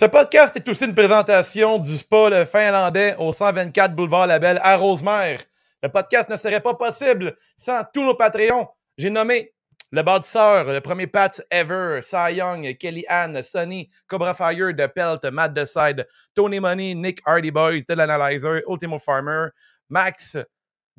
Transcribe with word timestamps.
Ce 0.00 0.06
podcast 0.06 0.56
est 0.56 0.66
aussi 0.66 0.86
une 0.86 0.94
présentation 0.94 1.78
du 1.78 1.94
spa 1.94 2.30
le 2.30 2.46
finlandais 2.46 3.16
au 3.18 3.34
124 3.34 3.94
boulevard 3.94 4.26
Labelle 4.26 4.58
à 4.62 4.78
Rosemère. 4.78 5.40
Le 5.82 5.90
podcast 5.90 6.30
ne 6.30 6.38
serait 6.38 6.62
pas 6.62 6.72
possible 6.72 7.36
sans 7.54 7.84
tous 7.92 8.02
nos 8.02 8.14
Patreons. 8.14 8.66
J'ai 8.96 9.10
nommé 9.10 9.52
le 9.92 10.02
bâtisseur, 10.02 10.72
le 10.72 10.80
premier 10.80 11.06
Pat 11.06 11.42
ever, 11.50 12.00
Cy 12.00 12.36
Young, 12.36 12.78
Kelly 12.78 13.04
Ann, 13.10 13.42
Sonny, 13.42 13.90
Cobra 14.06 14.32
Fire, 14.32 14.72
The 14.74 14.86
Pelt, 14.86 15.22
Matt 15.26 15.52
Decide, 15.52 16.06
Tony 16.34 16.60
Money, 16.60 16.94
Nick 16.94 17.20
Hardy 17.26 17.50
Boys, 17.50 17.82
The 17.86 18.00
Analyzer, 18.00 18.62
Ultimo 18.66 18.96
Farmer, 18.96 19.48
Max, 19.90 20.34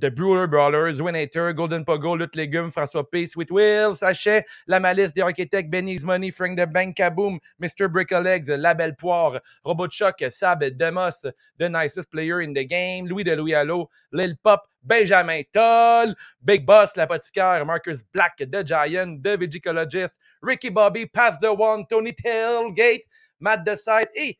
The 0.01 0.09
Brewer 0.09 0.47
Brawlers, 0.47 0.99
Winator, 0.99 1.55
Golden 1.55 1.85
Pogo, 1.85 2.17
Lutte 2.17 2.33
Légumes, 2.35 2.73
François 2.73 3.05
P, 3.09 3.27
Sweet 3.27 3.51
Will, 3.51 3.95
Sachet, 3.95 4.43
La 4.65 4.79
Malice, 4.79 5.13
The 5.13 5.21
Architect, 5.21 5.69
Benny's 5.69 6.03
Money, 6.03 6.31
Frank 6.31 6.57
the 6.57 6.65
Bank, 6.65 6.97
Kaboom, 6.97 7.37
Mr. 7.61 7.87
Bricklegs, 7.87 8.49
La 8.49 8.73
Belle 8.73 8.93
Poire, 8.93 9.39
Robot 9.63 9.91
Chuck, 9.91 10.19
Sab, 10.31 10.63
Demos, 10.75 11.23
The 11.59 11.69
Nicest 11.69 12.09
Player 12.11 12.41
in 12.41 12.51
the 12.51 12.65
Game, 12.65 13.05
Louis 13.05 13.23
de 13.23 13.35
Louis 13.35 13.53
Allo, 13.53 13.91
Lil 14.11 14.34
Pop, 14.43 14.67
Benjamin 14.81 15.43
Toll, 15.53 16.15
Big 16.43 16.65
Boss, 16.65 16.98
L'Apothicaire, 16.98 17.63
Marcus 17.63 18.01
Black, 18.01 18.37
The 18.37 18.63
Giant, 18.63 19.21
The 19.21 19.37
Vegicologist, 19.37 20.17
Ricky 20.41 20.70
Bobby, 20.70 21.05
Pass 21.05 21.37
the 21.39 21.54
One, 21.54 21.85
Tony 21.87 22.13
Tailgate, 22.13 23.04
Matt 23.39 23.63
Decide 23.63 24.09
et 24.15 24.39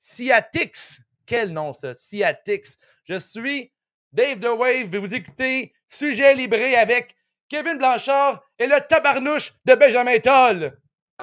Ciatix. 0.00 1.00
Quel 1.24 1.52
nom 1.52 1.72
ça, 1.72 1.94
Ciatix. 1.94 2.76
Je 3.04 3.20
suis 3.20 3.70
Dave 4.16 4.40
The 4.40 4.48
Wave, 4.58 4.96
vous 4.96 5.14
écoutez 5.14 5.74
Sujet 5.86 6.34
Libré 6.34 6.74
avec 6.74 7.14
Kevin 7.50 7.76
Blanchard 7.76 8.42
et 8.58 8.66
le 8.66 8.78
tabarnouche 8.88 9.52
de 9.66 9.74
Benjamin 9.74 10.18
Toll. 10.20 10.72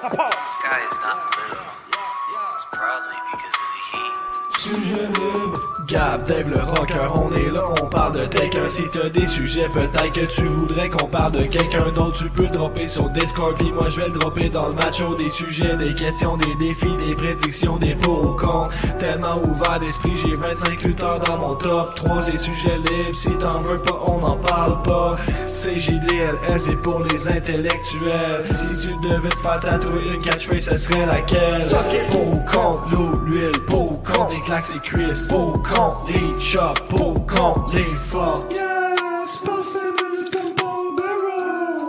Ça 0.00 0.10
passe! 0.10 0.34
Sujet 4.60 5.06
libre, 5.08 5.43
Gab, 5.86 6.26
Dave 6.26 6.50
le 6.50 6.60
rocker, 6.60 7.12
on 7.14 7.34
est 7.34 7.50
là, 7.50 7.62
on 7.82 7.86
parle 7.86 8.14
de 8.20 8.26
quelqu'un. 8.26 8.68
Si 8.68 8.82
t'as 8.88 9.08
des 9.10 9.26
sujets, 9.26 9.68
peut-être 9.68 10.12
que 10.12 10.34
tu 10.34 10.46
voudrais 10.46 10.88
qu'on 10.88 11.06
parle 11.06 11.32
de 11.32 11.42
quelqu'un 11.44 11.90
d'autre. 11.94 12.18
Tu 12.18 12.30
peux 12.30 12.46
dropper 12.46 12.86
sur 12.86 13.10
Discord, 13.10 13.54
puis 13.58 13.70
moi 13.70 13.90
je 13.90 14.00
vais 14.00 14.08
le 14.08 14.18
dropper 14.18 14.48
dans 14.48 14.68
le 14.68 14.74
match. 14.74 15.02
Oh, 15.06 15.14
des 15.14 15.28
sujets, 15.28 15.76
des 15.76 15.94
questions, 15.94 16.36
des 16.38 16.54
défis, 16.56 16.96
des 17.06 17.14
prédictions, 17.14 17.76
des 17.76 17.94
pour 17.96 18.20
ou. 18.20 18.34
Tellement 18.98 19.36
ouvert 19.42 19.78
d'esprit, 19.80 20.16
j'ai 20.16 20.36
25 20.36 20.82
lutteurs 20.82 21.20
dans 21.20 21.36
mon 21.38 21.54
top 21.56 21.94
3. 21.96 22.22
C'est 22.22 22.38
sujets 22.38 22.78
libres, 22.78 23.18
si 23.18 23.32
t'en 23.32 23.60
veux 23.60 23.78
pas, 23.78 24.00
on 24.06 24.18
n'en 24.20 24.36
parle 24.36 24.82
pas. 24.82 25.16
C'est 25.46 25.78
JDLS, 25.80 26.60
c'est 26.60 26.80
pour 26.82 27.04
les 27.04 27.28
intellectuels. 27.28 28.44
Si 28.46 28.88
tu 28.88 29.08
devais 29.08 29.28
te 29.28 29.36
faire 29.36 29.60
tatouer 29.60 30.14
une 30.14 30.22
catchphrase, 30.22 30.64
ce 30.64 30.78
serait 30.78 31.06
laquelle? 31.06 31.62
Pour 32.10 32.28
ou 32.30 32.40
contre 32.50 32.88
l'eau, 32.90 33.20
l'huile, 33.26 33.60
pour 33.66 33.92
ou 33.92 33.96
contre 33.98 34.30
les 34.30 34.40
claques 34.42 34.64
et 34.74 34.78
cuisses, 34.80 35.26
pour 35.28 35.48
ou 35.48 35.52
contre 35.52 35.73
les 36.08 36.40
chops, 36.40 36.80
pour 36.88 37.10
ou 37.10 37.20
contre 37.20 37.72
les 37.72 37.84
fuck. 37.84 38.50
Yes, 38.50 39.38
passez 39.44 39.78
minutes 39.84 40.30
comme 40.32 40.54
Paul 40.54 40.96
Bearer. 40.96 41.84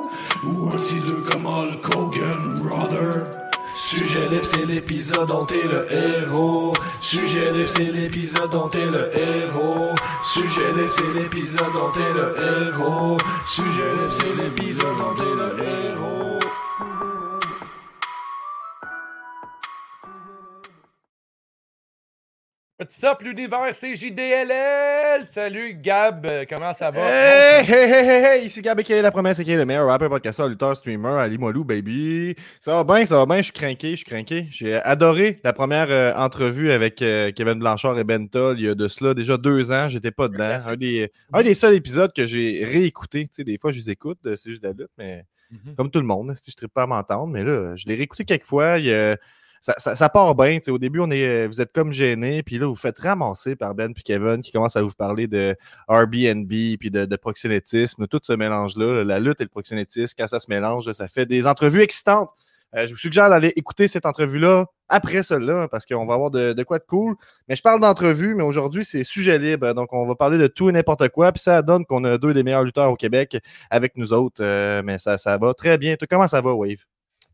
Ou 0.46 0.68
un 0.68 0.78
6-2 0.78 1.24
comme 1.30 1.46
Hulk 1.46 1.96
Hogan, 1.96 2.62
brother. 2.64 3.24
Sujet 3.78 4.28
libre, 4.30 4.46
c'est 4.46 4.66
l'épisode 4.66 5.28
dont 5.28 5.46
t'es 5.46 5.64
le 5.64 5.88
héros. 5.92 6.74
Sujet 7.02 7.52
libre, 7.52 7.70
c'est 7.70 7.92
l'épisode 7.92 8.50
dont 8.52 8.68
t'es 8.70 8.86
le 8.86 9.12
héros. 9.18 9.96
Sujet 10.24 10.74
libre, 10.76 10.92
c'est 10.92 11.14
l'épisode 11.20 11.74
dont 11.74 11.92
t'es 11.94 12.14
le 12.14 12.36
héros. 12.68 13.18
Sujet 13.48 13.92
libre, 13.94 14.12
c'est 14.12 14.36
l'épisode 14.44 14.98
dont 14.98 15.14
t'es 15.16 15.24
le 15.24 15.64
héros. 15.64 16.35
Petit 22.78 23.06
up, 23.06 23.22
l'univers, 23.22 23.74
c'est 23.74 23.96
JDLL! 23.96 25.26
Salut 25.32 25.76
Gab, 25.76 26.26
euh, 26.26 26.44
comment 26.50 26.74
ça 26.74 26.92
va? 26.92 27.00
Hey, 27.10 27.64
hey, 27.66 27.90
hey, 27.90 28.06
hey, 28.06 28.24
hey, 28.40 28.46
ici 28.48 28.62
Gab 28.62 28.82
qui 28.82 28.92
est 28.92 29.02
la 29.02 29.12
promesse, 29.12 29.42
qui 29.42 29.50
est 29.50 29.56
le 29.56 29.66
meilleur 29.66 29.88
rapper, 29.88 30.10
podcasteur, 30.10 30.50
lutteur, 30.50 30.76
streamer, 30.76 31.18
Ali 31.22 31.38
Molou, 31.38 31.64
baby. 31.64 32.36
Ça 32.60 32.74
va 32.74 32.84
bien, 32.84 33.06
ça 33.06 33.16
va 33.16 33.26
bien, 33.26 33.38
je 33.38 33.44
suis 33.44 33.54
craqué, 33.54 33.92
je 33.92 33.96
suis 33.96 34.06
craqué. 34.06 34.48
J'ai 34.50 34.74
adoré 34.76 35.40
la 35.46 35.54
première 35.54 35.88
euh, 35.90 36.14
entrevue 36.16 36.70
avec 36.72 37.02
euh, 37.02 37.32
Kevin 37.32 37.60
Blanchard 37.60 37.98
et 37.98 38.04
Ben 38.04 38.28
Toll 38.28 38.60
il 38.60 38.66
y 38.66 38.70
a 38.70 38.76
de 38.76 38.90
cela 38.90 39.14
déjà 39.14 39.38
deux 39.38 39.72
ans, 39.72 39.88
j'étais 39.88 40.12
pas 40.12 40.28
dedans. 40.28 40.60
Un 40.68 40.76
des, 40.76 41.10
un 41.32 41.44
des 41.44 41.54
seuls 41.54 41.76
épisodes 41.76 42.12
que 42.12 42.26
j'ai 42.26 42.66
réécouté. 42.66 43.22
Tu 43.28 43.36
sais, 43.36 43.44
des 43.46 43.58
fois, 43.58 43.72
je 43.72 43.78
les 43.78 43.90
écoute, 43.92 44.20
c'est 44.36 44.50
juste 44.50 44.62
de 44.64 44.68
la 44.68 44.74
lutte, 44.74 44.92
mais 44.98 45.24
Mhm. 45.52 45.76
comme 45.76 45.92
tout 45.92 46.00
le 46.00 46.08
monde, 46.08 46.34
si 46.36 46.52
je 46.52 46.66
ne 46.66 46.68
pas 46.68 46.84
à 46.84 46.88
m'entendre, 46.88 47.28
mais 47.28 47.44
là, 47.44 47.76
je 47.76 47.86
l'ai 47.88 47.94
réécouté 47.96 48.26
quelques 48.26 48.46
fois. 48.46 48.80
il 48.80 48.86
y 48.86 48.94
a- 48.94 49.16
ça, 49.78 49.96
ça- 49.96 50.10
part 50.10 50.36
bien. 50.36 50.60
Au 50.68 50.78
début, 50.78 51.00
on 51.00 51.10
est, 51.10 51.48
vous 51.48 51.60
êtes 51.62 51.72
comme 51.74 51.92
gênés, 51.92 52.44
puis 52.44 52.60
là, 52.60 52.68
vous 52.68 52.76
faites 52.76 53.00
ramasser 53.00 53.56
par 53.56 53.74
Ben 53.74 53.92
et 53.98 54.02
Kevin 54.02 54.42
qui 54.42 54.52
commencent 54.52 54.76
à 54.76 54.82
vous 54.84 54.92
parler 54.98 55.28
de 55.28 55.56
Airbnb 55.90 56.48
puis 56.48 56.92
de, 56.92 57.06
de 57.06 57.16
proxénétisme, 57.16 58.08
tout 58.08 58.20
ce 58.24 58.34
mélange-là, 58.34 59.04
la 59.04 59.20
lutte 59.20 59.42
et 59.42 59.44
le 59.46 59.50
proxénétisme, 59.50 60.14
quand 60.18 60.28
ça 60.28 60.40
se 60.40 60.48
mélange, 60.50 60.92
ça 60.94 61.08
fait 61.08 61.26
des 61.26 61.48
entrevues 61.48 61.82
excitantes. 61.82 62.30
Euh, 62.76 62.88
je 62.88 62.92
vous 62.92 62.98
suggère 63.00 63.30
d'aller 63.30 63.54
écouter 63.56 63.88
cette 63.88 64.06
entrevue-là 64.06 64.66
après 64.90 65.24
celle-là, 65.24 65.64
hein, 65.64 65.68
parce 65.70 65.86
qu'on 65.86 66.06
va 66.06 66.14
avoir 66.14 66.30
de, 66.30 66.54
de 66.54 66.64
quoi 66.64 66.78
de 66.78 66.84
cool. 66.84 67.16
Mais 67.48 67.56
je 67.56 67.62
parle 67.62 67.80
d'entrevue, 67.80 68.36
mais 68.36 68.44
aujourd'hui, 68.44 68.84
c'est 68.86 69.04
sujet 69.04 69.40
libre. 69.40 69.74
Donc, 69.74 69.94
on 69.94 70.06
va 70.06 70.16
parler 70.16 70.38
de 70.38 70.48
tout 70.48 70.70
et 70.70 70.72
n'importe 70.74 71.08
quoi. 71.10 71.32
Puis 71.32 71.42
ça 71.42 71.62
donne 71.62 71.86
qu'on 71.86 72.04
a 72.04 72.18
deux 72.18 72.34
des 72.34 72.44
meilleurs 72.44 72.64
lutteurs 72.64 72.92
au 72.92 72.96
Québec 72.96 73.38
avec 73.70 73.96
nous 73.96 74.14
autres. 74.14 74.44
Euh, 74.44 74.82
mais 74.84 74.98
ça, 74.98 75.18
ça 75.18 75.38
va 75.38 75.54
très 75.54 75.78
bien. 75.78 75.96
Comment 76.10 76.28
ça 76.28 76.42
va, 76.42 76.54
Wave? 76.54 76.84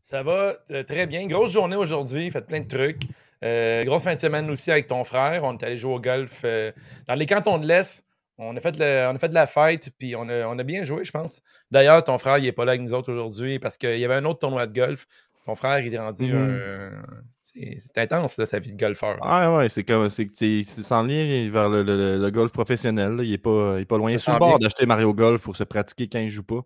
Ça 0.02 0.22
va 0.22 0.56
euh, 0.70 0.82
très 0.82 1.06
bien. 1.06 1.26
Grosse 1.26 1.52
journée 1.52 1.76
aujourd'hui, 1.76 2.30
fait 2.30 2.42
plein 2.46 2.60
de 2.60 2.68
trucs. 2.68 3.02
Euh, 3.44 3.82
grosse 3.84 4.04
fin 4.04 4.14
de 4.14 4.18
semaine 4.18 4.48
aussi 4.50 4.70
avec 4.70 4.86
ton 4.86 5.04
frère. 5.04 5.42
On 5.44 5.56
est 5.56 5.64
allé 5.64 5.76
jouer 5.76 5.94
au 5.94 6.00
golf 6.00 6.42
euh, 6.44 6.70
dans 7.08 7.14
les 7.14 7.26
cantons 7.26 7.58
de 7.58 7.66
l'Est. 7.66 8.04
On 8.38 8.56
a, 8.56 8.60
fait 8.60 8.76
le- 8.78 9.08
on 9.10 9.14
a 9.14 9.18
fait 9.18 9.28
de 9.28 9.34
la 9.34 9.46
fête, 9.46 9.90
puis 9.98 10.16
on 10.16 10.28
a, 10.28 10.46
on 10.46 10.58
a 10.58 10.62
bien 10.64 10.82
joué, 10.84 11.04
je 11.04 11.12
pense. 11.12 11.42
D'ailleurs, 11.70 12.02
ton 12.02 12.18
frère, 12.18 12.38
il 12.38 12.44
n'est 12.44 12.52
pas 12.52 12.64
là 12.64 12.72
avec 12.72 12.82
nous 12.82 12.94
autres 12.94 13.12
aujourd'hui 13.12 13.58
parce 13.58 13.76
qu'il 13.78 13.98
y 13.98 14.04
avait 14.04 14.14
un 14.16 14.24
autre 14.24 14.40
tournoi 14.40 14.66
de 14.66 14.72
golf. 14.72 15.06
Ton 15.44 15.54
frère, 15.54 15.80
il 15.80 15.92
est 15.94 15.98
rendu 15.98 16.32
Mhm. 16.32 16.36
un- 16.36 17.02
C'est 17.42 17.98
intense, 17.98 18.38
là, 18.38 18.46
sa 18.46 18.58
vie 18.58 18.72
de 18.72 18.78
golfeur. 18.78 19.18
Ah 19.20 19.54
ouais, 19.56 19.68
c'est 19.68 19.84
comme 19.84 20.08
c'est 20.08 20.32
sans 20.64 21.02
lien 21.02 21.50
vers 21.52 21.68
le, 21.68 21.82
le- 21.82 22.16
le 22.18 22.30
golf 22.30 22.50
professionnel. 22.52 23.12
là. 23.16 23.22
Il 23.24 23.32
est 23.32 23.38
pas, 23.38 23.74
il 23.76 23.82
est 23.82 23.84
pas 23.84 23.98
loin. 23.98 24.10
Il 24.10 24.14
est 24.14 24.18
sur 24.18 24.32
le 24.32 24.38
bord 24.38 24.58
d'acheter 24.58 24.86
Mario 24.86 25.12
Golf 25.12 25.42
pour 25.42 25.54
se 25.56 25.64
pratiquer 25.64 26.08
quand 26.08 26.20
il 26.20 26.30
joue 26.30 26.44
pas. 26.44 26.60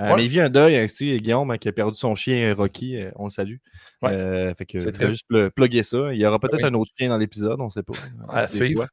Euh, 0.00 0.10
Ouais. 0.10 0.16
Mais 0.16 0.24
il 0.26 0.28
vit 0.28 0.40
un 0.40 0.48
deuil 0.48 0.76
ainsi, 0.76 1.20
Guillaume, 1.20 1.50
hein, 1.50 1.58
qui 1.58 1.68
a 1.68 1.72
perdu 1.72 1.98
son 1.98 2.14
chien 2.14 2.54
Rocky. 2.54 2.96
euh, 2.96 3.10
on 3.16 3.24
le 3.24 3.30
salue. 3.30 3.56
Ouais. 4.02 4.12
Euh, 4.12 4.54
fait 4.54 4.64
que 4.64 4.78
C'est 4.78 4.92
triste. 4.92 5.10
juste 5.10 5.24
pl- 5.28 5.50
plugger 5.50 5.82
ça. 5.82 6.12
Il 6.14 6.20
y 6.20 6.24
aura 6.26 6.38
peut-être 6.38 6.62
oui. 6.62 6.68
un 6.68 6.74
autre 6.74 6.92
chien 6.96 7.08
dans 7.08 7.18
l'épisode, 7.18 7.60
on 7.60 7.68
sait 7.68 7.82
pas. 7.82 7.94
À 8.28 8.46
Des 8.46 8.52
suivre. 8.54 8.86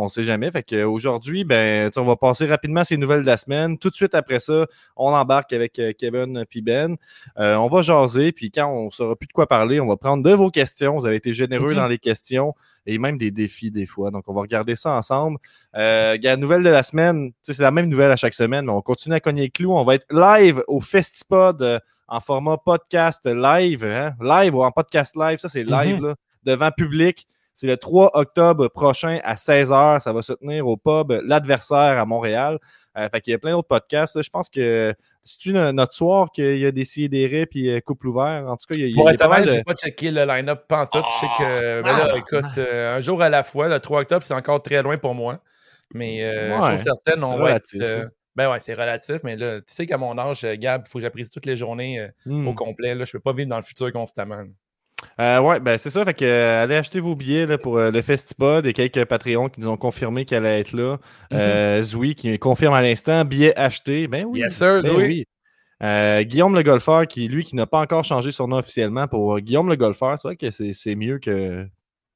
On 0.00 0.08
sait 0.08 0.22
jamais. 0.22 0.48
Fait 0.52 0.62
que 0.62 0.84
aujourd'hui, 0.84 1.42
ben, 1.42 1.90
on 1.96 2.04
va 2.04 2.14
passer 2.14 2.46
rapidement 2.46 2.84
ces 2.84 2.96
nouvelles 2.96 3.22
de 3.22 3.26
la 3.26 3.36
semaine. 3.36 3.78
Tout 3.78 3.90
de 3.90 3.94
suite 3.96 4.14
après 4.14 4.38
ça, 4.38 4.66
on 4.96 5.12
embarque 5.12 5.52
avec 5.52 5.76
euh, 5.80 5.92
Kevin 5.98 6.44
puis 6.48 6.62
Ben. 6.62 6.96
Euh, 7.38 7.56
on 7.56 7.66
va 7.68 7.82
jaser, 7.82 8.30
puis 8.30 8.50
quand 8.52 8.68
on 8.70 8.90
saura 8.92 9.16
plus 9.16 9.26
de 9.26 9.32
quoi 9.32 9.48
parler, 9.48 9.80
on 9.80 9.88
va 9.88 9.96
prendre 9.96 10.22
de 10.22 10.30
vos 10.32 10.50
questions. 10.50 10.96
Vous 10.98 11.06
avez 11.06 11.16
été 11.16 11.34
généreux 11.34 11.70
Mhm. 11.70 11.76
dans 11.76 11.88
les 11.88 11.98
questions 11.98 12.54
et 12.86 12.96
même 12.98 13.18
des 13.18 13.30
défis 13.32 13.70
des 13.72 13.86
fois. 13.86 14.10
Donc, 14.12 14.22
on 14.28 14.34
va 14.34 14.40
regarder 14.42 14.76
ça 14.76 14.92
ensemble. 14.92 15.38
Euh, 15.76 16.16
gars, 16.16 16.36
nouvelle 16.36 16.62
de 16.62 16.70
la 16.70 16.84
semaine, 16.84 17.32
c'est 17.42 17.58
la 17.58 17.70
même 17.72 17.88
nouvelle 17.88 18.12
à 18.12 18.16
chaque 18.16 18.34
semaine, 18.34 18.66
mais 18.66 18.72
on 18.72 18.80
continue 18.82 19.16
à 19.16 19.20
cogner 19.20 19.42
le 19.46 19.50
clou. 19.50 19.72
On 19.74 19.82
va 19.82 19.96
être 19.96 20.06
live 20.10 20.62
au 20.68 20.80
Festipod 20.80 21.60
euh, 21.60 21.80
en 22.06 22.20
format 22.20 22.56
podcast 22.56 23.26
live. 23.26 23.84
hein. 23.84 24.12
Live 24.20 24.54
ou 24.54 24.62
en 24.62 24.70
podcast 24.70 25.16
live, 25.16 25.38
ça 25.38 25.48
c'est 25.48 25.64
live, 25.64 25.96
Mhm. 25.96 26.06
là, 26.06 26.14
devant 26.44 26.70
public. 26.70 27.26
C'est 27.60 27.66
le 27.66 27.76
3 27.76 28.12
octobre 28.14 28.68
prochain 28.68 29.18
à 29.24 29.34
16h. 29.34 29.98
Ça 29.98 30.12
va 30.12 30.22
se 30.22 30.32
tenir 30.34 30.68
au 30.68 30.76
pub 30.76 31.10
L'Adversaire 31.24 31.98
à 31.98 32.04
Montréal. 32.06 32.58
Euh, 32.96 33.08
fait 33.08 33.20
qu'il 33.20 33.32
y 33.32 33.34
a 33.34 33.38
plein 33.40 33.50
d'autres 33.50 33.66
podcasts. 33.66 34.14
là. 34.14 34.22
Je 34.22 34.30
pense 34.30 34.48
que 34.48 34.94
c'est-tu 35.24 35.52
no- 35.52 35.72
notre 35.72 35.92
soir 35.92 36.30
qu'il 36.30 36.58
y 36.58 36.66
a 36.66 36.70
des 36.70 36.84
des 37.08 37.46
puis 37.46 37.68
euh, 37.68 37.80
couple 37.80 38.06
ouvert? 38.06 38.44
En 38.46 38.56
tout 38.56 38.66
cas, 38.70 38.74
il 38.78 38.80
y 38.80 38.84
a, 38.84 38.86
il 38.86 38.90
y 38.90 38.94
a- 38.94 38.94
Pour 38.94 39.02
il 39.02 39.06
y 39.06 39.10
a 39.10 39.12
être 39.14 39.18
pas 39.18 39.28
mal 39.28 39.40
honnête, 39.42 39.50
de- 39.54 39.56
j'ai 39.58 39.64
pas 39.64 39.74
checké 39.74 40.10
le 40.12 40.24
line-up 40.24 40.66
pantoute. 40.68 41.04
Je 41.14 41.18
sais 41.18 41.26
que, 41.36 41.82
ben 41.82 41.92
là, 41.96 42.08
ah, 42.12 42.16
écoute, 42.16 42.58
euh, 42.58 42.96
un 42.96 43.00
jour 43.00 43.20
à 43.22 43.28
la 43.28 43.42
fois, 43.42 43.66
le 43.68 43.80
3 43.80 44.02
octobre, 44.02 44.22
c'est 44.24 44.34
encore 44.34 44.62
très 44.62 44.80
loin 44.84 44.96
pour 44.96 45.16
moi. 45.16 45.40
Mais 45.94 46.22
euh, 46.22 46.54
Ouais, 46.60 46.70
chose 46.76 46.82
certaine, 46.84 47.24
on 47.24 47.32
c'est 47.32 47.38
va 47.38 47.50
être. 47.56 47.66
relatif, 47.72 47.82
euh, 47.82 48.04
hein. 48.04 48.10
ben 48.36 48.50
ouais, 48.52 48.58
c'est 48.60 48.74
relatif, 48.74 49.16
mais 49.24 49.34
là, 49.34 49.58
tu 49.58 49.64
sais 49.74 49.84
qu'à 49.86 49.98
mon 49.98 50.16
âge, 50.16 50.44
euh, 50.44 50.54
Gab, 50.56 50.82
il 50.86 50.88
faut 50.88 50.98
que 50.98 51.02
j'apprécie 51.02 51.30
toutes 51.30 51.46
les 51.46 51.56
journées 51.56 51.98
euh, 51.98 52.08
Hmm. 52.26 52.46
au 52.46 52.54
complet. 52.54 52.94
Là, 52.94 53.04
je 53.04 53.10
peux 53.12 53.20
pas 53.20 53.32
vivre 53.32 53.48
dans 53.48 53.56
le 53.56 53.62
futur 53.62 53.92
constamment. 53.92 54.44
Euh, 55.20 55.40
ouais, 55.40 55.60
ben 55.60 55.78
c'est 55.78 55.90
ça. 55.90 56.04
Fait 56.04 56.14
que 56.14 56.24
euh, 56.24 56.62
allez 56.62 56.76
acheter 56.76 57.00
vos 57.00 57.14
billets 57.14 57.46
là, 57.46 57.58
pour 57.58 57.78
euh, 57.78 57.90
le 57.90 58.02
Festipod. 58.02 58.64
Il 58.64 58.68
y 58.68 58.70
a 58.70 58.72
quelques 58.72 59.04
Patreons 59.04 59.48
qui 59.48 59.60
nous 59.60 59.68
ont 59.68 59.76
confirmé 59.76 60.24
qu'elle 60.24 60.46
allait 60.46 60.60
être 60.60 60.72
là. 60.72 60.98
Euh, 61.32 61.82
Zoui 61.82 62.14
qui 62.14 62.38
confirme 62.38 62.74
à 62.74 62.82
l'instant, 62.82 63.24
billets 63.24 63.56
achetés. 63.56 64.06
Ben 64.06 64.24
oui. 64.24 64.40
Yes, 64.40 64.56
sir, 64.56 64.82
ben 64.82 64.94
oui. 64.94 65.26
Guillaume 66.24 66.54
le 66.54 66.62
golfeur, 66.62 67.06
qui 67.06 67.28
lui, 67.28 67.44
qui 67.44 67.56
n'a 67.56 67.66
pas 67.66 67.80
encore 67.80 68.04
changé 68.04 68.32
son 68.32 68.48
nom 68.48 68.58
officiellement 68.58 69.06
pour 69.08 69.38
Guillaume 69.40 69.68
le 69.68 69.76
golfeur, 69.76 70.18
c'est 70.20 70.28
vrai 70.28 70.36
que 70.36 70.50
c'est 70.50 70.94
mieux 70.94 71.18
que. 71.18 71.66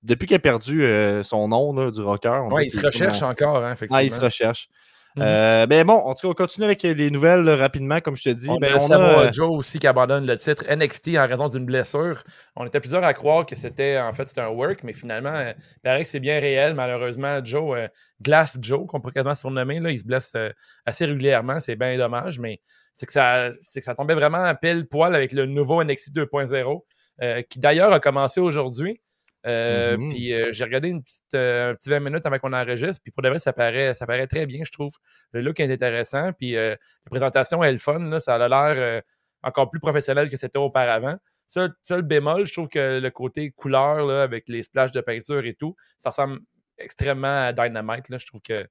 Depuis 0.03 0.27
qu'il 0.27 0.35
a 0.35 0.41
perdu 0.41 0.85
son 1.23 1.47
nom 1.47 1.73
là, 1.73 1.93
du 1.93 2.01
rocker. 2.01 2.29
on 2.29 2.53
Ouais, 2.53 2.67
dirait 2.67 2.67
il 2.67 2.71
se 2.73 2.87
recherche 2.87 3.23
encore, 3.23 3.65
hein, 3.65 3.73
effectivement. 3.73 3.99
Ah, 3.99 4.03
il 4.03 4.11
se 4.11 4.19
recherche. 4.21 4.69
Mhm. 5.17 5.23
Euh, 5.23 5.67
ben 5.67 5.87
bon, 5.87 5.95
en 5.95 6.15
tout 6.15 6.23
cas, 6.27 6.29
on 6.29 6.35
continue 6.35 6.65
avec 6.65 6.83
les 6.83 7.11
nouvelles 7.11 7.49
rapidement, 7.51 8.01
comme 8.01 8.17
je 8.17 8.23
te 8.25 8.29
dis. 8.31 8.49
On 8.49 8.57
Ben, 8.57 8.73
a 8.73 8.77
on 8.77 8.87
Samoa 8.89 9.21
a, 9.21 9.25
euh, 9.27 9.33
Joe 9.33 9.51
aussi 9.51 9.79
qui 9.79 9.87
abandonne 9.87 10.27
le 10.27 10.37
titre 10.39 10.65
NXT 10.69 11.17
en 11.19 11.27
raison 11.27 11.49
d'une 11.49 11.67
blessure. 11.67 12.23
On 12.57 12.67
était 12.67 12.81
plusieurs 12.81 13.05
à 13.05 13.13
croire 13.13 13.45
que 13.45 13.55
c'était 13.55 13.99
en 13.99 14.13
fait 14.13 14.27
c'était 14.29 14.41
un 14.41 14.49
work, 14.49 14.83
mais 14.85 14.95
finalement, 14.95 15.35
euh, 15.35 15.53
il 15.77 15.81
paraît 15.83 16.05
que 16.05 16.09
c'est 16.09 16.21
bien 16.21 16.41
réel. 16.41 16.75
Malheureusement, 16.75 17.45
Joe, 17.45 17.77
euh, 17.79 17.89
Glass 18.23 18.57
Joe, 18.61 18.87
qu'on 18.87 19.01
pourrait 19.01 19.13
quasiment 19.13 19.35
surnommer, 19.35 19.81
là, 19.81 19.91
il 19.91 19.99
se 19.99 20.05
blesse 20.05 20.33
euh, 20.35 20.51
assez 20.87 21.05
régulièrement. 21.05 21.61
C'est 21.61 21.77
bien 21.77 21.97
dommage, 21.99 22.39
mais 22.39 22.61
c'est 22.95 23.05
que 23.07 23.13
ça 23.13 23.51
c'est 23.61 23.81
que 23.81 23.85
ça 23.85 23.95
tombait 23.95 24.15
vraiment 24.15 24.43
à 24.45 24.55
pile 24.55 24.87
poil 24.87 25.15
avec 25.15 25.33
le 25.33 25.45
nouveau 25.45 25.83
NXT 25.85 26.13
2.0, 26.15 26.85
euh, 27.23 27.43
qui 27.43 27.59
d'ailleurs 27.59 27.93
a 27.93 28.01
commencé 28.01 28.41
aujourd'hui. 28.41 29.01
Euh, 29.47 29.97
Mhm. 29.97 30.09
Puis 30.11 30.33
euh, 30.33 30.53
j'ai 30.53 30.65
regardé 30.65 30.89
une 30.89 31.03
petite, 31.03 31.35
euh, 31.35 31.73
un 31.73 31.75
petit 31.75 31.91
20 31.91 32.01
minutes 32.01 32.25
avant 32.27 32.39
qu'on 32.39 32.53
enregistre. 32.53 33.01
Puis 33.03 33.13
pour 33.13 33.23
de 33.23 33.29
vrai, 33.29 33.39
ça 33.39 33.53
paraît, 33.53 33.95
ça 33.95 34.07
paraît 34.07 34.27
très 34.27 34.47
bien, 34.47 34.63
je 34.65 34.71
trouve. 34.71 34.93
Le 35.33 35.41
look 35.43 35.61
est 35.61 35.73
intéressant. 35.73 36.33
Puis 36.33 36.57
euh, 36.57 36.71
la 36.71 37.11
présentation 37.11 37.63
est 37.63 37.73
le 37.73 37.79
fun. 37.79 37.99
Là, 37.99 38.21
ça 38.21 38.37
a 38.37 38.49
l'air 38.49 39.03
encore 39.43 39.71
plus 39.71 39.81
professionnel 39.81 40.31
que 40.31 40.37
c'était 40.37 40.59
auparavant. 40.59 41.17
Seul, 41.49 41.75
seul 41.83 42.03
bémol, 42.03 42.47
je 42.47 42.53
trouve 42.53 42.69
que 42.69 43.01
le 43.01 43.11
côté 43.11 43.51
couleur 43.51 44.07
là, 44.07 44.23
avec 44.23 44.49
les 44.49 44.63
splashes 44.63 44.93
de 44.93 45.01
peinture 45.01 45.45
et 45.45 45.55
tout, 45.55 45.77
ça 45.99 46.11
ressemble 46.11 46.41
extrêmement 46.79 47.47
à 47.47 47.53
Dynamite. 47.53 48.09
Là. 48.09 48.19
Je 48.19 48.27
trouve 48.27 48.41
que 48.41 48.67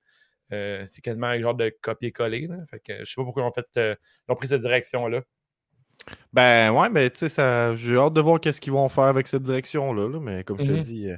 c'est 0.49 1.01
quasiment 1.01 1.27
un 1.27 1.39
genre 1.39 1.55
de 1.55 1.73
copier-coller. 1.81 2.47
Fait 2.69 2.79
que 2.79 2.99
je 2.99 3.05
sais 3.05 3.15
pas 3.15 3.23
pourquoi 3.23 3.45
ont, 3.45 3.51
fait, 3.51 3.67
ils 3.75 3.97
ont 4.31 4.35
pris 4.35 4.47
cette 4.47 4.61
direction-là. 4.61 5.21
Ben 6.33 6.71
ouais, 6.71 6.89
mais 6.89 7.09
tu 7.09 7.29
sais, 7.29 7.75
j'ai 7.75 7.97
hâte 7.97 8.13
de 8.13 8.21
voir 8.21 8.39
qu'est-ce 8.39 8.61
qu'ils 8.61 8.73
vont 8.73 8.89
faire 8.89 9.03
avec 9.05 9.27
cette 9.27 9.43
direction-là. 9.43 10.07
là, 10.09 10.19
mais 10.21 10.43
comme 10.43 10.59
je 10.59 10.65
te 10.65 10.71
Mhm. 10.71 10.79
dis, 10.79 11.09
euh, 11.09 11.17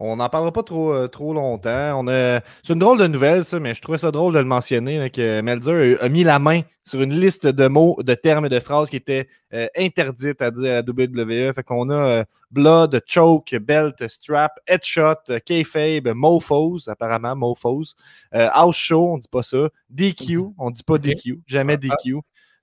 on 0.00 0.16
n'en 0.16 0.28
parlera 0.28 0.52
pas 0.52 0.62
trop, 0.62 0.92
euh, 0.92 1.06
trop 1.08 1.32
longtemps. 1.34 2.00
On 2.00 2.08
a... 2.08 2.40
C'est 2.62 2.72
une 2.72 2.78
drôle 2.78 2.98
de 2.98 3.06
nouvelle, 3.06 3.44
ça, 3.44 3.60
mais 3.60 3.74
je 3.74 3.82
trouvais 3.82 3.98
ça 3.98 4.10
drôle 4.10 4.34
de 4.34 4.38
le 4.38 4.44
mentionner, 4.44 4.98
là, 4.98 5.10
que 5.10 5.40
Melzer 5.42 5.98
a, 6.00 6.04
a 6.04 6.08
mis 6.08 6.24
la 6.24 6.38
main 6.38 6.62
sur 6.84 7.00
une 7.02 7.12
liste 7.18 7.46
de 7.46 7.68
mots, 7.68 7.98
de 8.02 8.14
termes 8.14 8.46
et 8.46 8.48
de 8.48 8.58
phrases 8.60 8.90
qui 8.90 8.96
étaient 8.96 9.28
euh, 9.54 9.66
interdites 9.76 10.42
à 10.42 10.50
dire 10.50 10.76
à 10.78 10.82
WWE. 10.82 11.52
Fait 11.54 11.62
qu'on 11.62 11.90
a 11.90 11.94
euh, 11.94 12.24
Blood, 12.50 13.00
Choke, 13.06 13.54
Belt, 13.60 14.06
Strap, 14.08 14.58
Headshot, 14.66 15.38
Kayfabe, 15.44 16.08
Mofos, 16.14 16.88
apparemment, 16.88 17.34
Mofos, 17.34 17.94
House 18.32 18.76
Show, 18.76 19.12
on 19.14 19.18
dit 19.18 19.28
pas 19.28 19.42
ça, 19.42 19.68
DQ, 19.90 20.40
on 20.58 20.70
dit 20.70 20.82
pas. 20.82 20.98
DQ, 20.98 21.40
jamais. 21.46 21.76
DQ. 21.78 22.16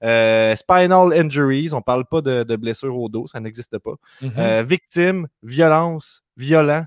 Euh, 0.03 0.55
spinal 0.55 1.13
injuries, 1.13 1.73
on 1.73 1.81
parle 1.81 2.05
pas 2.05 2.21
de, 2.21 2.43
de 2.43 2.55
blessures 2.55 2.97
au 2.97 3.09
dos, 3.09 3.27
ça 3.27 3.39
n'existe 3.39 3.77
pas. 3.79 3.95
Mhm. 4.21 4.31
Euh, 4.37 4.63
victime, 4.63 5.27
violence, 5.43 6.23
violent, 6.37 6.85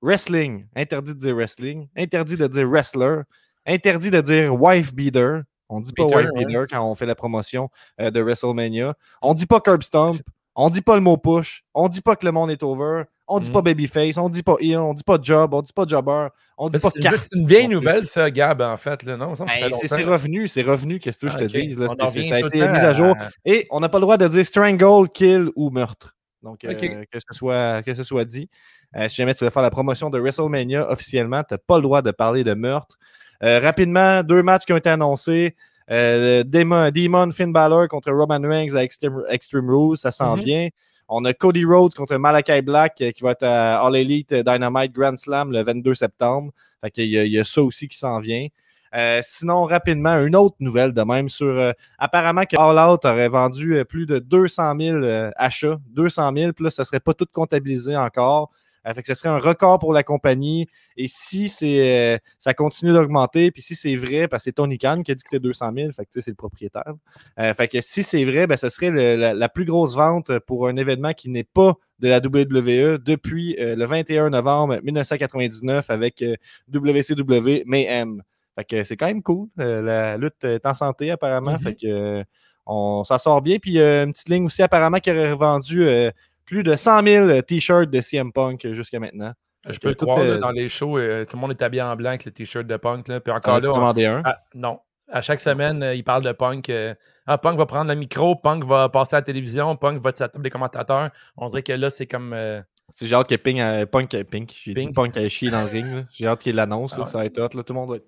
wrestling, 0.00 0.66
interdit 0.74 1.14
de 1.14 1.18
dire 1.18 1.34
wrestling, 1.34 1.88
interdit 1.96 2.36
de 2.36 2.46
dire 2.46 2.66
wrestler, 2.66 3.22
interdit 3.66 4.10
de 4.10 4.20
dire 4.20 4.54
wife 4.54 4.94
beater. 4.94 5.42
On 5.68 5.80
dit 5.80 5.92
pas 5.92 6.04
Beater, 6.04 6.18
wife 6.18 6.30
ouais. 6.32 6.44
beater 6.44 6.66
quand 6.70 6.88
on 6.88 6.94
fait 6.94 7.06
la 7.06 7.16
promotion 7.16 7.68
euh, 8.00 8.10
de 8.10 8.20
WrestleMania. 8.20 8.94
On 9.20 9.34
dit 9.34 9.46
pas 9.46 9.60
curb 9.60 9.82
stomp. 9.82 10.16
On 10.54 10.70
dit 10.70 10.80
pas 10.80 10.94
le 10.94 11.02
mot 11.02 11.16
push. 11.16 11.64
On 11.74 11.88
dit 11.88 12.00
pas 12.00 12.16
que 12.16 12.24
le 12.24 12.32
monde 12.32 12.50
est 12.50 12.62
over. 12.62 13.02
On 13.28 13.38
dit 13.40 13.48
Mhm. 13.48 13.52
pas 13.54 13.62
babyface. 13.62 14.16
On 14.18 14.28
dit 14.28 14.42
pas 14.42 14.56
heel. 14.60 14.76
On 14.78 14.94
dit 14.94 15.02
pas 15.02 15.18
job. 15.20 15.52
On 15.54 15.62
dit 15.62 15.72
pas 15.72 15.84
jobber. 15.86 16.28
On 16.58 16.68
dit 16.68 16.78
pas 16.78 16.90
C'est 16.90 17.36
une 17.38 17.46
vieille 17.46 17.68
nouvelle, 17.68 18.06
ça, 18.06 18.30
Gab, 18.30 18.62
en 18.62 18.76
fait. 18.76 19.02
Là. 19.02 19.16
Non, 19.16 19.32
Ben, 19.34 19.70
c'est 19.86 20.04
revenu, 20.04 20.48
c'est 20.48 20.62
revenu, 20.62 20.98
qu'est-ce 21.00 21.18
que 21.18 21.28
je 21.28 21.36
te 21.36 21.44
dis. 21.44 21.74
là, 21.74 21.88
ça 21.88 21.94
a 22.36 22.38
été 22.40 22.58
mis 22.58 22.62
à 22.78 22.92
jour. 22.92 23.14
à- 23.18 23.28
Et 23.44 23.66
on 23.70 23.80
n'a 23.80 23.88
pas 23.88 23.98
le 23.98 24.02
droit 24.02 24.16
de 24.16 24.26
dire 24.28 24.46
strangle, 24.46 25.08
kill 25.10 25.50
ou 25.56 25.70
meurtre. 25.70 26.14
Donc, 26.42 26.64
euh, 26.64 26.72
que, 26.74 27.18
ce 27.18 27.26
soit, 27.36 27.82
que 27.82 27.92
ce 27.94 28.04
soit 28.04 28.24
dit. 28.24 28.48
Euh, 28.96 29.08
si 29.08 29.16
jamais 29.16 29.34
tu 29.34 29.42
veux 29.44 29.50
faire 29.50 29.62
la 29.62 29.70
promotion 29.70 30.08
de 30.10 30.18
WrestleMania 30.18 30.88
officiellement, 30.90 31.42
tu 31.42 31.54
n'as 31.54 31.58
pas 31.58 31.76
le 31.76 31.82
droit 31.82 32.02
de 32.02 32.12
parler 32.12 32.44
de 32.44 32.54
meurtre. 32.54 32.96
Euh, 33.42 33.58
rapidement, 33.60 34.22
deux 34.22 34.42
matchs 34.44 34.64
qui 34.64 34.72
ont 34.72 34.76
été 34.76 34.88
annoncés. 34.88 35.56
Demon, 35.90 36.90
Demon 36.90 37.30
Finn 37.32 37.52
Balor 37.52 37.88
contre 37.88 38.10
Roman 38.12 38.40
Reigns 38.48 38.74
à 38.74 38.82
Extreme, 38.82 39.22
Extreme 39.28 39.68
Rules, 39.70 39.96
ça 39.98 40.10
s'en 40.10 40.36
Mhm. 40.36 40.42
vient. 40.42 40.68
On 41.08 41.24
a 41.24 41.32
Cody 41.32 41.64
Rhodes 41.64 41.94
contre 41.94 42.16
Malakai 42.16 42.62
Black 42.62 43.00
euh, 43.00 43.12
qui 43.12 43.22
va 43.22 43.32
être 43.32 43.44
à 43.44 43.84
All 43.84 43.96
Elite 43.96 44.34
Dynamite 44.34 44.92
Grand 44.92 45.16
Slam 45.16 45.52
le 45.52 45.62
22 45.62 45.94
septembre. 45.94 46.52
Il 46.96 47.04
y 47.06 47.38
a 47.38 47.44
ça 47.44 47.62
aussi 47.62 47.88
qui 47.88 47.96
s'en 47.98 48.20
vient. 48.20 48.48
Euh, 48.94 49.20
sinon, 49.22 49.64
rapidement, 49.64 50.14
une 50.24 50.36
autre 50.36 50.56
nouvelle 50.60 50.92
de 50.92 51.02
même 51.02 51.28
sur 51.28 51.48
euh, 51.48 51.72
apparemment 51.98 52.44
que 52.44 52.56
All 52.58 52.78
Out 52.78 53.04
aurait 53.04 53.28
vendu 53.28 53.84
plus 53.84 54.06
de 54.06 54.18
200 54.18 54.74
000 54.80 54.96
euh, 54.96 55.30
achats. 55.36 55.78
200 55.88 56.32
000, 56.34 56.52
puis 56.52 56.64
là, 56.64 56.70
ça 56.70 56.82
ne 56.82 56.86
serait 56.86 57.00
pas 57.00 57.12
tout 57.12 57.26
comptabilisé 57.30 57.96
encore. 57.96 58.50
Euh, 58.86 58.94
fait 58.94 59.02
que 59.02 59.08
ce 59.08 59.14
serait 59.14 59.28
un 59.28 59.38
record 59.38 59.78
pour 59.78 59.92
la 59.92 60.02
compagnie. 60.02 60.66
Et 60.96 61.08
si 61.08 61.48
c'est, 61.48 62.14
euh, 62.14 62.18
ça 62.38 62.54
continue 62.54 62.92
d'augmenter, 62.92 63.50
puis 63.50 63.62
si 63.62 63.74
c'est 63.74 63.96
vrai, 63.96 64.28
parce 64.28 64.42
que 64.42 64.44
c'est 64.44 64.52
Tony 64.52 64.78
Khan 64.78 65.02
qui 65.04 65.10
a 65.12 65.14
dit 65.14 65.22
que 65.22 65.28
c'était 65.30 65.40
200 65.40 65.72
000, 65.74 65.92
fait 65.92 66.04
que 66.06 66.20
c'est 66.20 66.30
le 66.30 66.34
propriétaire. 66.36 66.94
Euh, 67.40 67.52
fait 67.54 67.68
que 67.68 67.80
si 67.80 68.02
c'est 68.02 68.24
vrai, 68.24 68.46
ben, 68.46 68.56
ce 68.56 68.68
serait 68.68 68.90
le- 68.90 69.16
la, 69.16 69.34
la 69.34 69.48
plus 69.48 69.64
grosse 69.64 69.94
vente 69.96 70.38
pour 70.40 70.68
un 70.68 70.76
événement 70.76 71.12
qui 71.12 71.28
n'est 71.28 71.44
pas 71.44 71.74
de 71.98 72.08
la 72.08 72.18
WWE 72.18 72.98
depuis 72.98 73.56
euh, 73.58 73.74
le 73.74 73.84
21 73.86 74.30
novembre 74.30 74.78
1999 74.82 75.90
avec 75.90 76.22
euh, 76.22 76.36
WCW 76.72 77.62
Mayhem. 77.66 78.22
Fait 78.54 78.64
que 78.64 78.84
c'est 78.84 78.96
quand 78.96 79.06
même 79.06 79.22
cool. 79.22 79.48
Euh, 79.58 79.82
la 79.82 80.16
lutte 80.16 80.44
est 80.44 80.64
en 80.64 80.74
santé 80.74 81.10
apparemment. 81.10 81.52
Mhm. 81.52 81.60
Fait 81.60 81.74
que 81.74 82.24
on, 82.66 83.04
ça 83.04 83.18
sort 83.18 83.42
bien. 83.42 83.58
Puis 83.58 83.78
une 83.78 84.12
petite 84.12 84.28
ligne 84.28 84.44
aussi 84.46 84.62
apparemment 84.62 84.98
qui 84.98 85.10
aurait 85.10 85.34
vendu 85.34 85.84
euh, 85.84 86.10
plus 86.46 86.62
de 86.62 86.74
100 86.76 87.02
000 87.04 87.42
t-shirts 87.42 87.90
de 87.90 88.00
CM 88.00 88.32
Punk 88.32 88.66
jusqu'à 88.72 88.98
maintenant. 89.00 89.32
Je 89.68 89.78
peux 89.78 89.88
le 89.88 89.94
croire, 89.96 90.18
là, 90.18 90.24
euh, 90.24 90.38
dans 90.38 90.50
les 90.52 90.68
shows, 90.68 90.96
euh, 90.96 91.24
tout 91.24 91.36
le 91.36 91.40
monde 91.40 91.50
est 91.50 91.60
habillé 91.62 91.82
en 91.82 91.96
blanc 91.96 92.10
avec 92.10 92.24
le 92.24 92.30
t-shirt 92.30 92.66
de 92.66 92.76
punk. 92.76 93.08
Là. 93.08 93.18
Puis 93.20 93.32
En 93.32 93.36
encore 93.36 93.60
là, 93.60 93.68
on- 93.72 93.80
un? 94.06 94.22
Ah, 94.24 94.38
non. 94.54 94.78
À 95.10 95.20
chaque 95.22 95.40
semaine, 95.40 95.82
euh, 95.82 95.94
il 95.94 96.02
parle 96.04 96.22
de 96.24 96.32
Punk. 96.32 96.68
euh, 96.68 96.92
ah, 97.26 97.38
Punk 97.38 97.56
va 97.58 97.66
prendre 97.66 97.88
le 97.90 97.94
micro, 97.96 98.34
Punk 98.36 98.64
va 98.64 98.88
passer 98.88 99.14
à 99.14 99.18
la 99.18 99.22
télévision, 99.22 99.76
Punk 99.76 100.00
va 100.02 100.10
être 100.10 100.16
sur 100.16 100.24
la 100.24 100.28
table 100.30 100.42
des 100.44 100.50
commentateurs. 100.50 101.10
On 101.36 101.48
dirait 101.48 101.62
que 101.62 101.72
là, 101.72 101.90
c'est 101.90 102.06
comme. 102.06 102.32
euh, 102.32 102.60
C'est 102.90 103.12
hâte 103.12 103.28
que 103.28 103.34
Pink, 103.36 103.60
euh, 103.60 103.86
Punk, 103.86 104.14
euh, 104.14 104.24
Pink, 104.24 104.52
j'ai 104.60 104.74
dit. 104.74 104.88
Punk 104.92 105.16
a 105.16 105.28
chier 105.28 105.50
dans 105.50 105.62
le 105.62 105.68
ring. 105.68 106.06
J'ai 106.12 106.26
hâte 106.26 106.40
qu'il 106.40 106.56
l'annonce. 106.56 106.94
Ah 106.96 107.02
ouais. 107.02 107.06
Ça 107.08 107.18
va 107.18 107.24
être 107.24 107.38
hot. 107.38 107.56
là. 107.56 107.62
Tout 107.62 107.72
le 107.72 107.78
monde 107.80 107.90
va 107.90 107.96
être. 107.96 108.06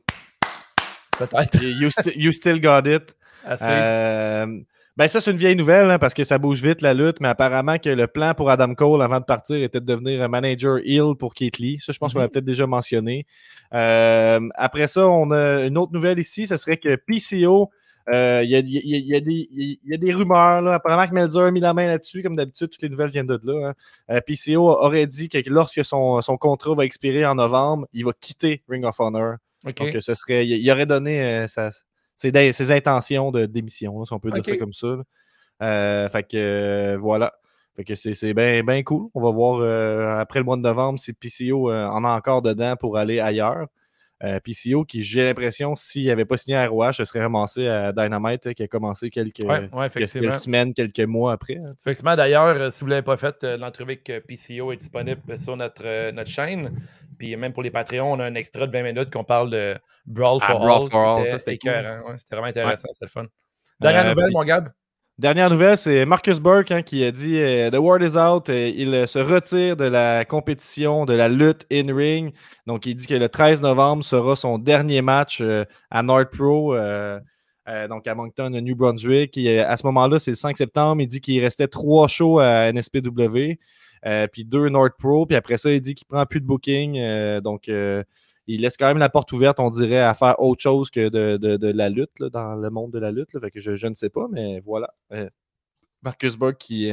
peut-être. 1.19 1.63
You, 1.63 1.89
sti- 1.91 2.17
you 2.17 2.33
still 2.33 2.61
got 2.61 2.83
it. 2.89 3.15
Ben 4.99 5.07
ça, 5.09 5.21
c'est 5.21 5.31
une 5.31 5.37
vieille 5.37 5.57
nouvelle 5.57 5.91
hein, 5.91 5.99
parce 5.99 6.13
que 6.13 6.25
ça 6.25 6.39
bouge 6.39 6.61
vite 6.63 6.83
la 6.83 6.93
lutte, 6.93 7.21
mais 7.21 7.29
apparemment 7.29 7.79
que 7.79 7.89
le 7.89 8.07
plan 8.09 8.35
pour 8.35 8.51
Adam 8.51 8.75
Cole 8.75 9.01
avant 9.01 9.21
de 9.21 9.25
partir 9.25 9.57
était 9.63 9.81
de 9.81 9.87
devenir 9.87 10.23
un 10.23 10.29
manager 10.29 10.79
heel 10.85 11.15
pour 11.19 11.35
Keith 11.35 11.59
Lee. 11.59 11.79
Ça, 11.81 11.93
je 11.93 11.99
pense 11.99 12.13
qu'on 12.13 12.19
Mhm. 12.19 12.25
l'a 12.25 12.29
peut-être 12.29 12.45
déjà 12.45 12.67
mentionné. 12.67 13.25
Euh, 13.75 14.41
après 14.55 14.87
ça, 14.87 15.09
on 15.09 15.31
a 15.31 15.65
une 15.67 15.79
autre 15.79 15.93
nouvelle 15.93 16.19
ici, 16.19 16.47
ce 16.47 16.57
serait 16.57 16.79
que 16.79 16.97
PCO, 16.97 17.71
euh, 18.13 18.41
il 18.43 18.51
y, 18.51 18.57
a, 18.57 18.59
y 18.59 18.63
y 18.65 19.23
des- 19.23 19.49
il 19.53 19.79
y 19.85 19.95
a 19.95 19.99
des 19.99 20.13
rumeurs. 20.15 20.63
Là. 20.63 20.75
Apparemment 20.75 21.07
que 21.09 21.15
Melzer 21.15 21.43
a 21.45 21.51
mis 21.51 21.61
la 21.61 21.75
main 21.75 21.87
là-dessus, 21.87 22.23
comme 22.23 22.37
d'habitude, 22.37 22.71
toutes 22.71 22.83
les 22.83 22.89
nouvelles 22.89 23.11
viennent 23.11 23.27
de 23.27 23.39
là. 23.45 23.69
hein. 23.69 23.75
Euh, 24.11 24.21
PCO 24.21 24.69
aurait 24.69 25.07
dit 25.07 25.29
que 25.29 25.39
lorsque 25.51 25.85
son, 25.85 26.23
son 26.23 26.37
contrat 26.39 26.75
va 26.75 26.85
expirer 26.85 27.27
en 27.27 27.35
novembre, 27.35 27.87
il 27.93 28.05
va 28.05 28.13
quitter 28.19 28.63
Ring 28.69 28.85
of 28.85 28.99
Honor. 28.99 29.35
Donc, 29.65 29.97
ce 30.01 30.15
serait, 30.15 30.47
il, 30.47 30.53
il 30.59 30.71
aurait 30.73 30.87
donné 30.87 31.21
euh, 31.23 31.47
sa- 31.49 31.71
ses, 32.19 32.53
ses 32.53 32.71
intentions 32.71 33.31
de 33.31 33.47
démission, 33.47 34.05
si 34.05 34.13
on 34.13 34.19
peut 34.21 34.31
dire 34.31 34.45
ça 34.45 34.57
comme 34.59 34.75
ça. 34.75 34.89
Euh, 35.63 36.09
fait 36.11 36.23
que 36.25 36.37
euh, 36.37 36.99
voilà. 37.01 37.33
Fait 37.77 37.85
que 37.85 37.95
c'est 37.95 38.35
bien 38.35 38.63
ben 38.63 38.85
cool. 38.85 39.09
On 39.15 39.23
va 39.23 39.31
voir 39.31 39.61
euh, 39.61 40.19
après 40.19 40.41
le 40.41 40.45
mois 40.45 40.57
de 40.57 40.63
novembre 40.63 40.99
si 40.99 41.13
PCO 41.15 41.73
en 41.73 42.05
a 42.05 42.09
encore 42.11 42.43
dedans 42.43 42.75
pour 42.77 42.99
aller 42.99 43.21
ailleurs. 43.21 43.67
Euh, 44.25 44.41
PCO, 44.41 44.85
qui 44.85 45.05
j'ai 45.05 45.25
l'impression, 45.25 45.77
s'il 45.77 46.09
n'avait 46.09 46.25
pas 46.25 46.37
signé 46.37 46.57
à 46.57 46.67
ROH, 46.67 46.93
se 46.95 47.05
serait 47.05 47.23
ramassé 47.23 47.69
à 47.69 47.93
Dynamite, 47.93 48.49
hein, 48.49 48.53
qui 48.53 48.65
a 48.65 48.67
commencé 48.67 49.11
quelques, 49.11 49.45
Ouais, 49.45 49.71
ouais, 49.73 49.89
quelques 49.91 49.97
effectivement. 50.17 50.35
semaines, 50.35 50.75
quelques 50.75 50.99
mois 50.99 51.35
après. 51.35 51.57
hein. 51.65 51.75
Effectivement, 51.81 52.17
d'ailleurs, 52.17 52.47
euh, 52.47 52.69
si 52.69 52.81
vous 52.81 52.87
ne 52.87 52.95
l'avez 52.95 53.05
pas 53.05 53.17
fait, 53.17 53.37
euh, 53.45 53.57
l'entrevue 53.57 53.93
avec 53.93 54.27
PCO 54.27 54.73
est 54.73 54.77
disponible 54.79 55.21
sur 55.39 55.57
notre, 55.57 56.11
notre 56.11 56.31
chaîne. 56.31 56.73
Puis 57.19 57.35
même 57.37 57.53
pour 57.53 57.63
les 57.63 57.71
Patreons, 57.71 58.13
on 58.13 58.21
a 58.21 58.25
un 58.25 58.35
extra 58.35 58.67
de 58.67 58.73
20 58.73 58.83
minutes 58.83 59.13
qu'on 59.13 59.25
parle 59.25 59.51
de 59.51 59.77
Brawl 60.07 60.39
Ah, 60.43 60.47
for 60.47 60.59
Brawl 60.61 60.83
All. 60.85 60.91
for 60.91 61.01
All, 61.01 61.17
C'était 61.27 61.31
ça, 61.33 61.39
c'était 61.39 61.59
cool. 61.59 61.71
ouais, 61.73 62.13
C'était 62.19 62.35
vraiment 62.37 62.49
intéressant, 62.49 62.89
c'était 62.93 63.07
le 63.07 63.11
fun. 63.11 63.27
Dernière 63.81 64.07
Euh, 64.07 64.11
nouvelle, 64.11 64.27
puis- 64.27 64.35
mon 64.35 64.43
Gab? 64.45 64.69
Dernière 65.19 65.51
nouvelle, 65.51 65.77
c'est 65.77 66.07
Marcus 66.07 66.39
Burke 66.39 66.71
hein, 66.71 66.83
qui 66.83 67.05
a 67.05 67.11
dit 67.11 67.39
euh, 67.41 67.71
The 67.73 67.79
word 67.79 68.03
is 68.03 68.17
out. 68.17 68.49
euh, 68.51 68.69
il 68.73 68.95
euh, 68.95 69.07
se 69.09 69.19
retire 69.19 69.77
de 69.77 69.83
la 69.85 70.25
compétition, 70.25 71.07
de 71.07 71.13
la 71.13 71.29
lutte 71.29 71.67
in-ring. 71.73 72.33
Donc, 72.69 72.87
il 72.87 72.95
dit 72.95 73.09
que 73.09 73.15
le 73.15 73.29
13 73.29 73.61
novembre 73.61 74.05
sera 74.05 74.37
son 74.37 74.59
dernier 74.59 75.03
match 75.03 75.41
euh, 75.41 75.65
à 75.91 76.05
North 76.05 76.31
Pro, 76.31 76.77
donc 76.77 78.07
à 78.07 78.15
Moncton, 78.15 78.51
New 78.51 78.77
Brunswick. 78.77 79.37
Et, 79.37 79.59
à 79.61 79.77
ce 79.77 79.85
moment-là, 79.87 80.21
c'est 80.21 80.31
le 80.31 80.37
5 80.37 80.57
septembre. 80.57 81.03
Il 81.03 81.09
dit 81.09 81.21
qu'il 81.21 81.43
restait 81.43 81.67
trois 81.69 82.07
shows 82.09 82.39
à 82.39 82.69
NSPW. 82.73 83.59
Euh, 84.07 84.27
puis 84.27 84.45
deux 84.45 84.69
North 84.69 84.95
Pro, 84.99 85.27
puis 85.27 85.37
après 85.37 85.59
ça, 85.59 85.71
il 85.73 85.81
dit 85.81 85.95
qu'il 85.95 86.07
prend 86.07 86.25
plus 86.27 86.41
de 86.41 86.47
booking. 86.47 86.99
euh, 86.99 87.41
donc, 87.41 87.69
euh, 87.69 88.03
il 88.47 88.63
laisse 88.63 88.77
quand 88.77 88.87
même 88.87 88.99
la 88.99 89.09
porte 89.11 89.31
ouverte, 89.33 89.61
on 89.61 89.71
dirait, 89.71 89.99
à 90.01 90.15
faire 90.15 90.41
autre 90.41 90.63
chose 90.63 90.91
que 90.91 91.09
de, 91.09 91.37
de- 91.37 91.57
de 91.59 91.69
la 91.71 91.89
lutte, 91.91 92.19
là, 92.19 92.31
dans 92.31 92.55
le 92.55 92.71
monde 92.71 92.91
de 92.93 92.99
la 92.99 93.11
lutte. 93.13 93.39
Fait 93.39 93.51
que 93.51 93.61
je, 93.61 93.77
je 93.77 93.87
ne 93.87 93.95
sais 93.95 94.09
pas, 94.11 94.27
mais 94.31 94.61
voilà. 94.61 94.95
Marcus 96.03 96.37
Burke 96.37 96.59
qui, 96.59 96.91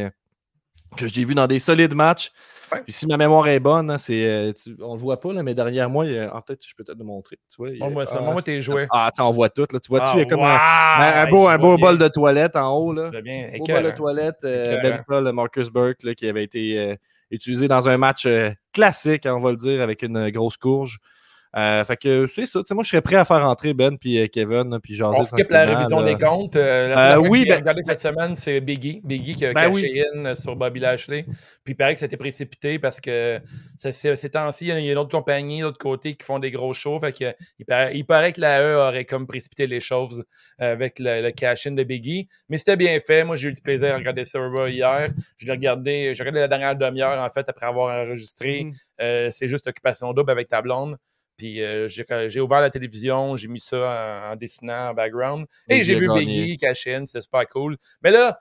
que 0.98 1.08
j'ai 1.08 1.24
vu 1.26 1.36
dans 1.36 1.48
des 1.48 1.60
solides 1.60 1.94
matchs. 1.96 2.32
Ouais. 2.72 2.82
Puis 2.84 2.94
si 2.94 3.06
ma 3.06 3.16
mémoire 3.16 3.48
est 3.48 3.60
bonne, 3.60 3.92
hein, 3.92 3.98
c'est, 4.00 4.26
euh, 4.26 4.52
tu- 4.52 4.76
on 4.82 4.96
le 4.96 5.00
voit 5.00 5.20
pas, 5.20 5.32
là, 5.34 5.44
mais 5.44 5.54
derrière 5.54 5.88
moi, 5.88 6.06
il 6.08 6.20
en 6.34 6.42
fait, 6.42 6.60
je 6.68 6.74
peux 6.76 6.84
peut-être 6.84 6.98
le 6.98 7.04
montrer. 7.06 7.38
Tu 7.50 7.58
vois, 7.58 7.68
a- 7.70 7.74
Montre-moi 7.74 8.06
ça, 8.08 8.20
ah, 8.26 8.34
c'est- 8.38 8.42
tes 8.46 8.60
jouets. 8.62 8.88
Ah, 8.92 9.12
tu 9.16 9.22
on 9.22 9.30
voit 9.30 9.50
tout. 9.50 9.68
Là. 9.72 9.80
Tu 9.80 9.88
vois-tu, 9.90 10.08
il 10.16 10.20
y 10.20 10.22
a 10.24 10.26
comme 10.26 10.40
un, 10.42 10.58
Ah, 10.60 11.22
un- 11.22 11.26
un 11.26 11.30
beau, 11.30 11.48
un 11.48 11.58
vois 11.58 11.76
beau 11.76 11.78
bol 11.78 11.98
de 12.00 12.08
toilette 12.08 12.56
en 12.56 12.74
haut. 12.76 12.92
Là. 12.92 13.12
Vois 13.12 13.22
bien. 13.22 13.52
Beau 13.58 13.66
bol 13.66 13.84
de 13.84 13.92
toilette. 13.92 14.38
euh, 14.44 14.82
ben 14.82 15.04
Paul, 15.08 15.32
Marcus 15.32 15.70
Burke, 15.70 16.02
là, 16.04 16.16
qui 16.16 16.28
avait 16.28 16.44
été 16.44 16.80
euh, 16.80 16.96
utilisé 17.30 17.68
dans 17.68 17.88
un 17.88 17.98
match 17.98 18.26
euh, 18.26 18.50
classique, 18.74 19.28
hein, 19.28 19.36
on 19.36 19.42
va 19.42 19.52
le 19.52 19.58
dire, 19.58 19.82
avec 19.82 20.02
une 20.02 20.30
grosse 20.32 20.58
courge. 20.58 20.98
Euh, 21.58 21.84
fait 21.86 21.96
que 21.96 22.28
c'est 22.28 22.46
ça. 22.46 22.60
Moi, 22.72 22.84
je 22.84 22.90
serais 22.90 23.02
prêt 23.02 23.16
à 23.16 23.24
faire 23.24 23.46
entrer 23.48 23.74
Ben 23.74 23.98
puis 23.98 24.20
euh, 24.20 24.28
Kevin, 24.28 24.78
puis 24.84 25.02
On 25.02 25.24
skip 25.24 25.50
la 25.50 25.66
révision 25.66 26.02
là. 26.02 26.14
des 26.14 26.18
comptes. 26.22 26.58
Euh, 26.58 26.90
la 26.90 27.20
oui, 27.22 27.46
que 27.46 27.56
j'ai 27.56 27.62
ben- 27.64 27.82
cette 27.84 28.00
semaine, 28.00 28.36
c'est 28.36 28.60
Biggie. 28.60 29.00
Biggie 29.06 29.36
qui 29.36 29.46
a 29.46 29.54
Ben 29.54 29.72
caché 29.72 30.04
in 30.14 30.36
sur 30.36 30.56
Bobby 30.58 30.82
Lashley. 30.82 31.24
Puis 31.64 31.74
il 31.74 31.76
paraît 31.76 31.94
que 31.94 32.00
c'était 32.00 32.18
précipité 32.18 32.78
parce 32.78 33.00
que 33.00 33.40
ces 33.80 34.30
temps-ci, 34.30 34.66
il 34.66 34.68
y 34.68 34.72
a- 34.74 34.80
il 34.80 34.86
y 34.86 34.92
a 34.92 34.96
d'autres 34.96 35.12
compagnies, 35.12 35.62
d'autre 35.62 35.78
côté, 35.78 36.16
qui 36.16 36.26
font 36.26 36.40
des 36.40 36.52
gros 36.52 36.74
shows. 36.74 37.00
Fait 37.00 37.14
que, 37.14 37.34
il, 37.58 37.66
paraît, 37.66 37.98
il 37.98 38.06
paraît 38.06 38.34
que 38.34 38.42
la 38.42 38.62
E 38.62 38.76
aurait 38.76 39.06
comme 39.06 39.26
précipité 39.26 39.66
les 39.66 39.80
choses 39.80 40.26
avec 40.60 41.00
le, 41.00 41.22
le 41.22 41.32
cash-in 41.32 41.72
de 41.72 41.84
Biggie. 41.84 42.28
Mais 42.50 42.58
c'était 42.58 42.76
bien 42.76 43.00
fait. 43.00 43.24
Moi, 43.24 43.38
j'ai 43.38 43.48
eu 43.50 43.54
du 43.54 43.62
plaisir 43.62 43.94
à 43.94 43.98
regarder 43.98 44.26
ça 44.26 44.40
hier. 44.68 45.08
Je 45.38 45.46
l'ai 45.46 45.52
regardé, 45.54 46.14
j'ai 46.14 46.22
regardé 46.24 46.42
la 46.42 46.48
dernière 46.50 46.76
demi-heure, 46.76 47.18
en 47.24 47.30
fait, 47.30 47.48
après 47.48 47.66
avoir 47.66 47.96
enregistré. 48.06 48.66
Mm. 48.66 48.72
Euh, 49.02 49.30
c'est 49.32 49.48
juste 49.48 49.68
occupation 49.68 50.12
double 50.12 50.32
avec 50.32 50.50
ta 50.50 50.62
blonde. 50.62 50.98
Puis 51.38 51.62
euh, 51.62 51.88
j'ai 51.88 52.40
ouvert 52.40 52.62
la 52.62 52.70
télévision, 52.70 53.36
j'ai 53.36 53.48
mis 53.48 53.60
ça 53.60 54.22
en, 54.30 54.32
en 54.32 54.36
dessinant 54.36 54.90
en 54.90 54.94
background. 54.94 55.46
Et 55.70 55.84
j'ai 55.84 55.96
vu. 55.96 56.08
Biggie 56.14 56.58
cash 56.58 56.88
in, 56.88 57.06
c'est 57.06 57.22
super 57.22 57.48
cool. 57.50 57.78
Mais 58.02 58.12
là, 58.12 58.40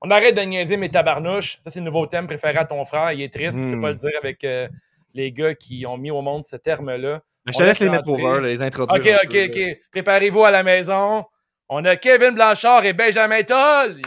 on 0.00 0.10
arrête 0.10 0.34
de 0.34 0.40
niaiser 0.42 0.76
mes 0.76 0.88
tabarnouches. 0.90 1.58
Ça, 1.64 1.70
c'est 1.70 1.80
le 1.80 1.84
nouveau 1.86 2.06
thème 2.06 2.26
préféré 2.26 2.58
à 2.58 2.64
ton 2.64 2.84
frère. 2.84 3.12
Il 3.12 3.22
est 3.22 3.32
triste, 3.32 3.56
je 3.58 3.62
peux 3.68 3.76
Mm. 3.76 3.82
pas 3.82 3.88
le 3.90 3.94
dire 3.96 4.10
avec 4.22 4.44
euh, 4.44 4.68
les 5.14 5.32
gars 5.32 5.54
qui 5.54 5.86
ont 5.86 5.96
mis 5.96 6.10
au 6.10 6.20
monde 6.22 6.44
ce 6.44 6.56
terme-là. 6.56 7.20
Ben, 7.46 7.52
Je 7.52 7.58
te 7.58 7.62
laisse 7.62 7.80
les 7.80 7.90
mettre 7.90 8.08
over, 8.08 8.40
les 8.42 8.62
introduire. 8.62 9.00
OK, 9.00 9.20
OK, 9.24 9.30
peu. 9.30 9.44
OK. 9.70 9.78
Préparez-vous 9.92 10.44
à 10.44 10.50
la 10.50 10.62
maison. 10.62 11.24
On 11.68 11.84
a 11.84 11.96
Kevin 11.96 12.34
Blanchard 12.34 12.84
et 12.84 12.92
Benjamin 12.92 13.42
Toll. 13.42 14.00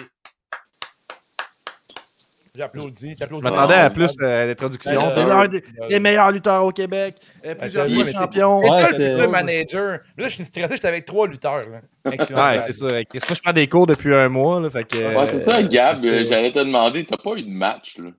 J'applaudis. 2.58 3.16
Je 3.20 3.36
m'attendais 3.36 3.74
à 3.76 3.86
Ah, 3.86 3.90
plus 3.92 4.16
euh, 4.22 4.48
d'introduction. 4.48 4.92
Ben, 5.00 5.12
C'est 5.14 5.20
euh, 5.22 5.28
l'un 5.28 5.48
des 5.48 5.64
les 5.90 6.00
meilleurs 6.00 6.32
lutteurs 6.32 6.66
au 6.66 6.72
Québec. 6.72 7.16
euh, 7.46 7.54
plusieurs 7.54 7.86
oui, 7.86 8.02
fois 8.02 8.22
champion. 8.22 8.62
C'est 8.64 8.68
ça, 8.70 8.98
le 8.98 9.12
futur 9.12 9.30
manager. 9.30 10.00
Là, 10.18 10.28
je 10.28 10.34
suis 10.34 10.44
stressé, 10.46 10.76
j'étais 10.76 10.88
avec 10.88 11.06
trois 11.06 11.28
lutteurs. 11.28 11.62
Là, 11.70 11.82
Ouais, 12.06 12.60
c'est 12.62 12.72
ça. 12.74 12.86
Moi, 12.88 13.04
je 13.14 13.42
prends 13.42 13.54
des 13.54 13.68
cours 13.68 13.86
depuis 13.86 14.14
un 14.16 14.28
mois. 14.30 14.60
Là, 14.60 14.70
fait 14.72 14.86
que, 14.86 15.16
Ouais, 15.16 15.28
c'est 15.28 15.40
ça, 15.40 15.58
euh, 15.60 15.68
Gab. 15.68 16.04
euh, 16.04 16.26
J'allais 16.26 16.52
te 16.52 16.60
demander, 16.60 17.06
t'as 17.06 17.18
pas 17.18 17.36
eu 17.36 17.44
de 17.44 17.50
match, 17.50 17.98
là? 18.00 18.10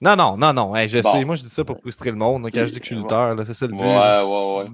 Non, 0.00 0.16
non, 0.16 0.36
non, 0.36 0.52
non. 0.52 0.76
hey, 0.76 0.88
je 0.88 0.98
Bon. 0.98 1.12
sais. 1.12 1.24
Moi, 1.24 1.36
je 1.36 1.42
dis 1.42 1.50
ça 1.50 1.64
pour 1.64 1.78
frustrer 1.78 2.10
le 2.10 2.16
monde. 2.16 2.42
quand 2.52 2.60
je 2.66 2.72
dis 2.72 2.78
que 2.80 2.84
je 2.84 2.94
suis 2.94 2.96
lutteur, 2.96 3.34
là, 3.34 3.44
c'est 3.44 3.54
ça 3.54 3.66
le 3.66 3.72
but. 3.72 3.78
Ouais, 3.80 3.86
ouais, 3.88 4.58
ouais. 4.58 4.70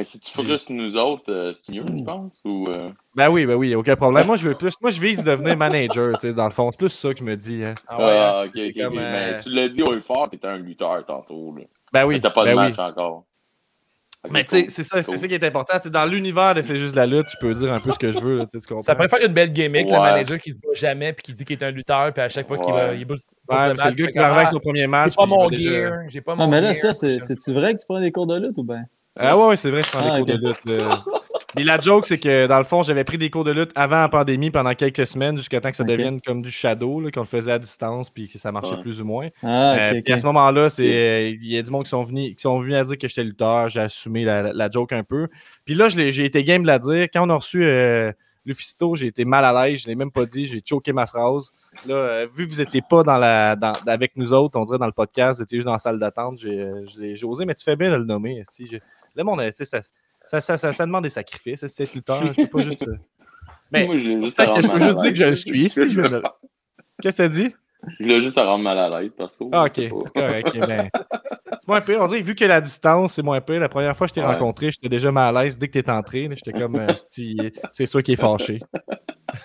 Mais 0.00 0.04
si 0.04 0.18
tu 0.18 0.32
frustres 0.32 0.72
nous 0.72 0.96
autres, 0.96 1.30
euh, 1.30 1.52
c'est 1.52 1.74
mieux, 1.74 1.84
je 1.86 2.04
pense. 2.04 2.40
Ou, 2.46 2.64
euh, 2.70 2.88
Ben 3.14 3.28
oui, 3.28 3.44
ben 3.44 3.54
oui, 3.54 3.74
aucun 3.74 3.96
problème. 3.96 4.26
Moi, 4.26 4.36
je 4.36 4.48
veux 4.48 4.54
plus. 4.54 4.72
Moi, 4.80 4.90
je 4.92 4.98
vise 4.98 5.22
devenir 5.22 5.58
manager, 5.58 6.16
tu 6.16 6.28
sais, 6.28 6.32
dans 6.32 6.46
le 6.46 6.52
fond. 6.52 6.70
C'est 6.70 6.78
plus 6.78 6.88
ça 6.88 7.12
que 7.12 7.18
je 7.18 7.24
me 7.24 7.36
dis. 7.36 7.62
hein. 7.62 7.74
Ah 7.86 7.98
ouais, 7.98 8.04
hein? 8.16 8.32
Ah, 8.34 8.44
ok, 8.46 8.52
ok, 8.56 8.82
comme, 8.82 8.92
ok. 8.94 8.98
euh, 9.04 9.32
Mais 9.34 9.42
tu 9.42 9.50
l'as 9.50 9.68
dit 9.68 9.82
au 9.82 10.00
fort, 10.00 10.30
t'étais 10.30 10.46
un 10.46 10.56
lutteur 10.56 11.04
tantôt. 11.04 11.54
Là. 11.54 11.64
Ben 11.92 12.06
oui. 12.06 12.14
Mais 12.14 12.20
t'as 12.22 12.30
pas 12.30 12.44
de 12.46 12.54
ben 12.54 12.56
oui. 12.56 12.70
match 12.70 12.78
encore. 12.78 13.26
Mais 14.30 14.42
tu 14.44 14.50
sais, 14.56 14.66
c'est 14.70 14.84
ça, 14.84 15.02
c'est 15.02 15.10
Cool. 15.10 15.18
ça 15.18 15.28
qui 15.28 15.34
est 15.34 15.44
important. 15.44 15.74
Tu 15.76 15.82
sais, 15.82 15.90
dans 15.90 16.06
l'univers 16.06 16.54
de 16.54 16.62
C'est 16.62 16.76
juste 16.76 16.92
de 16.92 16.96
la 16.96 17.04
lutte, 17.06 17.28
je 17.28 17.36
peux 17.38 17.52
dire 17.52 17.70
un 17.70 17.80
peu 17.80 17.92
ce 17.92 17.98
que 17.98 18.10
je 18.10 18.20
veux. 18.20 18.38
là, 18.38 18.46
tu? 18.50 18.58
Ça 18.80 18.94
pourrait 18.94 19.08
faire 19.08 19.26
une 19.26 19.34
belle 19.34 19.52
gimmick, 19.52 19.90
le 19.90 19.98
manager 19.98 20.38
qui 20.38 20.54
se 20.54 20.58
bat 20.60 20.72
jamais 20.72 21.12
puis 21.12 21.24
qui 21.24 21.34
dit 21.34 21.44
qu'il 21.44 21.58
est 21.58 21.64
un 21.66 21.72
lutteur, 21.72 22.10
puis 22.14 22.22
à 22.22 22.30
chaque 22.30 22.46
fois 22.46 22.56
qu'il 22.56 22.72
Ouais. 22.72 22.98
il 22.98 23.06
c'est 23.06 23.68
le 23.68 23.74
gars 23.74 24.06
qui 24.06 24.16
va 24.18 24.24
arriver 24.28 24.38
avec 24.38 24.48
son 24.48 24.60
premier 24.60 24.84
ah, 24.84 24.88
match. 24.88 25.10
J'ai 25.10 25.16
pas 25.16 25.26
mon 25.26 25.50
gear, 25.50 25.92
j'ai 26.08 26.20
pas 26.22 26.34
mon 26.36 26.44
Non, 26.44 26.50
mais 26.50 26.62
là, 26.62 26.72
gear. 26.72 26.76
ça, 26.80 26.92
c'est- 26.94 27.20
c'est-tu 27.20 27.52
vrai 27.52 27.74
que 27.74 27.80
tu 27.80 27.84
prends 27.86 28.00
des 28.00 28.10
cours 28.12 28.26
de 28.26 28.38
lutte 28.38 28.56
ou 28.56 28.64
bien? 28.64 28.84
Ah 29.18 29.36
ouais, 29.36 29.46
ouais, 29.48 29.56
c'est 29.56 29.70
vrai, 29.70 29.82
je 29.82 29.90
prends 29.90 30.00
Ah, 30.02 30.18
des 30.18 30.24
cours 30.24 30.34
ok. 30.34 30.40
de 30.40 30.48
lutte. 30.48 30.64
là. 30.80 31.02
Mais 31.56 31.64
la 31.64 31.80
joke, 31.80 32.06
c'est 32.06 32.18
que 32.18 32.46
dans 32.46 32.58
le 32.58 32.64
fond, 32.64 32.84
j'avais 32.84 33.02
pris 33.02 33.18
des 33.18 33.28
cours 33.28 33.42
de 33.42 33.50
lutte 33.50 33.72
avant 33.74 33.96
la 34.00 34.08
pandémie 34.08 34.52
pendant 34.52 34.72
quelques 34.74 35.04
semaines 35.04 35.36
jusqu'à 35.36 35.60
temps 35.60 35.70
que 35.70 35.76
ça 35.76 35.82
devienne 35.82 36.20
comme 36.20 36.42
du 36.42 36.50
shadow, 36.50 37.02
qu'on 37.12 37.20
le 37.20 37.26
faisait 37.26 37.50
à 37.50 37.58
distance 37.58 38.08
puis 38.08 38.28
que 38.28 38.38
ça 38.38 38.52
marchait 38.52 38.76
Ouais. 38.76 38.82
plus 38.82 39.00
ou 39.00 39.04
moins. 39.04 39.28
Ah, 39.42 39.74
Euh, 39.74 40.00
puis 40.04 40.12
à 40.12 40.18
ce 40.18 40.24
moment-là, 40.26 40.70
c'est 40.70 40.86
euh, 40.88 41.28
il 41.30 41.52
y 41.52 41.58
a 41.58 41.62
du 41.62 41.70
monde 41.72 41.82
qui 41.84 41.90
sont 41.90 42.04
venus, 42.04 42.36
qui 42.36 42.42
sont 42.42 42.60
venus 42.60 42.76
à 42.76 42.84
dire 42.84 42.96
que 42.98 43.08
j'étais 43.08 43.24
lutteur. 43.24 43.68
J'ai 43.68 43.80
assumé 43.80 44.24
la, 44.24 44.52
la- 44.52 44.70
joke 44.70 44.92
un 44.92 45.02
peu. 45.02 45.26
Puis 45.64 45.74
là, 45.74 45.88
j'ai 45.88 46.24
été 46.24 46.44
game 46.44 46.62
de 46.62 46.68
la 46.68 46.78
dire. 46.78 47.08
Quand 47.12 47.26
on 47.26 47.30
a 47.30 47.34
reçu 47.34 47.64
euh, 47.64 48.12
Lufisto, 48.46 48.94
j'ai 48.94 49.08
été 49.08 49.24
mal 49.24 49.44
à 49.44 49.52
l'aise. 49.66 49.80
Je 49.80 49.88
l'ai 49.88 49.96
même 49.96 50.12
pas 50.12 50.26
dit. 50.26 50.46
J'ai 50.46 50.62
choqué 50.64 50.92
ma 50.92 51.06
phrase. 51.06 51.50
Là, 51.88 51.94
euh, 51.94 52.26
vu 52.32 52.46
que 52.46 52.52
vous 52.52 52.60
étiez 52.60 52.80
pas 52.88 53.02
dans 53.02 53.18
la, 53.18 53.56
dans- 53.56 53.72
avec 53.88 54.12
nous 54.16 54.32
autres, 54.32 54.56
on 54.58 54.64
dirait 54.64 54.78
dans 54.78 54.86
le 54.86 54.92
podcast, 54.92 55.38
vous 55.38 55.42
étiez 55.42 55.58
juste 55.58 55.66
dans 55.66 55.72
la 55.72 55.78
salle 55.80 55.98
d'attente, 55.98 56.38
j'ai 56.38 56.60
euh, 56.60 57.16
osé, 57.24 57.44
mais 57.44 57.54
tu 57.56 57.64
fais 57.64 57.74
bien 57.76 57.90
de 57.90 57.96
le 57.96 58.04
nommer. 58.04 58.42
Si 58.48 58.68
le 59.14 59.24
monde, 59.24 59.40
euh, 59.40 59.50
ça, 59.52 59.64
ça, 59.64 60.40
ça, 60.40 60.56
ça, 60.56 60.72
ça 60.72 60.86
demande 60.86 61.04
des 61.04 61.10
sacrifices. 61.10 61.66
C'est 61.66 61.82
être 61.84 61.94
lutteur. 61.94 62.24
Je 62.34 62.42
peux 62.42 62.46
pas 62.48 62.62
juste. 62.62 62.86
euh, 62.88 62.96
Mais 63.72 63.86
Moi, 63.86 63.96
je 63.98 64.04
l'ai 64.04 64.20
juste 64.20 64.38
à 64.40 64.46
peux 64.46 64.78
juste 64.80 64.98
dire 64.98 65.10
que 65.10 65.16
je 65.16 65.24
le 65.24 65.34
suis. 65.36 65.70
si 65.70 65.90
je 65.90 66.00
Qu'est-ce 67.02 67.16
que 67.16 67.22
ça 67.22 67.28
dit? 67.28 67.54
Je 67.98 68.04
voulais 68.04 68.20
juste 68.20 68.36
à 68.36 68.44
rendre 68.44 68.62
mal 68.64 68.78
à 68.78 69.00
l'aise, 69.00 69.14
perso. 69.14 69.48
Ah, 69.52 69.64
ok, 69.64 69.72
c'est 69.74 69.88
correct. 70.12 70.54
mais 70.68 70.90
C'est 70.92 71.68
moins 71.68 71.80
pire. 71.80 71.98
On 72.02 72.06
dirait 72.08 72.20
vu 72.20 72.34
que 72.34 72.44
la 72.44 72.60
distance, 72.60 73.14
c'est 73.14 73.22
moins 73.22 73.40
pire. 73.40 73.58
La 73.60 73.68
première 73.70 73.96
fois 73.96 74.06
que 74.06 74.10
je 74.10 74.14
t'ai 74.14 74.20
Ouais. 74.20 74.26
rencontré, 74.26 74.70
j'étais 74.70 74.88
déjà 74.90 75.10
mal 75.10 75.34
à 75.36 75.42
l'aise. 75.44 75.58
Dès 75.58 75.68
que 75.68 75.78
t'es 75.78 75.90
entré, 75.90 76.28
j'étais 76.34 76.52
comme, 76.52 76.76
euh, 76.76 76.88
c'est 77.72 77.86
sûr 77.86 78.02
qu'il 78.02 78.14
est 78.14 78.16
fâché. 78.16 78.60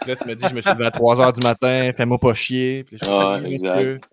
Là, 0.06 0.16
tu 0.16 0.28
me 0.28 0.36
dis, 0.36 0.46
je 0.50 0.56
me 0.56 0.62
suis 0.62 0.72
levé 0.72 0.86
à 0.86 0.92
3 0.92 1.16
h 1.16 1.40
du 1.40 1.48
matin, 1.48 1.92
fais-moi 1.96 2.18
pas 2.20 2.34
chier. 2.34 2.84
Puis 2.84 2.98
Oui, 3.08 3.54
exact. 3.54 4.04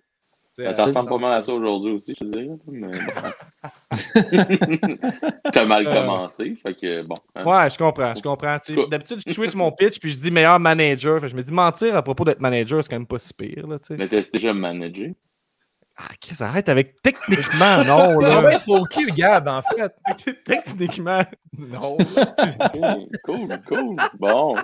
Ça 0.52 0.62
euh, 0.62 0.84
ressemble 0.84 1.08
pas 1.08 1.18
mal 1.18 1.32
à 1.32 1.40
ça 1.40 1.52
aujourd'hui 1.52 1.92
aussi, 1.92 2.14
je 2.18 2.24
te 2.24 2.30
dirais. 2.30 2.48
Mais 2.70 2.88
bon. 2.88 3.68
T'as 5.52 5.64
mal 5.64 5.86
Euh. 5.86 5.92
commencé, 5.94 6.54
fait 6.62 6.74
que 6.74 7.02
bon. 7.02 7.14
hein. 7.36 7.44
Ouais, 7.44 7.70
je 7.70 7.78
comprends, 7.78 8.14
je 8.14 8.22
comprends. 8.22 8.58
D'habitude, 8.90 9.20
je 9.26 9.32
switch 9.32 9.54
mon 9.54 9.72
pitch 9.72 9.98
puis 9.98 10.10
je 10.12 10.20
dis 10.20 10.30
meilleur 10.30 10.60
manager. 10.60 11.16
Fait 11.20 11.26
que 11.26 11.32
je 11.32 11.36
me 11.36 11.42
dis 11.42 11.52
mentir 11.52 11.96
à 11.96 12.02
propos 12.02 12.24
d'être 12.24 12.40
manager, 12.40 12.82
c'est 12.84 12.90
quand 12.90 12.96
même 12.98 13.06
pas 13.06 13.18
si 13.18 13.32
pire. 13.34 13.66
Là. 13.66 13.78
Mais 13.90 14.08
t'as 14.08 14.20
déjà 14.32 14.52
managé? 14.52 15.14
Ah, 15.96 16.08
Chris, 16.20 16.36
arrête 16.40 16.68
avec 16.68 17.02
techniquement, 17.02 17.84
non. 17.84 17.98
Ah 17.98 18.20
Là. 18.20 18.42
ouais, 18.44 18.58
faut 18.58 18.84
qui, 18.86 19.06
Gab, 19.12 19.46
en 19.46 19.60
fait? 19.62 19.92
techniquement, 20.44 21.22
non. 21.58 21.96
Cool, 22.76 23.08
cool, 23.24 23.48
cool. 23.68 23.96
Bon. 24.18 24.54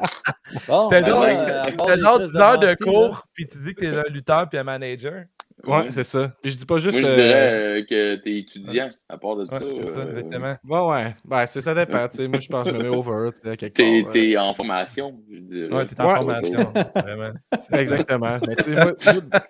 Bon, 0.66 0.88
T'as 0.88 1.00
ben, 1.02 1.08
genre, 1.08 1.22
euh, 1.24 1.62
à 1.62 1.72
part 1.72 1.86
t'as 1.86 1.96
des 1.96 2.00
genre 2.02 2.16
crises 2.18 2.32
10 2.32 2.36
heures 2.38 2.58
de 2.58 2.74
cours, 2.82 3.22
puis 3.34 3.46
tu 3.46 3.58
dis 3.58 3.74
que 3.74 3.80
t'es 3.80 3.86
un 3.88 4.02
lutteur 4.10 4.48
puis 4.48 4.58
un 4.58 4.64
manager. 4.64 5.24
Ouais, 5.66 5.90
c'est 5.90 6.04
ça. 6.04 6.32
Puis 6.40 6.52
je 6.52 6.58
dis 6.58 6.64
pas 6.64 6.78
juste. 6.78 7.00
Moi, 7.00 7.10
je 7.10 7.12
euh, 7.12 7.14
dirais 7.16 7.48
euh, 7.52 7.84
que 7.84 8.14
t'es 8.22 8.38
étudiant, 8.38 8.88
à 9.08 9.18
part 9.18 9.34
de 9.36 9.40
Ouais, 9.40 9.46
ça. 9.46 9.58
c'est 9.58 9.84
ça, 9.84 9.98
euh, 10.00 10.10
exactement. 10.10 10.56
Ouais, 10.64 10.92
ouais. 11.04 11.16
Ben, 11.24 11.46
c'est, 11.46 11.60
ça 11.60 11.74
dépend. 11.74 12.08
tu 12.08 12.16
sais. 12.16 12.28
Moi, 12.28 12.38
je 12.38 12.48
pense 12.48 12.64
que 12.64 12.70
je 12.70 12.76
me 12.76 12.82
mets 12.84 12.88
over. 12.88 13.30
tu 13.32 13.40
sais, 13.42 13.50
à 13.50 13.56
quelque 13.56 14.12
T'es 14.12 14.36
en 14.38 14.54
formation, 14.54 15.20
je 15.30 15.38
dirais. 15.40 15.74
Ouais, 15.74 15.84
t'es 15.86 16.00
en 16.00 16.06
Ouais. 16.08 16.14
formation, 16.14 16.72
vraiment. 16.94 17.32
Euh. 17.52 17.76
Exactement. 17.76 18.36
Mais, 18.46 18.54
tu 18.56 18.62
sais, 18.62 18.70
moi, 18.70 18.84
moi- 19.04 19.40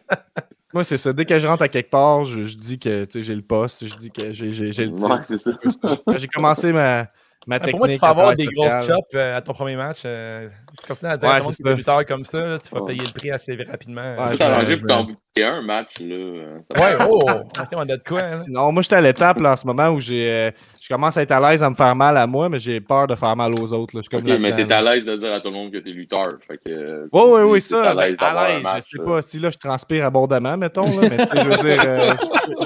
moi, 0.75 0.85
c'est 0.85 0.99
ça. 0.99 1.13
Dès 1.13 1.25
que 1.25 1.39
je 1.39 1.47
rentre 1.47 1.63
à 1.63 1.69
quelque 1.69 1.91
part, 1.91 2.25
je, 2.25 2.45
je 2.45 2.57
dis 2.57 2.79
que 2.79 3.05
tu 3.05 3.13
sais, 3.13 3.23
j'ai 3.23 3.35
le 3.35 3.43
poste, 3.43 3.87
je 3.87 3.97
dis 3.97 4.11
que 4.11 4.33
j'ai, 4.33 4.51
le 4.51 4.71
titre. 4.71 5.09
Ouais, 5.09 5.21
c'est 5.23 5.39
ça. 5.39 5.53
Quand 5.83 6.19
j'ai 6.19 6.29
commencé 6.29 6.73
ma, 6.73 7.09
ma 7.47 7.57
Ah. 7.57 7.61
Pour 7.69 7.79
moi, 7.79 7.89
tu 7.89 7.97
vas 7.99 8.09
avoir 8.09 8.35
des 8.35 8.47
grosses 8.47 8.87
chops 8.87 9.15
euh, 9.15 9.37
à 9.37 9.41
ton 9.43 9.53
premier 9.53 9.77
match. 9.77 10.03
euh, 10.05 10.49
tu 10.79 10.87
continues 10.87 11.11
à 11.13 11.17
dire 11.17 11.29
Ouais, 11.29 11.35
à 11.37 11.41
tout 11.41 11.51
le 11.65 11.75
monde 11.77 12.05
comme 12.07 12.25
ça, 12.25 12.45
là, 12.47 12.59
tu 12.59 12.69
vas 12.75 12.85
payer 12.85 13.03
le 13.05 13.13
prix 13.13 13.31
assez 13.31 13.57
rapidement. 13.57 14.03
Ouais, 14.03 14.35
vais- 14.35 14.43
arrangé 14.45 14.77
pour 14.77 14.87
t'en 14.87 15.07
un 15.41 15.63
match, 15.63 16.01
là. 16.01 16.15
euh, 16.17 16.59
ça 16.69 16.81
Ouais, 16.83 16.97
oh! 17.09 17.21
Ok, 17.21 17.69
on 17.75 17.81
a 17.83 17.85
de 17.97 18.03
quoi, 18.05 18.21
hein? 18.23 18.41
Sinon, 18.45 18.73
moi, 18.73 18.83
j'étais 18.83 18.97
à 18.97 19.01
l'étape 19.01 19.41
en 19.41 19.57
ce 19.57 19.67
moment 19.69 19.89
où 19.91 20.01
j'ai, 20.01 20.29
euh, 20.29 20.51
je 20.83 20.93
commence 20.93 21.17
à 21.17 21.23
être 21.23 21.31
à 21.31 21.39
l'aise 21.51 21.63
à 21.63 21.71
me 21.71 21.77
faire 21.77 21.95
mal 21.95 22.17
à 22.17 22.27
moi, 22.27 22.49
mais 22.49 22.59
j'ai 22.59 22.81
peur 22.81 23.07
de 23.07 23.15
faire 23.15 23.37
mal 23.37 23.53
aux 23.55 23.73
autres. 23.73 23.95
Là. 23.95 24.01
Je 24.03 24.09
suis 24.09 24.11
comme 24.11 24.29
Ok, 24.29 24.41
mais 24.41 24.53
t'es 24.53 24.73
à 24.73 24.83
l'aise 24.83 25.05
de 25.05 25.15
dire 25.17 25.33
à 25.33 25.39
tout 25.41 25.49
le 25.51 25.55
monde 25.55 25.71
que 25.73 25.79
t'es 25.79 25.91
lutteur. 25.91 26.25
Fait 26.47 26.59
que. 26.59 27.09
Oui, 27.13 27.23
oui, 27.25 27.41
tu- 27.41 27.47
oui, 27.47 27.61
ça. 27.61 27.91
à 27.91 27.95
l'aise 27.95 28.17
ben, 28.19 28.35
l'aise, 28.49 28.63
match, 28.65 28.85
je 28.89 28.99
sais 28.99 29.05
pas 29.05 29.23
si 29.23 29.39
là 29.39 29.51
je 29.53 29.59
transpire 29.59 30.05
abondamment, 30.07 30.57
mettons, 30.57 30.87
là, 30.87 31.09
mais 31.09 31.17
tu 31.27 31.39
je 31.39 31.45
veux 31.45 31.57
dire, 31.57 32.17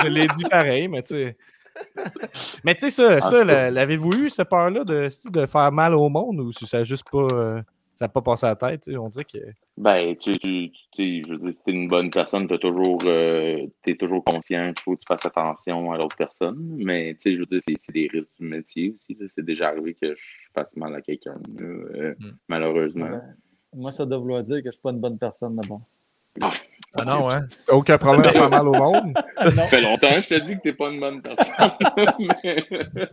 je 0.03 0.09
l'ai 0.09 0.27
dit 0.29 0.45
pareil, 0.51 0.89
mais 0.89 1.03
tu 1.03 1.15
sais. 1.15 1.37
Mais 2.65 2.75
tu 2.75 2.91
sais, 2.91 2.91
ça, 2.91 3.21
ça 3.21 3.71
l'avez-vous 3.71 4.11
eu, 4.19 4.31
cette 4.31 4.49
peur-là 4.49 4.85
de, 4.85 5.09
de 5.31 5.47
faire 5.47 5.73
mal 5.73 5.95
au 5.95 6.09
monde 6.09 6.41
ou 6.41 6.53
si 6.53 6.67
ça 6.67 6.79
a 6.79 6.85
juste 6.85 7.05
pas. 7.11 7.19
euh, 7.33 7.63
ça 7.97 8.07
n'a 8.07 8.09
pas 8.09 8.23
passé 8.23 8.47
à 8.47 8.49
la 8.51 8.57
tête, 8.57 8.89
on 8.99 9.09
dirait 9.11 9.25
que. 9.27 9.39
Ben, 9.77 10.17
tu, 10.17 10.33
tu, 10.39 10.71
tu 10.73 10.79
sais, 10.97 11.23
je 11.25 11.33
veux 11.33 11.39
dire, 11.39 11.55
si 11.55 11.63
t'es 11.63 11.71
une 11.73 11.87
bonne 11.89 12.11
personne, 12.11 12.49
toujours, 12.49 12.99
euh, 13.05 13.67
t'es 13.83 13.95
toujours 13.95 14.25
conscient 14.25 14.73
qu'il 14.73 14.83
faut 14.83 14.95
que 14.97 15.01
tu 15.01 15.07
fasses 15.07 15.25
attention 15.25 15.93
à 15.93 15.99
l'autre 15.99 16.17
personne. 16.17 16.57
Mais, 16.79 17.15
tu 17.15 17.31
sais, 17.31 17.35
je 17.35 17.41
veux 17.41 17.47
dire, 17.47 17.61
c'est, 17.63 17.75
c'est 17.79 17.93
des 17.93 18.09
risques 18.13 18.31
du 18.41 18.47
métier 18.47 18.93
aussi. 18.95 19.15
là. 19.21 19.27
C'est 19.29 19.45
déjà 19.45 19.69
arrivé 19.69 19.95
que 19.95 20.15
je 20.17 20.25
fasse 20.55 20.75
mal 20.75 20.95
à 20.97 21.01
quelqu'un, 21.03 21.35
là, 21.59 21.65
euh, 21.65 22.15
Mm. 22.19 22.31
malheureusement. 22.49 23.09
Ben, 23.11 23.23
Moi, 23.75 23.93
ça 23.93 24.05
doit 24.05 24.19
vouloir 24.19 24.43
dire 24.43 24.57
que 24.57 24.67
je 24.67 24.73
suis 24.73 24.83
pas 24.83 24.91
une 24.91 25.01
bonne 25.01 25.19
personne 25.19 25.55
d'abord. 25.55 25.83
Ah 26.95 27.05
non, 27.05 27.31
hein? 27.31 27.47
Aucun 27.69 27.97
problème 27.99 28.27
à 28.27 28.33
faire 28.33 28.51
mal 28.51 28.69
au 28.69 28.73
monde. 28.73 29.15
Ça 29.41 29.51
fait 29.51 29.81
longtemps 29.81 30.15
que 30.15 30.23
je 30.23 30.29
te 30.29 30.35
dis 30.41 30.57
que 30.57 30.61
t'es 30.63 30.73
pas 30.73 30.89
une 30.91 31.01
bonne 31.01 31.23
personne. 31.23 31.47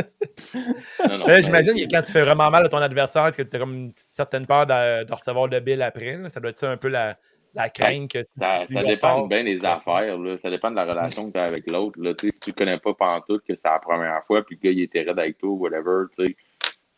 Non, 1.08 1.18
non, 1.18 1.26
Là, 1.26 1.36
mais 1.36 1.42
J'imagine 1.42 1.74
que 1.74 1.94
quand 1.94 2.02
tu 2.02 2.12
fais 2.12 2.22
vraiment 2.22 2.50
mal 2.50 2.64
à 2.64 2.68
ton 2.68 2.78
adversaire, 2.78 3.34
que 3.34 3.42
tu 3.42 3.56
as 3.56 3.58
comme 3.58 3.74
une 3.74 3.92
certaine 3.94 4.46
peur 4.46 4.66
de, 4.66 5.04
de 5.04 5.12
recevoir 5.12 5.46
le 5.46 5.60
bill 5.60 5.82
après. 5.82 6.16
là. 6.16 6.28
Ça 6.30 6.40
doit 6.40 6.50
être 6.50 6.56
ça 6.58 6.70
un 6.70 6.76
peu 6.76 6.88
la, 6.88 7.16
la 7.54 7.68
crainte 7.68 8.10
que 8.10 8.22
Ça, 8.22 8.60
si 8.62 8.72
ça 8.72 8.82
dépend 8.82 9.26
bien 9.26 9.44
des 9.44 9.64
affaires. 9.64 10.16
Là. 10.18 10.38
Ça 10.38 10.50
dépend 10.50 10.70
de 10.70 10.76
la 10.76 10.84
relation 10.84 11.26
que 11.26 11.32
tu 11.32 11.38
as 11.38 11.44
avec 11.44 11.66
l'autre. 11.66 11.98
Si 12.30 12.40
tu 12.40 12.50
ne 12.50 12.54
connais 12.54 12.78
pas 12.78 12.94
pantoute, 12.94 13.44
que 13.46 13.54
c'est 13.56 13.68
la 13.68 13.78
première 13.78 14.24
fois, 14.24 14.44
puis 14.44 14.58
que 14.58 14.68
le 14.68 14.72
gars 14.72 14.78
il 14.78 14.82
était 14.84 15.02
raide 15.02 15.18
avec 15.18 15.38
toi, 15.38 15.50
whatever, 15.50 16.04
tu 16.16 16.24
sais, 16.24 16.36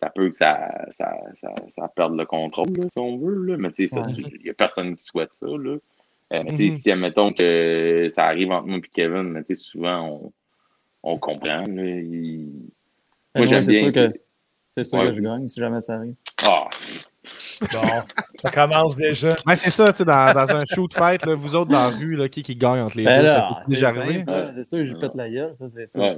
ça 0.03 0.11
peut 0.11 0.31
que 0.31 0.37
ça, 0.37 0.69
ça, 0.91 1.13
ça, 1.35 1.55
ça 1.69 1.89
perde 1.89 2.17
le 2.19 2.27
contrôle, 2.27 2.67
là, 2.77 2.83
si 2.89 2.99
on 2.99 3.19
veut. 3.19 3.45
Là. 3.47 3.57
Mais 3.57 3.71
tu 3.71 3.87
sais, 3.87 4.01
Ouais. 4.01 4.07
il 4.17 4.43
n'y 4.43 4.51
a 4.51 4.55
personne 4.55 4.97
qui 4.97 5.05
souhaite 5.05 5.33
ça. 5.33 5.47
Là. 5.47 5.77
Euh, 5.77 5.79
mais 6.45 6.51
Mhm. 6.51 6.71
si, 6.71 6.91
admettons 6.91 7.31
que 7.31 8.07
ça 8.09 8.25
arrive 8.25 8.51
entre 8.51 8.67
moi 8.67 8.79
et 8.79 8.81
Kevin, 8.89 9.23
mais 9.25 9.45
souvent, 9.55 10.09
on, 11.05 11.13
on 11.13 11.19
comprend. 11.19 11.63
Là. 11.69 11.85
Il- 11.85 12.71
Ben 13.35 13.41
Moi, 13.41 13.47
j'aime 13.47 13.63
c'est 13.63 13.73
bien. 13.73 13.91
sûr 13.91 13.93
que- 14.11 14.19
c'est- 14.73 14.85
sûr 14.85 14.99
Ouais. 14.99 15.07
que 15.07 15.13
je 15.15 15.21
gagne 15.23 15.47
si 15.49 15.59
jamais 15.61 15.81
ça 15.81 15.95
arrive. 15.97 16.15
Ah, 16.47 16.69
Bon, 17.73 17.81
ça 18.43 18.51
commence 18.51 18.97
déjà. 18.97 19.37
Mais 19.47 19.57
c'est 19.57 19.71
ça, 19.71 19.93
tu 19.93 19.99
sais, 19.99 20.05
dans, 20.05 20.33
dans 20.35 20.55
un 20.57 20.65
shoot 20.67 20.93
fight, 20.95 21.25
là, 21.25 21.35
vous 21.35 21.55
autres 21.55 21.71
dans 21.71 21.91
la 21.91 21.97
rue, 21.97 22.17
là, 22.17 22.29
qui, 22.29 22.43
qui 22.43 22.57
gagne 22.57 22.81
entre 22.83 22.97
les 22.97 23.05
Ben 23.05 23.21
deux, 23.21 23.27
là, 23.27 23.41
ça 23.41 23.49
c'est 23.63 23.71
déjà 23.75 23.89
arrivé. 23.89 24.25
là. 24.27 24.51
C'est 24.53 24.65
sûr 24.65 24.85
je 24.87 24.95
pète 24.97 25.15
la 25.15 25.31
gueule, 25.31 25.55
ça 25.55 25.69
c'est 25.69 25.87
sûr. 25.87 26.01
ouais, 26.01 26.15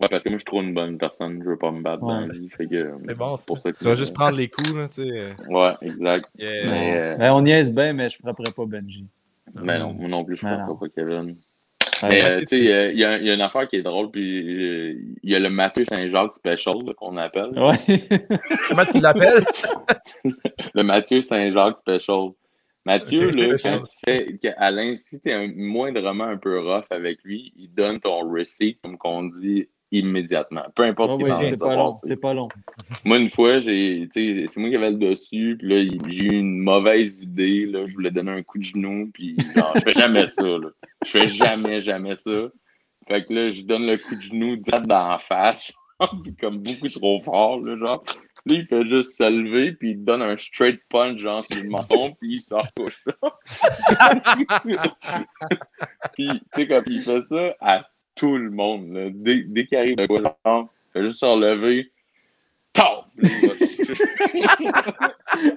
ouais, 0.00 0.08
parce 0.10 0.24
que 0.24 0.28
moi, 0.28 0.36
je 0.36 0.38
suis 0.38 0.44
trop 0.44 0.60
une 0.62 0.74
bonne 0.74 0.98
personne. 0.98 1.40
Je 1.42 1.48
veux 1.50 1.56
pas 1.58 1.70
me 1.70 1.82
battre 1.82 2.00
dans 2.00 2.20
Ouais. 2.20 2.26
la 2.26 2.32
vie. 2.32 2.48
Fait 2.50 2.66
que, 2.66 2.92
C'est 3.06 3.14
bon, 3.14 3.36
ça. 3.36 3.44
pour 3.46 3.60
ça 3.60 3.72
que, 3.72 3.78
Tu 3.78 3.84
vas 3.84 3.94
juste 3.94 4.14
prendre 4.14 4.36
les 4.36 4.48
coups, 4.48 4.74
là, 4.74 4.88
tu 4.88 5.02
sais. 5.08 5.34
Ouais, 5.48 5.72
exact. 5.82 6.26
Yeah. 6.38 6.70
Mais, 6.70 6.96
euh, 6.96 7.16
Ben, 7.16 7.32
on 7.32 7.42
niaise 7.42 7.72
bien, 7.72 7.92
mais 7.92 8.10
je 8.10 8.18
frapperai 8.18 8.52
pas 8.54 8.64
Benji. 8.66 9.06
Mais 9.54 9.78
non, 9.78 9.92
moi 9.94 10.08
non 10.08 10.24
plus, 10.24 10.36
je 10.36 10.40
ferai 10.42 10.58
non. 10.58 10.76
pas 10.76 10.86
Kevin. 10.94 11.34
Mais, 12.02 12.22
euh, 12.24 12.44
il 12.52 12.64
y, 12.98 13.04
a- 13.04 13.18
il 13.18 13.26
y 13.26 13.30
a 13.30 13.34
une 13.34 13.40
affaire 13.40 13.66
qui 13.68 13.76
est 13.76 13.82
drôle, 13.82 14.10
puis 14.10 14.38
euh, 14.40 14.94
il 15.22 15.30
y 15.30 15.34
a 15.34 15.38
le 15.38 15.50
Mathieu 15.50 15.84
Saint-Jacques 15.84 16.34
Special 16.34 16.74
qu'on 16.96 17.16
appelle. 17.16 17.50
ouais. 17.58 17.74
Comment 18.68 18.84
tu 18.84 19.00
l'appelles? 19.00 19.44
Le 20.74 20.82
Mathieu 20.82 21.22
Saint-Jacques 21.22 21.78
Special. 21.78 22.30
Mathieu, 22.84 23.30
là, 23.30 23.58
c'est 23.58 23.68
quand 23.68 23.78
tu 23.82 23.90
sais 23.90 24.38
qu'Alain, 24.40 24.94
si 24.96 25.20
tu 25.20 25.28
es 25.30 25.48
moindrement 25.48 26.24
un 26.24 26.36
peu 26.38 26.60
rough 26.60 26.86
avec 26.90 27.18
lui, 27.24 27.52
il 27.56 27.68
donne 27.74 28.00
ton 28.00 28.20
receipt, 28.30 28.78
comme 28.82 28.96
qu'on 28.96 29.24
dit, 29.24 29.68
immédiatement. 29.90 30.64
Peu 30.74 30.84
importe 30.84 31.12
ce 31.12 31.18
qui 31.18 31.24
train 31.24 31.42
c'est 31.42 31.56
pas 31.56 31.76
long, 31.76 31.90
c'est 31.92 32.16
pas 32.16 32.34
long. 32.34 32.48
Moi, 33.04 33.18
une 33.18 33.30
fois, 33.30 33.60
j'ai, 33.60 34.08
c'est 34.12 34.56
moi 34.56 34.68
qui 34.68 34.76
avais 34.76 34.90
le 34.90 34.96
dessus, 34.96 35.56
puis 35.58 35.68
là, 35.68 35.96
j'ai 36.08 36.24
eu 36.24 36.38
une 36.38 36.58
mauvaise 36.58 37.22
idée, 37.22 37.66
là, 37.66 37.86
je 37.86 37.94
voulais 37.94 38.10
donner 38.10 38.32
un 38.32 38.42
coup 38.42 38.58
de 38.58 38.64
genou, 38.64 39.10
puis 39.12 39.36
je 39.38 39.80
fais 39.80 39.94
jamais 39.94 40.26
ça, 40.26 40.42
là. 40.42 40.68
Je 41.04 41.10
fais 41.10 41.28
jamais, 41.28 41.80
jamais 41.80 42.14
ça. 42.14 42.48
Fait 43.06 43.24
que 43.24 43.32
là, 43.32 43.50
je 43.50 43.62
donne 43.62 43.86
le 43.86 43.96
coup 43.96 44.14
de 44.14 44.20
genou 44.20 44.56
direct 44.56 44.86
dans 44.86 45.08
la 45.08 45.18
face, 45.18 45.72
comme 46.40 46.58
beaucoup 46.58 46.88
trop 46.88 47.20
fort, 47.22 47.60
là, 47.60 47.76
genre. 47.76 48.04
Là, 48.46 48.54
il 48.54 48.66
fait 48.66 48.86
juste 48.86 49.16
se 49.16 49.28
lever, 49.28 49.72
puis 49.72 49.90
il 49.90 50.04
donne 50.04 50.22
un 50.22 50.38
straight 50.38 50.80
punch, 50.88 51.18
genre, 51.18 51.44
sur 51.44 51.60
le 51.62 51.70
menton, 51.70 52.14
puis 52.20 52.34
il 52.34 52.40
se 52.40 52.54
recouche. 52.54 53.04
puis, 56.14 56.28
tu 56.28 56.40
sais, 56.54 56.66
comme 56.66 56.84
il 56.86 57.02
fait 57.02 57.20
ça 57.22 57.54
à 57.60 57.84
tout 58.18 58.36
le 58.36 58.50
monde, 58.50 58.92
là. 58.92 59.08
Dès, 59.12 59.42
dès 59.46 59.66
qu'il 59.66 59.78
arrive 59.78 59.96
de 59.96 60.06
quoi, 60.06 60.18
genre, 60.44 60.68
il 60.94 61.00
fait 61.00 61.06
juste 61.06 61.20
se 61.20 61.26
relever, 61.26 61.90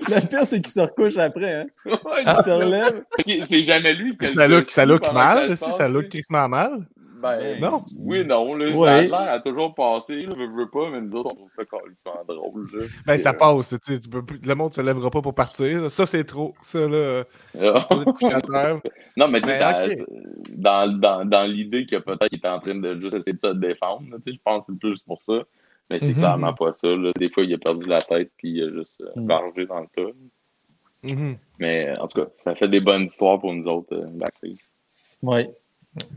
Le 0.09 0.27
pire, 0.27 0.43
c'est 0.43 0.61
qu'il 0.61 0.71
se 0.71 0.79
recouche 0.79 1.17
après. 1.17 1.61
Hein. 1.61 1.65
Ouais, 1.85 2.23
Il 2.25 2.43
se 2.43 2.49
relève. 2.49 3.03
c'est 3.47 3.59
jamais 3.63 3.93
lui 3.93 4.11
qui 4.11 4.17
Puis 4.17 4.27
a 4.27 4.29
ça 4.31 4.47
look, 4.47 4.71
ça 4.71 4.85
look 4.85 5.11
mal, 5.13 5.57
si 5.57 5.71
ça 5.71 5.87
look 5.87 6.09
tristement 6.09 6.47
mal. 6.47 6.87
Ben, 7.21 7.59
Non. 7.59 7.83
Oui, 7.99 8.25
non, 8.25 8.55
là, 8.55 8.71
ça 8.71 8.77
a 8.77 8.79
Ouais. 8.97 9.07
l'air 9.07 9.13
à 9.33 9.39
toujours 9.39 9.73
passer, 9.75 10.21
là, 10.25 10.33
je 10.37 10.43
veux 10.55 10.69
pas, 10.69 10.89
mais 10.89 11.01
nous 11.01 11.11
autres, 11.19 11.31
on 11.33 11.35
trouve 11.35 11.51
ça 11.55 11.63
carrément 11.65 12.25
drôle, 12.27 12.67
là. 12.73 12.85
Ben, 13.05 13.17
ça 13.17 13.33
passe, 13.33 13.75
tu 13.85 13.99
peux 14.09 14.25
plus- 14.25 14.39
le 14.43 14.55
monde 14.55 14.73
se 14.73 14.81
lèvera 14.81 15.09
pas 15.11 15.21
pour 15.21 15.33
partir. 15.35 15.89
Ça, 15.91 16.05
c'est 16.05 16.23
trop. 16.23 16.53
Ça, 16.63 16.79
là, 16.79 16.95
euh, 16.95 17.23
terre. 17.53 18.79
Non, 19.17 19.27
mais 19.27 19.41
tu 19.41 19.49
sais, 19.49 19.59
Ben, 19.59 19.87
dans, 20.51 20.99
dans, 20.99 21.25
dans 21.25 21.43
l'idée 21.45 21.85
que 21.85 21.97
peut-être 21.97 22.29
qu'il 22.29 22.39
est 22.43 22.47
en 22.47 22.59
train 22.59 22.75
de 22.75 22.99
juste 22.99 23.13
essayer 23.13 23.33
de 23.33 23.39
se 23.41 23.53
défendre, 23.53 24.03
là, 24.11 24.17
tu 24.17 24.31
sais, 24.31 24.33
je 24.37 24.41
pense 24.43 24.65
que 24.67 24.73
c'est 24.73 24.79
plus 24.79 25.01
pour 25.03 25.21
ça. 25.23 25.43
Mais 25.89 25.99
c'est 25.99 26.07
Mhm. 26.09 26.13
clairement 26.15 26.53
pas 26.53 26.71
ça. 26.71 26.87
Là. 26.87 27.11
Des 27.19 27.29
fois, 27.29 27.43
il 27.43 27.53
a 27.53 27.57
perdu 27.57 27.85
la 27.85 27.99
tête 28.01 28.31
puis 28.37 28.51
il 28.51 28.63
a 28.63 28.71
juste 28.71 29.01
euh, 29.01 29.11
Mhm. 29.17 29.25
dans 29.27 29.41
le 29.41 29.87
tas. 29.93 30.11
Mhm. 31.03 31.37
Mais 31.59 31.91
en 31.99 32.07
tout 32.07 32.21
cas, 32.21 32.27
ça 32.43 32.55
fait 32.55 32.69
des 32.69 32.79
bonnes 32.79 33.03
histoires 33.03 33.39
pour 33.39 33.53
nous 33.53 33.65
autres 33.67 33.93
euh, 33.93 34.05
backstage. 34.07 34.57
Oui. 35.21 35.47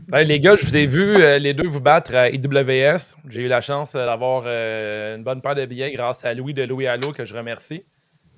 Ben, 0.07 0.23
les 0.23 0.39
gars, 0.39 0.55
je 0.55 0.65
vous 0.65 0.75
ai 0.77 0.85
vu 0.85 1.15
euh, 1.15 1.37
les 1.37 1.53
deux 1.53 1.67
vous 1.67 1.81
battre 1.81 2.15
à 2.15 2.29
IWS. 2.29 3.15
J'ai 3.27 3.43
eu 3.43 3.47
la 3.47 3.59
chance 3.59 3.95
euh, 3.95 4.05
d'avoir 4.05 4.43
euh, 4.45 5.17
une 5.17 5.23
bonne 5.23 5.41
paire 5.41 5.55
de 5.55 5.65
billets 5.65 5.91
grâce 5.91 6.23
à 6.23 6.33
Louis 6.33 6.53
de 6.53 6.63
Louis 6.63 6.87
Allo 6.87 7.11
que 7.11 7.25
je 7.25 7.35
remercie. 7.35 7.83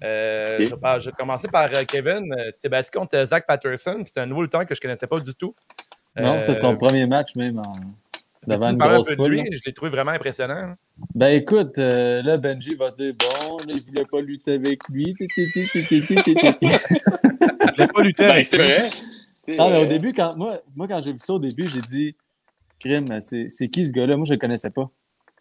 Je, 0.02 0.64
vais, 1.06 1.12
commencer 1.12 1.48
par 1.48 1.70
Kevin. 1.88 2.34
C'était 2.52 2.70
battu 2.70 2.92
contre 2.92 3.24
Zach 3.26 3.46
Patterson. 3.48 4.02
C'était 4.06 4.22
un 4.22 4.26
nouveau 4.26 4.48
temps 4.48 4.66
que 4.66 4.74
je 4.74 4.80
ne 4.80 4.82
connaissais 4.82 5.08
pas 5.08 5.20
du 5.20 5.34
tout. 5.36 5.56
non, 6.16 6.40
c'est 6.40 6.56
son 6.56 6.76
premier 6.78 7.06
match 7.06 7.36
même 7.36 7.60
en... 7.60 7.76
devant 8.48 8.70
une 8.70 8.82
un 8.82 9.02
je 9.04 9.60
l'ai 9.66 9.74
trouvé 9.74 9.92
vraiment 9.92 10.12
impressionnant. 10.12 10.54
Hein. 10.54 10.76
Ben 11.14 11.30
écoute, 11.30 11.78
là, 11.78 12.38
Benji 12.38 12.76
va 12.76 12.92
dire 12.92 13.14
Bon, 13.20 13.58
il 13.68 13.76
ne 13.76 13.82
voulais 13.82 14.06
pas 14.06 14.22
lutter 14.22 14.54
avec 14.54 14.88
lui. 14.90 15.16
Il 15.20 15.28
ne 15.38 15.46
pas 17.88 18.02
lutter 18.02 18.24
ben, 18.28 18.32
avec 18.32 18.52
lui. 18.52 19.17
Non, 19.48 19.70
mais 19.70 19.82
au 19.82 19.86
début, 19.86 20.14
quand 20.14 20.36
moi, 20.36 20.60
moi 20.76 20.88
quand 20.88 21.02
j'ai 21.02 21.14
vu 21.14 21.20
ça 21.20 21.34
au 21.34 21.40
début, 21.40 21.68
j'ai 21.68 21.82
dit 21.82 22.16
Crime, 22.80 23.20
c'est 23.22 23.50
c'est 23.50 23.70
qui 23.70 23.86
ce 23.86 23.92
gars-là? 23.94 24.18
Moi, 24.18 24.26
je 24.26 24.34
le 24.34 24.40
connaissais 24.40 24.70
pas. 24.70 24.90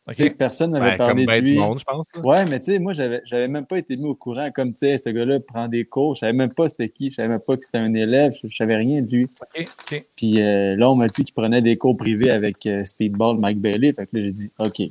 OK. 0.08 0.14
Tu 0.14 0.22
sais, 0.22 0.30
Personne 0.30 0.70
n'avait 0.70 0.90
Ben, 0.92 0.96
parlé 0.96 1.26
ben 1.26 1.34
de 1.34 1.40
tout 1.40 1.46
lui. 1.46 1.54
le 1.56 1.60
monde, 1.62 1.78
je 1.80 1.84
pense. 1.84 2.06
Ouais, 2.22 2.44
mais 2.44 2.60
tu 2.60 2.66
sais, 2.66 2.78
moi, 2.78 2.92
j'avais 2.92 3.20
j'avais 3.24 3.48
même 3.48 3.66
pas 3.66 3.76
été 3.78 3.96
mis 3.96 4.04
au 4.06 4.14
courant. 4.14 4.50
Comme, 4.52 4.70
tu 4.70 4.78
sais, 4.78 4.96
ce 4.98 5.10
gars-là 5.10 5.40
prend 5.40 5.66
des 5.66 5.84
cours. 5.84 6.14
Je 6.14 6.20
savais 6.20 6.32
même 6.32 6.54
pas 6.54 6.68
c'était 6.68 6.88
qui. 6.88 7.10
Je 7.10 7.16
savais 7.16 7.28
même 7.28 7.40
pas 7.40 7.56
que 7.56 7.64
c'était 7.64 7.78
un 7.78 7.92
élève. 7.92 8.32
Je, 8.40 8.46
je 8.48 8.54
savais 8.56 8.76
rien 8.76 9.02
de 9.02 9.10
lui. 9.10 9.24
OK. 9.24 9.68
OK. 9.92 10.06
Puis 10.14 10.40
euh, 10.40 10.76
là, 10.76 10.88
on 10.90 10.94
m'a 10.94 11.08
dit 11.08 11.24
qu'il 11.24 11.34
prenait 11.34 11.60
des 11.60 11.76
cours 11.76 11.96
privés 11.96 12.30
avec 12.30 12.64
euh, 12.66 12.84
Speedball 12.84 13.36
Mike 13.38 13.58
Bailey. 13.60 13.92
Fait 13.92 14.06
que 14.06 14.16
là, 14.16 14.22
j'ai 14.22 14.32
dit, 14.32 14.50
OK. 14.60 14.82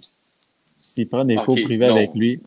S'il 0.86 1.10
prend 1.10 1.26
des 1.26 1.36
cours 1.36 1.56
privés 1.56 1.88
non. 1.88 1.96
avec 1.96 2.14
lui, 2.14 2.40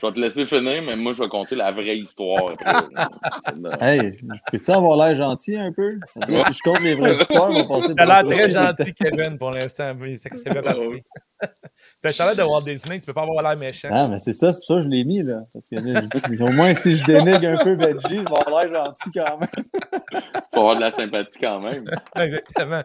Je 0.00 0.06
vais 0.06 0.12
te 0.12 0.18
laisser 0.18 0.46
finir, 0.46 0.82
mais 0.84 0.96
moi, 0.96 1.12
je 1.12 1.22
vais 1.22 1.28
compter 1.28 1.54
la 1.54 1.70
vraie 1.70 1.96
histoire. 1.96 2.52
hey, 3.80 4.16
peux-tu 4.50 4.70
avoir 4.72 4.96
l'air 4.96 5.14
gentil 5.14 5.56
un 5.56 5.72
peu? 5.72 5.98
Si 6.26 6.54
je 6.54 6.62
compte 6.62 6.80
les 6.80 6.96
vraies 6.96 7.14
histoires, 7.14 7.50
on 7.50 7.54
va 7.54 7.68
passer 7.68 7.94
T'as 7.94 8.04
l'air 8.04 8.26
très 8.26 8.50
gentil, 8.50 8.92
Kevin, 8.94 9.38
pour 9.38 9.52
l'instant. 9.52 9.94
C'est 10.16 10.62
parti. 10.62 11.02
T'as 12.02 12.26
l'air 12.26 12.36
de 12.36 12.42
Walt 12.42 12.62
Disney, 12.62 12.98
tu 12.98 13.06
peux 13.06 13.12
pas 13.12 13.22
avoir 13.22 13.42
l'air 13.42 13.56
méchant. 13.56 13.90
Ah, 13.92 14.08
mais 14.10 14.18
c'est 14.18 14.32
ça, 14.32 14.50
c'est 14.50 14.58
pour 14.58 14.66
ça 14.66 14.74
que 14.76 14.80
je 14.82 14.88
l'ai 14.88 15.04
mis, 15.04 15.22
là. 15.22 15.40
Parce 15.52 15.68
que 15.68 16.42
au 16.42 16.52
moins, 16.52 16.74
si 16.74 16.96
je 16.96 17.04
dénigre 17.04 17.48
un 17.48 17.62
peu 17.62 17.76
Benji, 17.76 18.08
je 18.08 18.14
vais 18.16 18.40
avoir 18.46 18.64
l'air 18.64 18.84
gentil 18.84 19.10
quand 19.14 19.38
même. 19.38 19.48
Tu 20.50 20.56
vas 20.56 20.60
avoir 20.60 20.76
de 20.76 20.80
la 20.80 20.90
sympathie 20.90 21.38
quand 21.38 21.60
même. 21.60 21.84
Exactement. 22.16 22.82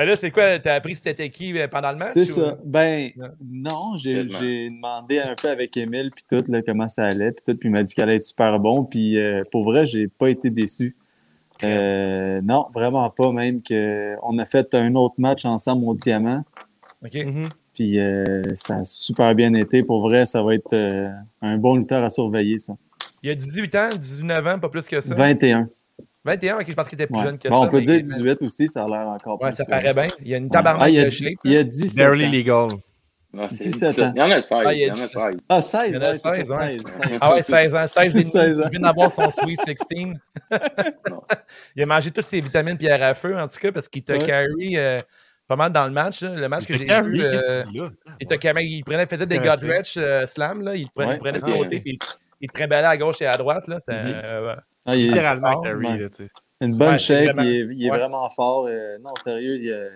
Ben 0.00 0.06
là, 0.06 0.16
c'est 0.16 0.30
quoi? 0.30 0.58
T'as 0.58 0.76
appris 0.76 0.94
si 0.94 1.02
t'étais 1.02 1.28
qui 1.28 1.58
euh, 1.58 1.68
pendant 1.68 1.92
le 1.92 1.98
match? 1.98 2.08
C'est 2.14 2.22
ou- 2.22 2.24
ça. 2.24 2.56
Ben, 2.64 3.10
Ouais. 3.16 3.28
non, 3.50 3.96
j'ai 3.98 4.24
demandé 4.24 5.18
un 5.18 5.34
peu 5.34 5.50
avec 5.50 5.76
Emile, 5.76 6.10
puis 6.14 6.24
tout, 6.26 6.42
là, 6.50 6.62
comment 6.62 6.88
ça 6.88 7.04
allait, 7.04 7.32
puis 7.32 7.42
tout, 7.46 7.54
puis 7.58 7.68
il 7.68 7.72
m'a 7.72 7.82
dit 7.82 7.92
qu'elle 7.94 8.04
allait 8.04 8.16
être 8.16 8.24
super 8.24 8.58
bon, 8.58 8.84
puis 8.84 9.18
euh, 9.18 9.42
pour 9.52 9.64
vrai, 9.64 9.86
j'ai 9.86 10.08
pas 10.08 10.30
été 10.30 10.48
déçu. 10.48 10.96
Euh, 11.64 12.40
non, 12.42 12.66
vraiment 12.72 13.10
pas, 13.10 13.30
même 13.32 13.60
que 13.62 14.14
on 14.22 14.38
a 14.38 14.46
fait 14.46 14.74
un 14.74 14.94
autre 14.94 15.16
match 15.18 15.44
ensemble 15.44 15.84
au 15.86 15.94
Diamant, 15.94 16.44
OK. 17.04 17.14
Mhm. 17.14 17.48
puis 17.74 18.00
euh, 18.00 18.42
ça 18.54 18.76
a 18.76 18.84
super 18.86 19.34
bien 19.34 19.52
été. 19.52 19.82
Pour 19.82 20.00
vrai, 20.00 20.24
ça 20.24 20.42
va 20.42 20.54
être 20.54 20.72
euh, 20.72 21.10
un 21.42 21.58
bon 21.58 21.76
lutteur 21.76 22.02
à 22.02 22.08
surveiller, 22.08 22.56
ça. 22.58 22.72
Il 23.22 23.28
y 23.28 23.32
a 23.32 23.34
18 23.34 23.74
ans, 23.74 23.88
19 23.94 24.46
ans, 24.46 24.58
pas 24.58 24.70
plus 24.70 24.88
que 24.88 24.98
ça. 25.02 25.14
21. 25.14 25.68
21, 26.24 26.56
ok, 26.58 26.64
je 26.68 26.74
pense 26.74 26.88
qu'il 26.88 26.96
était 27.00 27.06
plus 27.06 27.16
Ouais. 27.16 27.22
jeune 27.24 27.38
que 27.38 27.48
Bon, 27.48 27.62
ça. 27.62 27.66
on 27.68 27.70
peut 27.70 27.78
mais- 27.78 27.82
dire 27.82 28.02
18 28.02 28.42
aussi, 28.42 28.68
ça 28.68 28.84
a 28.84 28.86
l'air 28.86 29.08
encore 29.08 29.40
Ouais, 29.40 29.48
plus. 29.48 29.56
ça 29.56 29.62
euh, 29.62 29.66
paraît 29.66 29.94
bien. 29.94 30.06
Il 30.20 30.28
y 30.28 30.34
a 30.34 30.36
une 30.36 30.50
tabarnak 30.50 30.82
Ah, 30.84 30.88
il 30.90 30.94
y 30.96 31.00
a, 31.00 31.04
de 31.06 31.10
il 31.44 31.52
y 31.52 31.56
a 31.56 31.64
17 31.64 31.98
Barely 31.98 32.26
ans. 32.26 32.30
legal. 32.30 32.68
Non, 33.32 33.48
c'est 33.52 33.58
17 33.62 33.98
ans. 34.00 34.12
Il 34.16 34.18
y 34.18 34.22
en 34.22 34.30
a 34.32 34.40
16. 34.40 34.58
Ah, 34.66 34.74
il 34.74 34.78
il 34.80 34.82
y 34.82 34.86
en 34.86 34.90
a 34.90 34.94
17. 34.96 35.08
16. 35.10 35.36
Ah, 35.48 35.62
16, 35.62 35.82
Il 35.88 35.94
y 35.94 35.96
en 35.96 36.00
a 36.00 36.04
ouais, 36.08 36.12
c'est 36.14 36.18
ça, 36.18 36.34
16, 36.34 36.50
ouais. 36.50 36.72
16, 36.72 36.82
16. 36.86 37.18
Ah 37.20 37.32
ouais, 37.34 37.42
16 37.42 37.74
ans. 37.74 37.86
16 37.86 38.16
et 38.16 38.24
16 38.24 38.34
demi. 38.34 38.58
ans. 38.62 38.64
Il 38.66 38.70
vient 38.70 38.80
d'avoir 38.80 39.10
son 39.12 39.30
Sweet 39.30 39.60
16. 39.64 39.76
Non. 41.10 41.22
il 41.76 41.82
a 41.82 41.86
mangé 41.86 42.10
toutes 42.10 42.24
ses 42.26 42.40
vitamines 42.40 42.76
pierre 42.76 43.02
à 43.02 43.14
feu, 43.14 43.38
en 43.38 43.46
tout 43.48 43.58
cas, 43.60 43.70
parce 43.72 43.88
qu'il 43.88 44.02
t'a 44.02 44.14
Ouais. 44.14 44.18
carry 44.18 44.76
euh, 44.76 45.00
pas 45.46 45.54
mal 45.56 45.72
dans 45.72 45.86
le 45.86 45.92
match. 45.92 46.22
là. 46.22 46.34
Le 46.34 46.48
match 46.48 46.66
que 46.66 46.76
j'ai 46.76 46.84
vu, 46.86 46.90
euh, 47.22 47.62
il, 48.20 48.26
t'a 48.26 48.36
carry- 48.36 48.66
il 48.66 48.84
prenait, 48.84 49.06
faisait 49.06 49.26
des 49.26 49.38
Ouais, 49.38 49.44
Godwretch 49.46 49.96
euh, 49.96 50.26
slam, 50.26 50.62
là. 50.62 50.74
il 50.74 50.88
prenait, 50.90 51.10
Ouais. 51.10 51.14
il 51.14 51.18
prenait 51.18 51.38
de 51.38 51.44
Ah, 51.44 51.52
côté, 51.52 51.76
ouais. 51.76 51.80
puis 51.80 51.98
il 52.40 52.48
te 52.48 52.52
trimballait 52.52 52.86
à 52.88 52.96
gauche 52.96 53.22
et 53.22 53.26
à 53.26 53.36
droite. 53.36 53.68
Là. 53.68 53.76
Mhm. 53.88 53.94
euh, 54.06 54.56
Ah, 54.90 54.96
il 54.96 55.04
est 55.04 55.08
Littéralement 55.08 55.52
fort, 55.52 55.64
là. 55.64 55.96
Une 56.62 56.76
bonne 56.76 56.94
Ouais, 56.94 57.24
vraiment- 57.24 57.42
il 57.42 57.48
est, 57.54 57.74
il 57.74 57.86
est 57.86 57.90
ouais. 57.90 57.98
vraiment 57.98 58.28
fort. 58.28 58.66
euh, 58.68 58.98
non, 58.98 59.10
sérieux, 59.22 59.56
il 59.56 59.72
a 59.72 59.86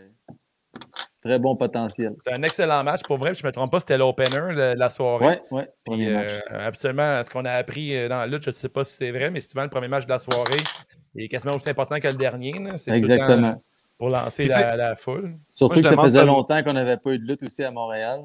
très 1.22 1.38
bon 1.38 1.56
potentiel. 1.56 2.14
c'est 2.24 2.32
un 2.32 2.42
excellent 2.42 2.82
match. 2.84 3.02
Pour 3.02 3.18
vrai, 3.18 3.34
je 3.34 3.42
ne 3.42 3.48
me 3.48 3.52
trompe 3.52 3.70
pas, 3.70 3.80
c'était 3.80 3.98
l'opener 3.98 4.54
de 4.54 4.78
la 4.78 4.90
soirée. 4.90 5.40
Puis, 5.50 5.58
premier 5.84 6.08
euh, 6.08 6.14
match. 6.14 6.32
absolument, 6.50 7.22
ce 7.24 7.30
qu'on 7.30 7.44
a 7.44 7.52
appris 7.52 7.96
euh, 7.96 8.08
dans 8.08 8.18
la 8.18 8.26
lutte, 8.26 8.42
je 8.44 8.50
ne 8.50 8.54
sais 8.54 8.68
pas 8.68 8.84
si 8.84 8.94
c'est 8.94 9.10
vrai, 9.10 9.30
mais 9.30 9.40
c'est 9.40 9.50
souvent 9.50 9.62
le 9.64 9.68
premier 9.70 9.88
match 9.88 10.04
de 10.04 10.10
la 10.10 10.18
soirée. 10.18 10.58
il 11.14 11.24
est 11.24 11.28
quasiment 11.28 11.54
aussi 11.54 11.68
important 11.70 11.98
que 11.98 12.08
le 12.08 12.14
dernier. 12.14 12.52
là. 12.52 12.76
C'est 12.78 12.86
tout 12.86 12.90
le 12.92 12.96
Exactement. 12.96 13.52
temps 13.54 13.62
Pour 13.98 14.08
lancer 14.10 14.46
la, 14.46 14.76
la 14.76 14.96
foule. 14.96 15.36
Surtout 15.50 15.80
Moi, 15.80 15.90
que 15.90 15.94
ça 15.96 16.02
faisait 16.02 16.18
ça- 16.20 16.24
longtemps 16.26 16.62
qu'on 16.62 16.72
n'avait 16.72 16.96
pas 16.96 17.10
eu 17.12 17.18
de 17.18 17.24
lutte 17.26 17.42
aussi 17.44 17.62
à 17.62 17.70
Montréal. 17.70 18.22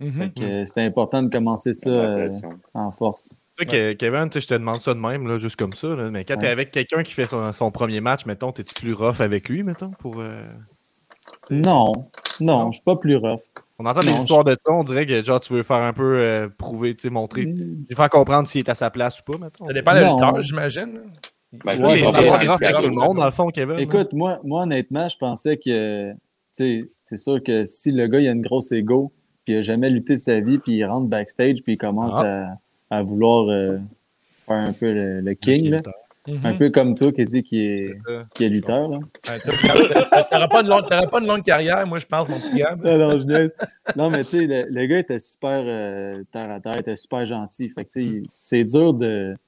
Mhm. 0.00 0.12
Fait 0.12 0.30
que, 0.30 0.42
euh, 0.44 0.64
c'était 0.64 0.80
important 0.82 1.22
de 1.22 1.30
commencer 1.30 1.72
ça 1.72 1.88
euh, 1.90 2.28
en 2.74 2.90
force. 2.90 3.34
Tu 3.58 3.64
sais 3.64 3.70
que, 3.70 3.92
Kevin, 3.94 4.30
tu 4.30 4.40
je 4.40 4.46
te 4.46 4.54
demande 4.54 4.80
ça 4.80 4.94
de 4.94 4.98
même, 4.98 5.26
là, 5.28 5.38
juste 5.38 5.56
comme 5.56 5.74
ça. 5.74 5.88
là, 5.88 6.10
mais 6.10 6.24
quand 6.24 6.34
Ouais. 6.34 6.40
t'es 6.40 6.46
avec 6.48 6.70
quelqu'un 6.70 7.02
qui 7.02 7.12
fait 7.12 7.26
son, 7.26 7.52
son 7.52 7.70
premier 7.70 8.00
match, 8.00 8.24
mettons, 8.26 8.50
t'es-tu 8.52 8.74
plus 8.74 8.94
rough 8.94 9.20
avec 9.20 9.48
lui, 9.48 9.62
mettons, 9.62 9.90
pour. 9.90 10.20
euh, 10.20 10.42
Non, 11.50 11.92
non, 12.40 12.72
je 12.72 12.76
suis 12.76 12.84
pas 12.84 12.96
plus 12.96 13.16
rough. 13.16 13.40
On 13.78 13.84
entend 13.86 14.00
des 14.00 14.06
Non, 14.12 14.16
histoires 14.16 14.44
de 14.44 14.52
ça, 14.64 14.72
on 14.72 14.84
dirait 14.84 15.06
que 15.06 15.22
genre 15.22 15.40
tu 15.40 15.52
veux 15.52 15.62
faire 15.62 15.82
un 15.82 15.92
peu 15.92 16.18
euh, 16.18 16.48
prouver, 16.48 16.94
tu 16.94 17.02
sais, 17.02 17.10
montrer, 17.10 17.46
Mm. 17.46 17.84
lui 17.88 17.96
faire 17.96 18.08
comprendre 18.10 18.46
s'il 18.48 18.60
est 18.60 18.68
à 18.68 18.74
sa 18.74 18.90
place 18.90 19.20
ou 19.20 19.32
pas, 19.32 19.38
mettons. 19.38 19.66
Ça 19.66 19.72
dépend 19.72 19.94
de 19.94 20.00
Non. 20.00 20.10
lutteur, 20.12 20.40
j'imagine. 20.40 20.94
là. 20.94 21.00
Ben, 21.64 21.84
Ouais, 21.84 21.98
c'est 21.98 22.06
tout 22.06 22.12
le 22.12 22.90
monde, 22.94 23.18
dans 23.18 23.24
le 23.26 23.30
fond, 23.30 23.48
Kevin. 23.48 23.78
Écoute, 23.78 24.14
moi, 24.14 24.40
moi, 24.44 24.62
honnêtement, 24.62 25.08
je 25.08 25.18
pensais 25.18 25.58
que, 25.58 26.12
tu 26.12 26.16
sais, 26.52 26.90
c'est 27.00 27.18
sûr 27.18 27.42
que 27.42 27.64
si 27.64 27.92
le 27.92 28.06
gars, 28.06 28.20
il 28.20 28.28
a 28.28 28.30
une 28.32 28.40
grosse 28.40 28.72
ego, 28.72 29.12
puis 29.44 29.54
il 29.54 29.58
a 29.58 29.62
jamais 29.62 29.90
lutté 29.90 30.14
de 30.14 30.20
sa 30.20 30.40
vie, 30.40 30.58
puis 30.58 30.76
il 30.76 30.84
rentre 30.86 31.08
backstage, 31.08 31.62
puis 31.62 31.74
il 31.74 31.78
commence 31.78 32.18
Ah. 32.20 32.22
à, 32.24 32.46
à 32.92 33.02
vouloir 33.02 33.48
euh, 33.48 33.78
faire 34.46 34.56
un 34.56 34.72
peu 34.72 34.92
le, 34.92 35.20
le 35.20 35.34
king, 35.34 35.70
là. 35.70 35.82
Mhm. 36.28 36.46
un 36.46 36.54
peu 36.54 36.70
comme 36.70 36.94
toi 36.94 37.10
qui 37.10 37.24
dit 37.24 37.42
qu'il 37.42 37.58
est, 37.58 38.48
lutteur. 38.48 38.88
Là. 38.88 38.98
Ouais, 38.98 39.02
t'as- 39.24 40.22
T'auras 40.30 40.46
pas, 40.46 40.62
de 40.62 40.68
longue- 40.68 40.88
t'auras 40.88 41.06
pas 41.08 41.18
une 41.20 41.26
longue 41.26 41.42
carrière, 41.42 41.84
moi, 41.84 41.98
je 41.98 42.06
pense, 42.06 42.28
mon 42.28 42.38
petit 42.38 42.58
Gab. 42.58 42.80
Non, 42.84 43.18
non, 43.96 44.10
mais 44.10 44.22
tu 44.22 44.38
sais, 44.38 44.46
le, 44.46 44.66
le 44.70 44.86
gars 44.86 44.98
était 44.98 45.18
super 45.18 45.62
euh, 45.66 46.22
terre 46.30 46.48
à 46.50 46.60
terre, 46.60 46.78
était 46.78 46.94
super 46.94 47.24
gentil. 47.24 47.70
Fait 47.70 47.84
que 47.84 47.90
tu 47.90 48.00
sais, 48.00 48.04
il- 48.04 48.24
c'est 48.28 48.62
dur 48.62 48.94
de, 48.94 49.34
tu 49.34 49.38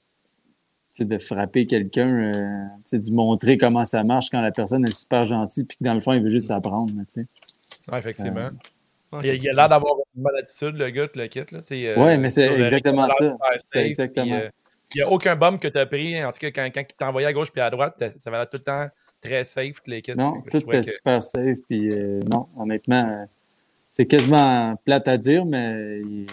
sais, 0.90 1.04
de 1.04 1.16
frapper 1.18 1.66
quelqu'un, 1.66 2.08
euh, 2.08 2.64
tu 2.78 2.80
sais, 2.86 2.98
de 2.98 3.14
montrer 3.14 3.56
comment 3.56 3.84
ça 3.84 4.02
marche 4.02 4.30
quand 4.30 4.40
la 4.40 4.50
personne 4.50 4.84
est 4.88 4.92
super 4.92 5.26
gentille 5.26 5.66
puis 5.66 5.76
que 5.76 5.84
dans 5.84 5.94
le 5.94 6.00
fond, 6.00 6.12
il 6.12 6.22
veut 6.24 6.30
juste 6.30 6.50
apprendre. 6.50 6.92
sais. 7.06 7.26
Ouais, 7.92 7.98
effectivement. 8.00 8.48
Il, 9.22 9.34
il 9.34 9.48
a 9.50 9.52
l'air 9.52 9.68
d'avoir 9.68 9.94
une 10.16 10.22
bonne 10.22 10.36
attitude, 10.36 10.76
le 10.76 10.90
gars, 10.90 11.06
le 11.14 11.26
kit. 11.26 11.40
Là, 11.50 11.60
euh, 11.72 11.96
Ouais, 12.04 12.16
mais 12.18 12.30
c'est 12.30 12.50
exactement 12.52 13.08
ça. 13.08 13.36
C'est 13.64 13.86
exactement. 13.86 14.24
puis, 14.26 14.34
euh, 14.34 14.48
Il 14.94 14.98
n'y 14.98 15.02
a 15.02 15.10
aucun 15.10 15.36
bum 15.36 15.58
que 15.58 15.68
tu 15.68 15.78
as 15.78 15.86
pris. 15.86 16.24
En 16.24 16.30
tout 16.32 16.38
cas, 16.38 16.50
quand, 16.50 16.68
quand 16.74 16.80
il 16.88 16.94
t'envoyait 16.96 17.28
à 17.28 17.32
gauche 17.32 17.50
puis 17.52 17.60
à 17.60 17.70
droite, 17.70 18.02
ça 18.18 18.30
va 18.30 18.38
l'air 18.38 18.48
tout 18.50 18.58
le 18.58 18.62
temps 18.64 18.86
très 19.20 19.44
safe, 19.44 19.78
les 19.86 20.02
kits. 20.02 20.14
Non, 20.16 20.42
tout 20.50 20.56
était 20.56 20.80
que- 20.80 20.90
super 20.90 21.22
safe. 21.22 21.58
Puis 21.68 21.88
euh, 21.90 22.20
non, 22.30 22.48
honnêtement, 22.56 23.08
euh, 23.08 23.24
c'est 23.90 24.06
quasiment 24.06 24.76
plate 24.84 25.08
à 25.08 25.16
dire, 25.16 25.44
mais 25.44 26.00
il, 26.00 26.26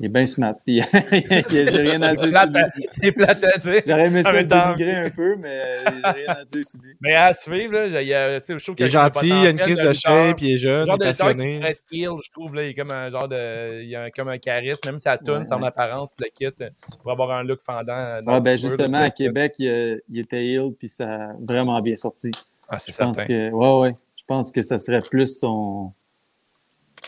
il 0.00 0.06
est 0.06 0.08
bien 0.08 0.26
smart. 0.26 0.54
Puis 0.64 0.80
j'ai 1.50 1.64
rien 1.64 2.00
à 2.02 2.14
dire 2.14 2.32
sur 2.40 2.46
lui. 2.50 2.86
C'est 2.90 3.12
plate 3.12 3.44
à 3.44 3.58
dire. 3.58 3.82
J'aurais 3.86 4.06
aimé 4.06 4.22
ça 4.22 4.32
le 4.32 4.44
dénigrer 4.46 4.96
un 5.06 5.10
peu, 5.10 5.36
mais 5.36 5.48
euh, 5.48 5.84
j'ai 6.04 6.10
rien 6.22 6.34
à 6.34 6.44
dire 6.44 6.64
sur 6.64 6.80
lui. 6.82 6.94
Mais 7.00 7.14
à 7.14 7.32
suivre, 7.32 7.72
là, 7.72 8.00
il 8.02 8.06
y 8.08 8.14
a, 8.14 8.40
tu 8.40 8.46
sais, 8.46 8.58
je 8.58 8.64
trouve 8.64 8.76
Il 8.78 8.84
est 8.84 8.86
qu'il 8.88 8.94
y 8.94 8.96
a 8.96 9.08
le 9.08 9.12
gentil, 9.14 9.26
il 9.28 9.46
a 9.46 9.50
une 9.50 9.56
crise 9.58 9.78
de 9.78 9.92
shape, 9.92 10.40
il 10.40 10.52
est 10.54 10.58
jeune, 10.58 10.86
genre 10.86 10.96
il 10.96 11.04
de 11.04 11.04
est 11.04 11.08
passionné. 11.18 11.58
reste 11.60 11.86
heel, 11.92 12.10
je 12.24 12.30
trouve, 12.30 12.54
là, 12.54 12.64
il 12.64 12.68
est 12.70 12.74
comme 12.74 12.90
un 12.92 13.10
genre 13.10 13.28
de. 13.28 13.82
Il 13.82 13.96
a 13.96 14.10
comme 14.10 14.28
un 14.28 14.38
charisme, 14.38 14.80
même 14.86 14.98
sa 15.00 15.18
tune, 15.18 15.38
Ouais, 15.38 15.46
son 15.46 15.62
apparence, 15.62 16.12
le 16.18 16.26
kit, 16.34 16.46
euh, 16.60 16.68
pour 17.02 17.10
avoir 17.10 17.32
un 17.32 17.42
look 17.42 17.60
fendant. 17.60 17.92
euh, 17.92 18.22
dans 18.22 18.32
Ouais, 18.32 18.38
le 18.38 18.44
ben 18.44 18.58
justement, 18.58 18.98
à 18.98 19.10
Québec, 19.10 19.54
il, 19.58 19.68
a- 19.68 19.96
il 20.08 20.18
était 20.20 20.44
ill, 20.44 20.72
puis 20.78 20.88
ça 20.88 21.12
a 21.12 21.32
vraiment 21.40 21.80
bien 21.80 21.96
sorti. 21.96 22.30
Ah, 22.68 22.78
c'est 22.78 22.92
Je 22.92 22.98
pense 22.98 23.16
certain. 23.16 23.28
que, 23.32 23.50
ouais, 23.50 23.80
ouais. 23.80 23.96
Je 24.16 24.22
pense 24.26 24.52
que 24.52 24.60
ça 24.62 24.78
serait 24.78 25.00
plus 25.02 25.38
son. 25.38 25.92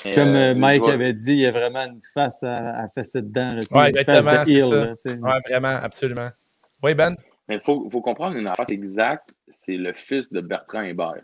Comme 0.02 0.28
euh, 0.28 0.50
euh, 0.52 0.54
Mike 0.54 0.82
vois- 0.82 0.92
avait 0.94 1.12
dit, 1.12 1.32
il 1.32 1.38
y 1.40 1.46
a 1.46 1.50
vraiment 1.52 1.84
une 1.86 2.00
face 2.14 2.42
à, 2.42 2.54
à 2.54 2.88
fesser 2.88 3.22
dedans. 3.22 3.50
Une 3.50 3.58
exactement, 3.86 4.44
de 4.44 4.58
ça. 4.58 4.76
Là. 4.76 4.94
Ouais, 5.20 5.40
vraiment, 5.48 5.78
absolument. 5.82 6.28
Oui, 6.82 6.94
Ben? 6.94 7.16
Mais 7.48 7.56
il 7.56 7.60
faut, 7.60 7.88
faut 7.90 8.00
comprendre 8.00 8.36
une 8.36 8.46
affaire 8.46 8.70
exacte, 8.70 9.34
c'est 9.48 9.76
le 9.76 9.92
fils 9.92 10.32
de 10.32 10.40
Bertrand 10.40 10.82
Hébert. 10.82 11.22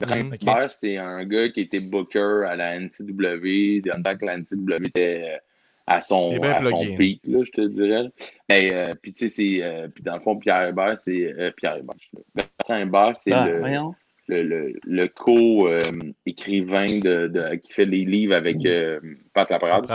Bertrand 0.00 0.24
Mm, 0.24 0.32
ok. 0.32 0.42
Hébert, 0.42 0.72
c'est 0.72 0.96
un 0.96 1.24
gars 1.24 1.48
qui 1.50 1.60
était 1.60 1.80
booker 1.90 2.44
à 2.48 2.56
la 2.56 2.76
NCW, 2.80 3.82
pendant 3.90 4.16
que 4.16 4.24
la 4.24 4.38
NCW 4.38 4.86
était 4.86 5.34
euh, 5.34 5.38
à 5.86 6.00
son, 6.00 6.40
à 6.42 6.62
son 6.62 6.82
hein. 6.82 6.96
pic, 6.96 7.20
là, 7.26 7.42
je 7.44 7.50
te 7.50 7.60
dirais. 7.66 8.08
Mais, 8.48 8.72
euh, 8.72 8.94
puis 9.00 9.12
tu 9.12 9.28
sais, 9.28 9.34
c'est, 9.34 9.62
euh, 9.62 9.88
puis 9.88 10.02
dans 10.02 10.14
le 10.14 10.20
fond, 10.20 10.36
Pierre 10.36 10.68
Hébert, 10.68 10.96
c'est, 10.96 11.32
euh, 11.38 11.50
Pierre 11.56 11.76
Hébert, 11.76 11.96
je- 11.98 12.18
Bertrand 12.34 12.76
Hébert, 12.76 13.16
c'est 13.16 13.32
Ah, 13.32 13.46
le, 13.46 13.58
voyons. 13.58 13.94
Le, 14.28 14.42
le, 14.42 14.74
le 14.84 15.08
co-écrivain 15.08 16.98
de, 16.98 17.26
de, 17.26 17.54
qui 17.56 17.72
fait 17.72 17.84
les 17.84 18.04
livres 18.04 18.34
avec 18.34 18.64
euh, 18.64 19.00
Pat 19.32 19.48
Laprade. 19.50 19.86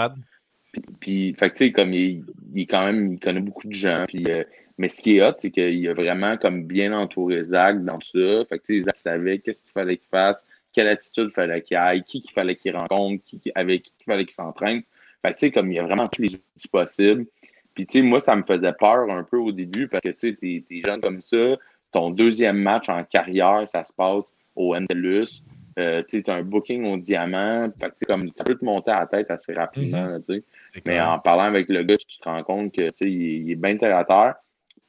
Puis, 1.00 1.36
fait 1.38 1.50
que, 1.50 1.56
tu 1.56 1.66
sais, 1.66 1.72
comme 1.72 1.92
il, 1.94 2.26
il 2.56 2.66
quand 2.66 2.86
même, 2.86 3.14
il 3.14 3.20
connaît 3.20 3.40
beaucoup 3.40 3.68
de 3.68 3.74
gens. 3.74 4.06
Puis, 4.08 4.26
euh, 4.30 4.44
mais 4.80 4.90
ce 4.90 5.02
qui 5.02 5.18
est 5.18 5.22
hot, 5.24 5.34
c'est 5.38 5.52
qu'il 5.52 5.88
a 5.88 5.94
vraiment 5.94 6.36
comme 6.38 6.64
bien 6.66 6.98
entouré 6.98 7.44
Zach 7.44 7.84
dans 7.84 8.00
tout 8.00 8.20
ça. 8.20 8.46
Fait 8.50 8.58
que, 8.58 8.64
tu 8.64 8.80
sais, 8.80 8.86
Zach 8.86 8.98
savait 8.98 9.38
qu'est-ce 9.38 9.62
qu'il 9.64 9.72
fallait 9.72 9.98
qu'il 9.98 10.10
fasse, 10.10 10.48
quelle 10.74 10.88
attitude 10.88 11.28
il 11.30 11.34
fallait 11.34 11.62
qu'il 11.62 11.78
aille, 11.78 12.04
qui 12.04 12.22
qu'il 12.22 12.32
fallait 12.32 12.56
qu'il 12.56 12.76
rencontre, 12.76 13.24
qui- 13.24 13.52
avec 13.54 13.84
qui 13.84 13.94
il 14.02 14.04
fallait 14.06 14.26
qu'il 14.26 14.34
s'entraîne. 14.34 14.82
Fait 15.22 15.34
que, 15.34 15.40
tu 15.40 15.46
sais, 15.46 15.52
comme 15.52 15.72
il 15.72 15.76
y 15.76 15.80
a 15.80 15.84
vraiment 15.84 16.08
tous 16.08 16.24
les 16.24 16.34
outils 16.34 16.68
possibles. 16.68 17.28
Puis, 17.76 17.86
tu 17.86 18.00
sais, 18.00 18.04
moi, 18.04 18.20
ça 18.20 18.36
me 18.36 18.44
faisait 18.44 18.74
peur 18.74 19.10
un 19.12 19.24
peu 19.24 19.38
au 19.38 19.52
début 19.52 19.88
parce 19.88 20.02
que, 20.02 20.10
tu 20.10 20.30
sais, 20.30 20.36
t'es, 20.36 20.64
t'es 20.68 20.82
jeune 20.84 21.02
comme 21.02 21.22
ça. 21.22 21.56
Ton 21.94 22.10
deuxième 22.10 22.58
match 22.58 22.90
en 22.90 23.04
carrière, 23.04 23.62
ça 23.66 23.86
se 23.86 23.94
passe 23.94 24.34
au 24.56 24.76
NLUS. 24.76 25.44
Euh, 25.80 26.04
tu 26.08 26.22
t'as 26.22 26.36
un 26.36 26.44
booking 26.44 26.86
au 26.86 26.98
diamant. 26.98 27.68
Fait 27.80 27.92
comme, 28.06 28.30
ça 28.36 28.44
peut 28.44 28.56
te 28.56 28.66
monter 28.66 28.92
à 28.92 29.00
la 29.02 29.08
tête 29.08 29.32
assez 29.32 29.54
rapidement. 29.54 30.18
C'est 30.24 30.44
Mais 30.86 31.00
en 31.02 31.20
parlant 31.20 31.44
avec 31.44 31.70
le 31.70 31.84
gars, 31.84 31.98
tu 31.98 32.20
te 32.20 32.30
rends 32.30 32.44
compte 32.44 32.72
que 32.74 32.90
sais, 32.96 33.10
il, 33.10 33.22
est- 33.24 33.40
il 33.40 33.52
est 33.52 33.56
bien 33.56 33.78
terre 33.78 33.98
à 33.98 34.04
terre. 34.06 34.36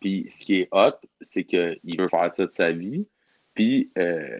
Puis 0.00 0.26
ce 0.28 0.44
qui 0.44 0.56
est 0.60 0.68
hot, 0.72 0.90
c'est 1.22 1.44
qu'il 1.44 1.78
veut 1.98 2.08
faire 2.08 2.28
ça 2.34 2.44
de 2.46 2.52
sa 2.52 2.72
vie. 2.72 3.06
Puis, 3.54 3.90
euh, 3.96 4.38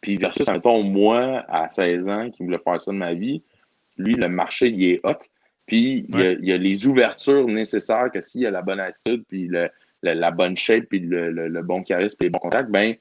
puis 0.00 0.16
versus, 0.16 0.46
mettons, 0.48 0.82
moi, 0.82 1.44
à 1.48 1.68
16 1.68 2.08
ans, 2.08 2.30
qui 2.30 2.42
voulait 2.44 2.58
faire 2.58 2.80
ça 2.80 2.90
de 2.92 2.96
ma 2.96 3.14
vie, 3.14 3.42
lui, 3.96 4.14
le 4.14 4.28
marché, 4.28 4.68
il 4.68 4.84
est 4.90 5.00
hot. 5.04 5.14
Puis 5.66 6.04
il, 6.08 6.14
y 6.18 6.22
a, 6.26 6.32
il 6.32 6.44
y 6.44 6.52
a 6.52 6.56
les 6.58 6.86
ouvertures 6.86 7.46
nécessaires 7.46 8.10
que 8.12 8.20
s'il 8.20 8.44
a 8.46 8.50
la 8.50 8.62
bonne 8.62 8.80
attitude, 8.80 9.24
puis 9.28 9.46
le- 9.48 9.70
le- 10.02 10.14
la 10.14 10.30
bonne 10.30 10.56
shape, 10.56 10.84
puis 10.90 11.00
le, 11.00 11.30
le- 11.30 11.48
le 11.48 11.62
bon 11.62 11.82
charisme, 11.82 12.16
puis 12.18 12.26
les 12.26 12.30
bons 12.30 12.38
contacts, 12.38 12.70
ben 12.70 12.96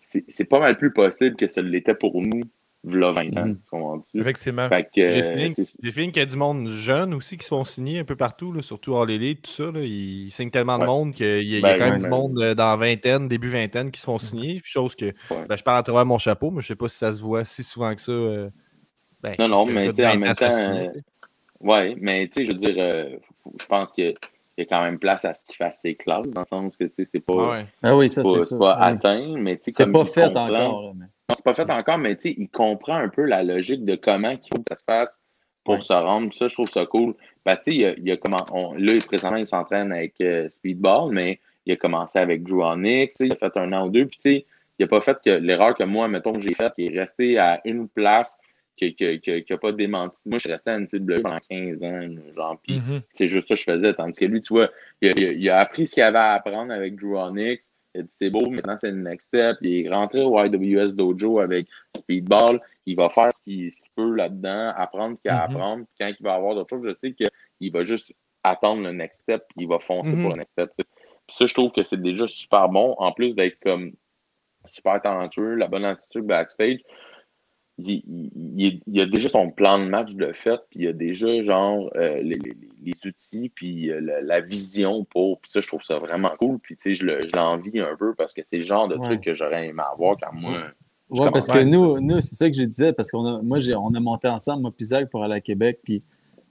c'est 0.00 0.24
c'est 0.28 0.44
pas 0.44 0.60
mal 0.60 0.76
plus 0.78 0.92
possible 0.92 1.36
que 1.36 1.48
ce 1.48 1.60
l'était 1.60 1.94
pour 1.94 2.20
nous, 2.22 2.40
v'là 2.84 3.10
20 3.12 3.36
ans, 3.36 3.46
Mhm. 3.46 3.58
comprends-tu? 3.70 4.18
Effectivement. 4.20 4.68
Fait 4.68 4.84
que, 4.84 4.88
J'ai 4.94 5.22
euh, 5.22 5.30
fini, 5.32 5.50
c'est- 5.50 5.76
j'ai 5.82 5.90
fini 5.90 6.12
qu'il 6.12 6.20
y 6.20 6.22
a 6.22 6.26
du 6.26 6.36
monde 6.36 6.68
jeune 6.68 7.14
aussi 7.14 7.36
qui 7.36 7.44
se 7.44 7.48
font 7.48 7.64
signer 7.64 7.98
un 7.98 8.04
peu 8.04 8.14
partout, 8.16 8.52
là, 8.52 8.62
surtout 8.62 8.92
hors 8.92 9.06
l'élite, 9.06 9.42
tout 9.42 9.50
ça. 9.50 9.64
Là, 9.72 9.80
ils 9.82 10.30
signent 10.30 10.50
tellement 10.50 10.78
de 10.78 10.84
monde 10.84 11.14
qu'il 11.14 11.26
y 11.26 11.30
a, 11.30 11.38
il 11.40 11.48
y 11.48 11.56
a 11.56 11.60
Ben, 11.62 11.78
quand 11.78 11.90
même 11.90 12.00
du 12.00 12.08
monde 12.08 12.38
euh, 12.40 12.54
dans 12.54 12.76
vingtaine, 12.76 13.26
début 13.28 13.48
vingtaine 13.48 13.90
qui 13.90 14.00
se 14.00 14.06
font 14.06 14.18
signer. 14.18 14.60
Chose 14.62 14.94
que 14.94 15.06
Ouais. 15.06 15.46
ben, 15.48 15.56
je 15.56 15.62
parle 15.64 15.78
à 15.78 15.82
travers 15.82 16.06
mon 16.06 16.18
chapeau, 16.18 16.50
mais 16.52 16.62
je 16.62 16.68
sais 16.68 16.76
pas 16.76 16.88
si 16.88 16.98
ça 16.98 17.12
se 17.12 17.20
voit 17.20 17.44
si 17.44 17.64
souvent 17.64 17.92
que 17.94 18.00
ça. 18.00 18.12
euh, 18.12 18.50
ben, 19.20 19.34
Non, 19.40 19.48
non, 19.48 19.66
que 19.66 19.72
mais 19.72 19.88
tu 19.88 19.94
sais, 19.96 20.06
en 20.06 20.10
même 20.16 20.20
20 20.22 20.30
ans 20.30 20.34
se 20.34 20.44
fait 20.44 20.62
temps, 20.62 20.96
euh, 20.96 21.00
Ouais, 21.60 21.96
mais 21.98 22.28
tu 22.28 22.34
sais, 22.34 22.44
je 22.44 22.50
veux 22.52 22.56
dire, 22.56 22.76
euh, 22.78 23.16
je 23.58 23.66
pense 23.66 23.90
qu'il 24.64 24.70
y 24.70 24.74
a 24.74 24.78
quand 24.78 24.84
même 24.84 24.98
place 24.98 25.24
à 25.24 25.34
ce 25.34 25.44
qu'il 25.44 25.56
fasse 25.56 25.80
ses 25.80 25.94
classes, 25.94 26.26
dans 26.28 26.40
le 26.42 26.46
sens 26.46 26.76
que 26.76 26.84
tu 26.84 26.90
sais, 26.94 27.04
c'est 27.04 27.20
pas, 27.20 27.34
Ah 27.36 27.50
ouais. 27.50 27.66
Ah 27.82 27.96
oui, 27.96 28.08
c'est 28.08 28.24
ça, 28.24 28.56
pas, 28.58 28.74
atteint, 28.74 29.34
mais 29.38 29.56
tu 29.56 29.64
sais, 29.64 29.70
C'est 29.72 29.92
pas 29.92 30.00
il 30.00 30.06
fait 30.06 30.22
comprend- 30.26 30.46
encore. 30.46 30.94
Mais... 30.94 31.06
C'est 31.34 31.44
pas 31.44 31.54
fait 31.54 31.70
encore, 31.70 31.98
mais 31.98 32.16
tu 32.16 32.22
sais, 32.30 32.34
il 32.38 32.48
comprend 32.48 32.96
un 32.96 33.08
peu 33.08 33.22
la 33.24 33.42
logique 33.42 33.84
de 33.84 33.94
comment 33.96 34.30
il 34.30 34.38
faut 34.38 34.62
que 34.62 34.68
ça 34.68 34.76
se 34.76 34.84
fasse 34.84 35.20
pour 35.64 35.74
Ouais. 35.74 35.80
se 35.80 35.92
rendre. 35.92 36.32
Ça, 36.34 36.48
je 36.48 36.54
trouve 36.54 36.70
ça 36.70 36.86
cool. 36.86 37.14
Ben, 37.44 37.56
tu 37.56 37.62
sais, 37.64 37.70
il 37.74 37.80
y 37.80 37.84
a, 37.86 37.92
il 37.92 38.04
y 38.08 38.10
a 38.12 38.16
comment, 38.16 38.44
on, 38.52 38.74
là, 38.74 38.92
présentement, 39.06 39.36
il 39.38 39.46
s'entraîne 39.46 39.92
avec 39.92 40.14
euh, 40.20 40.48
Speedball, 40.48 41.12
mais 41.12 41.38
il 41.66 41.72
a 41.72 41.76
commencé 41.76 42.18
avec 42.18 42.42
Drew 42.44 42.62
Onyx, 42.64 43.14
tu 43.14 43.16
sais, 43.18 43.26
il 43.26 43.32
a 43.32 43.36
fait 43.36 43.58
un 43.58 43.72
an 43.74 43.86
ou 43.86 43.90
deux, 43.90 44.06
puis 44.06 44.18
tu 44.18 44.30
sais, 44.30 44.46
il 44.78 44.84
n'a 44.84 44.88
pas 44.88 45.00
fait 45.00 45.18
que 45.22 45.30
l'erreur 45.30 45.74
que 45.74 45.84
moi, 45.84 46.08
mettons, 46.08 46.32
que 46.32 46.40
j'ai 46.40 46.54
faite, 46.54 46.72
il 46.78 46.94
est 46.94 46.98
resté 47.00 47.36
à 47.38 47.60
une 47.64 47.88
place 47.88 48.38
qui 48.78 49.44
n'a 49.50 49.58
pas 49.58 49.72
démenti. 49.72 50.28
Moi, 50.28 50.38
je 50.38 50.42
suis 50.42 50.52
resté 50.52 50.70
à 50.70 50.78
NCW 50.78 51.20
pendant 51.22 51.38
15 51.48 51.82
ans, 51.84 52.08
genre, 52.36 52.58
puis 52.62 52.76
Mhm. 52.78 53.00
c'est 53.12 53.28
juste 53.28 53.48
ça 53.48 53.54
que 53.54 53.60
je 53.60 53.64
faisais. 53.64 53.94
Tandis 53.94 54.18
que 54.20 54.24
lui, 54.24 54.40
tu 54.40 54.54
vois, 54.54 54.70
il 55.02 55.08
a, 55.08 55.12
il 55.16 55.24
a- 55.26 55.32
il 55.32 55.50
a 55.50 55.60
appris 55.60 55.86
ce 55.86 55.94
qu'il 55.94 56.02
avait 56.02 56.18
à 56.18 56.32
apprendre 56.32 56.72
avec 56.72 56.96
Drew 56.96 57.16
Onyx. 57.16 57.70
Il 57.94 58.00
a 58.00 58.02
dit 58.04 58.14
c'est 58.14 58.30
beau, 58.30 58.48
maintenant 58.50 58.76
c'est 58.76 58.90
le 58.90 58.98
next 58.98 59.28
step. 59.28 59.56
Il 59.62 59.86
est 59.86 59.90
rentré 59.90 60.22
au 60.22 60.38
YWS 60.38 60.92
Dojo 60.92 61.40
avec 61.40 61.66
Speedball. 61.96 62.60
Il 62.86 62.96
va 62.96 63.08
faire 63.08 63.32
ce 63.32 63.40
qu'il 63.42 63.70
peut 63.96 64.14
là-dedans, 64.14 64.72
apprendre 64.76 65.16
ce 65.16 65.22
qu'il 65.22 65.30
a 65.30 65.42
à 65.42 65.48
Mhm. 65.48 65.54
apprendre. 65.56 65.84
Puis 65.86 65.94
quand 65.98 66.12
il 66.20 66.22
va 66.22 66.34
avoir 66.34 66.54
d'autres 66.54 66.68
choses, 66.76 66.86
je 66.86 66.94
sais 66.98 67.12
qu'il 67.12 67.72
va 67.72 67.84
juste 67.84 68.12
attendre 68.44 68.82
le 68.82 68.92
next 68.92 69.22
step. 69.22 69.42
Puis 69.48 69.64
il 69.64 69.68
va 69.68 69.78
foncer 69.78 70.12
Mhm. 70.12 70.20
pour 70.22 70.30
le 70.32 70.36
next 70.36 70.52
step. 70.52 70.70
Puis 70.76 70.84
ça, 71.36 71.46
je 71.46 71.54
trouve 71.54 71.72
que 71.72 71.82
c'est 71.82 72.00
déjà 72.00 72.26
super 72.28 72.68
bon. 72.68 72.94
En 72.98 73.10
plus 73.12 73.34
d'être 73.34 73.58
comme 73.60 73.92
super 74.66 75.00
talentueux, 75.00 75.54
la 75.54 75.66
bonne 75.66 75.84
attitude 75.84 76.24
backstage 76.24 76.80
il, 77.78 78.80
il- 78.86 79.00
a 79.00 79.06
déjà 79.06 79.28
son 79.28 79.50
plan 79.50 79.78
de 79.78 79.84
match 79.84 80.12
de 80.12 80.32
fait, 80.32 80.60
puis 80.70 80.80
il 80.80 80.88
a 80.88 80.92
déjà 80.92 81.42
genre 81.44 81.90
euh, 81.96 82.20
les, 82.22 82.36
les- 82.36 82.56
les 82.82 82.92
outils, 83.06 83.50
puis 83.54 83.90
euh, 83.90 84.00
la, 84.00 84.20
la 84.20 84.40
vision 84.40 85.04
pour. 85.04 85.40
Puis 85.40 85.50
ça, 85.52 85.60
je 85.60 85.66
trouve 85.68 85.82
ça 85.82 85.98
vraiment 85.98 86.30
cool. 86.38 86.58
Puis 86.58 86.76
tu 86.76 86.82
sais, 86.82 86.94
je 86.94 87.04
le- 87.04 87.20
je 87.22 87.36
l'envie 87.36 87.78
un 87.80 87.96
peu 87.96 88.14
parce 88.14 88.34
que 88.34 88.42
c'est 88.42 88.56
le 88.58 88.62
genre 88.64 88.88
de 88.88 88.96
Ouais. 88.96 89.06
truc 89.08 89.20
que 89.22 89.34
j'aurais 89.34 89.68
aimé 89.68 89.82
avoir 89.92 90.16
quand 90.20 90.32
moi. 90.32 90.58
Ouais, 91.10 91.30
parce 91.30 91.48
que 91.48 91.62
nous, 91.62 92.00
nous 92.00 92.20
c'est 92.20 92.34
ça 92.36 92.50
que 92.50 92.56
je 92.56 92.64
disais, 92.64 92.92
parce 92.92 93.10
qu'on 93.10 93.24
a, 93.24 93.40
moi, 93.42 93.58
j'ai, 93.58 93.74
on 93.74 93.94
a 93.94 94.00
monté 94.00 94.28
ensemble, 94.28 94.62
moi, 94.62 94.72
Pisac, 94.76 95.08
pour 95.08 95.24
aller 95.24 95.34
à 95.36 95.40
Québec, 95.40 95.80
puis 95.82 96.02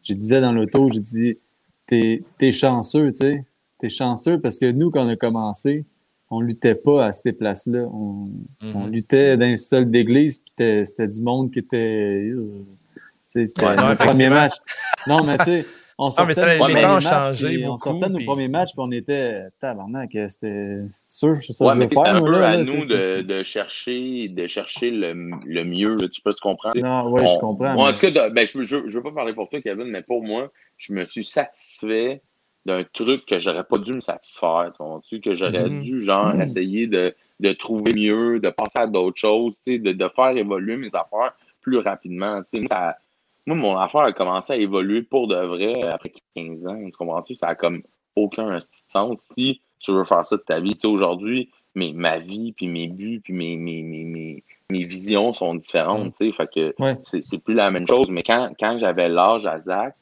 je 0.04 0.14
disais 0.14 0.42
dans 0.42 0.52
l'auto, 0.52 0.90
je 0.92 1.00
dis, 1.00 1.38
t'es, 1.86 2.24
t'es 2.38 2.52
chanceux, 2.52 3.12
tu 3.12 3.20
sais. 3.20 3.46
T'es 3.78 3.90
chanceux 3.90 4.40
parce 4.40 4.58
que 4.58 4.72
nous, 4.72 4.90
quand 4.90 5.06
on 5.06 5.10
a 5.10 5.16
commencé, 5.16 5.86
on 6.30 6.42
luttait 6.42 6.76
pas 6.76 7.06
à 7.06 7.14
ces 7.14 7.32
places-là. 7.34 7.84
On, 7.92 8.26
Mhm. 8.62 8.76
on 8.76 8.88
luttait 8.88 9.38
dans 9.38 9.46
un 9.46 9.58
sol 9.58 9.90
d'église, 9.90 10.40
puis 10.40 10.52
c'était- 10.58 10.86
c'était 10.86 11.08
du 11.08 11.22
monde 11.22 11.52
qui 11.52 11.60
était. 11.60 11.78
euh, 11.78 12.46
C'était 13.30 13.66
Ouais, 13.66 13.76
non, 13.76 13.84
notre 13.90 13.98
premier 14.06 14.26
effectivement. 14.26 14.36
match. 14.36 14.54
Non, 15.06 15.24
mais 15.24 15.38
tu 15.38 15.44
sais, 15.44 15.66
on 16.00 16.10
sortait 16.10 16.28
mais 16.30 16.34
ça, 16.34 16.42
de 16.46 16.50
les 16.52 16.58
nos 16.58 16.64
premiers 16.64 16.82
matchs, 16.82 17.04
changé 17.04 17.48
puis 17.50 17.68
On 17.68 17.78
sortait 17.78 18.08
de 18.08 18.14
nos 18.14 18.26
premiers 18.26 18.48
matchs, 18.48 18.70
puis 18.72 18.84
on 18.88 18.92
était. 18.92 19.36
Tabarnak, 19.60 20.10
c'était 20.28 20.78
c'est 20.88 21.10
sûr, 21.12 21.30
Ouais, 21.30 21.40
je 21.42 21.78
mais 21.78 21.90
faire. 21.90 22.16
un 22.16 22.22
peu 22.22 22.32
là, 22.32 22.48
à 22.48 22.58
là, 22.58 22.64
nous 22.64 22.72
de, 22.82 23.22
de 23.22 23.44
chercher, 23.44 24.30
de 24.30 24.48
chercher 24.48 24.92
le, 24.92 25.14
le 25.46 25.64
mieux. 25.66 25.96
là. 25.98 26.08
Tu 26.10 26.22
peux 26.22 26.34
te 26.34 26.40
comprendre? 26.40 26.80
Non, 26.82 27.12
ouais, 27.12 27.28
je 27.28 27.38
comprends. 27.40 27.76
en 27.76 27.86
mais- 27.88 27.94
tout 27.94 28.00
cas, 28.12 28.30
ben, 28.30 28.48
je 28.48 28.58
ne 28.76 28.90
veux 28.92 29.04
pas 29.04 29.12
parler 29.12 29.34
pour 29.34 29.50
toi, 29.50 29.62
Kevin, 29.62 29.86
mais 29.86 30.02
pour 30.02 30.24
moi, 30.24 30.52
je 30.78 30.94
me 30.94 31.04
suis 31.06 31.26
satisfait 31.26 32.22
d'un 32.68 32.84
truc 32.84 33.26
que 33.26 33.40
j'aurais 33.40 33.64
pas 33.64 33.78
dû 33.78 33.94
me 33.94 34.02
satisfaire. 34.02 34.72
tu? 35.10 35.22
Que 35.22 35.34
j'aurais 35.34 35.70
Mhm. 35.70 35.82
dû, 35.82 36.04
genre, 36.04 36.34
Mhm. 36.36 36.42
essayer 36.42 36.86
de, 36.88 37.16
de 37.40 37.54
trouver 37.54 37.94
mieux, 37.94 38.40
de 38.42 38.50
passer 38.50 38.80
à 38.80 38.88
d'autres 38.88 39.18
choses, 39.18 39.56
tu 39.62 39.74
sais, 39.74 39.80
de, 39.80 39.94
de 39.94 40.10
faire 40.14 40.36
évoluer 40.36 40.76
mes 40.76 40.94
affaires 40.94 41.34
plus 41.62 41.78
rapidement. 41.80 42.42
tu 42.44 42.60
sais. 42.62 42.68
Ça- 42.68 42.98
moi, 43.46 43.56
mon 43.56 43.78
affaire 43.78 44.02
a 44.02 44.12
commencé 44.12 44.52
à 44.54 44.58
évoluer 44.58 45.02
pour 45.02 45.28
de 45.30 45.36
vrai 45.38 45.82
après 45.88 46.12
15 46.36 46.68
ans. 46.68 46.78
Tu 46.86 46.92
comprends-tu? 46.92 47.36
Ça 47.36 47.48
a 47.48 47.56
comme 47.56 47.82
aucun 48.18 48.58
sens 48.90 49.22
si 49.32 49.62
tu 49.80 49.92
veux 49.94 50.04
faire 50.04 50.26
ça 50.26 50.36
de 50.36 50.42
ta 50.42 50.60
vie. 50.60 50.74
Tu 50.74 50.80
sais, 50.82 50.88
aujourd'hui, 50.88 51.50
mais 51.74 51.94
ma 51.96 52.18
vie, 52.18 52.52
puis 52.52 52.68
mes 52.68 52.88
buts, 52.88 53.22
puis 53.24 53.32
mes, 53.34 53.56
mes, 53.56 53.82
mes, 53.84 54.04
mes, 54.04 54.44
mes 54.72 54.84
visions 54.84 55.32
sont 55.32 55.56
différentes. 55.56 56.14
tu 56.16 56.26
sais. 56.26 56.32
Fait 56.34 56.50
que 56.54 56.76
Ouais. 56.80 56.98
c'est 57.04 57.38
plus 57.42 57.54
la 57.54 57.72
même 57.72 57.88
chose. 57.88 58.10
Mais 58.10 58.24
quand, 58.24 58.52
quand 58.60 58.78
j'avais 58.78 59.08
l'âge 59.08 59.46
à 59.46 59.58
Zach, 59.58 59.96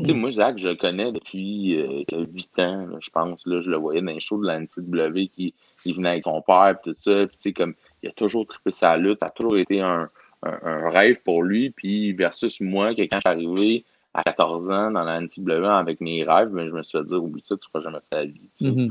tu 0.00 0.04
sais, 0.06 0.12
moi, 0.14 0.30
Zach, 0.30 0.58
je 0.58 0.68
le 0.68 0.74
connais 0.76 1.12
depuis 1.12 1.76
euh, 1.80 2.04
8 2.32 2.58
ans, 2.60 2.88
je 3.00 3.10
pense. 3.10 3.46
Là, 3.46 3.60
je 3.62 3.70
le 3.70 3.76
voyais 3.76 4.00
dans 4.02 4.12
les 4.12 4.20
shows 4.20 4.40
de 4.40 4.46
la 4.46 4.58
NCW 4.60 5.28
qui, 5.32 5.54
qui 5.82 5.92
venait 5.92 6.10
avec 6.10 6.24
son 6.24 6.40
père, 6.42 6.76
puis 6.82 6.92
tout 6.92 6.96
ça. 7.00 7.26
Puis, 7.26 7.36
tu 7.36 7.42
sais, 7.42 7.52
comme, 7.52 7.74
il 8.02 8.08
a 8.08 8.12
toujours 8.12 8.46
trippé 8.46 8.72
sa 8.72 8.96
lutte. 8.96 9.20
Ça 9.20 9.26
a 9.26 9.30
toujours 9.30 9.56
été 9.58 9.80
un, 9.80 10.08
un, 10.42 10.58
un 10.62 10.90
rêve 10.90 11.20
pour 11.24 11.42
lui. 11.42 11.70
Puis, 11.70 12.12
versus 12.12 12.60
moi, 12.60 12.94
que 12.94 13.02
quand 13.02 13.16
je 13.16 13.20
suis 13.20 13.28
arrivé 13.28 13.84
à 14.14 14.22
14 14.22 14.70
ans 14.70 14.90
dans 14.90 15.04
la 15.04 15.20
NCW 15.20 15.64
avec 15.66 16.00
mes 16.00 16.22
rêves, 16.24 16.50
ben, 16.50 16.68
je 16.68 16.72
me 16.72 16.82
suis 16.82 16.98
fait 16.98 17.04
dire, 17.04 17.22
oublie 17.22 17.42
ça, 17.44 17.56
tu 17.56 17.66
feras 17.72 17.82
jamais 17.82 18.00
ça 18.00 18.16
à 18.16 18.20
la 18.20 18.26
vie. 18.26 18.50
tu 18.58 18.66
sais. 18.66 18.70
Mhm. 18.70 18.90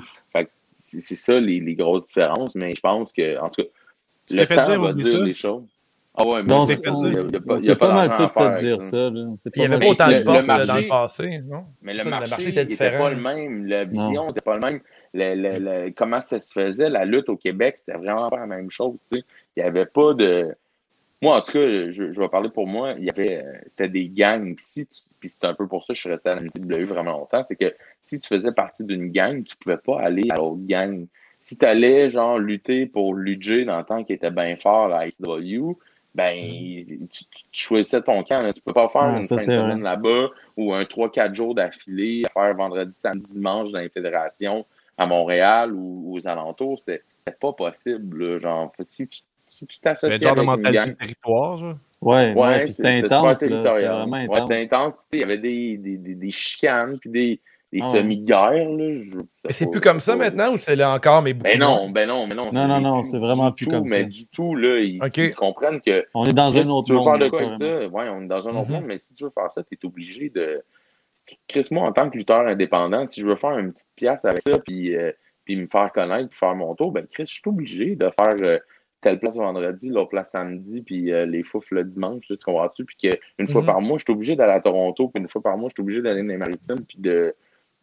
C'est 0.77 1.15
ça 1.15 1.39
les, 1.39 1.59
les 1.59 1.75
grosses 1.75 2.05
différences. 2.05 2.55
Mais 2.55 2.73
je 2.75 2.81
pense 2.81 3.13
que, 3.13 3.37
en 3.39 3.49
tout 3.49 3.61
cas, 3.61 3.67
Tu 4.25 4.35
le 4.35 4.45
fait 4.47 4.55
temps 4.55 4.65
dire, 4.65 4.81
va 4.81 4.93
dire 4.93 5.07
ça? 5.07 5.19
les 5.19 5.33
choses. 5.35 5.63
Ah 6.13 6.27
ouais, 6.27 6.43
mais 6.43 6.49
Non, 6.49 6.65
c'est- 6.65 6.83
pas- 6.83 6.91
pas 7.77 7.93
mal 7.93 8.09
tout 8.17 8.29
fait 8.29 8.55
dire 8.65 8.81
ça. 8.81 8.97
il 9.55 9.59
n'y 9.59 9.65
avait 9.65 9.79
pas 9.79 9.91
autant 9.91 10.07
de 10.07 10.25
postes 10.25 10.47
dans 10.47 10.57
le 10.57 10.87
passé, 10.87 11.39
non? 11.45 11.65
Mais 11.81 11.91
Ça, 11.93 11.97
le 12.03 12.03
le 12.03 12.09
marché, 12.11 12.33
était 12.35 12.45
n'était 12.49 12.65
différent. 12.65 13.03
pas 13.05 13.09
le 13.11 13.21
même. 13.21 13.65
La 13.65 13.85
vision 13.85 14.27
n'était 14.27 14.41
pas 14.41 14.53
le 14.55 14.59
même. 14.59 14.79
Le- 15.13 15.35
le- 15.35 15.59
le- 15.85 15.91
comment 15.91 16.19
ça 16.21 16.39
se 16.41 16.51
faisait, 16.51 16.89
la 16.89 17.05
lutte 17.05 17.29
au 17.29 17.37
Québec, 17.37 17.75
c'était 17.77 17.97
vraiment 17.97 18.29
pas 18.29 18.39
la 18.39 18.47
même 18.47 18.69
chose. 18.69 18.97
tu 19.09 19.19
sais. 19.19 19.23
Il 19.55 19.63
n'y 19.63 19.69
avait 19.69 19.85
pas 19.85 20.13
de. 20.13 20.53
Moi, 21.21 21.37
en 21.37 21.41
tout 21.41 21.51
cas, 21.53 21.59
je, 21.65 22.11
je 22.13 22.19
vais 22.19 22.29
parler 22.29 22.49
pour 22.49 22.67
moi. 22.67 22.93
Il 22.97 23.05
y 23.05 23.09
avait, 23.09 23.43
euh, 23.45 23.53
c'était 23.67 23.87
des 23.89 24.09
gangs. 24.09 24.55
Puis, 24.55 24.65
si 24.65 24.85
tu- 24.87 25.01
puis 25.19 25.29
c'est 25.29 25.45
un 25.45 25.53
peu 25.53 25.67
pour 25.67 25.83
ça 25.85 25.93
que 25.93 25.95
je 25.95 26.01
suis 26.01 26.09
resté 26.09 26.29
à 26.29 26.35
la 26.35 26.41
NCW 26.41 26.83
vraiment 26.85 27.11
longtemps. 27.11 27.43
C'est 27.43 27.55
que 27.55 27.73
si 28.01 28.19
tu 28.19 28.27
faisais 28.27 28.51
partie 28.51 28.83
d'une 28.83 29.11
gang, 29.11 29.43
tu 29.43 29.55
pouvais 29.55 29.77
pas 29.77 30.01
aller 30.01 30.23
à 30.31 30.35
l'autre 30.37 30.65
gang. 30.65 31.05
Si 31.39 31.57
tu 31.57 31.65
allais, 31.65 32.09
genre, 32.11 32.37
lutter 32.39 32.85
pour 32.85 33.13
l'UJ 33.13 33.65
dans 33.65 33.77
le 33.77 33.83
temps 33.83 34.03
qui 34.03 34.13
était 34.13 34.31
bien 34.31 34.55
fort 34.57 34.91
à 34.93 35.05
ICW, 35.07 35.77
ben, 36.13 36.35
tu, 37.11 37.23
tu 37.25 37.25
choisissais 37.65 38.01
ton 38.01 38.23
camp. 38.23 38.41
là. 38.41 38.53
Tu 38.53 38.61
peux 38.61 38.73
pas 38.73 38.89
faire 38.89 39.03
Ouais, 39.11 39.17
une 39.17 39.23
ça, 39.23 39.37
fin 39.37 39.41
de 39.41 39.45
c'est 39.45 39.53
semaine 39.55 39.81
là-bas 39.81 40.29
ou 40.57 40.73
un 40.73 40.83
3-4 40.83 41.33
jours 41.33 41.55
d'affilée 41.55 42.23
à 42.25 42.29
faire 42.29 42.55
vendredi, 42.55 42.95
samedi, 42.95 43.25
dimanche 43.33 43.71
dans 43.71 43.79
les 43.79 43.89
fédérations 43.89 44.65
à 44.97 45.05
Montréal 45.05 45.73
ou 45.73 46.13
aux 46.15 46.27
alentours. 46.27 46.79
C'est 46.79 47.03
c'est 47.25 47.39
pas 47.39 47.53
possible. 47.53 48.23
là. 48.33 48.39
Genre, 48.39 48.71
si 48.81 49.07
tu 49.07 49.19
si 49.47 49.67
tu 49.67 49.79
t'associes 49.79 50.19
de 50.19 50.25
avec 50.27 50.39
une 50.39 50.45
mentalité 50.45 50.71
gang, 50.77 50.87
de 50.89 50.93
territoire, 50.93 51.57
genre. 51.57 51.75
Ouais, 52.01 52.33
ouais, 52.33 52.41
Ouais, 52.41 52.67
c'était 52.67 52.93
c'était 52.93 53.05
intense. 53.13 53.39
C'était 53.39 53.51
territorial. 53.51 53.95
vraiment 53.95 54.17
Ouais, 54.17 54.23
intense. 54.23 54.47
c'était 54.49 54.63
intense. 54.63 54.93
Tu 54.93 54.99
sais, 54.99 55.07
Il 55.11 55.19
y 55.19 55.23
avait 55.23 55.37
des, 55.37 55.77
des, 55.77 55.97
des, 55.97 56.15
des 56.15 56.31
chicanes, 56.31 56.97
puis 56.99 57.09
des, 57.09 57.39
des 57.71 57.79
Ah 57.81 57.91
ouais. 57.91 57.99
semi-guerres. 57.99 58.51
là. 58.69 59.03
Je- 59.03 59.17
Mais 59.45 59.51
c'est 59.53 59.65
pas- 59.65 59.71
plus 59.71 59.81
comme 59.81 59.99
ça 59.99 60.13
pas- 60.13 60.17
maintenant 60.19 60.53
ou 60.53 60.57
c'est 60.57 60.75
là 60.75 60.93
encore, 60.93 61.21
mais 61.21 61.33
beaucoup 61.33 61.43
Ben 61.49 61.59
non, 61.59 61.89
ben 61.89 62.07
non, 62.07 62.27
mais 62.27 62.35
non. 62.35 62.49
Non, 62.51 62.67
non, 62.67 62.75
c'est 62.75 62.81
non, 62.81 63.01
c'est 63.03 63.19
vraiment 63.19 63.51
plus 63.51 63.65
tout, 63.65 63.71
comme 63.71 63.83
mais 63.83 64.01
ça. 64.01 64.03
du 64.03 64.25
tout, 64.27 64.55
là, 64.55 64.79
ils, 64.79 64.99
comprennent 65.35 65.81
que 65.81 66.05
On 66.13 66.23
est 66.25 66.33
dans 66.33 66.57
un 66.57 66.63
si 66.63 66.69
autre 66.69 66.87
tu 66.87 66.91
veux 66.93 66.97
monde. 66.99 67.07
faire 67.09 67.19
de 67.19 67.29
quoi 67.29 67.41
avec 67.41 67.53
ça, 67.53 67.87
ouais, 67.87 68.09
on 68.09 68.21
est 68.23 68.27
dans 68.27 68.47
un 68.49 68.51
autre 68.55 68.67
Mhm. 68.69 68.75
monde, 68.75 68.83
mais 68.87 68.97
si 68.97 69.13
tu 69.13 69.23
veux 69.23 69.29
faire 69.31 69.51
ça, 69.51 69.63
tu 69.63 69.75
es 69.75 69.85
obligé 69.85 70.29
de. 70.29 70.61
Chris, 71.47 71.67
moi, 71.71 71.87
en 71.87 71.91
tant 71.93 72.09
que 72.09 72.17
lutteur 72.17 72.45
indépendant, 72.47 73.07
si 73.07 73.21
je 73.21 73.25
veux 73.25 73.35
faire 73.35 73.57
une 73.57 73.71
petite 73.71 73.89
pièce 73.95 74.25
avec 74.25 74.41
ça, 74.41 74.57
puis, 74.59 74.95
euh, 74.95 75.11
puis 75.45 75.55
me 75.55 75.67
faire 75.67 75.91
connaître, 75.93 76.29
puis 76.29 76.37
faire 76.37 76.55
mon 76.55 76.75
tour, 76.75 76.91
ben 76.91 77.05
Chris, 77.09 77.25
je 77.27 77.33
suis 77.33 77.41
obligé 77.45 77.95
de 77.95 78.09
faire 78.19 78.35
euh, 78.41 78.57
telle 79.01 79.19
place 79.19 79.35
vendredi, 79.35 79.89
l'autre 79.89 80.09
place 80.09 80.31
samedi, 80.31 80.81
puis 80.81 81.11
euh, 81.11 81.25
les 81.25 81.43
fouf 81.43 81.65
le 81.71 81.83
dimanche, 81.83 82.25
tu 82.27 82.35
comprends-tu? 82.37 82.85
Puis 82.85 82.97
qu'une 82.97 83.47
fois 83.47 83.61
Mhm. 83.61 83.67
par 83.67 83.81
mois, 83.81 83.97
je 83.97 84.03
suis 84.03 84.13
obligé 84.13 84.35
d'aller 84.35 84.51
à 84.53 84.59
Toronto, 84.61 85.07
puis 85.07 85.21
une 85.23 85.29
fois 85.29 85.41
par 85.41 85.57
mois, 85.57 85.69
je 85.69 85.73
suis 85.75 85.81
obligé 85.81 86.01
d'aller 86.01 86.21
dans 86.21 86.27
les 86.27 86.37
maritimes, 86.37 86.83
puis 86.87 86.97
de, 86.99 87.33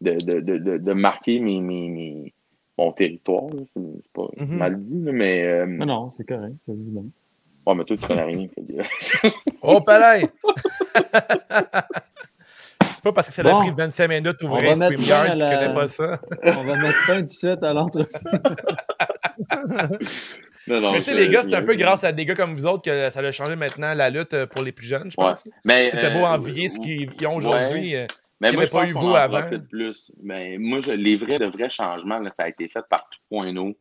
de, 0.01 0.11
de, 0.25 0.39
de, 0.39 0.57
de, 0.57 0.77
de 0.77 0.93
marquer 0.93 1.39
mes, 1.39 1.59
mes, 1.61 1.89
mes- 1.89 2.33
mon 2.77 2.91
territoire. 2.93 3.43
C'est 3.75 4.11
pas 4.13 4.27
Mhm. 4.37 4.57
mal 4.57 4.81
dit, 4.83 5.01
là, 5.03 5.11
mais. 5.11 5.43
euh, 5.43 5.65
Non, 5.65 5.85
non, 5.85 6.09
c'est 6.09 6.25
correct. 6.27 6.53
Ça 6.65 6.71
dit 6.75 6.91
bon. 6.91 7.09
ouais, 7.67 7.75
mais 7.75 7.83
toi, 7.83 7.97
tu 7.97 8.05
connais 8.07 8.23
rien. 8.23 8.47
Oh, 9.61 9.81
palais! 9.81 10.25
c'est 12.93 13.03
pas 13.03 13.11
parce 13.11 13.27
que 13.27 13.33
ça 13.33 13.43
Bon. 13.43 13.57
a 13.57 13.61
pris 13.61 13.71
25 13.77 14.07
minutes 14.07 14.37
On 14.41 14.47
d'ouvrir 14.47 14.69
va 14.77 14.89
mettre 14.89 15.01
StreamYard 15.01 15.37
la- 15.37 15.49
connaît 15.49 15.73
pas 15.73 15.87
ça. 15.87 16.21
On 16.45 16.63
va 16.63 16.75
mettre 16.77 16.97
fin 17.05 17.17
tout 17.17 17.23
de 17.23 17.27
suite 17.27 17.61
à 17.63 17.73
l'entrevue. 17.73 18.05
Non, 20.67 20.81
non, 20.81 20.91
Mais 20.91 20.97
tu 20.99 21.05
sais, 21.05 21.15
les 21.15 21.29
gars, 21.29 21.41
c'est 21.43 21.53
un 21.55 21.63
peu 21.63 21.75
grâce 21.75 22.03
à 22.03 22.11
des 22.11 22.25
gars 22.25 22.35
comme 22.35 22.53
vous 22.53 22.65
autres 22.65 22.83
que 22.83 23.09
ça 23.09 23.19
a 23.21 23.31
changé 23.31 23.55
maintenant 23.55 23.93
la 23.93 24.09
lutte 24.09 24.45
pour 24.45 24.63
les 24.63 24.71
plus 24.71 24.85
jeunes, 24.85 25.09
je 25.09 25.15
Ouais. 25.19 25.29
pense. 25.29 25.47
Mais, 25.65 25.89
C'était 25.91 26.11
beau 26.13 26.19
euh, 26.25 26.29
envier 26.29 26.69
ce 26.69 26.77
qu'ils 26.79 27.09
ils 27.19 27.27
ont 27.27 27.35
aujourd'hui. 27.35 27.95
euh, 27.95 28.05
Mais 28.41 28.51
moi, 28.53 28.65
je 28.65 28.71
pas 28.71 28.81
pense 28.81 28.89
eu 28.89 28.93
vous 28.93 29.15
avant. 29.15 29.41
plus. 29.69 30.11
Mais 30.21 30.57
moi, 30.57 30.79
je- 30.81 30.91
les 30.91 31.17
vrais, 31.17 31.37
de 31.37 31.45
vrais 31.45 31.69
changements, 31.69 32.19
là, 32.19 32.29
ça 32.31 32.43
a 32.43 32.49
été 32.49 32.67
fait 32.67 32.83
par 32.89 33.09
tout.no. 33.09 33.75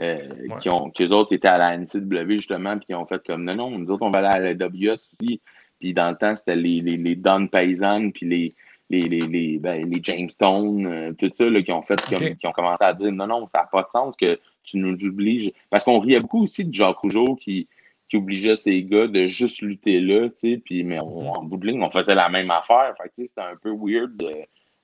Euh, 0.00 0.16
qui 0.60 0.70
ont, 0.70 0.88
qui 0.90 1.02
eux 1.04 1.12
autres 1.12 1.34
étaient 1.34 1.48
à 1.48 1.58
la 1.58 1.76
NCW 1.76 2.32
justement, 2.38 2.78
puis 2.78 2.86
qui 2.86 2.94
ont 2.94 3.04
fait 3.04 3.22
comme 3.26 3.44
non, 3.44 3.54
non, 3.54 3.70
nous 3.78 3.90
autres, 3.90 4.02
on 4.06 4.10
va 4.10 4.20
aller 4.30 4.48
à 4.48 4.54
la 4.54 4.66
WS 4.66 4.92
aussi. 4.94 5.42
Puis 5.78 5.92
dans 5.92 6.10
le 6.10 6.16
temps, 6.16 6.34
c'était 6.34 6.56
les, 6.56 6.80
les, 6.80 6.96
les 6.96 7.16
Don 7.16 7.46
Paysan, 7.48 8.10
puis 8.10 8.26
les, 8.26 8.54
les, 8.88 9.02
les, 9.02 9.18
les, 9.20 9.58
ben, 9.58 9.86
les 9.90 10.00
Jamestown, 10.02 10.86
euh, 10.86 11.12
tout 11.12 11.30
ça, 11.34 11.50
là, 11.50 11.60
qui 11.60 11.70
ont 11.72 11.82
fait 11.82 12.00
comme, 12.08 12.34
qui 12.34 12.46
ont 12.46 12.52
commencé 12.52 12.82
à 12.82 12.94
dire 12.94 13.12
non, 13.12 13.26
non, 13.26 13.46
ça 13.48 13.58
n'a 13.58 13.64
pas 13.66 13.82
de 13.82 13.88
sens 13.88 14.16
que 14.16 14.38
tu 14.62 14.78
nous 14.78 14.96
obliges. 15.04 15.52
Parce 15.68 15.84
qu'on 15.84 15.98
riait 15.98 16.20
beaucoup 16.20 16.44
aussi 16.44 16.64
de 16.64 16.72
Jacques 16.72 16.96
Rougeau 16.98 17.34
qui, 17.34 17.68
qui 18.10 18.16
obligeait 18.16 18.56
ces 18.56 18.82
gars 18.82 19.06
de 19.06 19.24
juste 19.26 19.62
lutter 19.62 20.00
là, 20.00 20.28
tu 20.28 20.36
sais, 20.36 20.62
puis 20.64 20.82
mais 20.84 20.98
on- 21.00 21.32
en 21.32 21.42
bout 21.44 21.56
de 21.58 21.68
ligne, 21.68 21.82
on 21.82 21.90
faisait 21.90 22.14
la 22.16 22.28
même 22.28 22.50
affaire. 22.50 22.92
Fait 23.00 23.08
que, 23.08 23.14
tu 23.14 23.22
sais, 23.22 23.26
c'était 23.28 23.40
un 23.42 23.56
peu 23.56 23.70
weird 23.72 24.16
de 24.16 24.30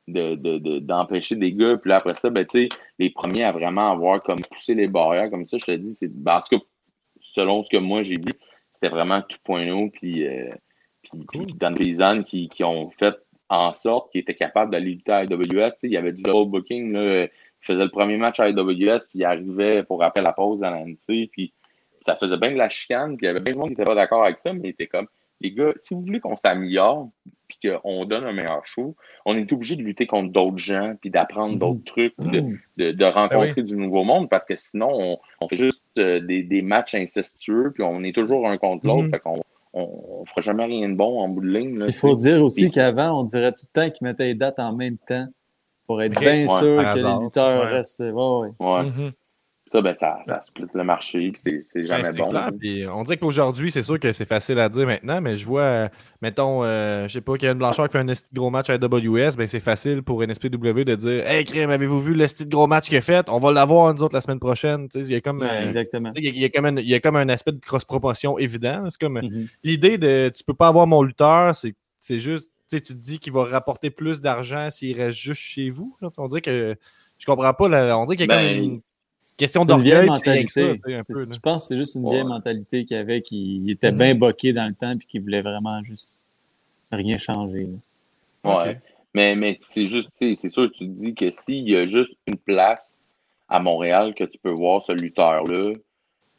de- 0.09 0.37
de- 0.37 0.59
de- 0.59 0.79
d'empêcher 0.79 1.35
des 1.35 1.53
gars. 1.53 1.77
Puis 1.79 1.89
là, 1.91 1.97
après 1.97 2.15
ça, 2.15 2.31
ben, 2.31 2.47
tu 2.47 2.63
sais, 2.63 2.69
les 3.01 3.11
premiers 3.11 3.43
à 3.43 3.51
vraiment 3.51 3.91
avoir 3.91 4.23
comme 4.23 4.39
poussé 4.39 4.73
les 4.75 4.87
barrières 4.87 5.31
comme 5.31 5.47
ça, 5.49 5.57
je 5.59 5.65
te 5.65 5.73
dis, 5.73 5.95
c'est. 5.95 6.07
ben, 6.09 6.37
en 6.37 6.41
tout 6.43 6.59
cas, 6.59 6.65
selon 7.21 7.65
ce 7.65 7.71
que 7.71 7.77
moi 7.79 8.05
j'ai 8.05 8.15
vu, 8.15 8.33
c'était 8.71 8.89
vraiment 8.89 9.21
tout 9.23 9.39
point 9.43 9.69
haut, 9.73 9.91
puis, 9.93 10.25
euh, 10.27 10.49
puis, 11.03 11.25
puis 11.29 11.47
Dan 11.55 11.75
Paysan 11.75 12.23
qui, 12.23 12.49
qui 12.49 12.63
ont 12.63 12.91
fait 12.91 13.17
en 13.49 13.75
sorte 13.75 14.13
qu'ils 14.13 14.21
étaient 14.21 14.35
capables 14.35 14.71
d'aller 14.71 14.91
lutter 14.93 15.11
à 15.13 15.17
AWS. 15.19 15.73
Tu 15.73 15.79
sais, 15.81 15.87
Il 15.89 15.93
y 15.93 15.97
avait 15.97 16.13
du 16.13 16.23
double 16.23 16.51
booking. 16.53 16.93
Là, 16.93 17.25
il 17.25 17.31
faisait 17.61 17.83
le 17.85 17.91
premier 17.91 18.17
match 18.17 18.39
à 18.39 18.45
AWS, 18.45 19.09
puis 19.09 19.19
il 19.21 19.25
arrivait 19.25 19.83
pour 19.83 20.03
après 20.05 20.23
la 20.23 20.33
pause 20.33 20.63
à 20.63 20.71
l'ANC, 20.71 21.29
puis 21.33 21.53
ça 22.07 22.17
faisait 22.17 22.37
bien 22.39 22.53
de 22.53 22.57
la 22.57 22.69
chicane, 22.69 23.17
puis 23.17 23.27
il 23.27 23.29
y 23.29 23.31
avait 23.31 23.41
bien 23.41 23.53
de 23.55 23.59
monde 23.59 23.69
qui 23.69 23.73
n'était 23.73 23.85
pas 23.85 23.95
d'accord 23.95 24.25
avec 24.25 24.39
ça, 24.39 24.53
mais 24.53 24.61
il 24.65 24.71
était 24.71 24.87
comme, 24.87 25.07
les 25.43 25.53
gars, 25.53 25.73
si 25.77 25.93
vous 25.93 26.01
voulez 26.01 26.21
qu'on 26.21 26.37
s'améliore, 26.37 27.11
puis 27.47 27.59
qu'on 27.71 28.05
donne 28.07 28.25
un 28.25 28.33
meilleur 28.33 28.65
show, 28.65 28.97
on 29.27 29.37
est 29.37 29.53
obligé 29.53 29.77
de 29.77 29.83
lutter 29.83 30.07
contre 30.07 30.33
d'autres 30.33 30.57
gens, 30.59 30.95
puis 31.01 31.11
d'apprendre 31.11 31.53
Mhm. 31.55 31.59
d'autres 31.59 31.85
trucs, 31.85 32.15
puis 32.17 32.31
de, 32.31 32.41
de, 32.79 32.93
de 32.93 33.05
rencontrer 33.05 33.63
du 33.63 33.77
nouveau 33.77 34.03
monde, 34.05 34.31
parce 34.31 34.47
que 34.47 34.57
sinon, 34.57 34.89
on, 34.93 35.19
on 35.43 35.49
fait 35.49 35.59
juste 35.59 35.83
euh, 35.99 36.21
des, 36.21 36.43
des 36.43 36.63
matchs 36.63 36.95
incestueux, 36.95 37.71
puis 37.75 37.83
on 37.83 38.03
est 38.03 38.15
toujours 38.15 38.49
un 38.49 38.57
contre 38.57 38.87
l'autre, 38.87 39.09
fait 39.11 39.19
qu'on 39.21 39.43
on, 39.75 40.21
on 40.21 40.25
fera 40.25 40.41
jamais 40.41 40.65
rien 40.65 40.89
de 40.89 40.95
bon 40.95 41.21
en 41.21 41.29
bout 41.29 41.43
de 41.43 41.49
ligne. 41.51 41.79
là, 41.79 41.87
Il 41.89 41.93
faut 41.93 42.15
dire 42.15 42.43
aussi 42.43 42.71
qu'avant, 42.73 43.21
on 43.21 43.25
dirait 43.25 43.53
tout 43.53 43.67
le 43.75 43.81
temps 43.83 43.91
qu'ils 43.91 44.07
mettaient 44.07 44.29
les 44.29 44.35
dates 44.35 44.59
en 44.59 44.73
même 44.73 44.97
temps 44.97 45.27
pour 45.87 46.03
être 46.03 46.19
bien 46.19 46.47
Ouais, 46.47 46.49
sûr 46.49 46.83
que 46.95 46.99
les 46.99 47.25
lutteurs 47.25 47.61
Ouais. 47.63 47.71
restent. 47.77 48.01
Ouais, 48.01 48.11
ouais. 48.11 48.51
Ouais. 48.59 49.13
Ça, 49.69 49.83
ben, 49.83 49.97
ça, 49.97 50.19
ça 50.25 50.41
split 50.43 50.67
le 50.75 50.85
marché, 50.85 51.33
puis 51.33 51.41
c'est- 51.45 51.61
c'est 51.61 51.85
jamais 51.85 52.13
bon. 52.13 52.29
clair, 52.29 52.51
puis 52.57 52.85
on 52.87 53.03
dirait 53.03 53.17
qu'aujourd'hui, 53.17 53.73
c'est 53.73 53.83
sûr 53.83 53.99
que 53.99 54.13
c'est 54.13 54.25
facile 54.25 54.61
à 54.61 54.69
dire 54.69 54.87
maintenant, 54.87 55.21
mais 55.21 55.37
je 55.37 55.45
vois, 55.45 55.63
euh, 55.63 55.89
mettons, 56.23 56.63
euh, 56.63 57.09
je 57.09 57.15
sais 57.15 57.21
pas, 57.21 57.37
Kevin 57.37 57.59
Blanchard 57.59 57.87
qui 57.89 57.93
fait 57.95 57.99
un 57.99 58.07
esti 58.07 58.29
de 58.33 58.39
gros 58.39 58.51
match 58.51 58.71
à 58.71 58.75
AWS, 58.75 59.37
ben 59.37 59.49
c'est 59.49 59.59
facile 59.59 60.05
pour 60.05 60.23
NSPW 60.23 60.85
de 60.85 60.95
dire 60.95 61.27
Hey, 61.27 61.45
Crème, 61.45 61.71
avez-vous 61.71 61.99
vu 61.99 62.15
le 62.15 62.23
esti 62.23 62.45
de 62.47 62.51
gros 62.51 62.69
match 62.69 62.89
qu'il 62.89 62.97
a 62.97 63.01
fait? 63.01 63.29
On 63.29 63.41
va 63.41 63.51
l'avoir, 63.51 63.93
nous 63.93 64.05
autres, 64.05 64.15
la 64.15 64.21
semaine 64.21 64.39
prochaine. 64.39 64.89
Tu 64.89 65.03
sais, 65.03 65.09
Il 65.09 65.13
y 65.13 65.17
a 65.17 65.21
comme. 65.21 65.41
Ouais, 65.41 65.49
euh, 65.51 65.65
exactement. 65.65 66.13
il 66.15 66.25
y 66.25 66.29
a- 66.29 66.31
il 66.31 66.39
y, 66.39 66.45
a 66.45 66.49
comme 66.49 66.65
un, 66.67 66.77
il 66.77 66.89
y 66.89 66.95
a 66.95 67.01
comme 67.01 67.17
un 67.17 67.29
aspect 67.29 67.51
de 67.53 67.59
cross-proportion 67.59 68.39
évident. 68.39 68.85
C'est 68.89 69.01
comme 69.01 69.21
Mhm. 69.21 69.49
l'idée 69.65 69.99
de 69.99 70.31
tu 70.33 70.45
peux 70.45 70.55
pas 70.55 70.69
avoir 70.69 70.87
mon 70.87 71.03
lutteur, 71.03 71.57
c'est 71.57 71.75
c'est 71.99 72.21
juste, 72.21 72.45
tu 72.71 72.77
sais, 72.77 72.81
tu 72.81 72.93
te 72.95 72.99
dis 73.01 73.19
qu'il 73.19 73.33
va 73.33 73.43
rapporter 73.45 73.91
plus 73.91 74.21
d'argent 74.21 74.69
s'il 74.71 74.97
reste 74.97 75.19
juste 75.19 75.41
chez 75.41 75.71
vous. 75.71 75.97
On 76.19 76.29
dirait 76.29 76.41
que 76.41 76.77
je 77.19 77.27
comprends 77.27 77.53
pas. 77.53 77.69
là, 77.69 77.99
on 77.99 78.05
dirait 78.05 78.15
qu'il 78.17 78.29
y 78.29 78.33
a 78.33 78.37
Ben, 78.37 78.55
comme 78.61 78.65
une. 78.75 78.81
Question 79.37 79.65
C'est 79.67 79.75
une 79.75 79.83
vieille 79.83 80.07
d'orgueil, 80.07 80.47
C'est-. 80.49 80.81
Je 80.87 81.39
pense 81.41 81.65
que 81.65 81.69
c'est 81.69 81.77
juste 81.79 81.95
une 81.97 82.05
Ouais. 82.07 82.13
vieille 82.15 82.25
mentalité 82.25 82.85
qu'il 82.85 82.97
avait, 82.97 83.21
qui 83.21 83.63
était 83.69 83.93
bien 83.93 84.15
boqué 84.15 84.53
dans 84.53 84.67
le 84.67 84.75
temps 84.75 84.97
puis 84.97 85.07
qui 85.07 85.19
voulait 85.19 85.43
vraiment 85.43 85.83
juste 85.85 86.19
rien 86.91 87.19
changer. 87.19 87.69
là. 88.45 88.59
Ouais. 88.59 88.81
Mais, 89.13 89.35
mais 89.35 89.59
c'est 89.63 89.89
juste, 89.89 90.09
tu 90.17 90.29
sais, 90.29 90.35
c'est 90.35 90.49
sûr, 90.49 90.71
tu 90.73 90.81
te 90.87 91.01
dis 91.01 91.15
que 91.15 91.31
s'il 91.31 91.69
y 91.69 91.77
a 91.77 91.87
juste 91.87 92.13
une 92.27 92.37
place 92.37 92.97
à 93.49 93.59
Montréal 93.61 94.15
que 94.15 94.25
tu 94.25 94.39
peux 94.39 94.51
voir 94.51 94.85
ce 94.85 94.93
lutteur-là, 94.93 95.73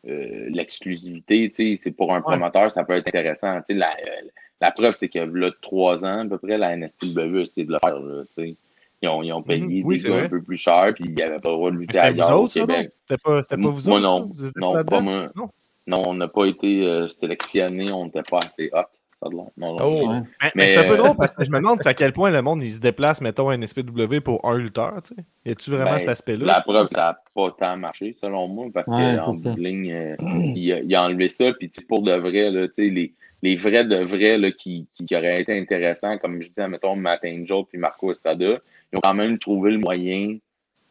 euh, 0.07 0.49
l'exclusivité, 0.49 1.49
tu 1.49 1.55
sais, 1.55 1.75
c'est 1.75 1.91
pour 1.91 2.13
un 2.13 2.21
promoteur, 2.21 2.71
ça 2.71 2.83
peut 2.83 2.93
être 2.93 3.07
intéressant. 3.09 3.57
Tu 3.57 3.65
sais, 3.67 3.73
la, 3.73 3.89
euh, 3.91 4.27
la 4.61 4.71
preuve, 4.71 4.95
c'est 4.97 5.09
que 5.09 5.19
là, 5.19 5.51
trois 5.61 6.05
ans, 6.05 6.19
à 6.19 6.25
peu 6.25 6.37
près, 6.37 6.57
la 6.57 6.75
NSPW 6.77 7.17
a 7.19 7.41
essayé 7.41 7.65
de 7.67 7.73
le 7.73 7.79
faire, 7.83 7.99
là, 7.99 8.23
tu 8.23 8.33
sais. 8.33 8.55
Ils 9.01 9.09
ont, 9.09 9.21
ils 9.21 9.31
ont 9.31 9.43
payé 9.43 9.61
Mhm. 9.61 9.81
Oui, 9.85 10.01
des 10.01 10.09
gars 10.09 10.23
un 10.23 10.29
peu 10.29 10.41
plus 10.41 10.57
cher, 10.57 10.91
puis 10.95 11.05
ils 11.07 11.13
n'avaient 11.13 11.39
pas 11.39 11.49
le 11.49 11.55
droit 11.55 11.71
de 11.71 11.75
lutter 11.77 11.99
ailleurs 11.99 12.39
au 12.39 12.43
non? 12.43 12.47
Québec. 12.47 12.91
C'était 13.07 13.21
pas, 13.23 13.43
c'était 13.43 13.61
pas 13.61 13.69
vous 13.69 13.89
Moi, 13.89 13.99
autres? 13.99 14.07
non. 14.07 14.25
étiez 14.33 14.49
Non, 14.55 14.73
là-dedans? 14.73 14.97
pas 14.97 15.01
moi. 15.03 15.25
Non? 15.35 15.49
Non, 15.85 16.03
on 16.07 16.13
n'a 16.15 16.27
pas 16.27 16.45
été 16.45 16.83
euh, 16.85 17.07
sélectionnés, 17.07 17.91
on 17.91 18.05
n'était 18.05 18.23
pas 18.23 18.39
assez 18.45 18.69
hot. 18.73 18.81
Ça 19.19 19.25
a 19.25 19.29
l'air. 19.29 19.45
Non, 19.57 19.75
non. 19.75 19.77
Oh. 19.83 20.07
Mais, 20.09 20.21
mais 20.41 20.51
Mais, 20.53 20.67
c'est 20.67 20.77
un 20.77 20.83
peu 20.83 20.93
euh, 20.93 20.97
drôle 20.97 21.17
parce 21.17 21.33
que 21.33 21.43
je 21.43 21.49
me 21.49 21.57
demande 21.57 21.79
à 21.85 21.93
quel 21.95 22.13
point 22.13 22.29
le 22.29 22.41
monde 22.43 22.61
il 22.61 22.71
se 22.71 22.79
déplace, 22.79 23.19
mettons, 23.19 23.49
un 23.49 23.65
SPW 23.65 24.19
pour 24.23 24.45
un 24.47 24.57
lutteur, 24.59 25.01
tu 25.01 25.15
sais. 25.15 25.25
Y 25.45 25.51
a-tu 25.51 25.71
vraiment 25.71 25.91
Ben, 25.91 25.99
cet 25.99 26.09
aspect-là? 26.09 26.45
La 26.45 26.61
preuve, 26.61 26.87
ça 26.87 26.97
n'a 26.97 27.19
pas 27.33 27.51
tant 27.57 27.77
marché, 27.77 28.15
selon 28.21 28.47
moi, 28.47 28.67
parce 28.71 28.87
Ouais, 28.89 29.17
qu'en 29.17 29.55
ligne, 29.55 29.91
euh, 29.91 30.15
il, 30.55 30.71
a, 30.71 30.79
il 30.81 30.95
a 30.95 31.03
enlevé 31.03 31.29
ça. 31.29 31.51
Puis, 31.53 31.69
tu 31.69 31.75
sais, 31.75 31.81
pour 31.87 32.03
de 32.03 32.13
vrai, 32.13 32.51
là, 32.51 32.67
tu 32.67 32.73
sais, 32.75 32.89
les, 32.89 33.13
les 33.41 33.55
vrais 33.55 33.85
de 33.85 33.97
vrais 34.03 34.37
là, 34.37 34.51
qui, 34.51 34.87
qui, 34.93 35.05
qui 35.05 35.15
auraient 35.15 35.41
été 35.41 35.57
intéressants, 35.57 36.17
comme 36.19 36.39
je 36.41 36.49
disais, 36.49 36.67
mettons, 36.67 36.95
Matt 36.95 37.21
Angel 37.25 37.63
puis 37.67 37.79
Marco 37.79 38.11
Estrada, 38.11 38.59
ils 38.93 38.97
ont 38.97 39.01
quand 39.01 39.13
même 39.15 39.39
trouvé 39.39 39.71
le 39.71 39.79
moyen 39.79 40.37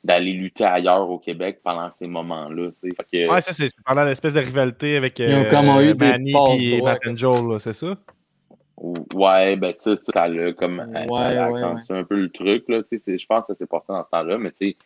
d'aller 0.03 0.33
lutter 0.33 0.65
ailleurs 0.65 1.09
au 1.11 1.19
Québec 1.19 1.61
pendant 1.65 1.91
ces 1.91 2.07
moments-là. 2.07 2.71
que, 2.81 3.31
Ouais, 3.31 3.41
ça, 3.41 3.53
c'est 3.53 3.69
c'est 3.69 3.85
pendant 3.85 4.05
l'espèce 4.05 4.35
de 4.35 4.41
rivalité 4.41 4.97
avec 4.97 5.19
Ils 5.19 5.35
ont 5.35 5.45
euh, 5.45 5.51
comme 5.51 5.67
eu 5.83 5.95
des 5.95 6.09
Manny 6.09 6.33
passes 6.33 6.63
et 6.63 6.81
Matt 6.83 7.07
Angel, 7.07 7.49
là, 7.49 7.59
c'est 7.59 7.73
ça? 7.73 7.97
Ouais, 8.79 9.57
ben 9.57 9.73
ça, 9.73 9.97
ça, 9.97 10.13
ça 10.13 10.29
l'a 10.29 10.53
comme 10.53 10.81
Ouais, 10.81 11.07
ça 11.09 11.33
l'a 11.33 11.51
ouais, 11.51 11.63
accentué 11.63 11.95
un 11.95 12.05
peu 12.05 12.17
le 12.17 12.29
truc. 12.31 12.65
Là, 12.69 12.83
tu 12.83 12.91
sais, 12.91 12.99
c'est- 12.99 13.19
je 13.19 13.27
pense 13.27 13.47
que 13.47 13.55
ça 13.55 13.59
s'est 13.59 13.67
passé 13.67 13.93
dans 13.93 14.03
ce 14.03 14.11
temps-là, 14.11 14.39
mais 14.39 14.51
tu 14.51 14.57
sais, 14.69 14.77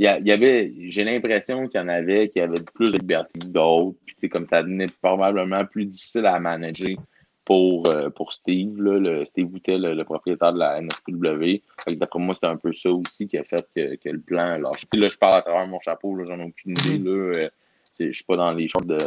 il 0.00 0.04
y, 0.04 0.30
avait, 0.30 0.72
j'ai 0.90 1.02
l'impression 1.02 1.66
qu'il 1.66 1.80
y 1.80 1.82
en 1.82 1.88
avait 1.88 2.28
qui 2.28 2.40
avaient 2.40 2.62
plus 2.72 2.90
de 2.92 2.98
liberté 2.98 3.38
que 3.40 3.46
d'autres. 3.46 3.96
Puis 4.06 4.14
tu 4.14 4.20
sais, 4.20 4.28
comme 4.28 4.46
ça 4.46 4.62
devenait 4.62 4.86
probablement 5.02 5.64
plus 5.64 5.86
difficile 5.86 6.24
à 6.26 6.38
manager 6.38 6.96
pour, 7.44 7.88
euh, 7.88 8.08
pour 8.10 8.32
Steve, 8.32 8.80
là, 8.80 8.98
le, 9.00 9.24
Steve 9.24 9.46
Boutet, 9.46 9.76
le, 9.78 9.94
le 9.94 10.04
propriétaire 10.04 10.52
de 10.52 10.58
la 10.58 10.80
NSPW. 10.80 11.62
D'après 11.96 12.18
moi, 12.20 12.36
c'est 12.40 12.46
un 12.46 12.56
peu 12.56 12.72
ça 12.72 12.90
aussi 12.90 13.26
qui 13.26 13.38
a 13.38 13.42
fait 13.42 13.66
que, 13.74 13.96
que 13.96 14.08
le 14.10 14.20
plan. 14.20 14.60
Puis 14.90 15.00
Là, 15.00 15.08
je 15.08 15.16
parle 15.16 15.38
à 15.38 15.42
travers 15.42 15.66
mon 15.66 15.80
chapeau, 15.80 16.14
là, 16.14 16.24
j'en 16.28 16.38
ai 16.38 16.44
aucune 16.44 16.72
idée. 16.72 16.98
Là, 16.98 17.10
euh, 17.10 17.48
je 17.98 18.12
suis 18.12 18.24
pas 18.24 18.36
dans 18.36 18.52
les 18.52 18.68
shorts 18.68 18.84
de, 18.84 18.98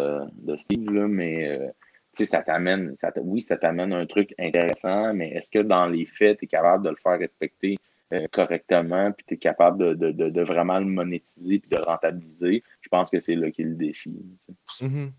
de 0.41 0.57
Steve, 0.57 0.91
là, 0.91 1.07
mais 1.07 1.47
euh, 1.47 1.69
tu 2.15 2.25
sais, 2.25 2.25
ça 2.25 2.41
t'amène, 2.41 2.95
ça 2.97 3.11
t- 3.11 3.21
oui, 3.21 3.41
ça 3.41 3.57
t'amène 3.57 3.93
un 3.93 4.05
truc 4.05 4.33
intéressant, 4.37 5.13
mais 5.13 5.29
est-ce 5.31 5.49
que 5.49 5.59
dans 5.59 5.87
les 5.87 6.05
faits, 6.05 6.39
tu 6.39 6.45
es 6.45 6.47
capable 6.47 6.83
de 6.83 6.89
le 6.89 6.95
faire 7.01 7.17
respecter 7.19 7.77
euh, 8.13 8.27
correctement, 8.31 9.11
puis 9.13 9.25
tu 9.25 9.33
es 9.35 9.37
capable 9.37 9.77
de, 9.77 9.93
de, 9.93 10.11
de, 10.11 10.29
de 10.29 10.41
vraiment 10.41 10.79
le 10.79 10.85
monétiser 10.85 11.59
puis 11.59 11.69
de 11.69 11.77
le 11.77 11.83
rentabiliser? 11.83 12.63
Je 12.81 12.89
pense 12.89 13.09
que 13.09 13.19
c'est 13.19 13.35
là 13.35 13.49
qui 13.51 13.61
est 13.61 13.65
le 13.65 13.75
défi. 13.75 14.11
tu 14.47 14.55
sais. 14.79 14.85
Mhm. 14.85 15.11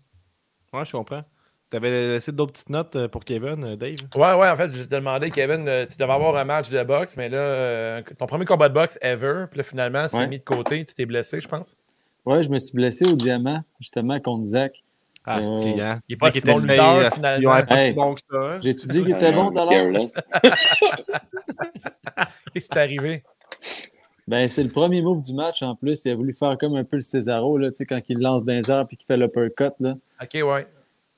Ouais, 0.73 0.85
je 0.85 0.91
comprends. 0.91 1.23
T'avais 1.71 1.89
laissé 1.89 2.31
d'autres 2.31 2.53
petites 2.53 2.69
notes 2.69 2.95
euh, 2.95 3.07
pour 3.07 3.25
Kevin, 3.25 3.63
euh, 3.63 3.75
Dave? 3.75 3.95
Ouais, 4.15 4.33
ouais, 4.39 4.47
en 4.49 4.55
fait, 4.55 4.71
je 4.71 4.83
te 4.83 4.93
demandais, 4.93 5.31
Kevin, 5.31 5.65
tu 5.89 5.97
devais 5.97 6.13
avoir 6.13 6.35
un 6.37 6.43
match 6.45 6.69
de 6.69 6.83
boxe, 6.83 7.17
mais 7.17 7.29
là, 7.29 7.37
euh, 7.39 8.01
ton 8.19 8.27
premier 8.27 8.45
combat 8.45 8.69
de 8.69 8.75
boxe 8.75 8.99
ever, 9.01 9.45
puis 9.49 9.57
là, 9.57 9.63
finalement, 9.63 10.07
c'est 10.07 10.17
Ouais. 10.17 10.27
mis 10.27 10.37
de 10.37 10.43
côté, 10.43 10.85
tu 10.85 10.93
t'es 10.93 11.07
blessé, 11.07 11.41
je 11.41 11.47
pense. 11.47 11.75
Ouais, 12.25 12.43
je 12.43 12.49
me 12.49 12.59
suis 12.59 12.75
blessé 12.75 13.09
au 13.11 13.15
diamant, 13.15 13.63
justement, 13.79 14.19
contre 14.19 14.43
Zach. 14.43 14.82
Ah, 15.25 15.41
c'est 15.41 15.79
hein? 15.79 15.99
il 16.09 16.13
est 16.13 16.17
pas 16.17 16.31
si 16.31 16.41
qu'il 16.41 16.51
bon 16.51 16.57
lutteur, 16.59 17.01
il- 17.03 17.11
finalement. 17.11 17.55
Il 17.55 17.61
est 17.61 17.65
pas 17.65 17.75
Hey. 17.81 17.89
si 17.89 17.95
bon 17.95 18.13
que 18.15 18.21
ça. 18.29 18.37
hein? 18.37 18.59
J'ai-tu 18.61 18.87
dit 18.87 19.01
qu'il 19.03 19.11
était 19.11 19.31
bon 19.31 19.51
tout 19.51 19.59
à 19.59 19.65
l'heure? 19.65 19.91
Qu'est-ce 22.53 22.65
qui 22.65 22.69
t'est 22.69 22.79
arrivé? 22.79 23.23
Ben, 24.27 24.47
c'est 24.47 24.63
le 24.63 24.69
premier 24.69 25.01
move 25.01 25.21
du 25.21 25.33
match 25.33 25.61
en 25.63 25.75
plus. 25.75 26.03
Il 26.05 26.11
a 26.11 26.15
voulu 26.15 26.33
faire 26.33 26.57
comme 26.57 26.75
un 26.75 26.83
peu 26.83 26.97
le 26.97 27.01
Cesaro, 27.01 27.57
là, 27.57 27.69
tu 27.71 27.77
sais, 27.77 27.85
quand 27.85 27.99
il 28.07 28.19
lance 28.19 28.43
les 28.45 28.69
airs 28.71 28.85
et 28.89 28.95
qu'il 28.95 29.05
fait 29.05 29.17
l'uppercut. 29.17 29.73
Là. 29.79 29.95
Ok, 30.21 30.33
ouais. 30.43 30.67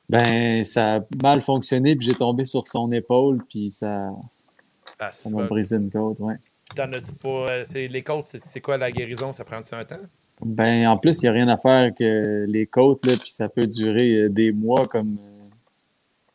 Ben, 0.09 0.63
ça 0.63 0.95
a 0.95 0.99
mal 1.21 1.41
fonctionné, 1.41 1.95
puis 1.95 2.05
j'ai 2.07 2.13
tombé 2.15 2.43
sur 2.45 2.67
son 2.67 2.91
épaule, 2.91 3.39
puis 3.49 3.69
ça, 3.69 4.09
Ah, 4.99 5.09
m'a 5.31 5.43
brisé 5.43 5.75
une 5.77 5.91
côte, 5.91 6.19
ouais. 6.19 6.35
T'en 6.75 6.91
as-tu 6.93 7.13
pas. 7.13 7.29
euh, 7.49 7.63
c'est- 7.69 7.87
les 7.87 8.01
côtes, 8.03 8.27
c'est- 8.27 8.43
c'est 8.43 8.61
quoi 8.61 8.77
la 8.77 8.91
guérison? 8.91 9.33
Ça 9.33 9.43
prend-tu 9.43 9.73
un 9.75 9.83
temps? 9.85 9.95
Ben, 10.41 10.87
en 10.87 10.97
plus, 10.97 11.21
il 11.21 11.25
n'y 11.25 11.29
a 11.29 11.31
rien 11.31 11.47
à 11.47 11.57
faire 11.57 11.93
que 11.93 12.45
les 12.47 12.65
côtes, 12.67 13.05
là, 13.05 13.13
puis 13.19 13.29
ça 13.31 13.47
peut 13.49 13.65
durer 13.65 14.11
euh, 14.23 14.29
des 14.29 14.51
mois 14.51 14.85
comme. 14.85 15.17
euh, 15.19 15.31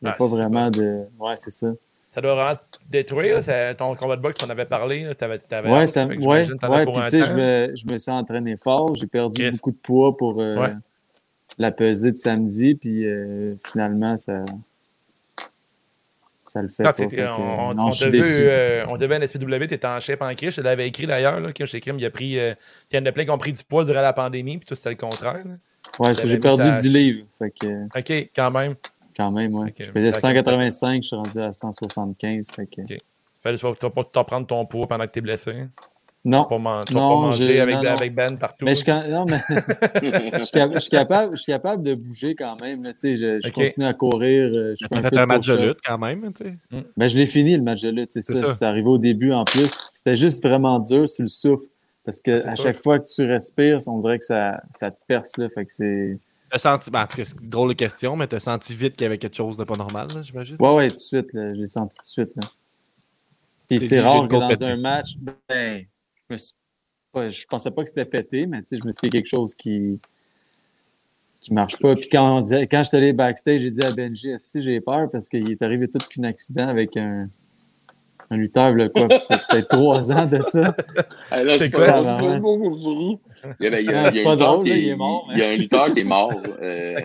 Il 0.01 0.05
n'y 0.05 0.09
a 0.09 0.13
Ah, 0.13 0.17
pas 0.17 0.25
vraiment 0.27 0.71
de. 0.71 1.03
Ouais, 1.19 1.35
c'est 1.37 1.51
ça. 1.51 1.71
Ça 2.09 2.19
doit 2.19 2.33
vraiment 2.35 2.59
détruire, 2.89 3.39
là, 3.47 3.73
ton 3.75 3.95
combat 3.95 4.17
de 4.17 4.21
boxe 4.21 4.37
qu'on 4.37 4.49
avait 4.49 4.65
parlé. 4.65 5.03
Là, 5.03 5.13
t'avais, 5.15 5.37
t'avais 5.37 5.71
Ouais, 5.71 5.87
ça, 5.87 6.05
ouais, 6.05 6.17
ouais. 6.17 6.85
Puis, 6.85 6.93
tu 7.05 7.09
sais, 7.09 7.23
je 7.23 7.33
me, 7.33 7.71
je 7.75 7.85
me 7.93 7.97
suis 7.97 8.11
entraîné 8.11 8.57
fort. 8.57 8.95
J'ai 8.95 9.07
perdu 9.07 9.43
Yes. 9.43 9.55
beaucoup 9.55 9.71
de 9.71 9.77
poids 9.77 10.17
pour 10.17 10.41
euh, 10.41 10.57
Ouais. 10.57 10.73
la 11.57 11.71
pesée 11.71 12.11
de 12.11 12.17
samedi, 12.17 12.75
puis 12.75 13.05
euh, 13.05 13.53
finalement, 13.71 14.17
ça. 14.17 14.43
Ça 16.51 16.61
le 16.61 16.67
fait. 16.67 16.83
Pas, 16.83 16.93
on, 16.99 17.69
on, 17.69 17.73
non, 17.73 17.91
euh, 18.01 18.97
devait 18.97 19.15
à 19.15 19.19
l'SPW, 19.19 19.67
t'étais 19.67 19.87
en 19.87 20.01
chef 20.01 20.21
en 20.21 20.35
cri, 20.35 20.51
je 20.51 20.59
l'avais 20.59 20.85
écrit 20.85 21.07
d'ailleurs, 21.07 21.53
que 21.53 21.63
chez 21.63 21.79
Crime, 21.79 21.97
il 21.97 22.05
a 22.05 22.09
pris, 22.09 22.37
euh, 22.37 22.53
il 22.91 22.97
y 22.97 22.99
en 23.01 23.05
a 23.05 23.11
plein 23.13 23.23
qui 23.23 23.29
ont 23.29 23.37
pris 23.37 23.53
du 23.53 23.63
poids 23.63 23.85
durant 23.85 24.01
la 24.01 24.11
pandémie, 24.11 24.57
puis 24.57 24.65
toi, 24.65 24.75
c'était 24.75 24.89
le 24.89 24.97
contraire. 24.97 25.45
là. 25.45 25.53
Ouais, 25.97 26.13
j'ai 26.13 26.37
perdu 26.39 26.63
ça 26.63 26.73
à 26.73 26.75
10 26.75 26.93
livres. 26.93 27.25
Fait 27.39 27.51
que, 27.51 27.85
OK, 27.97 28.29
quand 28.35 28.51
même. 28.51 28.75
quand 29.15 29.31
même, 29.31 29.55
ouais. 29.55 29.73
Je 29.79 29.85
faisais 29.85 30.11
ça 30.11 30.19
185, 30.19 31.03
je 31.03 31.07
suis 31.07 31.15
rendu 31.15 31.39
à 31.39 31.53
175. 31.53 32.47
Fait 32.53 32.65
que... 32.65 32.81
Ok. 32.81 32.87
Fait 32.87 33.53
que 33.53 33.55
tu 33.55 33.65
vas, 33.65 33.73
tu 33.73 33.85
vas 33.85 33.89
pas 33.89 34.03
t'en 34.03 34.23
prendre 34.25 34.45
ton 34.45 34.65
poids 34.65 34.87
pendant 34.87 35.05
que 35.05 35.11
t'es 35.11 35.21
blessé. 35.21 35.53
Tu 36.23 36.29
Non, 36.29 36.41
vas 36.41 36.45
pas, 36.45 36.57
man- 36.59 36.85
tu 36.85 36.93
vas 36.93 36.99
Non, 36.99 37.09
pas 37.09 37.15
manger 37.27 37.45
j'ai- 37.45 37.59
avec, 37.59 37.75
non, 37.75 37.81
non. 37.83 37.89
avec 37.89 38.13
Ben 38.13 38.37
partout. 38.37 38.63
mais 38.65 38.75
je, 38.75 39.09
non, 39.11 39.25
mais 39.25 39.39
je, 40.37 40.43
suis 40.43 40.51
cap- 40.51 40.71
je 40.75 40.79
suis 40.79 40.89
capable, 40.91 41.35
je 41.35 41.41
suis 41.41 41.51
capable 41.51 41.83
de 41.83 41.95
bouger 41.95 42.35
quand 42.35 42.61
même. 42.61 42.83
là, 42.83 42.93
tu 42.93 43.17
je, 43.17 43.39
je 43.43 43.51
continue 43.51 43.87
à 43.87 43.93
courir. 43.95 44.51
euh, 44.53 44.75
T'as 44.79 44.99
un, 44.99 45.01
fait 45.01 45.17
un 45.17 45.25
match 45.25 45.47
de 45.47 45.55
lutte 45.55 45.79
quand 45.83 45.97
même, 45.97 46.31
tu 46.33 46.43
sais. 46.43 46.83
Ben, 46.95 47.07
je 47.07 47.17
l'ai 47.17 47.25
fini 47.25 47.55
le 47.57 47.63
match 47.63 47.81
de 47.81 47.89
lutte, 47.89 48.11
c'est 48.11 48.21
ça. 48.21 48.35
ça. 48.45 48.55
C'est 48.55 48.65
arrivé 48.65 48.87
au 48.87 48.99
début 48.99 49.31
en 49.33 49.45
plus. 49.45 49.75
C'était 49.95 50.15
juste 50.15 50.43
vraiment 50.43 50.77
dur 50.79 51.09
sur 51.09 51.23
le 51.23 51.27
souffle. 51.29 51.65
Parce 52.05 52.19
que 52.21 52.31
à 52.47 52.55
sûr. 52.55 52.65
chaque 52.65 52.81
fois 52.83 52.99
que 52.99 53.05
tu 53.13 53.23
respires, 53.25 53.77
on 53.87 53.97
dirait 53.97 54.17
que 54.19 54.25
ça, 54.25 54.61
ça 54.71 54.89
te 54.91 54.97
perce. 55.07 55.37
Là, 55.37 55.49
fait 55.49 55.65
que 55.65 55.71
c'est. 55.71 56.19
T'as 56.51 56.57
senti, 56.59 56.91
ben, 56.91 57.01
en 57.03 57.07
tout 57.07 57.17
cas, 57.17 57.25
c'est 57.25 57.39
une 57.41 57.49
drôle 57.49 57.69
de 57.69 57.73
question, 57.73 58.15
mais 58.15 58.27
t'as 58.27 58.39
senti 58.39 58.75
vite 58.75 58.93
qu'il 58.93 59.03
y 59.03 59.05
avait 59.05 59.17
quelque 59.17 59.35
chose 59.37 59.55
de 59.57 59.63
pas 59.63 59.75
normal, 59.77 60.07
j'imagine? 60.21 60.57
Ouais, 60.59 60.73
ouais, 60.75 60.87
tout 60.89 60.95
de 60.95 60.99
suite. 60.99 61.29
je 61.33 61.39
l'ai 61.59 61.67
senti 61.67 61.97
tout 61.97 62.03
de 62.03 62.07
suite. 62.07 62.31
Là. 62.35 62.49
Puis 63.69 63.79
C'est 63.79 64.01
rare 64.01 64.27
que 64.27 64.35
dans 64.35 64.63
un 64.63 64.75
match, 64.77 65.15
ben, 65.47 65.85
je 66.37 67.45
pensais 67.47 67.71
pas 67.71 67.83
que 67.83 67.89
c'était 67.89 68.05
pété, 68.05 68.45
mais 68.45 68.61
je 68.69 68.85
me 68.85 68.91
suis 68.91 69.01
dit 69.01 69.09
quelque 69.09 69.27
chose 69.27 69.55
qui 69.55 69.99
qui 71.41 71.53
marche 71.53 71.77
pas. 71.77 71.95
Puis 71.95 72.07
quand, 72.07 72.43
quand 72.49 72.83
je 72.83 72.87
suis 72.87 72.97
allé 72.97 73.13
backstage, 73.13 73.61
j'ai 73.61 73.71
dit 73.71 73.83
à 73.83 73.91
Benji, 73.91 74.31
j'ai 74.55 74.79
peur 74.79 75.09
parce 75.09 75.27
qu'il 75.27 75.49
est 75.49 75.61
arrivé 75.63 75.87
tout 75.87 75.97
qu'un 75.97 76.23
accident 76.23 76.67
avec 76.67 76.95
un, 76.97 77.29
un 78.31 78.37
lutteur, 78.37 78.73
là, 78.73 78.89
quoi. 78.89 79.07
Ça 79.09 79.37
fait 79.37 79.43
peut-être 79.49 79.67
trois 79.69 80.11
ans 80.11 80.25
de 80.25 80.41
ça. 80.47 80.73
Ah, 81.29 81.43
là, 81.43 81.53
C'est 81.55 81.67
c'est 81.67 81.75
quoi? 81.77 81.87
Il 83.59 83.65
y 83.65 83.73
a, 83.73 83.79
il 83.79 83.85
y 83.85 83.89
a- 83.89 83.91
il 83.91 83.91
y 83.91 83.93
a 83.93 84.11
c'est 84.11 84.21
un 84.21 84.23
pas 84.23 84.31
lutteur 84.33 84.47
drôle, 84.53 84.63
qui 84.63 84.69
là, 84.69 84.75
il 84.77 84.87
est 84.89 84.95
mort, 84.95 85.27
Il 85.33 85.39
y 85.39 85.41
a 85.43 85.49
un 85.49 85.55
lutteur 85.57 85.93
qui 85.93 85.99
est 85.99 86.03
mort. 86.03 86.31
euh, 86.61 86.95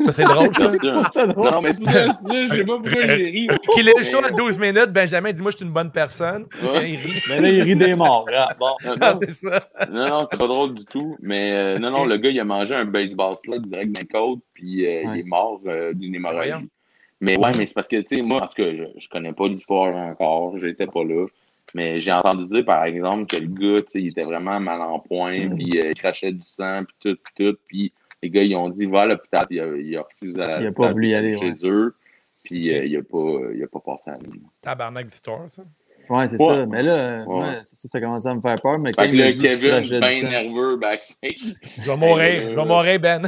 Ça, 0.00 0.12
c'est 0.12 0.24
drôle, 0.24 0.52
ça. 0.54 1.04
ça 1.10 1.26
drôle. 1.28 1.50
Non, 1.50 1.60
mais 1.62 1.72
c'est 1.72 1.80
pour 1.82 1.92
ça, 1.92 2.06
c'est 2.28 2.44
je 2.46 2.54
sais 2.54 2.64
pas 2.64 2.76
pourquoi 2.78 3.06
j'ai 3.06 3.14
ri. 3.30 3.48
Qu'il 3.74 3.88
est 3.88 3.96
le 3.98 4.02
show 4.04 4.18
à 4.24 4.30
12 4.30 4.58
minutes, 4.58 4.90
Benjamin 4.92 5.32
dit 5.32 5.42
Moi, 5.42 5.50
je 5.52 5.56
suis 5.58 5.66
une 5.66 5.72
bonne 5.72 5.90
personne. 5.90 6.46
Ouais. 6.62 6.90
Il 6.90 6.96
rit. 6.96 7.22
Mais 7.28 7.40
là, 7.40 7.48
il 7.50 7.62
rit 7.62 7.76
des 7.76 7.94
morts. 7.94 8.26
Ah, 8.36 8.48
bon. 8.58 8.66
Non, 8.84 8.94
Ah, 9.00 9.12
non, 9.12 9.18
c'est 9.20 9.30
ça. 9.32 9.68
Non, 9.90 10.08
non, 10.08 10.20
c'était 10.22 10.36
pas 10.38 10.46
drôle 10.48 10.74
du 10.74 10.84
tout. 10.84 11.16
Mais 11.20 11.52
euh, 11.52 11.78
non, 11.78 11.90
non, 11.90 12.04
le 12.04 12.16
gars, 12.16 12.30
il 12.30 12.40
a 12.40 12.44
mangé 12.44 12.74
un 12.74 12.84
baseball 12.84 13.36
slug 13.36 13.66
direct 13.66 13.92
dans 13.92 14.00
la 14.00 14.06
côte, 14.20 14.40
puis 14.54 14.86
euh, 14.86 15.02
il 15.14 15.20
est 15.20 15.24
mort 15.24 15.60
euh, 15.66 15.92
d'une 15.94 16.14
hémorragie. 16.14 16.52
Mais 17.20 17.38
ouais, 17.38 17.52
mais 17.56 17.66
c'est 17.66 17.74
parce 17.74 17.88
que, 17.88 18.00
tu 18.00 18.16
sais, 18.16 18.22
moi, 18.22 18.42
en 18.42 18.46
tout 18.46 18.62
cas, 18.62 18.74
je, 18.74 18.84
je 18.98 19.08
connais 19.08 19.32
pas 19.32 19.46
l'histoire 19.48 19.94
encore, 19.94 20.58
j'étais 20.58 20.86
pas 20.86 21.04
là. 21.04 21.26
Mais 21.74 22.00
j'ai 22.00 22.12
entendu 22.12 22.46
dire, 22.46 22.64
par 22.64 22.84
exemple, 22.84 23.26
que 23.26 23.36
le 23.36 23.46
gars, 23.46 23.82
tu 23.82 23.92
sais, 23.92 24.02
il 24.02 24.08
était 24.08 24.24
vraiment 24.24 24.58
mal 24.58 24.80
en 24.80 24.98
point, 24.98 25.54
puis 25.54 25.78
euh, 25.78 25.90
il 25.90 25.94
crachait 25.94 26.32
du 26.32 26.44
sang, 26.44 26.84
puis 26.84 26.96
tout, 27.00 27.18
puis 27.22 27.32
tout. 27.36 27.58
Puis 27.66 27.92
les 28.22 28.30
gars, 28.30 28.42
ils 28.42 28.56
ont 28.56 28.68
dit, 28.68 28.86
va 28.86 29.02
à 29.02 29.06
l'hôpital, 29.06 29.46
puis 29.46 29.56
il 29.56 29.60
a, 29.60 29.76
il 29.76 29.96
a 29.96 30.02
refusé 30.02 30.40
à 30.40 30.60
Il 30.60 30.66
a 30.66 30.72
pas 30.72 30.90
voulu 30.90 31.08
y 31.08 31.14
aller, 31.14 31.36
Chez 31.36 31.50
ouais. 31.50 31.56
eux, 31.64 31.94
puis 32.42 32.74
euh, 32.74 32.84
il, 32.84 32.96
a 32.96 33.02
pas, 33.02 33.52
il 33.54 33.62
a 33.62 33.68
pas 33.68 33.80
passé 33.80 34.10
à 34.10 34.14
la 34.14 34.28
nuit. 34.28 34.42
Tabarnak 34.62 35.06
d'histoire, 35.06 35.48
ça. 35.48 35.62
Ouais, 36.10 36.26
c'est 36.26 36.40
Ouais. 36.42 36.46
ça. 36.48 36.66
Mais 36.66 36.82
là, 36.82 36.92
euh, 36.92 37.24
Ouais. 37.24 37.58
ça, 37.62 37.88
ça 37.88 38.00
commençait 38.00 38.28
à 38.28 38.34
me 38.34 38.40
faire 38.40 38.56
peur. 38.60 38.78
Mais 38.80 38.92
quand 38.92 39.04
que 39.04 39.10
qu'il 39.10 39.38
Kevin, 39.40 40.00
bien 40.00 40.28
nerveux 40.28 40.76
backstage. 40.76 41.54
Je 41.62 41.82
vais 41.88 41.96
mourir, 41.96 42.40
je 42.42 42.46
euh, 42.48 42.54
vais 42.56 42.64
mourir, 42.64 42.98
Ben. 43.00 43.20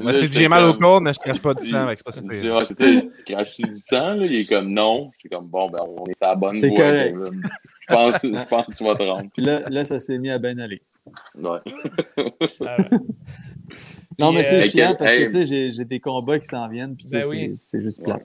Moi, 0.00 0.12
tu 0.14 0.22
Là, 0.22 0.28
j'ai 0.30 0.48
mal 0.48 0.64
au 0.64 0.74
corps, 0.74 1.00
mais 1.00 1.12
je 1.12 1.18
crache 1.18 1.42
pas 1.42 1.52
du 1.54 1.66
sang, 1.66 1.78
avec 1.86 1.98
c'est 1.98 2.04
pas 2.04 2.36
Je 2.36 2.38
super. 2.38 2.68
dis, 2.78 3.08
tu 3.26 3.32
craches 3.34 3.56
du 3.56 3.76
sang, 3.78 4.14
là? 4.14 4.24
Il 4.24 4.34
est 4.36 4.48
comme 4.48 4.72
non. 4.72 5.10
C'est 5.20 5.28
comme 5.28 5.46
bon, 5.48 5.68
ben, 5.68 5.80
on 5.84 6.04
est 6.06 6.16
sur 6.16 6.26
la 6.26 6.36
bonne 6.36 6.60
voie. 6.60 6.76
Kevin. 6.76 7.42
Je 7.88 7.94
pense, 7.94 8.14
je 8.22 8.48
pense 8.48 8.66
que 8.66 8.72
tu 8.74 8.84
vas 8.84 8.94
te 8.94 9.02
rendre. 9.02 9.28
Puis 9.34 9.44
là, 9.44 9.62
là, 9.68 9.84
ça 9.84 9.98
s'est 9.98 10.18
mis 10.18 10.30
à 10.30 10.38
bien 10.38 10.56
aller. 10.58 10.80
Ouais. 11.36 11.58
Ah. 12.66 12.76
Non, 14.18 14.32
mais 14.32 14.42
c'est 14.44 14.58
euh, 14.58 14.62
chiant 14.62 14.94
parce 14.98 15.12
que 15.12 15.16
hey. 15.18 15.24
tu 15.26 15.46
sais, 15.46 15.70
j'ai 15.72 15.84
des 15.84 16.00
combats 16.00 16.38
qui 16.38 16.46
s'en 16.48 16.68
viennent, 16.68 16.94
puis 16.96 17.06
Ben 17.10 17.22
c'est 17.22 17.28
oui. 17.28 17.52
c'est 17.56 17.80
juste 17.80 18.02
plat. 18.02 18.18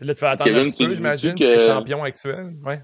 Là, 0.00 0.12
tu 0.14 0.20
fais 0.20 0.26
attendre 0.26 0.50
Kevin, 0.50 0.66
un 0.66 0.70
petit 0.70 0.86
peu, 0.86 0.94
j'imagine. 0.94 1.34
que- 1.34 1.56
champion 1.58 2.02
actuel. 2.04 2.54
Ouais. 2.64 2.80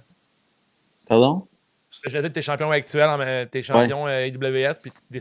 Pardon? 1.13 1.47
Je 1.91 2.11
vais 2.11 2.21
dire 2.23 2.31
que 2.31 2.35
t'es 2.35 2.41
champion 2.41 2.71
actuel, 2.71 3.49
t'es 3.51 3.61
champion 3.61 4.07
euh, 4.07 4.27
IWS, 4.29 4.79
puis 4.81 4.91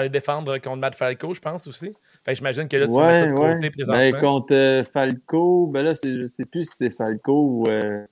les 0.00 0.08
défendre 0.08 0.58
contre 0.58 0.76
Matt 0.78 0.96
Falco, 0.96 1.32
je 1.32 1.38
pense 1.40 1.68
aussi. 1.68 1.92
Fait 2.24 2.32
que 2.32 2.38
j'imagine 2.38 2.66
que 2.66 2.76
là, 2.76 2.86
tu 2.88 2.92
vas 2.92 3.06
mettre 3.06 3.20
ça 3.20 3.26
de 3.26 3.30
Ouais, 3.30 3.36
côté 3.54 3.66
ouais. 3.66 3.70
présentement. 3.70 3.96
Ben, 4.10 4.16
contre 4.20 4.52
euh, 4.52 4.82
Falco, 4.84 5.68
ben 5.68 5.82
là, 5.84 5.92
je 6.02 6.26
sais 6.26 6.44
plus 6.44 6.64
si 6.64 6.74
c'est 6.76 6.90
Falco 6.90 7.32
ou 7.46 7.68
euh, 7.68 8.04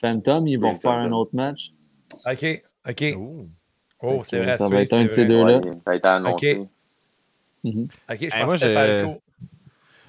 Phantom, 0.00 0.46
ils 0.48 0.56
vont 0.58 0.78
faire 0.78 0.92
un 0.92 1.12
autre 1.12 1.32
match. 1.34 1.72
OK, 2.26 2.62
OK. 2.88 3.04
Oh, 4.00 4.22
Fait 4.22 4.30
c'est 4.30 4.38
vrai. 4.38 4.52
ça 4.52 4.68
va 4.70 4.80
être 4.80 4.92
un 4.94 5.02
de 5.04 5.08
ces 5.08 5.26
deux-là. 5.26 5.58
Ouais, 5.58 5.72
ça 5.84 5.90
a 5.90 5.94
été 5.96 6.08
annoncé. 6.08 6.54
Ok. 6.56 6.68
Mhm. 7.64 7.82
OK, 7.84 7.90
je 8.18 8.24
Hey, 8.24 8.30
pense 8.30 8.44
moi, 8.46 8.58
que 8.58 8.72
Falco. 8.72 9.20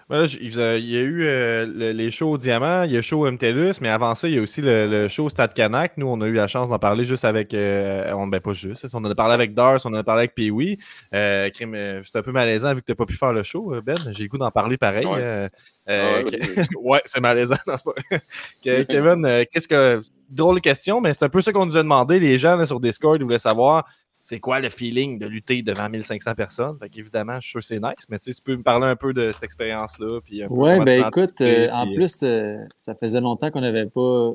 Ben 0.10 0.20
là, 0.20 0.26
il, 0.40 0.86
y 0.86 0.98
a 0.98 1.02
eu 1.02 1.24
euh, 1.26 1.66
le- 1.66 1.92
les 1.92 2.12
shows 2.12 2.32
au 2.32 2.38
Diamant, 2.38 2.84
il 2.84 2.92
y 2.92 2.94
a 2.94 3.00
le 3.00 3.02
show 3.02 3.30
MTLUS, 3.30 3.82
mais 3.82 3.90
avant 3.90 4.16
ça, 4.16 4.30
il 4.30 4.36
y 4.36 4.38
a 4.38 4.42
aussi 4.42 4.62
le, 4.62 4.88
le 4.88 5.08
show 5.10 5.28
Stade 5.28 5.54
Canac. 5.54 5.94
Nous, 5.98 6.08
on 6.08 6.22
a 6.22 6.28
eu 6.28 6.34
la 6.34 6.48
chance 6.48 6.70
d'en 6.70 6.80
parler 6.80 7.04
juste 7.04 7.26
avec. 7.26 7.54
euh, 7.54 8.10
on, 8.14 8.26
ben, 8.28 8.40
pas 8.40 8.54
juste. 8.54 8.88
On 8.94 9.00
en 9.04 9.12
a 9.12 9.16
parlé 9.16 9.34
avec 9.34 9.54
Dars, 9.54 9.82
on 9.84 9.90
en 9.90 9.96
a 9.96 10.04
parlé 10.04 10.22
avec 10.22 10.36
Pee-Wee. 10.36 10.80
Euh, 11.14 11.50
euh, 11.62 12.02
c'est 12.06 12.18
un 12.18 12.22
peu 12.22 12.32
malaisant 12.32 12.74
vu 12.74 12.82
que 12.82 12.86
tu 12.86 12.92
n'as 12.94 12.96
pas 12.96 13.06
pu 13.06 13.16
faire 13.16 13.34
le 13.34 13.44
show, 13.44 13.74
Ben. 13.86 13.98
J'ai 14.12 14.24
le 14.24 14.30
goût 14.30 14.38
d'en 14.38 14.50
parler 14.52 14.78
pareil. 14.78 15.06
Ouais. 15.06 15.50
Ah 15.88 16.22
ouais, 16.24 16.26
ouais, 16.82 17.02
c'est 17.06 17.20
malaisant. 17.20 17.56
Non, 17.68 17.76
Kevin, 18.64 19.46
qu'est-ce 19.52 19.68
que. 19.68 20.02
Drôle 20.30 20.60
question, 20.60 21.00
mais 21.00 21.14
c'est 21.14 21.24
un 21.24 21.30
peu 21.30 21.42
ça 21.42 21.54
qu'on 21.54 21.66
nous 21.66 21.78
a 21.78 21.82
demandé. 21.84 22.20
Les 22.20 22.38
gens 22.38 22.58
là, 22.58 22.66
sur 22.66 22.82
Discord 22.82 23.18
ils 23.18 23.24
voulaient 23.24 23.40
savoir 23.40 23.86
c'est 24.30 24.42
quoi 24.42 24.60
le 24.60 24.70
feeling 24.70 25.18
de 25.20 25.26
lutter 25.26 25.62
devant 25.62 25.88
1500 25.88 26.36
personnes? 26.36 26.78
Fait 26.82 26.90
qu'évidemment, 26.90 27.36
je 27.40 27.48
suis 27.48 27.52
sûr 27.52 27.60
que 27.62 27.66
c'est 27.66 27.80
nice, 27.80 28.06
mais 28.10 28.20
tu 28.20 28.34
peux 28.44 28.58
me 28.58 28.62
parler 28.62 28.88
un 28.88 28.98
peu 28.98 29.14
de 29.14 29.32
cette 29.32 29.44
expérience-là. 29.44 30.20
comment 30.50 30.84
ben 30.84 31.08
écoute, 31.08 31.40
euh, 31.40 31.70
en 31.72 31.86
puis- 31.86 31.96
plus, 31.96 32.24
euh, 32.24 32.58
ça 32.76 32.94
faisait 32.94 33.22
longtemps 33.22 33.52
qu'on 33.52 33.62
n'avait 33.62 33.86
pas 33.86 34.34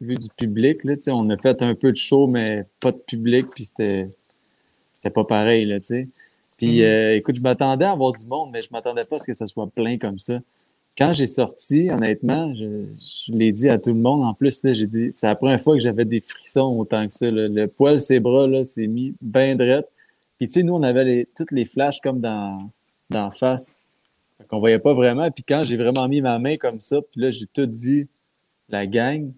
vu 0.00 0.16
du 0.16 0.26
public. 0.36 0.82
Là, 0.82 0.94
on 1.12 1.30
a 1.30 1.36
fait 1.36 1.62
un 1.62 1.76
peu 1.76 1.92
de 1.92 1.96
show, 1.96 2.26
mais 2.26 2.64
pas 2.80 2.90
de 2.90 2.96
public, 2.96 3.46
puis 3.54 3.62
c'était 3.66 4.10
pas 5.14 5.22
pareil. 5.22 5.64
Là, 5.64 5.78
puis 6.56 6.78
Mhm. 6.80 6.84
euh, 6.84 7.16
écoute, 7.18 7.36
je 7.36 7.40
m'attendais 7.40 7.84
à 7.84 7.92
avoir 7.92 8.12
du 8.12 8.24
monde, 8.26 8.50
mais 8.52 8.62
je 8.62 8.68
m'attendais 8.72 9.04
pas 9.04 9.14
à 9.14 9.18
ce 9.20 9.28
que 9.28 9.32
ça 9.32 9.46
soit 9.46 9.68
plein 9.68 9.96
comme 9.96 10.18
ça. 10.18 10.40
Quand 10.98 11.12
j'ai 11.12 11.26
sorti, 11.26 11.88
honnêtement, 11.92 12.52
je, 12.54 12.84
je 13.26 13.32
l'ai 13.32 13.52
dit 13.52 13.68
à 13.68 13.78
tout 13.78 13.90
le 13.90 14.00
monde. 14.00 14.24
En 14.24 14.34
plus, 14.34 14.62
là, 14.64 14.72
j'ai 14.72 14.86
dit, 14.88 15.10
c'est 15.12 15.28
la 15.28 15.36
première 15.36 15.60
fois 15.60 15.74
que 15.76 15.80
j'avais 15.82 16.04
des 16.04 16.20
frissons 16.20 16.76
autant 16.76 17.06
que 17.06 17.12
ça. 17.14 17.30
là. 17.30 17.46
Le 17.46 17.66
poil, 17.68 18.00
ses 18.00 18.18
bras, 18.18 18.46
là, 18.48 18.64
s'est 18.64 18.88
mis 18.88 19.14
bien 19.20 19.54
drette. 19.54 19.88
Puis, 20.38 20.48
tu 20.48 20.54
sais, 20.54 20.62
nous, 20.64 20.74
on 20.74 20.82
avait 20.82 21.04
les, 21.04 21.28
toutes 21.36 21.52
les 21.52 21.66
flashs 21.66 22.00
comme 22.00 22.18
dans, 22.20 22.68
dans 23.10 23.26
la 23.26 23.30
face. 23.30 23.76
Qu'on 24.48 24.58
voyait 24.60 24.78
pas 24.78 24.92
vraiment. 24.94 25.30
Puis 25.30 25.42
quand 25.44 25.62
j'ai 25.64 25.76
vraiment 25.76 26.06
mis 26.08 26.20
ma 26.20 26.38
main 26.38 26.56
comme 26.56 26.80
ça, 26.80 27.00
puis 27.00 27.20
là, 27.20 27.30
j'ai 27.30 27.46
tout 27.46 27.68
vu 27.72 28.08
la 28.68 28.86
gang. 28.86 29.30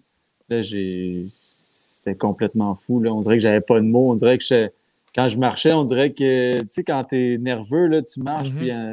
Là, 0.49 0.61
j'ai. 0.63 1.27
C'était 1.39 2.15
complètement 2.15 2.75
fou. 2.75 2.99
Là. 2.99 3.13
On 3.13 3.19
dirait 3.19 3.37
que 3.37 3.41
j'avais 3.43 3.61
pas 3.61 3.79
de 3.79 3.85
mots. 3.85 4.11
On 4.11 4.15
dirait 4.15 4.37
que 4.39 4.43
je- 4.43 4.69
quand 5.15 5.27
je 5.27 5.37
marchais, 5.37 5.73
on 5.73 5.83
dirait 5.83 6.11
que, 6.11 6.53
tu 6.61 6.67
sais, 6.69 6.83
quand 6.83 7.03
t'es 7.03 7.37
nerveux, 7.39 7.87
là, 7.87 8.01
tu 8.01 8.19
marches, 8.21 8.51
Mhm. 8.51 8.57
puis 8.57 8.71
euh, 8.71 8.91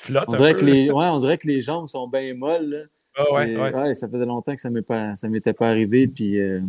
Tu 0.00 0.06
flottes 0.06 0.24
on, 0.28 0.34
un 0.34 0.36
dirait 0.36 0.54
peu. 0.54 0.60
que 0.60 0.64
les, 0.66 0.90
ouais, 0.92 1.06
on 1.06 1.18
dirait 1.18 1.38
que 1.38 1.46
les 1.46 1.60
jambes 1.62 1.86
sont 1.86 2.08
bien 2.08 2.34
molles. 2.34 2.70
Là. 2.70 2.78
Ah 3.16 3.24
ouais, 3.34 3.56
ouais. 3.56 3.74
ouais, 3.74 3.94
ça 3.94 4.08
faisait 4.08 4.24
longtemps 4.24 4.54
que 4.54 4.60
ça 4.60 4.70
m'est 4.70 4.82
pas, 4.82 5.14
ça 5.14 5.28
m'était 5.28 5.52
pas 5.52 5.68
arrivé. 5.68 6.06
Puis, 6.06 6.40
euh, 6.40 6.60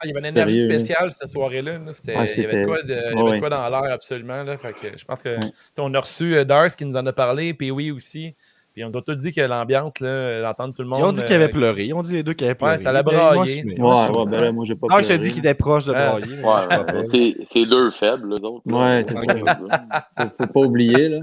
Ah, 0.00 0.04
il 0.04 0.08
y 0.08 0.10
avait 0.10 0.20
une 0.20 0.26
énergie 0.34 0.54
Sérieux, 0.60 0.68
là. 0.68 0.74
spéciale 0.78 1.12
cette 1.12 1.28
soirée-là. 1.28 1.72
là. 1.78 1.92
Il 2.06 2.10
y 2.42 2.44
avait 2.46 2.60
de 2.62 2.66
quoi, 2.66 2.76
de- 2.76 2.82
il 2.88 2.90
y 2.90 3.20
avait 3.20 3.34
de 3.36 3.38
quoi 3.40 3.48
dans 3.48 3.68
l'air 3.68 3.92
absolument. 3.92 4.42
Là. 4.42 4.58
Fait 4.58 4.72
que 4.72 4.98
je 4.98 5.04
pense 5.04 5.22
que 5.22 5.36
on 5.78 5.94
a 5.94 6.00
reçu 6.00 6.34
euh, 6.34 6.44
Dars 6.44 6.74
qui 6.74 6.84
nous 6.84 6.96
en 6.96 7.06
a 7.06 7.12
parlé, 7.12 7.54
puis 7.54 7.70
oui 7.70 7.90
aussi. 7.90 8.34
Puis 8.74 8.82
on 8.82 8.90
doit 8.90 9.02
tout 9.02 9.14
dit 9.14 9.32
que 9.32 9.40
l'ambiance, 9.40 10.00
là, 10.00 10.42
d'entendre 10.42 10.74
tout 10.74 10.82
le 10.82 10.88
monde. 10.88 10.98
Ils 10.98 11.04
ont 11.04 11.12
dit 11.12 11.22
qu'il 11.22 11.32
avait 11.36 11.44
euh, 11.44 11.48
pleuré. 11.48 11.84
Ils 11.86 11.94
ont 11.94 12.02
dit 12.02 12.12
les 12.12 12.22
deux 12.24 12.32
qu'il 12.32 12.44
avait 12.48 12.56
pleuré. 12.56 12.72
Ouais, 12.72 12.78
ça 12.78 12.90
l'a 12.90 13.04
braillé. 13.04 13.64
ouais, 13.64 13.80
ouais, 13.80 14.26
ben 14.26 14.40
là, 14.40 14.50
moi, 14.50 14.64
j'ai 14.64 14.74
pas 14.74 14.88
Ah, 14.90 15.00
je 15.00 15.06
t'ai 15.06 15.16
dit 15.18 15.30
qu'il 15.30 15.38
était 15.38 15.54
proche 15.54 15.84
de 15.86 15.92
brailler. 15.92 16.42
Ouais, 16.42 17.04
c'est 17.04 17.36
c'est 17.44 17.66
deux 17.66 17.92
faibles, 17.92 18.34
les 18.34 18.42
autres. 18.44 18.62
Ouais, 18.66 19.04
c'est 19.04 19.16
ça. 19.16 19.56
Faut, 20.18 20.30
faut 20.36 20.46
pas 20.52 20.60
oublier. 20.60 21.08
Là. 21.08 21.20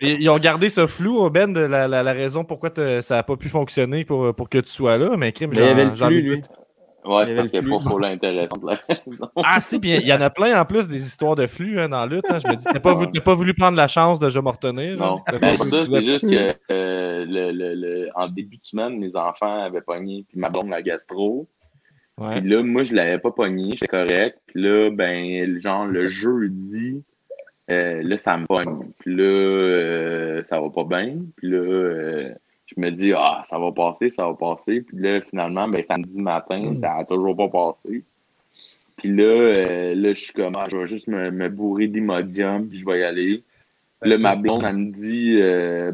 Et 0.00 0.14
Ils 0.20 0.28
ont 0.28 0.38
gardé 0.38 0.68
ça 0.70 0.86
flou, 0.86 1.28
Ben, 1.30 1.52
de 1.52 1.60
la, 1.60 1.86
la- 1.88 2.02
la 2.02 2.12
raison 2.12 2.44
pourquoi 2.44 2.70
ça 3.02 3.16
n'a 3.16 3.22
pas 3.22 3.36
pu 3.36 3.48
fonctionner 3.48 4.04
pour, 4.04 4.34
pour 4.34 4.48
que 4.48 4.58
tu 4.58 4.70
sois 4.70 4.98
là. 4.98 5.16
Mais 5.16 5.32
crime, 5.32 5.50
Mais 5.50 5.56
il 5.56 5.62
y 5.62 5.66
j'en- 5.66 5.72
avait 5.72 5.84
le 5.84 5.90
j'ai 5.90 6.04
envie 6.04 6.22
de 6.22 6.40
Ouais, 7.04 7.34
parce 7.34 7.50
qu'il 7.50 7.68
l'intéressante 8.00 8.62
la 8.62 8.76
raison. 8.88 9.28
Ah, 9.42 9.60
si, 9.60 9.80
puis 9.80 9.90
il 9.90 10.06
y 10.06 10.12
en 10.12 10.20
a 10.20 10.30
plein 10.30 10.60
en 10.60 10.64
plus 10.64 10.86
des 10.86 11.04
histoires 11.04 11.34
de 11.34 11.48
flux 11.48 11.80
hein, 11.80 11.88
dans 11.88 11.98
la 11.98 12.06
lutte. 12.06 12.24
hein. 12.30 12.38
Je 12.38 12.48
me 12.48 12.54
dis, 12.54 12.64
t'as 12.64 12.78
pas, 12.78 12.94
voulu- 12.94 13.10
t'as 13.12 13.20
pas 13.22 13.34
voulu 13.34 13.54
prendre 13.54 13.76
la 13.76 13.88
chance 13.88 14.20
de 14.20 14.30
je 14.30 14.38
me 14.38 14.48
retenir. 14.48 14.96
Non, 14.96 15.18
ben, 15.28 15.40
pas 15.40 15.48
ça, 15.56 15.84
c'est 15.90 16.04
juste 16.04 16.30
que 16.30 16.52
euh, 16.70 17.24
le, 17.28 17.50
le, 17.50 17.74
le- 17.74 18.08
en 18.14 18.28
début 18.28 18.56
de 18.58 18.64
semaine, 18.64 19.00
mes 19.00 19.16
enfants 19.16 19.64
avaient 19.64 19.80
pogné, 19.80 20.24
puis 20.28 20.38
ma 20.38 20.48
blonde 20.48 20.68
la 20.70 20.80
gastro. 20.80 21.48
Puis 22.30 22.40
là, 22.42 22.62
moi, 22.62 22.84
je 22.84 22.94
l'avais 22.94 23.18
pas 23.18 23.32
pogné, 23.32 23.70
j'étais 23.72 23.88
correct. 23.88 24.38
Puis 24.46 24.62
là, 24.62 24.90
ben, 24.92 25.58
genre, 25.58 25.86
le 25.86 26.06
jeudi, 26.06 27.02
euh, 27.70 28.02
là, 28.02 28.18
ça 28.18 28.36
me 28.36 28.46
pogne. 28.46 28.90
Puis 28.98 29.14
là, 29.14 29.22
euh, 29.22 30.42
ça 30.42 30.60
va 30.60 30.68
pas 30.70 30.84
bien. 30.84 31.16
Puis 31.36 31.50
là, 31.50 31.58
euh, 31.58 32.22
je 32.66 32.80
me 32.80 32.90
dis, 32.90 33.12
ah, 33.14 33.42
ça 33.44 33.58
va 33.58 33.72
passer, 33.72 34.10
ça 34.10 34.26
va 34.26 34.34
passer. 34.34 34.80
Puis 34.80 34.96
là, 34.98 35.20
finalement, 35.20 35.68
ben, 35.68 35.82
samedi 35.84 36.20
matin, 36.20 36.74
ça 36.74 36.96
a 36.96 37.04
toujours 37.04 37.36
pas 37.36 37.48
passé. 37.48 38.04
Puis 38.96 39.14
là, 39.14 39.52
là, 39.94 40.14
je 40.14 40.20
suis 40.20 40.32
comme, 40.32 40.54
ah, 40.56 40.66
je 40.68 40.76
vais 40.76 40.86
juste 40.86 41.08
me, 41.08 41.30
me 41.30 41.48
bourrer 41.48 41.88
d'Imodium, 41.88 42.68
puis 42.68 42.78
je 42.78 42.84
vais 42.84 43.00
y 43.00 43.04
aller. 43.04 43.42
Puis 44.00 44.10
là, 44.10 44.18
ma 44.18 44.36
blonde, 44.36 44.64
elle 44.66 44.76
me 44.76 44.92
dit, 44.92 45.36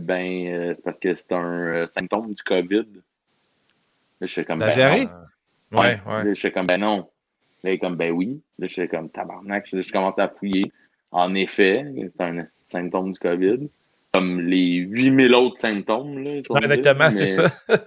ben, 0.05 0.75
c'est 0.75 0.85
parce 0.85 0.99
que 0.99 1.15
c'est 1.15 1.33
un 1.33 1.87
symptôme 1.87 2.33
du 2.33 2.43
COVID. 2.43 2.87
Là, 4.21 4.27
je 4.27 4.33
suis 4.33 4.45
comme, 4.45 4.59
ben, 4.59 4.77
non. 4.77 5.09
Ouais, 5.73 6.01
ouais. 6.07 6.25
Là, 6.25 6.25
je 6.25 6.35
suis 6.35 6.53
comme, 6.53 6.67
ben 6.67 6.81
non. 6.81 6.97
Là, 6.97 7.05
elle 7.65 7.73
est 7.73 7.79
comme, 7.79 7.97
ben 7.97 8.11
oui. 8.11 8.41
Là, 8.59 8.67
je 8.67 8.73
suis 8.73 8.89
comme, 8.89 9.11
tabarnak. 9.11 9.71
Là, 9.71 9.81
je 9.81 9.93
commence 9.93 10.19
à 10.19 10.29
fouiller. 10.29 10.73
En 11.11 11.35
effet, 11.35 11.85
c'est 12.17 12.23
un 12.23 12.45
symptôme 12.67 13.13
du 13.13 13.19
COVID. 13.19 13.69
Comme 14.13 14.41
les 14.41 14.77
8000 14.77 15.35
autres 15.35 15.59
symptômes. 15.59 16.19
Là, 16.19 16.41
Ouais, 16.51 16.61
exactement, 16.63 17.11
c'est 17.11 17.27
ça. 17.27 17.51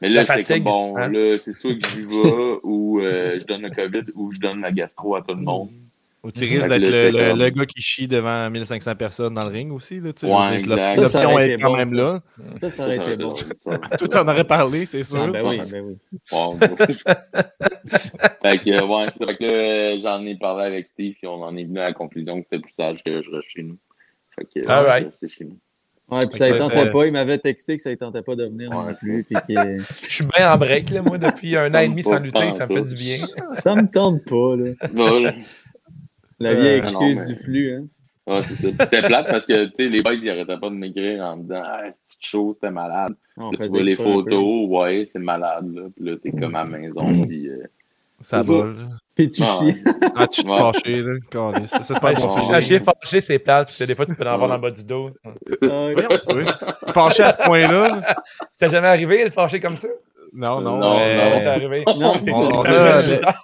Mais 0.00 0.08
là, 0.08 0.24
j'étais 0.24 0.54
comme, 0.54 0.64
bon, 0.64 0.96
hein? 0.96 1.10
là, 1.10 1.38
c'est 1.38 1.52
soit 1.52 1.74
que 1.74 1.88
j'y 1.88 2.02
vais 2.02 2.58
ou 2.62 3.00
euh, 3.00 3.38
je 3.38 3.46
donne 3.46 3.62
le 3.62 3.70
COVID 3.70 4.12
ou 4.14 4.32
je 4.32 4.38
donne 4.38 4.60
la 4.60 4.72
gastro 4.72 5.14
à 5.14 5.22
tout 5.22 5.34
le 5.34 5.42
monde. 5.42 5.70
Ou 6.24 6.32
tu 6.32 6.44
risques 6.44 6.66
que 6.66 6.78
d'être 6.78 7.36
le, 7.36 7.50
gars 7.50 7.66
qui 7.66 7.82
chie 7.82 8.08
devant 8.08 8.48
1500 8.48 8.94
personnes 8.96 9.34
dans 9.34 9.46
le 9.46 9.52
ring 9.52 9.70
aussi. 9.72 10.00
Là. 10.00 10.12
Ouais, 10.22 10.62
L'option 10.62 11.38
est 11.38 11.58
quand 11.58 11.70
bon, 11.70 11.76
même 11.76 11.88
ça. 11.88 11.96
là. 11.96 12.22
Ça, 12.56 12.70
ça 12.70 12.86
aurait 12.86 12.96
été 12.96 13.16
bon. 13.18 13.28
Tout 13.98 14.16
en 14.16 14.26
aurait 14.26 14.44
parlé, 14.44 14.86
c'est 14.86 15.04
sûr. 15.04 15.22
Ah, 15.22 15.28
ben 15.28 15.46
oui, 15.46 15.60
ben 15.70 15.84
oui. 15.84 15.98
Bon, 16.30 16.52
fait 16.58 16.68
que, 18.58 18.84
ouais, 18.86 19.06
c'est 19.12 19.26
fait 19.26 19.36
que 19.36 19.44
là, 19.44 19.52
euh, 19.52 20.00
j'en 20.00 20.24
ai 20.24 20.36
parlé 20.38 20.64
avec 20.64 20.86
Steve 20.86 21.14
et 21.22 21.26
on 21.26 21.42
en 21.42 21.54
est 21.58 21.64
venu 21.64 21.78
à 21.78 21.84
la 21.84 21.92
conclusion 21.92 22.40
que 22.40 22.46
c'était 22.50 22.62
plus 22.62 22.72
sage 22.72 23.04
que 23.04 23.20
je 23.20 23.30
reste 23.30 23.50
chez 23.50 23.62
nous. 23.62 23.76
Fait 24.34 24.46
que, 24.46 24.66
All 24.66 24.84
ouais, 24.84 24.90
right. 24.90 25.12
c'est 25.20 25.28
chez 25.28 25.44
nous. 25.44 25.58
Ouais, 26.10 26.26
puis 26.26 26.38
ça 26.38 26.50
ne 26.50 26.56
tentait 26.58 26.86
euh, 26.86 26.90
pas. 26.90 27.06
Il 27.06 27.12
m'avait 27.12 27.38
texté 27.38 27.76
que 27.76 27.82
ça 27.82 27.90
ne 27.90 27.94
tentait 27.96 28.22
pas 28.22 28.36
de 28.36 28.44
venir 28.44 28.70
Ouais, 28.70 28.76
non 28.76 28.94
plus. 28.94 29.24
Puis 29.24 29.36
que... 29.48 29.78
Je 30.02 30.10
suis 30.10 30.24
bien 30.24 30.52
en 30.52 30.58
break, 30.58 30.90
là, 30.90 31.02
moi, 31.02 31.18
depuis 31.18 31.56
un 31.56 31.72
an 31.74 31.78
et 31.78 31.88
demi 31.88 32.02
sans 32.02 32.18
lutter. 32.18 32.50
Ça 32.52 32.66
me 32.66 32.74
fait 32.76 32.94
du 32.94 32.94
bien. 32.94 33.26
ça 33.50 33.74
me 33.74 33.88
tente 33.88 34.24
pas. 34.24 34.56
Là. 34.56 35.34
La 36.40 36.54
vieille 36.54 36.74
Euh, 36.74 36.78
excuse 36.78 37.18
non, 37.18 37.22
mais- 37.22 37.26
du 37.26 37.34
flux. 37.42 37.74
Hein. 37.76 37.84
Ouais. 38.26 38.40
C'était 38.42 39.02
plate 39.02 39.26
parce 39.28 39.44
que, 39.44 39.64
tu 39.66 39.70
sais, 39.76 39.88
les 39.88 40.02
boys, 40.02 40.14
ils 40.14 40.30
arrêtaient 40.30 40.56
pas 40.58 40.70
de 40.70 40.74
m'écrire 40.74 41.22
en 41.24 41.36
me 41.36 41.42
disant, 41.42 41.62
ah, 41.62 41.82
c'est 42.06 42.22
chaud, 42.22 42.52
c'était 42.54 42.72
malade. 42.72 43.14
On 43.36 43.50
Là, 43.50 43.58
tu 43.60 43.68
vois 43.68 43.82
les 43.82 43.96
photos, 43.96 44.68
ouais, 44.70 45.04
c'est 45.04 45.18
malade, 45.18 45.70
là. 45.74 45.82
Puis 45.94 46.04
là, 46.06 46.16
t'es 46.22 46.30
comme 46.30 46.54
à 46.54 46.64
la 46.64 46.78
maison, 46.78 47.06
puis... 47.26 47.48
euh, 47.48 47.58
Ça 48.20 48.42
C'est 48.42 48.48
ça. 48.48 48.52
vole. 48.54 48.76
Puis 49.14 49.28
tu 49.28 49.42
Ah, 49.42 49.58
chies. 49.60 49.76
Ah, 50.16 50.26
tu 50.26 50.42
te 50.42 50.48
Ouais. 50.48 50.56
fâché, 50.58 51.02
là. 51.02 51.66
Ça, 51.66 51.82
c'est 51.82 52.00
pas 52.00 52.08
Ouais, 52.08 52.14
bon. 52.14 52.28
Fâché, 52.36 52.78
fâché, 52.78 53.20
c'est 53.20 53.38
plate. 53.38 53.66
parce 53.66 53.78
que 53.78 53.84
Des 53.84 53.94
fois, 53.94 54.06
tu 54.06 54.14
peux 54.14 54.24
en 54.24 54.32
avoir 54.32 54.48
dans 54.48 54.54
le 54.56 54.60
bas 54.62 54.70
du 54.70 54.84
dos. 54.84 55.10
Ah. 55.62 56.92
Fâché 56.94 57.22
à 57.24 57.32
ce 57.32 57.38
point-là. 57.44 57.88
là. 57.88 58.16
Ça 58.50 58.68
jamais 58.68 58.86
arrivé, 58.88 59.24
le 59.24 59.30
fâché 59.30 59.60
comme 59.60 59.76
ça? 59.76 59.88
Non, 60.34 60.60
non. 60.60 60.78
Non, 60.78 60.98
Ça 60.98 61.04
t'est 61.04 61.46
arrivé. 61.46 61.84
Non, 61.96 62.18
T'es- 62.22 62.32
on- 62.32 62.48
on 62.58 62.62
a- 62.62 62.70
jeune, 62.70 63.06
de- 63.06 63.12
lutteur. 63.14 63.34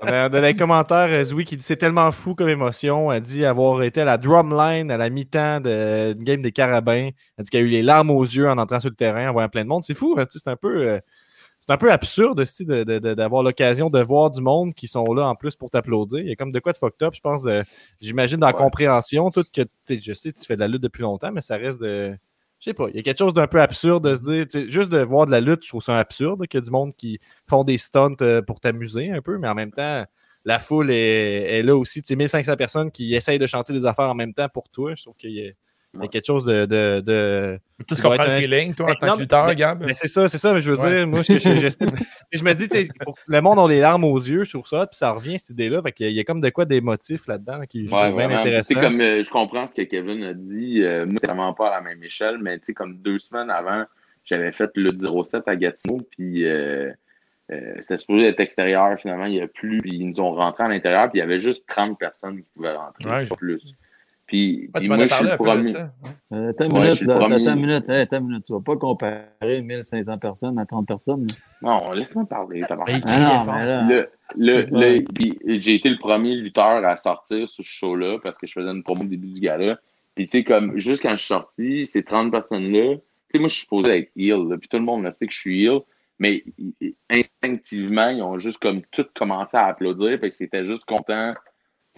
On 0.00 0.06
a 0.06 0.28
dans 0.28 0.40
les 0.42 0.54
commentaires, 0.54 1.08
euh, 1.10 1.22
Zoui 1.24 1.44
qui 1.44 1.56
dit 1.56 1.62
c'est 1.64 1.76
tellement 1.76 2.10
fou 2.12 2.34
comme 2.34 2.48
émotion. 2.48 3.12
Elle 3.12 3.20
dit 3.20 3.44
avoir 3.44 3.82
été 3.82 4.00
à 4.00 4.04
la 4.04 4.16
drumline 4.18 4.90
à 4.90 4.96
la 4.96 5.10
mi-temps 5.10 5.60
d'une 5.60 6.24
game 6.24 6.42
des 6.42 6.50
Carabins. 6.52 7.10
Elle 7.36 7.44
dit 7.44 7.50
qu'elle 7.50 7.62
a 7.64 7.66
eu 7.66 7.68
les 7.68 7.82
larmes 7.82 8.10
aux 8.10 8.22
yeux 8.24 8.48
en 8.48 8.56
entrant 8.58 8.80
sur 8.80 8.88
le 8.90 8.96
terrain, 8.96 9.28
en 9.28 9.32
voyant 9.32 9.48
plein 9.48 9.64
de 9.64 9.68
monde. 9.68 9.82
C'est 9.82 9.94
fou, 9.94 10.14
hein, 10.18 10.24
tu 10.26 10.38
sais, 10.38 10.42
c'est 10.44 10.50
un 10.50 10.56
peu. 10.56 10.88
euh, 10.88 10.98
c'est 11.60 11.72
un 11.72 11.76
peu 11.78 11.90
absurde 11.90 12.40
aussi 12.40 12.66
de- 12.66 12.84
de- 12.84 12.98
de- 12.98 13.14
d'avoir 13.14 13.42
l'occasion 13.42 13.88
de 13.88 13.98
voir 14.02 14.30
du 14.30 14.42
monde 14.42 14.74
qui 14.74 14.86
sont 14.86 15.04
là 15.14 15.26
en 15.28 15.34
plus 15.34 15.56
pour 15.56 15.70
t'applaudir. 15.70 16.18
Il 16.20 16.28
y 16.28 16.32
a 16.32 16.36
comme 16.36 16.52
de 16.52 16.58
quoi 16.60 16.72
de 16.72 16.76
fucked 16.76 17.02
up, 17.06 17.14
je 17.14 17.20
pense. 17.20 17.42
J'imagine 18.02 18.38
dans 18.38 18.48
la 18.48 18.54
Ouais. 18.54 18.58
compréhension, 18.62 19.30
tout 19.30 19.42
que 19.44 19.62
tu 19.62 19.68
sais, 19.86 19.98
je 20.00 20.12
sais, 20.12 20.32
tu 20.32 20.44
fais 20.44 20.56
de 20.56 20.60
la 20.60 20.68
lutte 20.68 20.82
depuis 20.82 21.02
longtemps, 21.02 21.30
mais 21.32 21.40
ça 21.40 21.56
reste 21.56 21.80
de. 21.80 22.14
Je 22.64 22.70
sais 22.70 22.74
pas, 22.74 22.88
il 22.88 22.96
y 22.96 22.98
a 22.98 23.02
quelque 23.02 23.18
chose 23.18 23.34
d'un 23.34 23.46
peu 23.46 23.60
absurde 23.60 24.08
de 24.08 24.14
se 24.14 24.44
dire, 24.44 24.70
juste 24.70 24.88
de 24.88 24.96
voir 25.00 25.26
de 25.26 25.30
la 25.30 25.42
lutte, 25.42 25.62
je 25.64 25.68
trouve 25.68 25.82
ça 25.82 25.98
absurde 25.98 26.46
qu'il 26.46 26.56
y 26.56 26.62
a 26.62 26.64
du 26.64 26.70
monde 26.70 26.94
qui 26.96 27.20
font 27.46 27.62
des 27.62 27.76
stunts 27.76 28.16
euh, 28.22 28.40
pour 28.40 28.58
t'amuser 28.58 29.10
un 29.10 29.20
peu, 29.20 29.36
mais 29.36 29.48
en 29.48 29.54
même 29.54 29.70
temps, 29.70 30.06
la 30.46 30.58
foule 30.58 30.90
est, 30.90 31.62
là 31.62 31.76
aussi. 31.76 32.00
Tu 32.00 32.06
sais, 32.08 32.16
1500 32.16 32.56
personnes 32.56 32.90
qui 32.90 33.14
essayent 33.14 33.38
de 33.38 33.46
chanter 33.46 33.74
des 33.74 33.84
affaires 33.84 34.08
en 34.08 34.14
même 34.14 34.32
temps 34.32 34.48
pour 34.48 34.70
toi. 34.70 34.94
Je 34.94 35.02
trouve 35.02 35.16
qu'il 35.16 35.32
y 35.32 35.46
a, 35.46 35.52
il 35.94 35.98
y 35.98 36.00
a 36.00 36.02
Ouais. 36.02 36.08
quelque 36.08 36.26
chose 36.26 36.44
de. 36.44 36.66
de, 36.66 37.00
de... 37.00 37.58
Tout 37.86 37.94
ce 37.94 38.02
qu'on 38.02 38.10
prend 38.14 38.22
un- 38.24 38.40
feeling, 38.40 38.74
toi, 38.74 38.90
en 38.90 38.94
tant 38.94 39.14
que 39.14 39.20
lutteur, 39.20 39.46
mais- 39.46 39.54
Gab? 39.54 39.84
Mais 39.84 39.94
c'est 39.94 40.08
ça, 40.08 40.28
c'est 40.28 40.38
ça, 40.38 40.52
mais 40.52 40.60
je 40.60 40.70
veux 40.70 40.78
Ouais. 40.78 40.88
dire, 40.96 41.06
moi, 41.06 41.22
ce 41.22 41.32
que 41.32 41.38
je, 41.38 41.56
j'essaie- 41.58 41.86
je 42.32 42.42
me 42.44 42.52
dis, 42.54 42.68
tu 42.68 42.84
sais, 42.84 42.88
pour- 43.04 43.16
le 43.26 43.40
monde 43.40 43.58
a 43.58 43.68
les 43.68 43.80
larmes 43.80 44.04
aux 44.04 44.18
yeux 44.18 44.44
sur 44.44 44.66
ça, 44.66 44.86
puis 44.86 44.96
ça 44.96 45.10
revient, 45.12 45.38
cette 45.38 45.50
idée-là. 45.50 45.82
Fait 45.82 45.92
qu'il 45.92 46.06
y 46.06 46.08
a- 46.08 46.10
il 46.10 46.16
y 46.16 46.20
a 46.20 46.24
comme 46.24 46.40
de 46.40 46.50
quoi 46.50 46.64
des 46.64 46.80
motifs 46.80 47.26
là-dedans 47.26 47.60
qui 47.68 47.88
je 47.88 47.94
Ouais, 47.94 48.00
bien 48.02 48.10
vraiment. 48.10 48.34
Tu 48.42 48.48
intéressant. 48.48 48.74
sais, 48.74 48.80
comme 48.80 49.00
euh, 49.00 49.22
je 49.22 49.30
comprends 49.30 49.66
ce 49.66 49.74
que 49.74 49.82
Kevin 49.82 50.22
a 50.24 50.34
dit, 50.34 50.82
euh, 50.82 51.06
moi, 51.06 51.16
c'est 51.20 51.26
vraiment 51.26 51.52
pas 51.54 51.68
à 51.68 51.76
la 51.76 51.80
même 51.80 52.02
échelle, 52.02 52.38
mais 52.38 52.58
tu 52.58 52.66
sais, 52.66 52.74
comme 52.74 52.98
deux 52.98 53.18
semaines 53.18 53.50
avant, 53.50 53.84
j'avais 54.24 54.52
fait 54.52 54.70
le 54.74 54.90
07 54.92 55.46
à 55.46 55.54
Gatineau, 55.56 56.00
puis 56.10 56.44
euh, 56.46 56.90
euh, 57.52 57.74
c'était 57.80 57.98
supposé 57.98 58.24
être 58.28 58.40
extérieur, 58.40 58.98
finalement, 58.98 59.26
il 59.26 59.32
n'y 59.32 59.42
a 59.42 59.48
plus, 59.48 59.78
puis 59.78 59.90
ils 59.98 60.08
nous 60.08 60.20
ont 60.20 60.32
rentré 60.32 60.64
à 60.64 60.68
l'intérieur, 60.68 61.10
puis 61.10 61.18
il 61.18 61.20
y 61.20 61.22
avait 61.22 61.40
juste 61.40 61.66
30 61.68 61.98
personnes 61.98 62.38
qui 62.38 62.46
pouvaient 62.54 62.74
rentrer, 62.74 63.04
Ouais, 63.04 63.10
pas 63.10 63.24
je- 63.24 63.34
plus. 63.34 63.62
Puis, 64.26 64.70
m'en 64.88 64.96
moi, 64.96 65.06
je 65.06 65.14
suis 65.14 65.24
le 65.24 65.36
premier. 65.36 65.76
Euh, 66.32 66.50
attends 66.50 66.64
une 66.64 66.72
Ouais, 66.72 66.78
je 66.78 66.84
minute, 66.86 66.94
suis 66.96 67.06
là, 67.06 67.14
le 67.14 67.20
premier. 67.20 67.34
attends 67.42 67.54
une 67.54 67.60
minute, 67.66 67.88
hey, 67.90 68.00
attends 68.00 68.18
une 68.20 68.26
minute. 68.28 68.44
Tu 68.46 68.52
vas 68.54 68.60
pas 68.60 68.76
comparer 68.76 69.62
1500 69.62 70.18
personnes 70.18 70.58
à 70.58 70.64
30 70.64 70.86
personnes. 70.88 71.26
là. 71.26 71.78
Non, 71.78 71.92
laisse-moi 71.92 72.24
parler, 72.24 72.62
Ah. 72.70 73.84
Le, 73.86 74.08
le, 74.36 74.66
le- 74.70 75.60
j'ai 75.60 75.74
été 75.74 75.90
le 75.90 75.98
premier 75.98 76.34
lutteur 76.36 76.84
à 76.84 76.96
sortir 76.96 77.48
sur 77.50 77.62
ce 77.64 77.68
show-là 77.68 78.18
parce 78.22 78.38
que 78.38 78.46
je 78.46 78.52
faisais 78.54 78.70
une 78.70 78.82
promo 78.82 79.02
au 79.02 79.06
début 79.06 79.28
du 79.28 79.40
gala. 79.40 79.78
Puis, 80.14 80.26
tu 80.26 80.38
sais, 80.38 80.44
comme, 80.44 80.78
juste 80.78 81.02
quand 81.02 81.10
je 81.10 81.16
suis 81.16 81.26
sorti, 81.26 81.86
ces 81.86 82.02
30 82.02 82.30
personnes-là, 82.32 82.94
tu 82.96 83.00
sais, 83.28 83.38
moi, 83.38 83.48
je 83.48 83.54
suis 83.54 83.62
supposé 83.62 83.90
être 83.98 84.10
heel, 84.16 84.48
là, 84.48 84.56
puis 84.56 84.68
tout 84.68 84.78
le 84.78 84.84
monde 84.84 85.02
le 85.02 85.10
sait 85.12 85.26
que 85.26 85.32
je 85.34 85.38
suis 85.38 85.64
heel, 85.66 85.80
mais 86.18 86.44
instinctivement, 87.10 88.08
ils 88.10 88.22
ont 88.22 88.38
juste 88.38 88.58
comme 88.58 88.82
tout 88.92 89.06
commencé 89.14 89.56
à 89.56 89.66
applaudir, 89.66 90.18
puis 90.20 90.30
c'était 90.32 90.64
juste 90.64 90.84
content. 90.84 91.34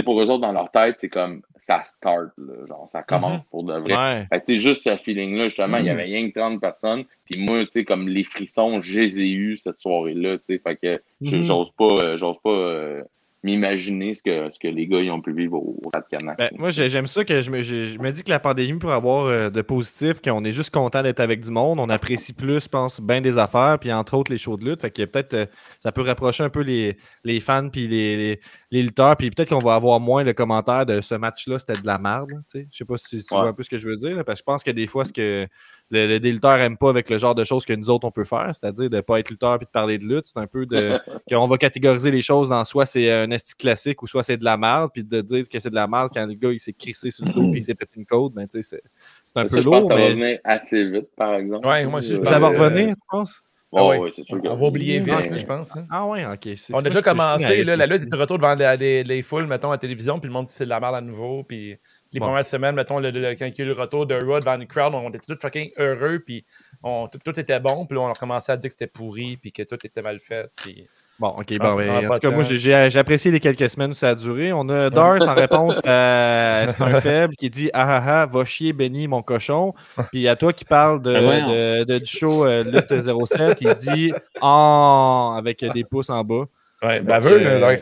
Pour 0.04 0.20
eux 0.20 0.26
autres, 0.28 0.42
dans 0.42 0.52
leur 0.52 0.70
tête, 0.70 0.96
c'est 0.98 1.08
comme, 1.08 1.40
ça 1.56 1.82
start, 1.82 2.28
là, 2.36 2.66
genre, 2.68 2.86
ça 2.88 3.02
commence 3.02 3.40
pour 3.50 3.64
de 3.64 3.72
vrai. 3.78 3.94
Ouais. 3.96 4.26
Fait 4.44 4.56
juste 4.58 4.82
ce 4.84 4.96
feeling-là, 4.96 5.48
justement, 5.48 5.78
il 5.78 5.86
y 5.86 5.90
avait 5.90 6.02
rien 6.02 6.28
que 6.30 6.38
30 6.38 6.60
personnes. 6.60 7.04
Puis 7.24 7.40
moi, 7.40 7.64
tu 7.64 7.70
sais, 7.72 7.84
comme 7.84 8.06
les 8.06 8.22
frissons, 8.22 8.82
je 8.82 9.00
les 9.00 9.20
ai 9.20 9.30
eus 9.30 9.56
cette 9.56 9.80
soirée-là, 9.80 10.36
tu 10.38 10.44
sais. 10.44 10.58
Fait 10.58 10.76
que 10.76 11.00
je- 11.22 11.36
Mhm. 11.38 11.44
j'ose 11.44 11.70
pas, 11.78 11.84
euh, 12.04 12.16
j'ose 12.18 12.36
pas 12.44 12.50
euh, 12.50 13.02
m'imaginer 13.46 14.12
ce 14.14 14.22
que, 14.22 14.50
ce 14.50 14.58
que 14.58 14.68
les 14.68 14.86
gars 14.86 15.00
ils 15.00 15.10
ont 15.10 15.20
pu 15.22 15.32
vivre 15.32 15.54
au, 15.54 15.80
au 15.84 15.90
Rat 15.94 16.02
Canac. 16.10 16.36
Ben, 16.36 16.50
moi, 16.58 16.70
j'ai- 16.70 16.90
j'aime 16.90 17.06
ça 17.06 17.24
que 17.24 17.40
je 17.40 17.50
me, 17.50 17.62
je- 17.62 17.86
je 17.86 17.98
me 17.98 18.10
dis 18.10 18.22
que 18.22 18.30
la 18.30 18.40
pandémie, 18.40 18.78
pour 18.78 18.90
avoir 18.90 19.26
euh, 19.26 19.48
de 19.50 19.62
positif, 19.62 20.20
qu'on 20.20 20.44
est 20.44 20.52
juste 20.52 20.74
content 20.74 21.02
d'être 21.02 21.20
avec 21.20 21.40
du 21.40 21.50
monde, 21.50 21.78
on 21.80 21.88
apprécie 21.88 22.32
plus, 22.32 22.64
je 22.64 22.68
pense, 22.68 23.00
bien 23.00 23.20
des 23.20 23.38
affaires, 23.38 23.78
puis 23.80 23.92
entre 23.92 24.14
autres 24.14 24.30
les 24.32 24.38
shows 24.38 24.56
de 24.56 24.64
lutte. 24.64 24.80
Fait 24.82 24.90
que 24.90 25.02
peut-être 25.04 25.34
euh, 25.34 25.46
ça 25.80 25.92
peut 25.92 26.02
rapprocher 26.02 26.42
un 26.44 26.50
peu 26.50 26.60
les, 26.60 26.96
les 27.24 27.40
fans 27.40 27.68
puis 27.70 27.86
les, 27.88 28.16
les, 28.16 28.40
les 28.72 28.82
lutteurs, 28.82 29.16
puis 29.16 29.30
peut-être 29.30 29.48
qu'on 29.50 29.60
va 29.60 29.74
avoir 29.76 30.00
moins 30.00 30.24
le 30.24 30.32
commentaire 30.32 30.84
de 30.84 31.00
ce 31.00 31.14
match-là, 31.14 31.58
c'était 31.58 31.80
de 31.80 31.86
la 31.86 31.98
merde. 31.98 32.30
Je 32.52 32.60
sais 32.72 32.84
pas 32.84 32.96
si 32.96 33.22
tu 33.24 33.34
Ouais. 33.34 33.40
vois 33.40 33.48
un 33.48 33.52
peu 33.52 33.62
ce 33.62 33.70
que 33.70 33.78
je 33.78 33.88
veux 33.88 33.96
dire, 33.96 34.24
parce 34.24 34.40
que 34.40 34.42
je 34.42 34.44
pense 34.44 34.64
que 34.64 34.70
des 34.72 34.86
fois, 34.86 35.04
ce 35.04 35.12
que 35.12 35.46
le, 35.90 36.06
le- 36.08 36.20
des 36.20 36.32
lutteurs 36.32 36.56
n'aiment 36.58 36.76
pas 36.76 36.90
avec 36.90 37.08
le 37.10 37.18
genre 37.18 37.34
de 37.34 37.44
choses 37.44 37.64
que 37.64 37.72
nous 37.72 37.90
autres 37.90 38.06
on 38.06 38.10
peut 38.10 38.24
faire, 38.24 38.48
c'est-à-dire 38.52 38.90
de 38.90 38.96
ne 38.96 39.00
pas 39.00 39.20
être 39.20 39.30
lutteur 39.30 39.56
puis 39.58 39.66
de 39.66 39.70
parler 39.70 39.98
de 39.98 40.04
lutte, 40.04 40.26
c'est 40.26 40.38
un 40.38 40.46
peu 40.46 40.66
de 40.66 40.98
qu'on 41.30 41.46
va 41.46 41.58
catégoriser 41.58 42.10
les 42.10 42.22
choses 42.22 42.48
dans 42.48 42.64
soit 42.64 42.86
c'est 42.86 43.10
un 43.10 43.30
esti 43.30 43.54
classique 43.56 44.02
ou 44.02 44.06
soit 44.06 44.22
c'est 44.22 44.36
de 44.36 44.44
la 44.44 44.56
merde, 44.56 44.90
puis 44.92 45.04
de 45.04 45.20
dire 45.20 45.48
que 45.48 45.58
c'est 45.60 45.70
de 45.70 45.74
la 45.74 45.86
merde 45.86 46.10
quand 46.12 46.26
le 46.26 46.34
gars 46.34 46.50
il 46.50 46.60
s'est 46.60 46.72
crissé 46.72 47.10
sur 47.10 47.24
le 47.24 47.32
dos 47.32 47.50
puis 47.50 47.60
il 47.60 47.62
s'est 47.62 47.74
pété 47.74 47.94
une 47.96 48.06
côte, 48.06 48.32
ben 48.34 48.46
tu 48.48 48.62
sais, 48.62 48.76
c'est 48.76 48.82
c'est 49.26 49.38
un 49.38 49.44
Ça, 49.44 49.48
peu 49.48 49.60
je 49.60 49.68
pense 49.68 49.80
lourd, 49.80 49.88
que 49.90 49.94
ça 49.94 50.00
va 50.00 50.10
venir 50.10 50.38
assez 50.44 50.88
vite, 50.90 51.08
par 51.16 51.34
exemple. 51.34 51.66
Ouais, 51.66 51.84
moi 51.86 52.00
aussi, 52.00 52.14
je 52.14 52.20
Euh, 52.20 52.24
ça 52.24 52.38
va 52.38 52.48
pense, 52.48 52.58
revenir, 52.58 52.88
tu 52.94 53.02
penses? 53.10 53.42
ouais, 53.72 53.80
Ah 53.80 53.86
ouais. 53.86 53.98
ouais, 53.98 54.10
c'est 54.14 54.24
sûr 54.24 54.40
que- 54.42 54.48
On 54.48 54.54
va 54.54 54.66
oublier 54.66 54.98
vite, 55.00 55.08
là, 55.30 55.36
je 55.36 55.44
pense. 55.46 55.76
hein. 55.76 55.86
Ah 55.90 56.06
ouais, 56.06 56.24
ok. 56.26 56.48
c'est- 56.56 56.74
On 56.74 56.78
a 56.78 56.82
déjà 56.82 57.02
commencé, 57.02 57.62
là, 57.64 57.76
la 57.76 57.86
lutte 57.86 58.02
est 58.02 58.06
de 58.06 58.16
retour 58.16 58.38
devant 58.38 58.54
les, 58.54 58.76
les- 58.76 59.04
les 59.04 59.22
foules, 59.22 59.46
mettons, 59.46 59.68
à 59.70 59.74
la 59.74 59.78
télévision, 59.78 60.18
puis 60.18 60.28
le 60.28 60.32
monde 60.32 60.46
dit 60.46 60.52
que 60.52 60.58
c'est 60.58 60.64
de 60.64 60.70
la 60.70 60.80
merde 60.80 60.94
à 60.94 61.00
nouveau, 61.00 61.44
puis 61.44 61.76
les 62.12 62.20
Bon. 62.20 62.26
premières 62.26 62.46
semaines, 62.46 62.74
mettons, 62.74 62.98
le, 63.00 63.10
le- 63.10 63.34
quand 63.34 63.46
il 63.46 63.54
y 63.58 63.60
a 63.62 63.64
eu 63.64 63.68
le 63.68 63.72
retour 63.74 64.06
de 64.06 64.14
devant 64.18 64.54
une 64.60 64.66
crowd, 64.66 64.94
on 64.94 65.08
était 65.10 65.18
tous 65.26 65.38
fucking 65.40 65.70
heureux, 65.78 66.20
puis 66.24 66.44
on, 66.82 67.08
tout, 67.08 67.18
tout 67.24 67.38
était 67.38 67.60
bon, 67.60 67.86
puis 67.86 67.96
là, 67.96 68.02
on 68.04 68.10
a 68.12 68.14
commencé 68.14 68.52
à 68.52 68.56
dire 68.56 68.68
que 68.70 68.74
c'était 68.78 68.86
pourri, 68.86 69.36
puis 69.36 69.52
que 69.52 69.62
tout 69.62 69.78
était 69.84 70.02
mal 70.02 70.18
fait, 70.18 70.50
puis... 70.56 70.86
Bon, 71.18 71.28
ok, 71.28 71.46
Ah, 71.52 71.70
bon, 71.70 71.76
ben, 71.76 71.86
prend 71.86 72.10
en 72.10 72.14
tout 72.16 72.20
cas, 72.20 72.30
moi, 72.30 72.42
j'ai- 72.42 72.98
apprécié 72.98 73.30
les 73.30 73.40
quelques 73.40 73.70
semaines 73.70 73.92
où 73.92 73.94
ça 73.94 74.10
a 74.10 74.14
duré. 74.14 74.52
On 74.52 74.68
a 74.68 74.90
Dars 74.90 75.16
en 75.26 75.32
réponse 75.34 75.78
à 75.86 76.66
C'est 76.68 76.82
un 76.82 77.00
faible 77.00 77.34
qui 77.36 77.48
dit 77.48 77.70
Ah 77.72 77.96
ah 78.04 78.20
ah, 78.22 78.26
va 78.26 78.44
chier 78.44 78.74
Benny, 78.74 79.08
mon 79.08 79.22
cochon. 79.22 79.72
Puis 80.12 80.28
à 80.28 80.36
toi 80.36 80.52
qui 80.52 80.66
parle 80.66 81.00
de, 81.00 81.14
Ben 81.14 81.84
de- 81.86 81.98
du 82.00 82.04
show 82.06 82.44
euh, 82.44 82.64
Lutte 82.64 82.92
07, 83.00 83.62
il 83.62 83.74
dit 83.76 84.12
Ah 84.42 85.36
avec 85.38 85.64
des 85.72 85.84
pouces 85.84 86.10
en 86.10 86.22
bas. 86.22 86.44
Ouais, 86.82 87.00
baveux, 87.00 87.40
euh, 87.46 87.76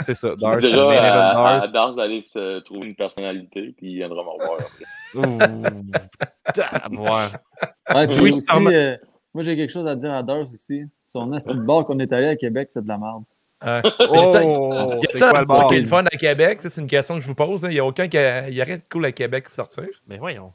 c'est 0.00 0.14
ça. 0.14 0.34
Dars, 0.36 0.56
Déjà, 0.56 0.88
à, 0.90 1.34
Dars. 1.34 1.62
à 1.64 1.68
Dars 1.68 1.94
d'aller 1.94 2.22
se 2.22 2.60
trouver 2.60 2.88
une 2.88 2.94
personnalité, 2.94 3.74
puis 3.76 3.90
il 3.92 3.96
viendra 3.96 4.22
me 4.22 4.28
revoir. 4.30 4.58
Ouh. 5.14 5.38
Ouais, 7.94 8.06
puis 8.06 8.20
Oui, 8.20 8.32
aussi, 8.32 8.48
euh, 8.74 8.96
moi 9.34 9.42
j'ai 9.44 9.56
quelque 9.56 9.70
chose 9.70 9.86
à 9.86 9.94
dire 9.94 10.12
à 10.14 10.22
Durs 10.22 10.42
aussi. 10.42 10.82
Son 11.04 11.32
asti 11.32 11.56
de 11.56 11.62
bar 11.62 11.84
qu'on 11.84 11.98
est 11.98 12.12
allé 12.12 12.26
à 12.28 12.36
Québec, 12.36 12.68
c'est 12.70 12.82
de 12.82 12.88
la 12.88 12.98
merde. 12.98 13.24
Ouais. 13.64 13.82
Oh, 14.08 14.92
Il 14.94 15.02
y 15.02 15.06
a 15.06 15.10
c'est 15.10 15.18
ça, 15.18 15.30
quoi 15.44 15.74
le 15.74 15.84
fun 15.86 16.04
à 16.04 16.16
Québec, 16.16 16.62
ça, 16.62 16.70
c'est 16.70 16.80
une 16.80 16.86
question 16.86 17.16
que 17.16 17.20
je 17.20 17.26
vous 17.26 17.34
pose. 17.34 17.64
hein. 17.64 17.68
Il 17.70 17.74
n'y 17.74 17.80
a 17.80 17.84
aucun 17.84 18.08
qui 18.08 18.16
a, 18.18 18.48
il 18.48 18.54
y 18.54 18.60
a 18.60 18.64
rien 18.64 18.76
de 18.76 18.82
cool 18.90 19.04
à 19.04 19.12
Québec 19.12 19.44
pour 19.44 19.52
sortir. 19.52 19.84
Mais 20.06 20.16
voyons. 20.18 20.52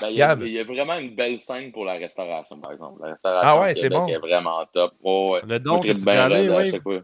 Ben, 0.00 0.08
il, 0.08 0.16
y 0.16 0.22
a, 0.22 0.36
il 0.40 0.48
y 0.52 0.58
a 0.60 0.64
vraiment 0.64 0.94
une 0.98 1.14
belle 1.14 1.38
scène 1.38 1.72
pour 1.72 1.84
la 1.86 1.94
restauration, 1.94 2.58
par 2.58 2.72
exemple. 2.72 3.00
La 3.02 3.12
restauration 3.12 3.48
Ah 3.50 3.60
ouais, 3.60 3.74
c'est 3.74 3.88
bon. 3.88 4.06
est 4.06 4.18
vraiment 4.18 4.64
top. 4.72 4.92
Ouais, 5.02 5.30
ouais. 5.30 5.40
Le 5.46 5.58
don, 5.58 5.80
allé, 5.80 5.92
raide 5.94 6.50
à 6.50 6.56
ouais? 6.56 6.70
chaque 6.70 6.82
fois. 6.82 6.98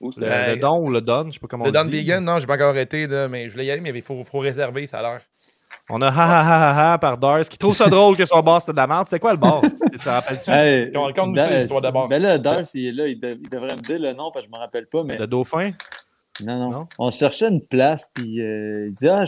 Où? 0.00 0.10
Le, 0.16 0.20
Ben, 0.26 0.54
le 0.54 0.56
don 0.56 0.78
ou 0.86 0.90
le 0.90 1.00
don, 1.00 1.26
je 1.26 1.32
sais 1.32 1.38
pas 1.40 1.46
comment 1.46 1.64
Le 1.64 1.70
on 1.70 1.72
Don 1.72 1.84
dit. 1.84 1.90
Vegan, 1.90 2.24
non, 2.24 2.38
j'ai 2.38 2.46
pas 2.46 2.54
encore 2.54 2.70
arrêté, 2.70 3.06
là, 3.06 3.28
mais 3.28 3.48
je 3.48 3.52
voulais 3.52 3.66
y 3.66 3.70
aller, 3.70 3.80
mais 3.82 3.90
il 3.90 4.02
faut, 4.02 4.22
faut 4.24 4.38
réserver, 4.38 4.86
ça 4.86 5.00
a 5.00 5.02
l'air. 5.02 5.20
On 5.92 6.00
a 6.02 6.06
ha 6.06 6.10
ha 6.10 6.40
ha 6.40 6.70
ha 6.90 6.92
ha 6.92 6.98
par 6.98 7.18
Dars 7.18 7.40
qui 7.48 7.58
trouve 7.58 7.74
ça 7.74 7.86
drôle 7.90 8.16
que 8.16 8.24
son 8.24 8.40
bar 8.42 8.60
c'était 8.60 8.72
de 8.72 8.76
la 8.78 8.86
merde. 8.86 9.06
C'est 9.10 9.18
quoi 9.18 9.32
le 9.32 9.38
bar? 9.38 9.60
Tu 9.92 9.98
te 9.98 10.08
rappelles-tu? 10.08 10.50
Hey, 10.50 10.92
Con- 10.92 11.12
conte-nous 11.14 11.34
Dan- 11.34 11.48
ça, 11.48 11.58
l'histoire 11.60 11.82
de 11.82 11.90
bar. 11.90 12.06
Ben 12.08 12.22
là, 12.22 12.38
Durs, 12.38 12.60
il 12.74 12.86
est 12.86 12.92
là, 12.92 13.06
il, 13.08 13.18
dev- 13.20 13.38
il 13.42 13.48
devrait 13.50 13.74
me 13.76 13.80
dire 13.80 13.98
le 13.98 14.12
nom 14.12 14.30
parce 14.32 14.44
que 14.46 14.50
je 14.50 14.56
me 14.56 14.60
rappelle 14.60 14.86
pas, 14.86 15.02
mais 15.02 15.18
Le 15.18 15.26
dauphin? 15.26 15.72
non, 16.42 16.58
non, 16.58 16.70
Non? 16.70 16.84
On 16.98 17.10
cherchait 17.10 17.48
une 17.48 17.60
place, 17.66 18.08
puis 18.14 18.40
euh, 18.40 18.86
il 18.88 18.94
dit 18.94 19.08
Ah, 19.08 19.24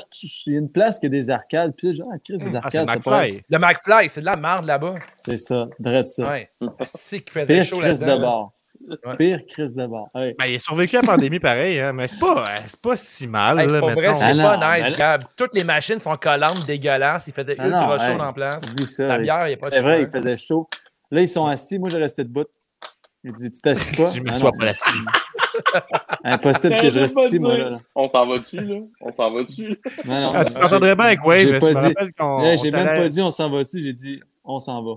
il 0.46 0.52
y 0.52 0.56
a 0.56 0.58
une 0.60 0.70
place 0.70 0.98
qui 1.00 1.06
a 1.06 1.08
des 1.10 1.28
arcades. 1.30 1.74
Puis 1.76 1.94
genre, 1.96 2.08
ah, 2.12 2.16
Chris, 2.24 2.38
des 2.38 2.44
Ah, 2.56 2.68
c'est 2.70 2.78
arcades, 2.78 3.02
pas. 3.02 3.26
Le 3.26 3.58
McFly, 3.58 4.08
c'est 4.08 4.20
de 4.20 4.26
la 4.26 4.36
merde 4.36 4.64
là-bas. 4.64 4.94
C'est 5.18 5.36
ça, 5.36 5.66
drette 5.78 6.06
ça. 6.06 6.30
Ouais. 6.30 6.48
C'est 6.86 7.20
qui 7.20 7.32
fait 7.32 7.44
Pire 7.44 7.64
chaud 7.64 7.76
Chris 7.76 7.98
de 7.98 8.04
là-dedans. 8.06 8.42
là. 8.44 8.48
Ouais. 8.88 9.16
Pire 9.16 9.40
Chris 9.48 9.72
de. 9.74 9.82
Hey. 10.14 10.34
Ben, 10.38 10.46
il 10.46 10.56
a 10.56 10.58
survécu 10.58 10.96
à 10.96 11.02
la 11.02 11.06
pandémie 11.06 11.38
pareil, 11.38 11.78
hein, 11.80 11.92
mais 11.92 12.08
c'est 12.08 12.18
pas, 12.18 12.44
euh, 12.44 12.60
c'est 12.66 12.80
pas 12.80 12.96
si 12.96 13.26
mal. 13.26 13.60
Hey, 13.60 13.66
là, 13.68 13.78
pour 13.78 13.90
vrai, 13.90 14.08
mettons. 14.08 14.14
c'est 14.20 14.40
Ah 14.40 14.56
pas 14.58 14.78
nice, 14.78 14.98
là-. 14.98 15.18
Toutes 15.36 15.54
les 15.54 15.64
machines 15.64 15.98
sont 15.98 16.16
collantes, 16.16 16.66
dégueulasses. 16.66 17.26
Il 17.28 17.32
fait 17.32 17.44
de 17.44 17.54
Ah 17.58 17.66
ultra 17.66 17.86
non, 17.86 17.98
chaud 17.98 18.12
hey. 18.12 18.20
en 18.20 18.32
place. 18.32 18.62
Ça. 18.86 19.06
La 19.06 19.18
bière, 19.18 19.46
il 19.46 19.48
n'y 19.50 19.54
a 19.54 19.56
pas 19.56 19.68
de 19.68 19.74
C'est 19.74 19.80
vrai, 19.82 20.02
il 20.02 20.10
faisait 20.10 20.36
chaud. 20.36 20.68
Là, 21.10 21.20
ils 21.20 21.28
sont 21.28 21.46
assis. 21.46 21.78
Moi, 21.78 21.88
je 21.90 21.96
restais 21.96 22.24
debout. 22.24 22.44
Il 23.24 23.32
dit 23.32 23.52
Tu 23.52 23.60
t'assis 23.60 23.94
pas? 23.94 24.06
Je 24.12 24.20
Ah 24.20 24.32
m'assois 24.32 24.52
pas 24.58 24.64
là-dessus. 24.64 24.98
Impossible 26.24 26.76
que 26.78 26.90
je 26.90 26.98
reste 26.98 27.18
ici, 27.20 27.38
moi. 27.38 27.56
Là. 27.56 27.78
On 27.94 28.08
s'en 28.08 28.26
va 28.26 28.38
dessus, 28.38 28.60
là? 28.60 28.76
On 29.00 29.12
s'en 29.12 29.32
va 29.32 29.42
dessus? 29.42 29.78
Non, 30.04 30.22
non. 30.22 30.30
Ah, 30.34 30.44
tu 30.44 30.54
t'entendrais 30.54 30.96
bien 30.96 31.04
avec 31.04 31.24
Wave. 31.24 31.60
J'ai 32.62 32.70
même 32.70 32.86
pas 32.86 33.08
dit 33.08 33.20
on 33.20 33.30
s'en 33.30 33.50
va-tu, 33.50 33.82
j'ai 33.82 33.92
dit 33.92 34.20
on 34.44 34.58
s'en 34.58 34.82
va. 34.82 34.92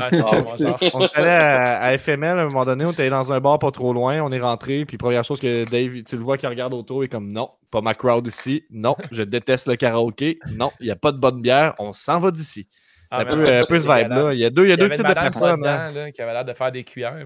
Ah, 0.00 0.08
Ah, 0.12 0.76
on 0.94 1.00
est 1.02 1.10
allé 1.14 1.28
à, 1.30 1.80
à 1.82 1.98
FML 1.98 2.38
à 2.38 2.42
un 2.42 2.46
moment 2.46 2.64
donné, 2.64 2.84
on 2.84 2.92
était 2.92 3.02
allé 3.02 3.10
dans 3.10 3.32
un 3.32 3.40
bar 3.40 3.58
pas 3.58 3.70
trop 3.70 3.92
loin, 3.92 4.20
on 4.22 4.30
est 4.32 4.40
rentré, 4.40 4.84
puis 4.84 4.96
première 4.98 5.24
chose 5.24 5.40
que 5.40 5.64
Dave, 5.68 6.02
tu 6.04 6.16
le 6.16 6.22
vois 6.22 6.38
qui 6.38 6.46
regarde 6.46 6.74
autour, 6.74 7.02
il 7.02 7.06
est 7.06 7.08
comme 7.10 7.32
non, 7.32 7.50
pas 7.70 7.80
ma 7.80 7.94
crowd 7.94 8.26
ici, 8.26 8.64
non, 8.70 8.96
je 9.10 9.22
déteste 9.22 9.66
le 9.68 9.76
karaoké, 9.76 10.38
non, 10.54 10.70
il 10.80 10.86
n'y 10.86 10.92
a 10.92 10.96
pas 10.96 11.12
de 11.12 11.18
bonne 11.18 11.40
bière, 11.42 11.74
on 11.78 11.92
s'en 11.92 12.18
va 12.20 12.30
d'ici. 12.30 12.68
Ah, 13.10 13.20
un 13.20 13.24
mais 13.24 13.30
peu, 13.30 13.46
ça, 13.46 13.66
peu 13.66 13.78
ce 13.78 13.84
vibe-là. 13.84 14.08
dégueulasse. 14.08 14.34
Il 14.34 14.40
y 14.40 14.44
a 14.44 14.50
deux, 14.50 14.64
il 14.66 14.68
y 14.68 14.72
a 14.72 14.74
Il 14.74 14.80
y 14.82 14.88
deux 14.88 14.90
types 14.94 15.06
de 15.06 15.14
personnes. 15.14 15.66
hein. 15.66 15.92
là, 15.94 16.12
qui 16.12 16.20
avait 16.20 16.32
l'air 16.34 16.44
de 16.44 16.52
faire 16.52 16.70
des 16.70 16.84
cuillères. 16.84 17.14
là. 17.14 17.24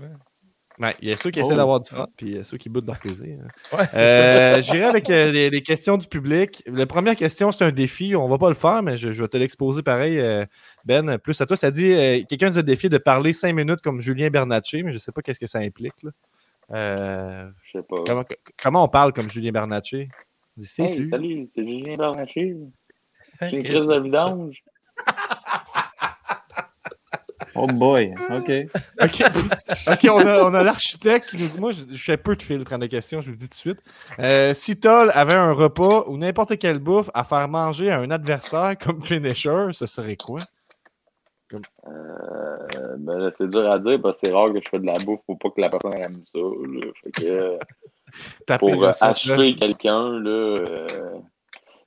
Ouais, 0.79 0.97
il 1.03 1.09
y 1.11 1.13
a 1.13 1.17
ceux 1.17 1.31
qui 1.31 1.39
Oh. 1.41 1.45
essaient 1.45 1.55
d'avoir 1.57 1.81
du 1.81 1.91
fun, 1.91 2.07
puis 2.17 2.27
il 2.29 2.37
y 2.37 2.39
a 2.39 2.45
ceux 2.45 2.57
qui 2.57 2.69
boutent 2.71 2.87
leur 2.87 2.99
plaisir. 2.99 3.37
Ouais, 3.73 3.85
c'est 3.91 3.97
ça. 3.97 3.99
Euh, 3.99 4.63
J'irai 4.63 4.85
avec 4.85 5.11
euh, 5.11 5.31
les, 5.31 5.51
les 5.51 5.61
questions 5.63 5.99
du 5.99 6.07
public. 6.07 6.63
La 6.67 6.87
première 6.87 7.15
question, 7.15 7.53
c'est 7.53 7.65
un 7.65 7.71
défi. 7.73 8.17
On 8.17 8.27
va 8.27 8.39
pas 8.39 8.49
le 8.49 8.55
faire, 8.55 8.83
mais 8.83 8.97
je, 8.97 9.11
je 9.11 9.23
vais 9.23 9.29
te 9.29 9.37
l'exposer 9.37 9.83
pareil, 9.83 10.19
euh, 10.19 10.47
Ben. 10.85 11.19
Plus 11.19 11.41
à 11.41 11.47
toi, 11.47 11.57
ça 11.57 11.71
dit 11.71 11.93
euh, 11.93 12.23
quelqu'un 12.29 12.49
nous 12.51 12.59
a 12.59 12.63
défié 12.63 12.89
de 12.89 12.99
parler 12.99 13.33
cinq 13.33 13.55
minutes 13.55 13.81
comme 13.81 14.01
Julien 14.01 14.29
Bernatchez, 14.31 14.83
mais 14.83 14.93
je 14.93 14.99
sais 14.99 15.13
pas 15.13 15.23
qu'est-ce 15.23 15.39
que 15.41 15.47
ça 15.47 15.59
implique. 15.59 16.03
là. 16.03 16.11
Euh, 16.73 17.49
Je 17.65 17.79
sais 17.79 17.85
pas. 17.85 17.97
comment, 18.07 18.25
comment 18.63 18.85
on 18.85 18.89
parle 18.89 19.13
comme 19.13 19.29
Julien 19.31 19.53
Bernatchez? 19.53 20.09
C'est 20.61 20.83
Hey, 20.85 21.07
salut, 21.09 21.49
c'est 21.55 21.63
Julien 21.63 21.97
Bernatchez. 21.97 22.57
J'ai 23.43 23.57
une 23.57 23.63
crise 23.63 23.81
de 23.83 24.01
vidange. 24.01 24.63
Oh 27.55 27.67
boy, 27.67 28.15
OK. 28.31 28.51
OK, 29.03 29.23
Ok, 29.87 30.09
on 30.11 30.27
a, 30.27 30.43
on 30.45 30.55
a 30.55 30.63
l'architecte 30.65 31.29
qui 31.29 31.37
nous 31.37 31.49
dit 31.49 31.61
Moi, 31.61 31.73
je, 31.73 31.83
je 31.91 32.03
fais 32.03 32.17
peu 32.17 32.35
de 32.35 32.43
filtres 32.43 32.71
dans 32.71 32.79
les 32.79 32.89
questions, 32.89 33.21
je 33.21 33.27
vous 33.27 33.33
le 33.33 33.37
dis 33.37 33.49
tout 33.49 33.55
de 33.55 33.55
suite. 33.55 33.79
Euh, 34.21 34.55
si 34.55 34.77
Toll 34.81 35.11
avait 35.15 35.35
un 35.35 35.53
repas 35.53 36.05
ou 36.07 36.17
n'importe 36.17 36.59
quelle 36.59 36.79
bouffe 36.79 37.11
à 37.13 37.25
faire 37.25 37.47
manger 37.49 37.91
à 37.91 37.99
un 37.99 38.11
adversaire 38.11 38.75
comme 38.83 39.03
finisher, 39.05 39.67
ce 39.73 39.85
serait 39.85 40.17
quoi? 40.17 40.39
Euh, 41.87 42.97
ben 42.99 43.31
c'est 43.33 43.49
dur 43.51 43.71
à 43.71 43.79
dire 43.79 44.01
parce 44.01 44.21
que 44.21 44.27
c'est 44.27 44.33
rare 44.33 44.53
que 44.53 44.61
je 44.61 44.69
fais 44.69 44.79
de 44.79 44.87
la 44.87 44.99
bouffe 45.05 45.21
pour 45.27 45.39
pas 45.39 45.51
que 45.51 45.61
la 45.61 45.69
personne 45.71 45.95
aime 45.95 46.23
ça. 46.25 46.39
là. 46.39 46.87
Fait 47.03 47.11
que, 47.13 47.59
Ta 48.47 48.59
pour 48.59 48.85
euh, 48.85 48.93
achever 49.01 49.55
quelqu'un, 49.57 50.25
euh, 50.25 51.19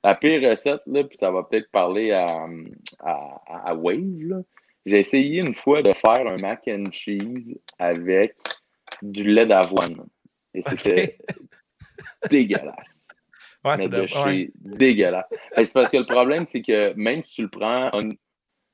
la 0.02 0.14
pire 0.14 0.48
recette, 0.50 0.82
là, 0.86 1.04
puis 1.04 1.18
ça 1.18 1.30
va 1.30 1.42
peut-être 1.44 1.70
parler 1.70 2.12
à, 2.12 2.26
à, 3.00 3.40
à 3.70 3.74
Wave. 3.74 4.42
J'ai 4.84 5.00
essayé 5.00 5.40
une 5.40 5.54
fois 5.54 5.82
de 5.82 5.92
faire 5.92 6.26
un 6.26 6.36
mac 6.36 6.62
and 6.68 6.84
cheese 6.92 7.58
avec 7.78 8.34
du 9.02 9.24
lait 9.24 9.46
d'avoine. 9.46 10.06
Et 10.54 10.62
c'était 10.62 11.18
dégueulasse. 12.30 13.02
Ouais, 13.64 13.76
mais 13.78 13.88
de 13.88 14.06
chez 14.06 14.18
ouais. 14.24 14.50
dégueulasse. 14.56 15.26
C'est 15.56 15.72
parce 15.72 15.90
que 15.90 15.96
le 15.96 16.06
problème, 16.06 16.44
c'est 16.48 16.62
que 16.62 16.94
même 16.94 17.22
si 17.24 17.34
tu 17.34 17.42
le 17.42 17.48
prends 17.48 17.86
un- 17.92 18.10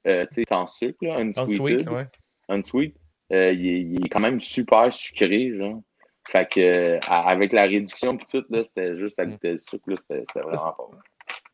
euh, 0.07 0.27
tu 0.27 0.35
sais, 0.35 0.45
sans 0.49 0.67
sucre, 0.67 0.99
là, 1.03 1.17
Dans 1.17 1.45
le 1.45 1.53
unsweeted, 1.53 1.81
sweet, 1.81 1.91
ouais. 1.91 2.07
unsweet, 2.49 2.97
euh, 3.33 3.53
il, 3.53 3.67
est, 3.67 3.81
il 3.81 4.07
est 4.07 4.09
quand 4.09 4.21
même 4.21 4.41
super 4.41 4.93
sucré, 4.93 5.57
genre. 5.57 5.81
Fait 6.29 6.49
que, 6.49 6.61
euh, 6.61 7.01
avec 7.01 7.53
la 7.53 7.63
réduction 7.63 8.17
pis 8.17 8.27
tout, 8.27 8.45
là, 8.51 8.65
c'était 8.65 8.97
juste 8.97 9.19
à 9.19 9.27
goûter 9.27 9.53
le 9.53 9.59
sucre, 9.59 9.91
là, 9.91 9.97
c'était 9.97 10.25
c'était 10.29 10.41
vraiment 10.41 10.63
pas 10.63 10.77
bon. 10.79 10.97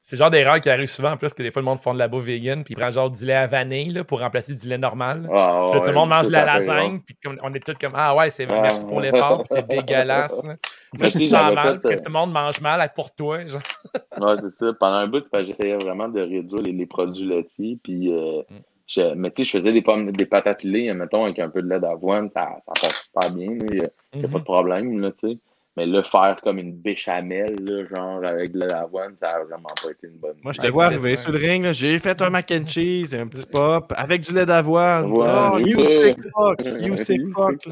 C'est 0.09 0.17
le 0.17 0.21
genre 0.21 0.31
d'erreur 0.31 0.59
qui 0.59 0.71
arrive 0.71 0.87
souvent, 0.87 1.11
en 1.13 1.17
plus, 1.19 1.35
que 1.35 1.43
des 1.43 1.51
fois, 1.51 1.61
le 1.61 1.67
monde 1.67 1.81
font 1.81 1.93
de 1.93 1.99
la 1.99 2.09
bouffe 2.09 2.25
vegan, 2.25 2.65
puis 2.65 2.73
ils 2.73 2.77
prennent 2.79 2.91
genre 2.91 3.11
du 3.11 3.27
lait 3.27 3.35
à 3.35 3.47
vanille 3.47 3.91
là, 3.93 4.05
pour 4.05 4.21
remplacer 4.21 4.55
du 4.55 4.67
lait 4.67 4.79
normal. 4.79 5.29
Ah, 5.31 5.67
Puis 5.71 5.79
là, 5.79 5.85
tout 5.85 5.91
le 5.91 5.95
monde 5.97 6.09
mange 6.09 6.29
de 6.29 6.33
la 6.33 6.47
lasagne, 6.47 7.01
puis 7.01 7.15
on 7.43 7.53
est 7.53 7.61
tous 7.61 7.75
comme 7.79 7.93
Ah 7.95 8.17
ouais, 8.17 8.31
c'est 8.31 8.47
Ah, 8.51 8.63
merci 8.63 8.87
pour 8.87 9.03
l'effort, 9.03 9.43
puis 9.43 9.51
c'est 9.53 9.67
dégueulasse. 9.67 10.43
là. 10.45 10.57
Ça, 10.97 11.09
j'avais 11.09 11.55
mal, 11.55 11.81
fait, 11.83 11.89
que 11.91 11.95
euh, 11.95 11.97
tout 11.99 12.03
le 12.07 12.13
monde 12.13 12.33
mange 12.33 12.59
mal 12.63 12.91
pour 12.95 13.15
toi. 13.15 13.45
Genre. 13.45 13.61
Ouais, 14.19 14.35
c'est 14.41 14.51
ça. 14.51 14.73
Pendant 14.81 14.97
un 14.97 15.09
bout, 15.09 15.25
j'essayais 15.47 15.77
vraiment 15.77 16.09
de 16.09 16.21
réduire 16.23 16.63
les, 16.63 16.73
les 16.73 16.87
produits 16.87 17.27
laitiers. 17.29 17.79
Puis, 17.85 18.11
euh, 18.11 18.41
Mm. 18.49 18.57
je, 18.87 19.15
mais 19.15 19.31
tu 19.31 19.43
sais, 19.43 19.45
je 19.45 19.59
faisais 19.59 19.73
des 19.75 19.83
pommes, 19.83 20.11
des 20.11 20.27
à 20.33 20.55
filer, 20.55 20.91
mettons, 20.95 21.25
avec 21.25 21.39
un 21.39 21.51
peu 21.51 21.61
de 21.61 21.69
lait 21.69 21.81
d'avoine, 21.81 22.31
ça, 22.31 22.57
ça 22.65 22.73
passe 22.81 23.03
super 23.13 23.31
bien. 23.31 23.59
Il 23.71 23.77
n'y 23.77 23.81
a, 23.83 23.85
a 23.85 23.89
pas 24.23 24.27
de 24.29 24.39
Mhm. 24.39 24.45
problème, 24.45 25.01
là, 25.01 25.11
tu 25.13 25.33
sais. 25.33 25.39
Mais 25.79 25.87
le 25.87 26.03
faire 26.03 26.37
comme 26.43 26.59
une 26.59 26.73
béchamel, 26.73 27.55
là, 27.65 27.85
genre 27.87 28.25
avec 28.25 28.51
de 28.53 28.59
lait 28.59 28.67
d'avoine, 28.67 29.17
ça 29.17 29.31
a 29.31 29.45
vraiment 29.45 29.69
pas 29.81 29.91
été 29.93 30.09
une 30.09 30.19
bonne 30.19 30.35
Moi, 30.43 30.53
je 30.53 30.59
te 30.59 30.67
Ouais, 30.67 30.73
vois 30.73 30.85
arriver 30.87 31.15
sur 31.15 31.31
le 31.31 31.39
ring. 31.39 31.71
J'ai 31.73 31.99
fait 32.01 32.21
un 32.21 32.31
mac 32.31 32.51
and 32.51 32.67
cheese 32.67 33.15
et 33.15 33.19
un 33.21 33.29
petit 33.29 33.47
pop 33.47 33.93
avec 33.97 34.23
du 34.23 34.35
lait 34.35 34.45
d'avoine. 34.45 35.13
Ouais, 35.13 35.27
oh, 35.53 35.59
you 35.59 35.87
sick 35.87 36.17
fuck. 36.37 36.61
You 36.81 36.97
sick 36.97 37.21
fuck. 37.33 37.63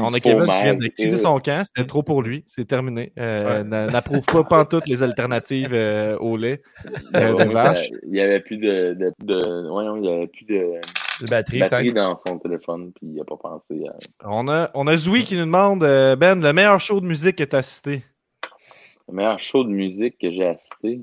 On 0.00 0.12
a 0.12 0.20
Kevin 0.20 0.46
qui 0.96 1.04
vient 1.04 1.12
de 1.12 1.16
son 1.18 1.38
camp. 1.40 1.62
C'était 1.64 1.86
trop 1.86 2.02
pour 2.02 2.22
lui. 2.22 2.44
C'est 2.46 2.66
terminé. 2.66 3.12
Euh, 3.18 3.58
Ouais. 3.58 3.64
n'a- 3.64 3.86
N'approuve 3.86 4.24
pas 4.24 4.44
pantoute 4.44 4.86
les 4.86 5.02
alternatives 5.02 5.72
euh, 5.72 6.16
au 6.18 6.36
lait 6.38 6.62
euh, 7.14 7.32
Ouais, 7.34 7.44
de 7.46 7.50
vache. 7.52 7.90
Il 8.04 8.10
n'y 8.12 8.20
avait 8.20 8.40
plus 8.40 8.56
de, 8.58 8.94
de, 8.94 9.12
de- 9.22 9.68
voyons, 9.68 9.96
il 9.96 10.04
y 10.04 10.12
avait 10.12 10.26
plus 10.26 10.44
de 10.46 10.72
La 11.20 11.26
batterie, 11.38 11.58
batterie 11.58 11.92
dans 11.92 12.16
son 12.16 12.38
téléphone, 12.38 12.92
puis 12.92 13.06
il 13.06 13.14
n'a 13.14 13.24
pas 13.24 13.36
pensé 13.36 13.84
à. 13.88 13.96
On 14.24 14.48
a, 14.48 14.70
on 14.74 14.86
a 14.86 14.96
Zoui 14.96 15.24
qui 15.24 15.34
nous 15.34 15.44
demande, 15.44 15.82
euh, 15.82 16.14
Ben, 16.16 16.40
le 16.40 16.52
meilleur 16.52 16.78
show 16.80 17.00
de 17.00 17.06
musique 17.06 17.36
que 17.36 17.44
tu 17.44 17.56
as 17.56 17.60
assisté? 17.60 18.04
Le 19.08 19.14
meilleur 19.14 19.38
show 19.40 19.64
de 19.64 19.70
musique 19.70 20.18
que 20.18 20.30
j'ai 20.30 20.46
assisté? 20.46 21.00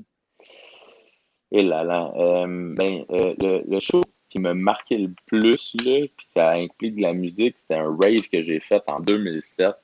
Et 1.52 1.62
là 1.62 1.84
là. 1.84 2.12
euh, 2.16 2.74
ben, 2.74 3.04
euh, 3.10 3.34
le, 3.40 3.62
le 3.68 3.80
show 3.80 4.00
qui 4.30 4.38
m'a 4.40 4.54
marqué 4.54 4.98
le 4.98 5.12
plus, 5.26 5.74
là, 5.84 6.06
puis 6.16 6.26
ça 6.28 6.52
implique 6.52 6.96
de 6.96 7.02
la 7.02 7.12
musique, 7.12 7.58
c'était 7.58 7.76
un 7.76 7.96
rave 7.96 8.28
que 8.32 8.42
j'ai 8.42 8.60
fait 8.60 8.82
en 8.86 9.00
2007 9.00 9.74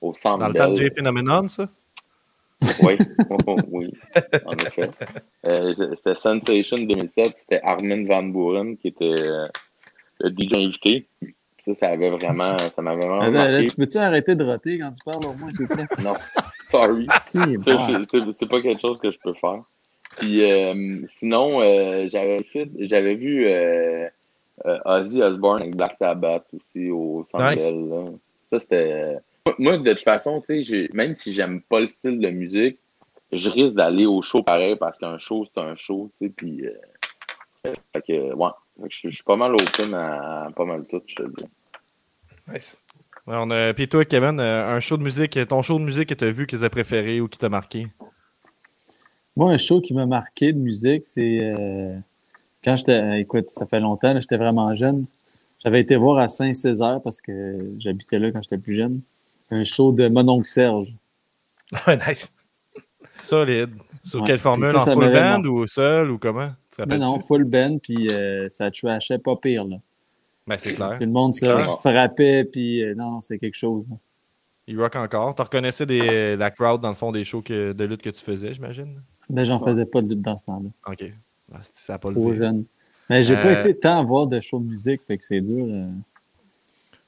au 0.00 0.14
Centre 0.14 0.38
Dans 0.38 0.48
le 0.48 0.54
temps 0.54 0.70
de. 0.70 0.76
J 0.76 0.90
Phenomenon, 0.94 1.48
ça? 1.48 1.68
Oui, 2.82 2.96
oui, 3.70 3.92
en 4.46 4.56
effet. 4.56 4.90
Euh, 5.46 5.74
c'était 5.94 6.14
Sensation 6.14 6.78
2007, 6.78 7.32
c'était 7.36 7.60
Armin 7.62 8.04
Van 8.06 8.22
Buren 8.22 8.76
qui 8.76 8.88
était 8.88 9.04
euh, 9.04 9.46
le 10.20 10.30
DJ 10.30 10.54
invité. 10.54 11.06
Ça, 11.60 11.74
ça 11.74 11.88
avait 11.88 12.10
vraiment, 12.10 12.56
ça 12.70 12.80
m'avait 12.80 13.00
vraiment 13.06 13.26
là, 13.26 13.50
marqué. 13.50 13.68
tu 13.68 13.76
peux-tu 13.76 13.98
arrêter 13.98 14.34
de 14.36 14.44
roter 14.44 14.78
quand 14.78 14.92
tu 14.92 15.04
parles 15.04 15.26
au 15.26 15.34
moins, 15.34 15.50
s'il 15.50 15.66
vous 15.66 15.74
plaît? 15.74 15.84
Non, 16.02 16.14
sorry. 16.68 17.06
Si, 17.20 17.38
c'est- 17.38 18.46
pas 18.48 18.62
quelque 18.62 18.80
chose 18.80 18.98
que 19.00 19.10
je 19.12 19.18
peux 19.18 19.34
faire. 19.34 19.62
Puis 20.18 20.50
euh, 20.50 21.00
sinon, 21.08 21.60
euh, 21.60 22.08
j'avais 22.08 22.38
j'avais 22.78 23.14
vu 23.16 23.46
euh, 23.46 24.08
euh, 24.64 24.78
Ozzy 24.86 25.20
Osbourne 25.22 25.60
avec 25.60 25.76
Black 25.76 25.96
Sabbath 25.98 26.46
aussi 26.54 26.88
au 26.90 27.22
Centre 27.30 27.52
Nice. 27.54 27.74
Ça, 28.50 28.60
c'était. 28.60 29.16
Moi, 29.58 29.78
de 29.78 29.92
toute 29.92 30.02
façon, 30.02 30.40
tu 30.40 30.46
sais, 30.46 30.62
j'ai- 30.62 30.90
même 30.92 31.14
si 31.14 31.32
j'aime 31.32 31.62
pas 31.62 31.80
le 31.80 31.88
style 31.88 32.18
de 32.18 32.30
musique, 32.30 32.78
je 33.32 33.48
risque 33.50 33.74
d'aller 33.74 34.06
au 34.06 34.22
show 34.22 34.42
pareil 34.42 34.76
parce 34.76 34.98
qu'un 34.98 35.18
show, 35.18 35.46
c'est 35.46 35.60
un 35.60 35.76
show, 35.76 36.10
tu 36.20 36.26
sais. 36.26 36.32
Puis, 36.36 36.66
euh, 36.66 37.72
fait 37.94 38.02
que, 38.06 38.34
ouais. 38.34 38.50
Fait 38.82 38.88
que 38.88 39.10
je, 39.10 39.14
suis 39.14 39.24
pas 39.24 39.36
mal 39.36 39.52
open 39.52 39.94
à, 39.94 40.46
à 40.46 40.50
pas 40.50 40.64
mal 40.64 40.86
tout, 40.86 41.00
je 41.06 41.14
te 41.14 41.22
le 41.22 41.32
dis. 41.36 41.44
Nice. 42.52 42.78
Ouais, 43.26 43.34
on 43.38 43.50
a... 43.50 43.72
Puis 43.74 43.88
toi, 43.88 44.04
Kevin, 44.04 44.38
euh, 44.38 44.76
un 44.76 44.80
show 44.80 44.96
de 44.96 45.02
musique, 45.02 45.38
ton 45.48 45.62
show 45.62 45.78
de 45.78 45.84
musique 45.84 46.08
que 46.08 46.14
tu 46.14 46.24
as 46.24 46.30
vu, 46.30 46.46
que 46.46 46.56
tu 46.56 46.64
as 46.64 46.70
préféré 46.70 47.20
ou 47.20 47.28
qui 47.28 47.38
t'a 47.38 47.48
marqué? 47.48 47.88
Moi, 49.34 49.52
un 49.52 49.58
show 49.58 49.80
qui 49.80 49.94
m'a 49.94 50.06
marqué 50.06 50.52
de 50.52 50.58
musique, 50.58 51.04
c'est 51.04 51.38
euh, 51.42 51.96
quand 52.64 52.76
j'étais. 52.76 53.20
Écoute, 53.20 53.50
ça 53.50 53.66
fait 53.66 53.80
longtemps, 53.80 54.18
j'étais 54.18 54.36
vraiment 54.36 54.74
jeune. 54.74 55.06
J'avais 55.62 55.80
été 55.80 55.96
voir 55.96 56.18
à 56.18 56.28
Saint-Césaire 56.28 57.00
parce 57.02 57.20
que 57.20 57.74
j'habitais 57.78 58.18
là 58.18 58.30
quand 58.30 58.42
j'étais 58.42 58.58
plus 58.58 58.76
jeune. 58.76 59.00
Un 59.50 59.64
show 59.64 59.92
de 59.92 60.08
mon 60.08 60.28
oncle 60.28 60.46
Serge. 60.48 60.94
Ouais, 61.86 61.98
nice. 62.08 62.32
Solide. 63.12 63.70
Sur 64.04 64.20
Ouais. 64.20 64.26
quelle 64.28 64.38
formule? 64.38 64.66
Ça, 64.68 64.76
en 64.76 64.80
ça 64.80 64.92
full 64.92 65.12
band 65.12 65.44
ou 65.44 65.66
seul 65.66 66.10
ou 66.12 66.18
comment? 66.18 66.50
Non, 66.86 66.98
non, 66.98 67.18
full 67.18 67.44
band, 67.44 67.78
puis 67.78 68.08
euh, 68.10 68.48
ça 68.48 68.70
trashait 68.70 69.18
pas 69.18 69.34
pire. 69.36 69.64
Là. 69.64 69.76
Ben, 70.46 70.58
c'est 70.58 70.74
clair. 70.74 70.94
Tout 70.96 71.04
le 71.04 71.10
monde 71.10 71.34
se 71.34 71.46
frappait, 71.80 72.44
puis 72.44 72.84
euh, 72.84 72.94
non, 72.94 73.20
c'était 73.20 73.38
quelque 73.38 73.56
chose. 73.56 73.88
là. 73.88 73.96
Il 74.68 74.80
rock 74.80 74.94
encore. 74.96 75.34
Tu 75.34 75.42
reconnaissais 75.42 75.86
des... 75.86 76.36
la 76.36 76.50
crowd 76.50 76.80
dans 76.80 76.88
le 76.88 76.94
fond 76.94 77.10
des 77.12 77.24
shows 77.24 77.42
que... 77.42 77.72
de 77.72 77.84
lutte 77.84 78.02
que 78.02 78.10
tu 78.10 78.22
faisais, 78.22 78.52
j'imagine? 78.52 79.00
Ben, 79.30 79.44
j'en 79.44 79.58
faisais 79.58 79.86
pas 79.86 80.02
de 80.02 80.08
lutte 80.10 80.22
dans 80.22 80.36
ce 80.36 80.46
temps-là. 80.46 80.70
Ok. 80.92 81.12
Ah, 81.52 81.58
c'est- 81.62 81.74
ça 81.86 81.94
a 81.94 81.98
pas 81.98 82.10
Trop 82.10 82.26
levé. 82.26 82.36
jeune. 82.36 82.64
Mais 83.08 83.22
j'ai 83.22 83.36
Euh, 83.36 83.42
pas 83.42 83.60
été 83.60 83.76
tant 83.78 83.98
à 83.98 84.02
voir 84.02 84.26
de 84.26 84.40
show 84.40 84.58
de 84.60 84.66
musique, 84.66 85.00
fait 85.06 85.16
que 85.18 85.24
c'est 85.24 85.40
dur. 85.40 85.66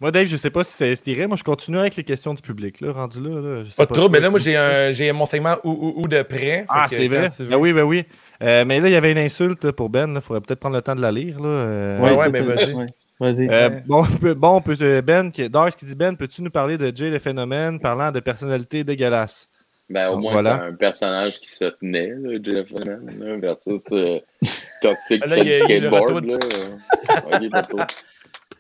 Moi, 0.00 0.12
Dave, 0.12 0.26
je 0.26 0.36
sais 0.36 0.50
pas 0.50 0.62
si 0.62 0.72
ça 0.72 0.86
estirait. 0.86 1.26
Moi, 1.26 1.36
je 1.36 1.42
continue 1.42 1.78
avec 1.78 1.96
les 1.96 2.04
questions 2.04 2.32
du 2.32 2.40
public. 2.40 2.80
Là, 2.80 2.92
rendu 2.92 3.20
là. 3.20 3.30
là 3.40 3.64
je 3.64 3.70
sais 3.70 3.76
Pas 3.76 3.86
de 3.86 3.92
trouble, 3.92 4.12
mais 4.12 4.18
trop. 4.18 4.22
là, 4.24 4.30
moi, 4.30 4.38
j'ai 4.42 4.56
un- 4.56 4.90
j'ai 4.92 5.10
mon 5.12 5.26
segment 5.26 5.56
ou, 5.64 5.70
ou, 5.70 6.02
ou 6.02 6.08
de 6.08 6.22
près. 6.22 6.64
Ah, 6.68 6.86
c'est 6.88 7.08
vrai. 7.08 7.26
Ben 7.48 7.56
oui, 7.56 7.72
ben 7.72 7.82
oui. 7.82 8.04
Euh, 8.42 8.64
mais 8.64 8.78
là, 8.78 8.88
il 8.88 8.92
y 8.92 8.96
avait 8.96 9.10
une 9.10 9.18
insulte 9.18 9.64
là, 9.64 9.72
pour 9.72 9.90
Ben. 9.90 10.12
Il 10.14 10.20
faudrait 10.20 10.40
peut-être 10.40 10.60
prendre 10.60 10.76
le 10.76 10.82
temps 10.82 10.94
de 10.94 11.02
la 11.02 11.10
lire. 11.10 11.40
Là. 11.40 11.48
Euh, 11.48 11.98
Ouais, 12.00 12.16
ça, 12.16 12.24
mais 12.26 12.30
c'est- 12.32 12.42
vas-y. 12.44 12.74
ouais. 12.74 12.86
Vas-y. 13.20 13.48
Euh, 13.50 13.70
bon, 13.86 14.04
bon, 14.36 14.60
peut, 14.60 15.00
Ben, 15.00 15.32
qui, 15.32 15.50
Dars 15.50 15.74
qui 15.74 15.84
dit 15.84 15.96
Ben, 15.96 16.16
peux-tu 16.16 16.42
nous 16.42 16.50
parler 16.50 16.78
de 16.78 16.96
Jay 16.96 17.10
le 17.10 17.18
phénomène 17.18 17.80
parlant 17.80 18.12
de 18.12 18.20
personnalité 18.20 18.84
dégueulasse 18.84 19.48
Ben, 19.90 20.10
au 20.10 20.12
Donc, 20.12 20.22
moins, 20.22 20.32
voilà. 20.34 20.62
un 20.62 20.74
personnage 20.74 21.40
qui 21.40 21.50
se 21.50 21.64
tenait, 21.64 22.10
là, 22.16 22.38
Jeff 22.40 22.70
Lemmon, 22.70 23.06
là, 23.18 23.36
versus 23.38 23.80
euh, 23.90 24.20
Toxic 24.82 25.20
Ah, 25.24 25.26
là, 25.26 25.38
il 25.38 25.48
y 25.48 25.54
a- 25.54 25.58
du 25.58 25.64
il 25.64 25.70
y 25.70 25.72
a 25.72 25.76
eu 25.78 25.80
le 25.80 25.88
skateboard. 25.88 26.24
Là. 26.26 26.34
Ouais, 26.36 27.38
il 27.42 27.56
retour. 27.56 27.80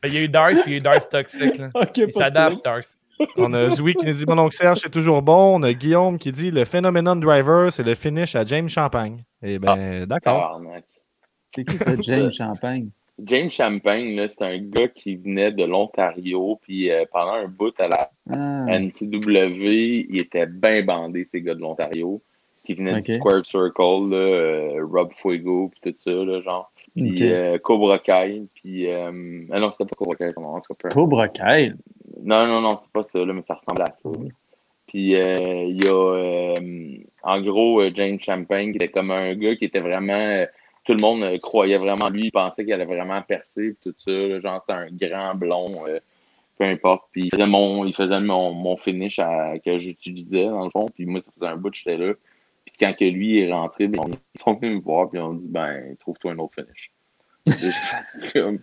Il 0.04 0.14
y 0.14 0.18
a 0.18 0.20
eu 0.20 0.28
Dars, 0.28 0.50
puis 0.50 0.62
il 0.66 0.70
y 0.70 0.74
a 0.74 0.76
eu 0.78 0.80
Dars 0.80 1.08
toxique. 1.10 1.58
Là. 1.58 1.70
Il 1.96 2.12
s'adapte, 2.12 2.64
Dars. 2.64 2.80
On 3.36 3.52
a 3.52 3.70
Zoui 3.70 3.94
qui 3.94 4.06
nous 4.06 4.12
dit 4.12 4.24
Mon 4.26 4.38
oncle 4.38 4.56
Serge, 4.56 4.80
c'est 4.82 4.90
toujours 4.90 5.22
bon. 5.22 5.56
On 5.58 5.62
a 5.62 5.72
Guillaume 5.72 6.18
qui 6.18 6.30
dit 6.30 6.50
Le 6.50 6.64
Phenomenon 6.64 7.16
Driver, 7.16 7.72
c'est 7.72 7.82
le 7.82 7.94
finish 7.94 8.34
à 8.36 8.44
James 8.44 8.68
Champagne. 8.68 9.24
Eh 9.42 9.58
ben, 9.58 10.06
d'accord. 10.06 10.52
Tabarnak. 10.52 10.84
C'est 11.48 11.64
qui 11.64 11.78
ça, 11.78 11.92
James 12.00 12.30
Champagne? 12.30 12.90
James 13.24 13.50
Champagne, 13.50 14.14
là, 14.14 14.28
c'est 14.28 14.42
un 14.42 14.58
gars 14.58 14.86
qui 14.86 15.16
venait 15.16 15.50
de 15.50 15.64
l'Ontario, 15.64 16.60
puis 16.62 16.90
euh, 16.90 17.04
pendant 17.10 17.32
un 17.32 17.48
bout 17.48 17.74
à 17.80 17.88
la 17.88 18.10
Ah, 18.30 18.78
NCW, 18.78 20.06
il 20.08 20.20
était 20.20 20.46
bien 20.46 20.84
bandé, 20.84 21.24
ces 21.24 21.42
gars 21.42 21.54
de 21.54 21.60
l'Ontario, 21.60 22.22
qui 22.64 22.74
venaient 22.74 23.00
du 23.00 23.14
Square 23.14 23.44
Circle, 23.44 24.10
là, 24.10 24.16
euh, 24.16 24.86
Rob 24.88 25.10
Fuego, 25.12 25.68
puis 25.68 25.90
tout 25.90 25.98
ça, 25.98 26.12
là, 26.12 26.40
genre. 26.42 26.70
Puis 26.98 27.32
euh, 27.32 27.58
Cobra 27.58 27.98
Kai, 27.98 28.42
puis... 28.54 28.86
Euh... 28.88 29.44
Ah 29.50 29.60
non, 29.60 29.70
c'était 29.70 29.84
pas 29.86 29.96
Cobra 29.96 30.16
Kai, 30.16 30.32
comment 30.34 30.54
en 30.54 30.60
tout 30.60 30.74
cas, 30.74 30.88
Cobra 30.88 31.28
Kai? 31.28 31.72
Non, 32.22 32.46
non, 32.46 32.60
non, 32.60 32.76
c'est 32.76 32.90
pas 32.92 33.02
ça, 33.02 33.18
là, 33.24 33.32
mais 33.32 33.42
ça 33.42 33.54
ressemble 33.54 33.82
à 33.82 33.92
ça. 33.92 34.08
là. 34.08 34.28
Puis 34.86 35.14
euh, 35.16 35.64
il 35.64 35.84
y 35.84 35.86
a, 35.86 35.92
euh, 35.92 36.96
en 37.22 37.40
gros, 37.42 37.80
euh, 37.82 37.90
James 37.94 38.18
Champagne, 38.20 38.70
qui 38.70 38.76
était 38.76 38.88
comme 38.88 39.10
un 39.10 39.34
gars 39.34 39.54
qui 39.56 39.66
était 39.66 39.80
vraiment. 39.80 40.12
euh, 40.14 40.46
tout 40.84 40.94
le 40.94 41.02
monde 41.02 41.22
croyait 41.42 41.76
vraiment 41.76 42.06
en 42.06 42.08
lui, 42.08 42.22
il 42.24 42.32
pensait 42.32 42.64
qu'il 42.64 42.72
allait 42.72 42.86
vraiment 42.86 43.20
percer, 43.20 43.76
tout 43.82 43.94
ça. 43.98 44.10
là, 44.10 44.40
genre, 44.40 44.60
c'était 44.62 44.72
un 44.78 44.88
grand 44.90 45.34
blond, 45.34 45.84
peu 46.58 46.64
importe. 46.64 47.04
Puis 47.12 47.24
il 47.24 47.30
faisait 47.30 47.46
mon, 47.46 47.84
il 47.84 47.94
faisait 47.94 48.20
mon, 48.20 48.52
mon 48.54 48.78
finish 48.78 49.18
à- 49.18 49.58
que 49.58 49.76
j'utilisais, 49.78 50.46
dans 50.46 50.64
le 50.64 50.70
fond. 50.70 50.86
Puis 50.94 51.04
moi, 51.04 51.20
ça 51.22 51.30
faisait 51.38 51.52
un 51.52 51.56
bout 51.58 51.74
j'étais 51.74 51.98
là. 51.98 52.14
Puis 52.78 52.86
quand 52.86 52.94
que 52.96 53.04
lui 53.04 53.40
est 53.40 53.52
rentré, 53.52 53.88
ben, 53.88 54.02
ils 54.34 54.40
sont 54.40 54.54
venus 54.54 54.76
me 54.76 54.82
voir, 54.82 55.10
puis 55.10 55.18
on 55.20 55.34
dit, 55.34 55.48
ben, 55.48 55.96
trouve-toi 55.98 56.32
un 56.32 56.38
autre 56.38 56.54
finish. 56.54 56.92
Comme, 58.32 58.58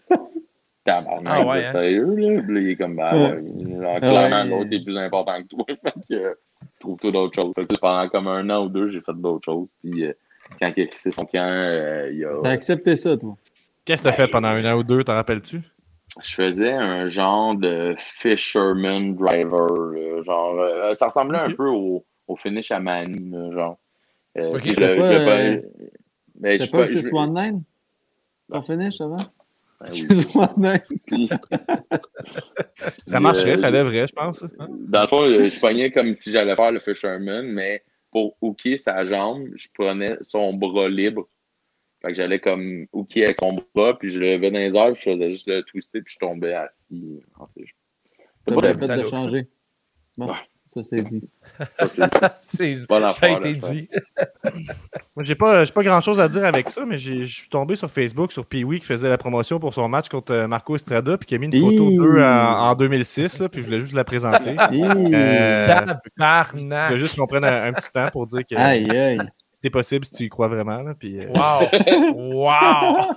Tabarnak, 0.85 1.23
Ah 1.25 1.47
ouais, 1.47 1.59
t'es 1.61 1.65
hein? 1.65 1.71
sérieux, 1.71 2.15
là? 2.15 2.41
Puis 2.43 2.53
là, 2.53 2.61
il 2.61 2.69
est 2.69 2.75
comme, 2.75 2.95
ben, 2.95 3.13
Ouais. 3.15 3.73
Genre, 3.75 3.91
Ah 3.95 3.99
clairement, 3.99 4.43
ouais. 4.43 4.49
l'autre 4.49 4.69
est 4.71 4.83
plus 4.83 4.97
important 4.97 5.41
que 5.41 5.47
toi. 5.47 5.65
fait 5.67 5.93
que, 6.07 6.13
euh, 6.13 6.33
trouve-toi 6.79 7.11
d'autres 7.11 7.35
choses. 7.41 7.53
Fait 7.55 7.65
que 7.65 7.75
pendant 7.79 8.07
comme 8.09 8.27
un 8.27 8.47
an 8.51 8.65
ou 8.65 8.69
deux, 8.69 8.89
j'ai 8.91 9.01
fait 9.01 9.13
d'autres 9.15 9.45
choses. 9.45 9.67
Puis 9.83 10.05
euh, 10.05 10.13
quand 10.61 10.71
il 10.77 10.83
a 10.83 10.87
fixé 10.87 11.09
son 11.11 11.25
camp, 11.25 11.39
euh, 11.43 12.11
il 12.13 12.23
a. 12.23 12.39
T'as 12.43 12.51
accepté 12.51 12.95
ça, 12.95 13.17
toi? 13.17 13.35
Qu'est-ce 13.83 14.03
que 14.03 14.07
t'as 14.09 14.13
fait 14.13 14.27
pendant 14.27 14.49
un 14.49 14.63
an 14.73 14.77
ou 14.77 14.83
deux, 14.83 15.03
t'en 15.03 15.13
rappelles-tu? 15.13 15.61
Je 16.21 16.33
faisais 16.35 16.71
un 16.71 17.09
genre 17.09 17.55
de 17.55 17.95
fisherman 17.97 19.15
driver. 19.15 20.23
genre, 20.23 20.59
euh, 20.59 20.93
ça 20.93 21.07
ressemblait 21.07 21.39
un 21.39 21.49
peu 21.51 21.67
au, 21.67 22.05
au 22.27 22.35
finish 22.35 22.69
à 22.71 22.79
Manny, 22.79 23.31
genre. 23.53 23.77
Euh, 24.37 24.49
Ok. 24.51 24.61
puis 24.61 24.73
je 24.73 24.75
pas, 24.75 24.95
je 24.95 25.01
euh, 25.01 25.59
pas 26.59 26.67
pas, 26.67 26.83
je- 26.83 26.93
619 26.99 27.55
ton 28.51 28.61
finish 28.61 29.01
avant? 29.01 29.15
ben 29.17 29.23
oui. 29.83 29.89
619. 29.89 30.81
Puis- 31.07 31.29
Ça 33.07 33.19
marcherait, 33.19 33.53
euh, 33.53 33.57
ça 33.57 33.71
devrait, 33.71 34.07
je 34.07 34.13
pense. 34.13 34.43
hein. 34.43 34.67
Dans 34.87 35.01
le 35.01 35.07
fond, 35.07 35.21
euh, 35.23 35.47
je 35.47 35.59
pognais 35.59 35.91
comme 35.91 36.13
si 36.13 36.31
j'allais 36.31 36.55
faire 36.55 36.71
le 36.71 36.79
fisherman, 36.79 37.45
mais 37.47 37.83
pour 38.11 38.35
hooker 38.41 38.77
sa 38.77 39.03
jambe, 39.05 39.47
je 39.55 39.67
prenais 39.73 40.17
son 40.21 40.53
bras 40.53 40.87
libre. 40.89 41.27
Fait 42.01 42.09
que 42.09 42.13
j'allais 42.15 42.39
comme 42.39 42.85
hooker 42.93 43.23
avec 43.25 43.39
son 43.39 43.59
bras, 43.73 43.97
puis 43.97 44.09
je 44.09 44.19
le 44.19 44.33
levais 44.33 44.51
dans 44.51 44.59
les 44.59 44.75
airs, 44.75 44.93
puis 44.93 45.03
je 45.05 45.11
faisais 45.11 45.29
juste 45.31 45.47
le 45.47 45.63
twister, 45.63 46.01
puis 46.01 46.13
je 46.13 46.19
tombais 46.19 46.53
assis. 46.53 47.21
En 47.39 47.47
fait, 47.47 47.65
je- 47.65 47.73
T'as 48.45 48.53
pas 48.55 48.73
fait 48.73 48.97
de 48.97 49.05
changer. 49.05 49.47
Bon, 50.17 50.27
Ouais. 50.27 50.37
ça 50.69 50.83
c'est 50.83 51.01
dit. 51.01 51.27
Ça, 51.87 52.07
Bonne 52.89 53.09
ça 53.11 53.25
a 53.25 53.29
été 53.31 53.53
là, 53.53 53.69
dit. 53.69 53.89
Moi, 55.15 55.23
j'ai 55.23 55.35
pas, 55.35 55.65
j'ai 55.65 55.71
pas 55.73 55.83
grand 55.83 56.01
chose 56.01 56.19
à 56.19 56.27
dire 56.27 56.45
avec 56.45 56.69
ça, 56.69 56.85
mais 56.85 56.97
j'ai- 56.97 57.25
je 57.25 57.39
suis 57.41 57.49
tombé 57.49 57.75
sur 57.75 57.89
Facebook 57.89 58.31
sur 58.31 58.45
Pee-Wee 58.45 58.79
qui 58.79 58.85
faisait 58.85 59.09
la 59.09 59.17
promotion 59.17 59.59
pour 59.59 59.73
son 59.73 59.87
match 59.89 60.09
contre 60.09 60.33
euh, 60.33 60.47
Marco 60.47 60.75
Estrada, 60.75 61.17
puis 61.17 61.27
qui 61.27 61.35
a 61.35 61.37
mis 61.37 61.47
une 61.47 61.59
photo 61.59 61.89
d'eux 61.91 62.21
en, 62.23 62.69
en 62.69 62.75
2006, 62.75 63.39
là, 63.39 63.49
puis 63.49 63.61
je 63.61 63.65
voulais 63.67 63.79
juste 63.81 63.93
la 63.93 64.03
présenter. 64.03 64.55
Euh, 65.15 65.67
je 66.53 66.87
voulais 66.87 66.99
juste 66.99 67.17
qu'on 67.17 67.27
prenne 67.27 67.45
un, 67.45 67.65
un 67.67 67.73
petit 67.73 67.89
temps 67.93 68.09
pour 68.11 68.25
dire 68.27 68.41
que 68.49 68.55
Aïe, 68.55 68.89
aïe. 68.89 69.17
c'est 69.61 69.69
possible 69.69 70.05
si 70.05 70.15
tu 70.15 70.23
y 70.25 70.29
crois 70.29 70.47
vraiment. 70.47 70.81
Là, 70.81 70.93
puis, 70.97 71.19
euh, 71.19 71.27
Wow. 71.33 72.13
Wow. 72.49 73.15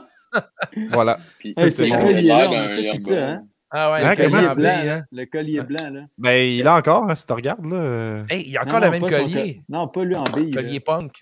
voilà. 0.91 1.16
Puis, 1.39 1.55
Hey, 1.57 1.70
c'est 1.72 1.89
là, 1.89 1.97
on 2.01 2.93
tout 2.93 2.99
ça, 2.99 3.28
hein? 3.28 3.43
Ah 3.70 3.92
ouais, 3.92 4.02
Hein, 4.02 4.14
le 4.16 4.24
Le 4.24 4.30
collier 4.30 4.30
blanc. 4.46 4.54
blanc, 4.56 4.68
hein. 4.70 4.84
là. 4.84 5.02
Le 5.12 5.24
collier 5.26 5.62
blanc, 5.62 5.90
là. 5.92 6.00
Ben, 6.16 6.48
il 6.48 6.66
a 6.66 6.74
encore, 6.76 7.10
hein, 7.10 7.14
si 7.14 7.26
tu 7.26 7.32
regardes. 7.32 7.66
Là. 7.66 8.24
Hey, 8.30 8.48
il 8.48 8.56
a 8.56 8.62
encore 8.62 8.74
non, 8.80 8.86
le 8.86 8.90
même 8.92 9.02
son 9.02 9.08
collier. 9.24 9.54
co- 9.56 9.60
Non, 9.68 9.88
pas 9.88 10.04
lui 10.04 10.16
en 10.16 10.24
bille. 10.24 10.52
là. 10.52 10.62
Collier 10.62 10.80
punk. 10.80 11.12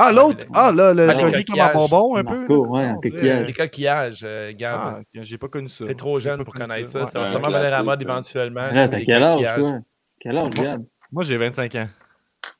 Ah, 0.00 0.12
l'autre! 0.12 0.46
Ah, 0.54 0.70
là, 0.72 0.94
le 0.94 1.08
Ah, 1.10 1.14
collier 1.14 1.42
comme 1.44 1.58
un 1.60 1.72
bonbon, 1.72 2.16
un 2.16 2.22
peu. 2.22 2.38
Marco, 2.38 2.66
ouais, 2.68 2.94
coquillage. 3.02 3.46
Les 3.48 3.52
coquillages, 3.52 4.20
euh, 4.22 4.52
Gab. 4.56 4.80
Ah, 4.80 5.00
j'ai 5.12 5.38
pas 5.38 5.48
connu 5.48 5.68
ça. 5.68 5.84
T'es 5.86 5.94
trop 5.96 6.20
jeune 6.20 6.44
pour 6.44 6.54
connaître 6.54 6.88
ça. 6.88 7.00
Ouais. 7.00 7.06
Ça 7.10 7.18
va 7.18 7.26
sûrement 7.26 7.46
venir 7.48 7.58
à 7.58 7.66
classique, 7.68 7.84
mode 7.86 8.02
éventuellement. 8.02 8.70
Là, 8.70 8.88
t'as 8.88 9.00
quel 9.04 9.22
âge, 9.24 9.54
toi? 9.56 9.78
Quel 10.20 10.38
âge, 10.38 10.50
Gab? 10.50 10.84
Moi, 11.10 11.24
j'ai 11.24 11.36
25 11.36 11.74
ans. 11.74 11.88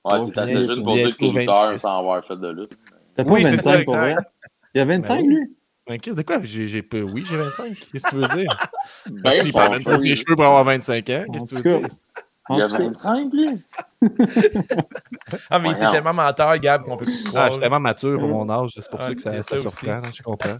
Ouais, 0.04 0.30
t'es 0.30 0.38
assez 0.40 0.64
jeune 0.64 0.82
pour 0.82 0.94
dire 0.94 1.16
que 1.16 1.78
sans 1.78 1.98
avoir 2.00 2.24
fait 2.26 2.36
de 2.36 2.48
lutte. 2.48 2.72
T'as 3.14 3.22
pas 3.24 3.30
Oui, 3.30 3.44
c'est 3.44 3.58
ça, 3.58 3.70
25 3.72 3.84
pour 3.84 3.96
vrai? 3.96 4.16
Il 4.74 4.78
y 4.78 4.80
a 4.80 4.84
25, 4.84 5.16
Ben 5.20 5.26
lui? 5.28 5.56
Chris, 5.96 6.14
de 6.14 6.22
quoi? 6.22 6.40
J'ai, 6.42 6.66
j'ai 6.68 6.82
pas... 6.82 6.98
Oui, 6.98 7.24
j'ai 7.24 7.36
25. 7.36 7.78
Qu'est-ce 7.90 8.04
que 8.04 8.10
tu 8.10 8.16
veux 8.16 8.28
dire? 8.28 8.50
Ben, 9.06 9.30
si, 9.32 9.48
il 9.48 9.52
prend 9.52 9.70
même 9.70 9.84
pas 9.84 9.98
ses 9.98 10.16
cheveux 10.16 10.36
pour 10.36 10.44
avoir 10.44 10.64
25 10.64 11.10
ans. 11.10 11.24
Qu'est-ce 11.32 11.44
que 11.56 11.62
tu 11.62 11.68
veux 11.70 11.80
dire? 11.80 11.90
Il 12.50 12.58
y 12.58 12.60
a 12.60 12.64
tout 12.66 12.76
cas, 12.76 12.84
25, 12.84 13.32
lui. 13.32 13.48
Ah, 15.50 15.58
mais 15.58 15.70
il 15.70 15.72
était 15.76 15.90
tellement 15.90 16.14
menteur, 16.14 16.58
Gab, 16.58 16.82
qu'on 16.82 16.96
peut 16.96 17.04
plus 17.04 17.26
Ah, 17.28 17.30
croire. 17.30 17.46
je 17.48 17.52
suis 17.52 17.60
tellement 17.60 17.80
mature 17.80 18.18
pour 18.18 18.28
mon 18.28 18.48
âge, 18.50 18.70
c'est 18.74 18.88
pour 18.90 19.00
Ah, 19.00 19.06
ça 19.06 19.14
que 19.14 19.22
ça, 19.22 19.30
a 19.30 19.42
ça 19.42 19.56
ça 19.56 19.58
surprend, 19.58 20.02
je 20.12 20.22
comprends. 20.22 20.58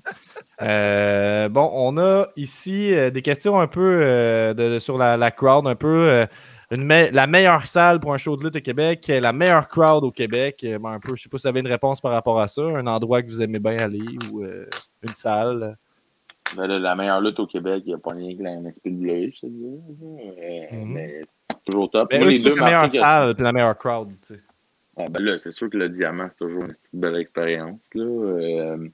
Euh, 0.61 1.49
bon, 1.49 1.71
on 1.73 1.97
a 1.99 2.27
ici 2.37 2.93
euh, 2.93 3.11
des 3.11 3.23
questions 3.23 3.61
un 3.61 3.69
peu 3.69 3.99
euh, 4.01 4.55
de- 4.55 4.75
de- 4.75 4.79
sur 4.81 4.99
la, 4.99 5.17
la 5.17 5.31
crowd, 5.31 5.67
un 5.69 5.77
peu 5.77 6.09
euh, 6.09 6.27
une 6.73 6.85
me- 6.85 7.11
la 7.13 7.27
meilleure 7.29 7.65
salle 7.67 8.01
pour 8.01 8.13
un 8.13 8.19
show 8.19 8.37
de 8.37 8.45
lutte 8.45 8.57
au 8.57 8.61
Québec, 8.61 9.07
la 9.09 9.33
meilleure 9.33 9.69
crowd 9.69 10.03
au 10.05 10.11
Québec. 10.11 10.61
euh, 10.65 10.79
ben, 10.79 10.91
un 10.91 11.01
peu, 11.01 11.15
je 11.15 11.23
sais 11.23 11.29
pas 11.29 11.39
si 11.39 11.43
vous 11.43 11.49
avez 11.49 11.61
une 11.61 11.69
réponse 11.69 12.01
par 12.01 12.11
rapport 12.13 12.41
à 12.41 12.49
ça, 12.49 12.63
un 12.63 12.87
endroit 12.89 13.23
que 13.23 13.29
vous 13.29 13.41
aimez 13.41 13.61
bien 13.61 13.79
aller 13.79 14.19
ou 14.31 14.43
euh, 14.43 14.67
une 15.07 15.15
salle. 15.15 15.77
Ben 16.57 16.67
là, 16.67 16.79
la 16.79 16.95
meilleure 16.97 17.21
lutte 17.21 17.39
au 17.41 17.47
Québec, 17.47 17.83
il 17.87 17.89
n'y 17.89 17.95
a 17.95 17.99
pas 17.99 18.13
rien 18.13 18.37
que 18.37 18.43
la 18.43 18.57
MSPW, 18.57 19.31
je 19.35 19.41
te 19.41 19.47
dis. 19.47 19.81
Mhm. 20.73 20.93
Mais 20.93 21.23
c'est 21.51 21.65
toujours 21.65 21.91
top. 21.91 22.09
Ben, 22.11 22.19
Moi, 22.21 22.27
eux, 22.29 22.31
les 22.31 22.37
c'est 22.37 22.43
plus 22.43 22.51
deux 22.55 22.61
la 22.61 22.65
meilleure 22.67 22.91
salle 22.91 23.35
puis 23.35 23.45
la 23.45 23.53
meilleure 23.53 23.77
crowd. 23.79 24.09
tu 24.27 24.35
sais. 24.35 24.41
Ah, 24.97 25.05
ben 25.11 25.23
là, 25.23 25.39
c'est 25.39 25.53
sûr 25.53 25.69
que 25.71 25.77
le 25.77 25.89
diamant, 25.89 26.27
c'est 26.31 26.39
toujours 26.39 26.63
une 26.63 26.73
petite 26.73 26.95
belle 26.95 27.17
expérience. 27.17 27.89
Là. 27.95 28.03
Euh, 28.05 28.89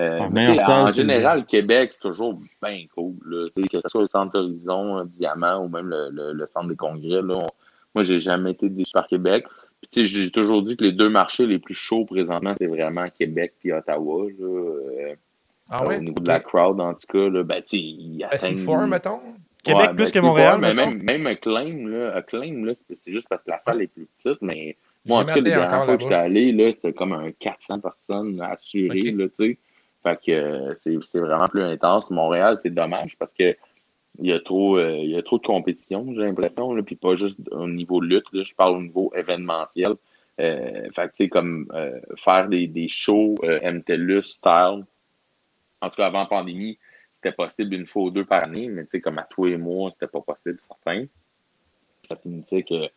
euh, 0.00 0.28
mais 0.30 0.48
en 0.68 0.86
général, 0.88 1.46
Québec, 1.46 1.92
c'est 1.92 2.00
toujours 2.00 2.34
bien 2.62 2.84
cool. 2.94 3.14
Là. 3.26 3.48
Que 3.70 3.80
ce 3.80 3.88
soit 3.88 4.00
le 4.02 4.06
Centre 4.08 4.38
Horizon, 4.38 4.98
euh, 4.98 5.04
Diamant 5.06 5.64
ou 5.64 5.68
même 5.68 5.88
le, 5.88 6.08
le- 6.10 6.32
le 6.32 6.46
Centre 6.46 6.68
des 6.68 6.76
congrès. 6.76 7.22
Là, 7.22 7.36
on- 7.36 7.46
Moi, 7.94 8.02
j'ai 8.04 8.20
jamais 8.20 8.50
été 8.52 8.68
déçu 8.68 8.90
par 8.92 9.06
Québec. 9.06 9.46
Puis, 9.90 10.06
j'ai 10.06 10.30
toujours 10.30 10.62
dit 10.62 10.76
que 10.76 10.84
les 10.84 10.92
deux 10.92 11.08
marchés 11.08 11.46
les 11.46 11.58
plus 11.58 11.74
chauds 11.74 12.04
présentement, 12.04 12.52
c'est 12.56 12.66
vraiment 12.66 13.06
Québec 13.10 13.54
et 13.64 13.72
Ottawa. 13.72 14.26
Là. 14.38 14.46
Euh, 14.46 15.14
Ah 15.68 15.86
ouais? 15.86 15.98
Au 15.98 16.00
niveau 16.00 16.22
de 16.22 16.28
la 16.28 16.40
crowd, 16.40 16.80
en 16.80 16.94
tout 16.94 17.06
cas, 17.08 17.28
là, 17.28 17.42
ben, 17.42 17.62
ils 17.72 18.18
Ben, 18.18 18.28
atteignent... 18.30 18.56
fort, 18.58 18.86
mettons. 18.86 19.20
Québec 19.64 19.80
Ouais, 19.80 19.94
plus 19.94 20.04
ben, 20.06 20.10
que 20.12 20.18
Montréal, 20.18 20.58
mais 20.60 20.74
même, 20.74 21.02
même 21.02 21.26
Acclaim, 21.26 21.88
là, 21.88 22.14
Acclaim, 22.16 22.64
là, 22.64 22.72
c'est 22.90 23.12
juste 23.12 23.28
parce 23.28 23.42
que 23.42 23.50
la 23.50 23.60
salle 23.60 23.80
est 23.82 23.86
plus 23.86 24.06
petite, 24.06 24.42
mais 24.42 24.76
moi, 25.06 25.18
en 25.18 25.24
tout 25.24 25.28
cas, 25.28 25.34
les 25.36 25.42
dernières 25.42 25.84
fois 25.84 25.96
que 25.96 26.02
j'étais 26.02 26.14
allé, 26.14 26.52
là, 26.52 26.72
c'était 26.72 26.92
comme 26.92 27.12
un 27.12 27.30
400 27.32 27.80
personnes 27.80 28.40
assurées, 28.40 29.12
là, 29.12 29.28
tu 29.28 29.34
sais. 29.34 29.58
Fait 30.02 30.18
que 30.20 30.32
euh, 30.32 30.74
c'est 30.74 30.96
c'est 31.06 31.20
vraiment 31.20 31.46
plus 31.46 31.62
intense. 31.62 32.10
Montréal, 32.10 32.56
c'est 32.56 32.70
dommage 32.70 33.16
parce 33.16 33.34
que 33.34 33.56
il 34.18 34.26
y 34.26 34.32
a 34.32 34.40
trop, 34.40 34.76
euh, 34.76 34.96
il 34.96 35.10
y 35.10 35.16
a 35.16 35.22
trop 35.22 35.38
de 35.38 35.46
compétition, 35.46 36.06
j'ai 36.14 36.20
l'impression, 36.22 36.80
puis 36.82 36.96
pas 36.96 37.16
juste 37.16 37.38
au 37.50 37.66
niveau 37.68 38.00
lutte, 38.00 38.26
là, 38.32 38.42
je 38.42 38.54
parle 38.54 38.76
au 38.76 38.82
niveau 38.82 39.12
événementiel. 39.16 39.94
Euh, 40.40 40.88
fait 40.94 41.12
que, 41.16 41.24
comme 41.28 41.70
euh, 41.74 42.00
faire 42.16 42.48
des, 42.48 42.66
des 42.66 42.88
shows 42.88 43.34
euh, 43.44 43.58
MTLUS 43.70 44.22
style, 44.22 44.84
en 45.80 45.90
tout 45.90 45.96
cas 45.96 46.06
avant 46.06 46.26
pandémie, 46.26 46.78
c'était 47.12 47.32
possible 47.32 47.74
une 47.74 47.86
fois 47.86 48.04
ou 48.04 48.10
deux 48.10 48.24
par 48.24 48.44
année, 48.44 48.68
mais 48.68 48.84
tu 48.84 48.90
sais, 48.92 49.00
comme 49.00 49.18
à 49.18 49.24
tous 49.24 49.44
les 49.44 49.56
mois, 49.56 49.90
c'était 49.90 50.06
pas 50.10 50.20
possible, 50.20 50.58
certain. 50.60 51.06
Ça 52.04 52.16
finissait 52.16 52.62
que, 52.62 52.88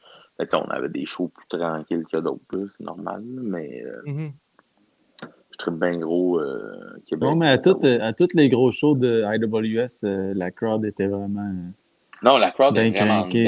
on 0.54 0.70
avait 0.70 0.90
des 0.90 1.06
shows 1.06 1.28
plus 1.30 1.48
tranquilles 1.48 2.06
que 2.12 2.18
d'autres, 2.18 2.70
c'est 2.78 2.84
normal, 2.84 3.22
mais 3.24 3.84
euh, 3.84 4.02
Mhm. 4.06 4.34
Je 5.56 5.58
tripe 5.58 5.80
bien 5.80 5.98
gros 5.98 6.40
euh, 6.40 7.02
Québec. 7.08 7.30
Non, 7.30 7.36
mais 7.36 7.50
à, 7.50 7.58
toutes, 7.58 7.86
à 7.86 8.12
tous 8.14 8.34
les 8.34 8.50
gros 8.50 8.72
shows 8.72 8.96
de 8.96 9.24
IWS, 9.26 10.04
euh, 10.04 10.34
la 10.36 10.52
crowd 10.52 10.84
était 10.86 11.08
vraiment 11.08 11.50
Non, 12.22 12.38
la 12.38 12.52
crowd 12.52 12.78
est 12.78 12.90
vraiment 12.92 13.28
puis- 13.30 13.48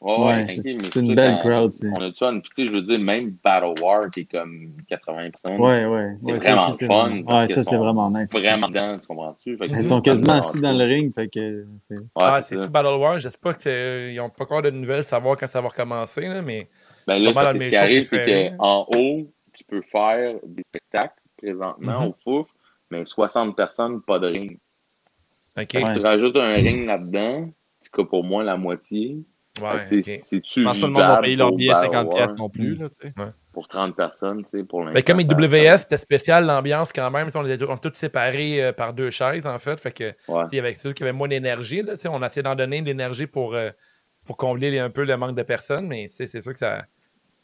Ouais, 0.00 0.26
Ouais, 0.26 0.58
c'est- 0.62 0.96
une 1.00 1.14
belle 1.14 1.38
crowd, 1.40 1.72
On 1.98 2.02
a 2.02 2.10
tu 2.10 2.50
sais, 2.52 2.66
je 2.66 2.70
veux 2.70 2.82
dire, 2.82 2.98
même 2.98 3.36
Battle 3.42 3.82
War, 3.82 4.10
qui 4.10 4.20
est 4.20 4.30
comme 4.30 4.72
80 4.86 5.30
personnes, 5.30 5.58
Ouais, 5.58 5.86
ouais. 5.86 6.16
C'est 6.20 6.32
ouais, 6.32 6.38
vraiment 6.38 6.60
fun, 6.60 7.22
Ouais, 7.22 7.48
ça, 7.48 7.62
c'est 7.62 7.76
vraiment 7.78 8.10
nice. 8.10 8.30
vraiment 8.30 8.68
dedans, 8.68 8.98
tu 8.98 9.06
comprends-tu? 9.06 9.58
Ils 9.62 9.82
sont 9.82 10.02
quasiment 10.02 10.34
me 10.34 10.38
assis 10.40 10.60
dans 10.60 10.72
le 10.72 10.84
ring, 10.84 11.14
fait 11.14 11.28
que 11.28 11.64
c'est. 11.78 11.96
Ouais, 11.96 12.04
ah, 12.16 12.42
c'est 12.42 12.58
fou 12.58 12.68
Battle 12.68 12.98
War? 13.00 13.18
J'espère 13.18 13.56
qu'ils 13.56 14.14
n'ont 14.16 14.28
pas 14.28 14.44
encore 14.44 14.60
de 14.60 14.68
nouvelles, 14.70 15.04
savoir 15.04 15.38
quand 15.38 15.46
ça 15.46 15.62
va 15.62 15.68
recommencer, 15.68 16.20
là, 16.28 16.42
mais 16.42 16.68
Ben 17.06 17.22
là, 17.22 17.32
ce 17.32 17.68
qui 17.68 17.74
arrive, 17.76 18.02
c'est 18.02 18.54
qu'en 18.58 18.86
haut, 18.94 19.26
tu 19.54 19.64
peux 19.64 19.80
faire 19.80 20.34
des 20.46 20.64
spectacles 20.68 21.14
présentement 21.54 22.00
Mhm. 22.00 22.08
au 22.08 22.14
Fouf, 22.24 22.48
mais 22.90 23.04
60 23.04 23.56
personnes, 23.56 24.00
pas 24.02 24.18
de 24.18 24.28
ring. 24.28 24.58
Si 25.58 25.66
tu 25.66 26.00
rajoutes 26.00 26.36
un 26.36 26.48
ring 26.50 26.86
là-dedans, 26.86 27.50
tu 27.82 27.90
coupes 27.90 28.12
au 28.12 28.22
moins 28.22 28.42
la 28.42 28.56
moitié. 28.56 29.18
Ouais. 29.62 29.86
Si 29.86 30.02
Je 30.02 30.38
tu 30.40 30.64
pense 30.64 30.74
pas 30.74 30.80
que 30.80 30.86
le 30.86 30.92
monde 30.92 31.02
va 31.02 31.18
payer 31.20 31.36
leur 31.36 31.52
billet 31.52 31.72
50$ 31.74 32.06
War, 32.08 32.16
piastres 32.16 32.34
non 32.38 32.48
plus. 32.48 32.74
Là, 32.74 32.86
pour 33.52 33.68
30 33.68 33.94
personnes, 33.94 34.42
tu 34.42 34.50
sais, 34.58 34.64
pour 34.64 34.80
l'instant. 34.80 34.94
Mais 34.94 35.02
comme 35.04 35.18
les 35.18 35.24
WS, 35.26 35.82
c'était 35.82 35.96
spécial 35.96 36.44
l'ambiance 36.44 36.92
quand 36.92 37.08
même. 37.12 37.28
On 37.36 37.46
était 37.46 37.64
on 37.64 37.76
était 37.76 37.88
tous 37.90 37.96
séparés 37.96 38.64
euh, 38.64 38.72
par 38.72 38.92
deux 38.94 39.10
chaises, 39.10 39.46
en 39.46 39.60
fait. 39.60 39.78
Fait 39.80 39.92
que, 39.92 40.04
Ouais. 40.26 40.42
tu 40.44 40.48
sais, 40.50 40.58
avec 40.58 40.76
ceux 40.76 40.92
qui 40.92 41.04
avaient 41.04 41.12
moins 41.12 41.28
d'énergie, 41.28 41.82
on 42.08 42.22
a 42.22 42.26
essayé 42.26 42.42
d'en 42.42 42.56
donner 42.56 42.80
de 42.82 42.86
l'énergie 42.86 43.28
pour, 43.28 43.54
euh, 43.54 43.70
pour 44.26 44.36
combler 44.36 44.72
les- 44.72 44.80
un 44.80 44.90
peu 44.90 45.04
le 45.04 45.16
manque 45.16 45.36
de 45.36 45.42
personnes. 45.44 45.86
Mais 45.86 46.08
c'est 46.08 46.26
sûr 46.26 46.52
que 46.52 46.58
ça. 46.58 46.82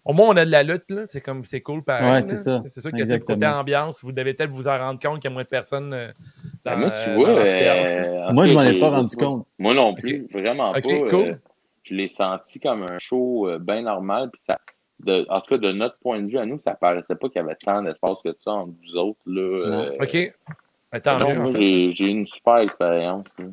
Au 0.05 0.13
moins, 0.15 0.29
on 0.29 0.37
a 0.37 0.45
de 0.47 0.51
la 0.51 0.63
lutte, 0.63 0.91
là. 0.91 1.03
C'est 1.07 1.21
comme 1.21 1.45
c'est 1.45 1.61
cool 1.61 1.83
pareil. 1.83 2.11
Ouais, 2.11 2.23
c'est 2.23 2.37
ça. 2.37 2.63
C'est 2.69 2.81
sûr 2.81 2.91
que 2.91 3.05
c'est 3.05 3.19
le 3.19 3.25
côté 3.25 3.47
ambiance. 3.47 4.03
Vous 4.03 4.13
devez 4.13 4.33
peut-être 4.35 4.51
vous 4.51 4.67
en 4.67 4.79
rendre 4.79 4.99
compte 5.01 5.21
qu'il 5.21 5.31
y 5.31 5.33
a 5.33 5.35
moins 5.35 5.43
de 5.43 5.49
personnes. 5.49 5.93
euh, 5.93 6.09
Ben, 6.65 6.73
dans, 6.73 6.79
moi, 6.79 6.91
tu 6.91 7.09
euh, 7.11 7.15
vois, 7.15 7.27
dans 7.29 7.39
euh, 7.39 8.33
Moi, 8.33 8.47
je 8.47 8.55
m'en 8.55 8.63
ai 8.63 8.79
pas 8.79 8.89
rendu 8.91 9.15
compte. 9.17 9.47
Moi 9.59 9.75
non 9.75 9.95
plus, 9.95 10.27
vraiment 10.33 10.73
pas. 10.73 10.81
cool. 10.81 11.09
euh, 11.13 11.35
je 11.83 11.95
l'ai 11.95 12.09
senti 12.09 12.61
comme 12.61 12.83
un 12.85 12.99
show 12.99 13.49
euh, 13.49 13.59
bien 13.59 13.83
normal. 13.83 14.31
Puis 14.33 14.41
ça, 14.49 14.59
de, 15.01 15.27
en 15.29 15.41
tout 15.41 15.51
cas, 15.55 15.59
de 15.59 15.73
notre 15.73 15.99
point 15.99 16.21
de 16.21 16.29
vue, 16.31 16.39
à 16.39 16.47
nous, 16.47 16.59
ça 16.61 16.75
paraissait 16.75 17.15
pas 17.15 17.29
qu'il 17.29 17.41
y 17.41 17.45
avait 17.45 17.57
tant 17.57 17.83
d'espace 17.83 18.19
que 18.25 18.35
ça 18.39 18.53
entre 18.53 18.73
vous 18.83 18.97
autres. 18.97 19.21
Là, 19.27 19.41
euh, 19.43 19.93
OK. 20.01 20.11
Fait. 20.93 21.05
j'ai 21.59 21.93
j'ai 21.93 22.05
eu 22.07 22.09
une 22.09 22.27
super 22.27 22.59
expérience. 22.59 23.27
là. 23.39 23.45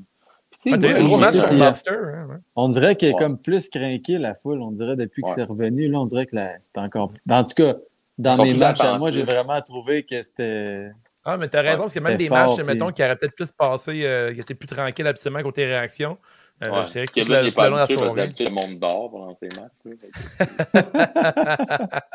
Ah, 0.66 0.78
gros 0.78 1.18
match 1.18 1.36
Lobster. 1.52 1.92
hein, 1.92 2.28
ouais. 2.30 2.36
On 2.56 2.68
dirait 2.70 2.96
qu'elle 2.96 3.10
est 3.10 3.14
Ouais. 3.14 3.20
comme 3.20 3.38
plus 3.38 3.70
craquée, 3.70 4.18
la 4.18 4.34
foule. 4.36 4.62
On 4.62 4.72
dirait 4.72 4.96
depuis 4.96 5.22
que 5.24 5.30
c'est 5.30 5.44
revenu. 5.44 5.88
Là, 5.88 6.00
on 6.02 6.06
dirait 6.06 6.26
que 6.26 6.36
c'est 6.60 6.78
encore. 6.78 7.12
En 7.30 7.44
tout 7.44 7.54
cas, 7.54 7.76
dans 8.18 8.38
mes 8.38 8.54
matchs, 8.54 8.82
à 8.82 8.98
moi, 8.98 9.12
j'ai 9.12 9.24
vraiment 9.24 9.62
trouvé 9.62 10.04
que 10.04 10.22
c'était. 10.22 10.90
Ah, 11.24 11.38
mais 11.38 11.50
t'as 11.50 11.62
raison, 11.62 11.82
parce 11.82 11.94
que 11.94 12.00
même 12.00 12.18
des 12.18 12.30
matchs, 12.30 12.58
mettons, 12.62 12.92
qui 12.92 13.04
auraient 13.04 13.18
peut-être 13.18 13.36
plus 13.36 13.52
passé, 13.52 14.06
euh, 14.06 14.34
qui 14.34 14.40
étaient 14.40 14.56
plus 14.56 14.68
tranquilles, 14.68 15.08
absolument, 15.08 15.42
côté 15.44 15.66
réaction. 15.66 16.18
Euh, 16.64 16.72
Ouais. 16.72 16.82
Que 16.82 17.06
tout 17.06 17.14
Kevin 17.14 17.36
le, 17.36 17.42
n'est 17.44 17.52
pas 17.52 17.66
habitué 17.66 17.98
parce 17.98 18.16
que 18.16 18.44
le 18.44 18.50
monde 18.50 18.80
dort 18.80 19.12
pendant 19.12 19.34
ses 19.36 19.48
matchs. 19.50 19.72
là. 19.86 19.94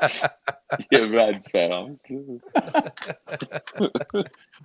Il 0.91 0.99
a 0.99 1.07
vu 1.07 1.15
la 1.15 1.33
différence. 1.33 2.07
là. 2.11 2.19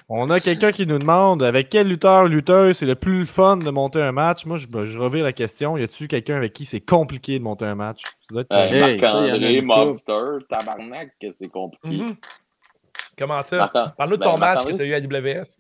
On 0.10 0.30
a 0.30 0.40
quelqu'un 0.40 0.72
qui 0.72 0.88
nous 0.88 0.98
demande 0.98 1.44
avec 1.44 1.70
quel 1.70 1.88
lutteur, 1.90 2.26
lutteuse 2.26 2.78
c'est 2.78 2.86
le 2.86 2.96
plus 2.96 3.26
fun 3.26 3.58
de 3.58 3.70
monter 3.70 4.02
un 4.02 4.12
match? 4.12 4.46
Moi, 4.46 4.58
je, 4.58 4.68
je 4.86 4.98
revire 4.98 5.24
la 5.24 5.34
question. 5.34 5.78
Y 5.78 5.84
a-tu 5.84 6.08
quelqu'un 6.08 6.38
avec 6.38 6.54
qui 6.54 6.66
c'est 6.66 6.82
compliqué 6.82 7.38
de 7.38 7.44
monter 7.44 7.66
un 7.66 7.76
match? 7.76 8.02
Euh, 8.34 8.44
euh, 8.52 8.70
Hey, 8.72 8.98
y 8.98 9.02
Marc-André, 9.02 9.56
une 9.58 9.66
Mobster, 9.66 10.38
tabarnak, 10.50 11.12
que 11.22 11.30
c'est 11.32 11.50
compliqué. 11.50 12.04
Mhm. 12.04 12.16
Comment 13.18 13.42
ça? 13.42 13.72
Parle-nous 13.98 14.18
de 14.18 14.22
ben, 14.22 14.34
ton 14.34 14.38
match 14.38 14.64
que 14.66 14.74
tu 14.74 14.82
as 14.82 14.86
eu 14.86 14.94
à 14.94 15.00
WS. 15.00 15.58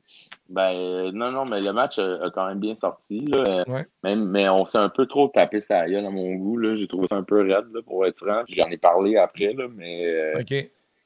Ben, 0.49 0.71
euh, 0.75 1.11
non, 1.11 1.31
non, 1.31 1.43
mais 1.45 1.59
le 1.61 1.73
match 1.73 1.97
a, 1.97 2.23
a 2.25 2.29
quand 2.29 2.47
même 2.47 2.59
bien 2.59 2.75
sorti. 2.75 3.21
Là. 3.25 3.43
Euh, 3.47 3.63
Ouais. 3.67 3.85
Mais 4.03 4.47
on 4.49 4.65
s'est 4.67 4.77
un 4.77 4.89
peu 4.89 5.05
trop 5.07 5.27
tapé 5.27 5.59
sa 5.61 5.87
gueule 5.87 6.05
à 6.05 6.09
mon 6.09 6.35
goût. 6.35 6.75
J'ai 6.75 6.87
trouvé 6.87 7.07
ça 7.07 7.15
un 7.15 7.23
peu 7.23 7.41
raide, 7.41 7.65
là, 7.73 7.81
pour 7.85 8.05
être 8.05 8.17
franc. 8.19 8.43
J'en 8.47 8.69
ai 8.69 8.77
parlé 8.77 9.17
après, 9.17 9.53
là, 9.53 9.65
mais 9.75 10.05
euh, 10.05 10.39
OK. 10.41 10.53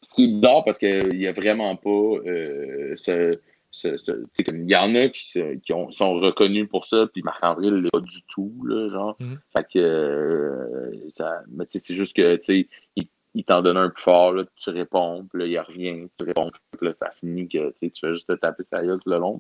ce 0.04 0.14
qui 0.16 0.26
est 0.26 0.28
bizarre 0.28 0.64
parce 0.66 0.78
qu'il 0.78 1.18
n'y 1.18 1.28
a 1.28 1.32
vraiment 1.32 1.76
pas 1.78 1.90
euh, 1.90 2.96
ce. 2.98 3.40
il 3.84 4.70
y 4.70 4.76
en 4.76 4.94
a 4.96 5.08
qui, 5.08 5.40
qui 5.64 5.72
ont- 5.74 5.90
sont 5.92 6.20
reconnus 6.20 6.68
pour 6.70 6.84
ça, 6.86 7.08
puis 7.14 7.22
Marc-André 7.24 7.68
ne 7.72 7.78
l'est 7.78 7.90
pas 7.92 8.02
du 8.02 8.22
tout, 8.28 8.54
là, 8.66 8.90
genre. 8.90 9.16
Mhm. 9.22 9.40
Fait 9.56 9.64
que 9.74 9.80
euh, 9.80 10.92
ça. 11.10 11.42
Mais 11.50 11.64
c'est 11.70 11.94
juste 11.94 12.16
que 12.16 12.36
tu 12.36 12.68
sais, 12.98 13.08
il, 13.34 13.44
t'en 13.44 13.62
donne 13.62 13.78
un 13.78 13.90
plus 13.90 14.04
fort, 14.04 14.34
là, 14.34 14.44
tu 14.56 14.70
réponds, 14.70 15.26
puis 15.30 15.40
là, 15.42 15.48
il 15.48 15.60
revient, 15.60 16.08
tu 16.18 16.26
réponds, 16.26 16.52
puis 16.78 16.88
là, 16.88 16.94
ça 16.96 17.10
finit 17.12 17.48
que 17.48 17.74
tu 17.80 17.92
fais 18.00 18.14
juste 18.14 18.28
te 18.28 18.34
taper 18.34 18.64
sa 18.64 18.84
gueule 18.84 19.00
tout 19.00 19.10
le 19.10 19.18
long. 19.18 19.40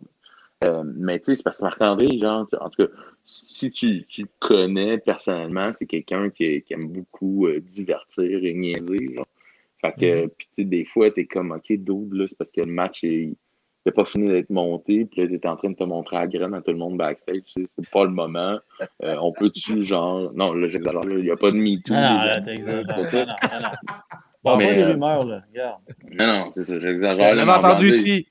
Euh, 0.64 0.84
mais 0.86 1.20
tu 1.20 1.26
sais, 1.26 1.36
c'est 1.36 1.44
parce 1.44 1.58
que 1.58 1.64
Marc-André, 1.64 2.20
genre, 2.20 2.48
en 2.60 2.70
tout 2.70 2.86
cas, 2.86 2.94
si 3.26 3.72
tu, 3.72 4.06
tu 4.06 4.24
le 4.24 4.28
connais 4.40 5.00
personnellement, 5.00 5.74
c'est 5.74 5.88
quelqu'un 5.88 6.30
qui, 6.30 6.62
qui 6.62 6.74
aime 6.74 6.88
beaucoup 6.88 7.48
euh, 7.48 7.60
divertir 7.60 8.44
et 8.44 8.54
niaiser. 8.54 9.16
Genre. 9.16 9.28
Fait 9.82 9.94
que, 9.94 10.28
puis 10.28 10.48
tu 10.48 10.62
sais, 10.62 10.64
des 10.66 10.86
fois, 10.86 11.10
t'es 11.10 11.26
comme, 11.26 11.52
OK, 11.52 11.72
double, 11.80 12.20
là, 12.20 12.28
c'est 12.28 12.38
parce 12.38 12.52
que 12.52 12.62
le 12.62 12.72
match, 12.72 13.02
il 13.02 13.36
n'a 13.86 13.92
pas 13.94 14.06
fini 14.06 14.28
d'être 14.30 14.50
monté, 14.50 15.06
puis 15.06 15.22
là, 15.22 15.28
t'es 15.38 15.48
en 15.48 15.56
train 15.58 15.70
de 15.72 15.76
te 15.76 15.84
montrer 15.84 16.18
à 16.18 16.28
graine 16.28 16.54
à 16.54 16.62
tout 16.62 16.72
le 16.72 16.78
monde 16.78 16.98
backstage, 16.98 17.42
tu 17.46 17.66
sais, 17.66 17.74
c'est 17.76 17.90
pas 17.90 18.04
le 18.04 18.12
moment. 18.12 18.58
Euh, 19.04 19.16
on 19.22 19.32
peut-tu, 19.32 19.84
genre, 19.84 20.32
non, 20.34 20.54
là, 20.54 20.68
j'exagère, 20.68 21.02
là, 21.04 21.16
il 21.18 21.24
n'y 21.24 21.32
a 21.32 21.36
pas 21.38 21.52
de 21.52 21.58
MeToo. 21.58 21.94
Ah 21.96 22.14
non, 22.18 22.24
là, 22.26 22.42
t'exagères. 22.42 22.86
dans- 22.86 22.96
Non, 22.98 23.04
non, 23.04 23.26
non, 23.26 23.60
non. 23.62 23.98
Bon, 24.44 24.58
Mais, 24.58 24.68
pas 24.68 24.74
des 24.74 24.82
euh, 24.82 24.92
rumeurs, 24.94 25.26
là. 25.26 25.44
Regarde. 25.52 25.82
Non, 26.12 26.26
non, 26.28 26.48
c'est 26.52 26.64
ça, 26.64 26.74
on 26.76 26.80
j'exagère. 26.80 27.50
entendu 27.58 27.88
ici. 27.90 28.28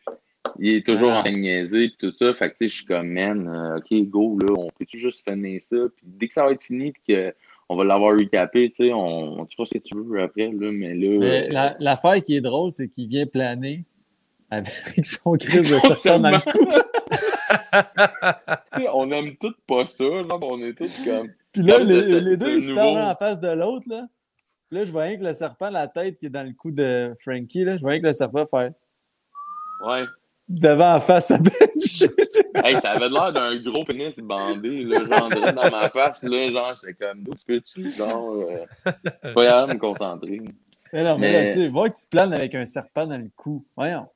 Il 0.58 0.70
est 0.74 0.86
toujours 0.86 1.10
Ah. 1.12 1.18
en 1.18 1.22
train 1.22 1.32
de 1.32 1.38
niaiser 1.38 1.84
et 1.84 1.92
tout 1.98 2.12
ça. 2.18 2.32
Fait 2.34 2.46
que 2.50 2.54
tu 2.56 2.64
sais, 2.64 2.68
je 2.68 2.74
suis 2.76 2.84
comme, 2.86 3.08
man, 3.08 3.46
euh, 3.48 3.76
OK, 3.78 4.08
go, 4.08 4.38
là, 4.40 4.54
on 4.56 4.68
peut-tu 4.78 4.98
juste 4.98 5.22
finir 5.28 5.60
ça? 5.60 5.76
Puis 5.96 6.06
dès 6.06 6.26
que 6.28 6.32
ça 6.32 6.44
va 6.44 6.52
être 6.52 6.64
fini 6.64 6.92
puis 6.92 7.14
qu'on 7.68 7.76
va 7.76 7.84
l'avoir 7.84 8.12
recapé, 8.18 8.70
tu 8.70 8.86
sais, 8.86 8.92
on, 8.92 9.44
tu 9.46 9.56
fais 9.56 9.66
ce 9.66 9.74
que 9.78 9.84
tu 9.84 9.94
veux 9.96 10.20
après, 10.22 10.48
là, 10.50 10.70
mais 10.78 10.94
là. 10.94 11.18
Mais 11.18 11.44
euh, 11.44 11.48
la- 11.50 11.76
L'affaire 11.78 12.20
qui 12.22 12.36
est 12.36 12.40
drôle, 12.40 12.70
c'est 12.72 12.88
qu'il 12.88 13.06
vient 13.08 13.26
planer 13.26 13.84
avec 14.50 15.04
son 15.04 15.32
crise 15.34 15.70
de 15.70 15.78
serpent 15.78 16.18
dans 16.18 16.30
le 16.30 16.40
cou. 16.40 16.66
Tu 18.72 18.82
sais, 18.82 18.88
on 18.92 19.10
aime 19.12 19.36
tous 19.36 19.54
pas 19.66 19.86
ça, 19.86 20.04
genre, 20.04 20.40
on 20.42 20.60
est 20.62 20.74
tous 20.74 21.04
comme. 21.04 21.28
Puis 21.52 21.62
là, 21.62 21.78
Comme 21.78 21.88
les, 21.88 22.20
les 22.20 22.36
deux, 22.36 22.54
ils 22.56 22.62
se 22.62 22.72
parlent 22.72 22.98
en 22.98 23.14
face 23.16 23.40
de 23.40 23.48
l'autre. 23.48 23.86
Là. 23.88 24.06
Puis 24.68 24.78
là, 24.78 24.84
je 24.84 24.90
voyais 24.92 25.18
que 25.18 25.24
le 25.24 25.32
serpent, 25.32 25.70
la 25.70 25.88
tête 25.88 26.16
qui 26.18 26.26
est 26.26 26.30
dans 26.30 26.46
le 26.46 26.52
cou 26.52 26.70
de 26.70 27.12
Frankie, 27.22 27.64
là, 27.64 27.76
je 27.76 27.82
voyais 27.82 28.00
que 28.00 28.06
le 28.06 28.12
serpent 28.12 28.46
faire 28.46 28.70
Ouais. 29.84 30.04
devant 30.48 30.94
en 30.96 31.00
face 31.00 31.30
à 31.32 31.38
bench. 31.38 32.04
Hey, 32.64 32.76
ça 32.80 32.90
avait 32.92 33.08
l'air 33.08 33.32
d'un 33.32 33.56
gros 33.62 33.84
pénis 33.84 34.16
bandé, 34.18 34.84
là, 34.84 34.98
genre, 35.00 35.28
dans 35.30 35.70
ma 35.70 35.88
face, 35.90 36.22
là, 36.22 36.50
genre, 36.52 36.76
j'étais 36.84 37.04
comme, 37.04 37.22
d'où 37.22 37.32
tu 37.34 37.44
peux-tu, 37.46 37.90
genre, 37.90 38.32
euh, 38.32 38.64
pas 39.34 39.66
de 39.66 39.72
me 39.72 39.78
concentrer. 39.78 40.40
Mais 40.92 41.04
non, 41.04 41.18
mais, 41.18 41.32
Mais- 41.32 41.32
là, 41.32 41.44
tu 41.46 41.50
sais, 41.52 41.68
vois 41.68 41.88
que 41.90 41.98
tu 41.98 42.06
planes 42.08 42.32
avec 42.32 42.54
un 42.54 42.64
serpent 42.64 43.06
dans 43.06 43.18
le 43.18 43.30
cou. 43.36 43.64
Voyons. 43.76 44.06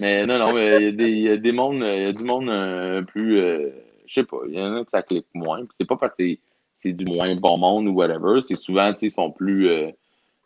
Mais 0.00 0.24
non, 0.26 0.38
non, 0.38 0.52
mais 0.54 0.76
il 0.78 0.84
y 0.84 0.86
a 0.88 0.92
des, 0.92 1.08
il 1.10 1.18
y 1.22 1.28
a 1.28 1.36
des 1.36 1.52
mondes, 1.52 1.82
il 1.84 2.02
y 2.02 2.06
a 2.06 2.12
du 2.12 2.22
monde 2.24 2.48
euh, 2.48 3.02
plus, 3.02 3.38
euh, 3.38 3.70
je 4.06 4.14
sais 4.14 4.24
pas, 4.24 4.38
il 4.48 4.54
y 4.54 4.60
en 4.60 4.76
a 4.76 4.84
que 4.84 4.90
ça 4.90 5.02
clique 5.02 5.26
moins. 5.34 5.58
Puis 5.60 5.70
c'est 5.72 5.86
pas 5.86 5.96
parce 5.96 6.16
que 6.16 6.24
c'est- 6.72 6.92
du 6.92 7.04
moins 7.06 7.34
bon 7.36 7.58
monde 7.58 7.88
ou 7.88 7.92
whatever, 7.92 8.40
c'est 8.42 8.54
souvent, 8.54 8.92
tu 8.92 8.98
sais, 9.00 9.06
ils 9.06 9.10
sont 9.10 9.32
plus, 9.32 9.68
euh, 9.68 9.88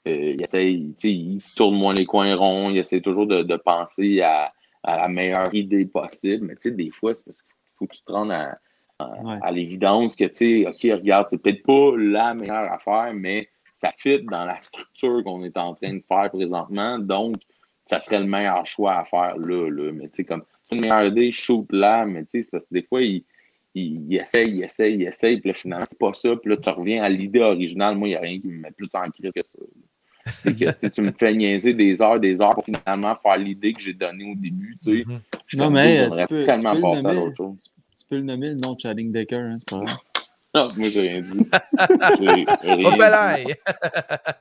euh, 0.07 0.35
ils 0.35 0.43
essayent, 0.43 0.95
tu 0.99 1.09
sais, 1.09 1.13
ils 1.13 1.43
tournent 1.57 1.77
moins 1.77 1.93
les 1.93 2.07
coins 2.07 2.35
ronds, 2.35 2.71
ils 2.71 2.79
essaient 2.79 3.01
toujours 3.03 3.27
de, 3.27 3.43
de 3.43 3.57
penser 3.57 4.23
à, 4.23 4.49
à 4.83 4.97
la 4.97 5.09
meilleure 5.09 5.55
idée 5.55 5.85
possible. 5.85 6.47
Mais 6.47 6.55
tu 6.55 6.71
sais, 6.71 6.71
des 6.71 6.91
fois, 6.91 7.13
c'est 7.13 7.25
parce 7.27 7.43
qu'il 7.43 7.53
faut 7.79 7.87
que 7.87 7.95
tu 7.97 8.03
te 8.03 8.13
rendes 8.13 8.33
à, 8.33 8.59
à, 8.99 9.23
Ouais. 9.23 9.39
à 9.43 9.53
l'évidence 9.53 10.17
que, 10.17 10.25
tu 10.25 10.65
sais, 10.65 10.67
OK, 10.67 10.99
regarde, 11.01 11.27
c'est 11.29 11.39
peut-être 11.39 11.63
pas 11.65 11.93
la 11.99 12.33
meilleure 12.35 12.73
affaire, 12.73 13.13
mais 13.15 13.49
ça 13.81 13.93
fit 13.97 14.21
dans 14.25 14.45
la 14.45 14.61
structure 14.61 15.23
qu'on 15.23 15.45
est 15.45 15.57
en 15.57 15.73
train 15.75 15.95
de 15.95 16.03
faire 16.09 16.29
présentement. 16.33 16.99
Donc, 16.99 17.37
ça 17.85 18.01
serait 18.01 18.19
le 18.19 18.27
meilleur 18.27 18.67
choix 18.67 18.97
à 18.99 19.05
faire 19.05 19.37
là. 19.39 19.71
là. 19.71 19.93
Mais 19.93 20.09
tu 20.09 20.17
sais, 20.17 20.25
comme 20.25 20.43
c'est 20.63 20.75
une 20.75 20.81
meilleure 20.83 21.05
idée, 21.07 21.31
shoot 21.31 21.65
là, 21.71 22.05
mais 22.05 22.23
tu 22.25 22.31
sais, 22.31 22.43
c'est 22.43 22.51
parce 22.51 22.67
que 22.67 22.75
des 22.75 22.83
fois, 22.83 23.01
il, 23.03 23.23
il, 23.77 24.05
il 24.11 24.17
essaye, 24.17 24.51
il 24.51 24.65
essaye, 24.65 24.95
il 24.97 25.03
essaye, 25.05 25.39
puis 25.39 25.51
là, 25.51 25.55
finalement, 25.55 25.85
c'est 25.89 25.99
pas 25.99 26.13
ça. 26.13 26.35
Puis 26.35 26.51
là, 26.51 26.57
tu 26.57 26.69
reviens 26.71 27.05
à 27.05 27.09
l'idée 27.09 27.39
originale. 27.39 27.95
Moi, 27.97 28.09
il 28.09 28.11
n'y 28.11 28.17
a 28.17 28.21
rien 28.21 28.41
qui 28.41 28.49
me 28.49 28.59
met 28.59 28.73
plus 28.73 28.89
en 28.95 29.09
crise 29.11 29.31
que 29.33 29.43
ça. 29.43 29.59
C'est 30.43 30.55
que 30.59 30.89
tu 30.89 31.01
me 31.01 31.13
fais 31.17 31.33
niaiser 31.35 31.73
des 31.73 32.03
heures, 32.03 32.19
des 32.19 32.43
heures 32.43 32.55
pour 32.55 32.65
finalement 32.65 33.15
faire 33.15 33.37
l'idée 33.39 33.73
que 33.73 33.81
j'ai 33.81 33.95
donnée 33.95 34.31
au 34.33 34.35
début. 34.35 34.77
Tu 34.83 34.99
sais. 34.99 35.05
Mhm. 35.07 35.21
Je 35.47 35.57
suis 35.57 35.59
Non, 35.59 35.71
mais, 35.71 36.01
euh, 36.01 36.03
j'aimerais 36.03 36.23
tu 36.23 36.27
peux- 36.35 36.43
tellement 36.45 36.75
tu 36.75 36.81
peux 36.83 36.87
à 36.89 37.03
nommer. 37.03 37.15
d'autres 37.15 37.37
choses. 37.37 37.73
Tu 37.97 38.05
peux 38.09 38.17
le 38.17 38.23
nommer 38.23 38.49
le 38.51 38.57
nom 38.57 38.75
de 38.75 38.81
Channing 38.81 39.13
Decker, 39.13 39.37
hein, 39.37 39.57
c'est 39.59 39.69
pas 39.71 39.79
grave. 39.85 39.97
Non, 40.59 40.69
moi, 40.77 40.89
j'ai 40.93 41.01
rien 41.01 41.21
dit. 41.21 41.47
J'ai 42.21 42.27
rien 42.75 43.45
dit. 43.45 43.55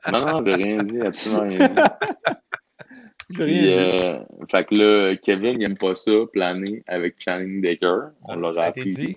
Non, 0.12 0.20
non, 0.26 0.44
j'ai 0.44 0.54
rien 0.54 0.82
dit, 0.82 1.00
absolument 1.00 1.48
rien 1.48 1.68
dit. 1.68 1.74
Je 3.30 3.36
veux 3.36 3.44
rien 3.44 3.60
Puis, 3.60 3.74
euh, 3.74 4.18
fait 4.50 4.64
que 4.64 4.74
là, 4.74 5.16
Kevin, 5.16 5.60
il 5.60 5.64
aime 5.64 5.76
pas 5.76 5.94
ça, 5.94 6.10
planer 6.32 6.82
avec 6.86 7.16
Channing 7.18 7.60
Baker. 7.60 8.12
On 8.24 8.28
Ça 8.32 8.36
l'aurait 8.36 8.60
a 8.62 8.68
été 8.70 8.80
appris. 8.80 8.94
dit. 8.94 9.16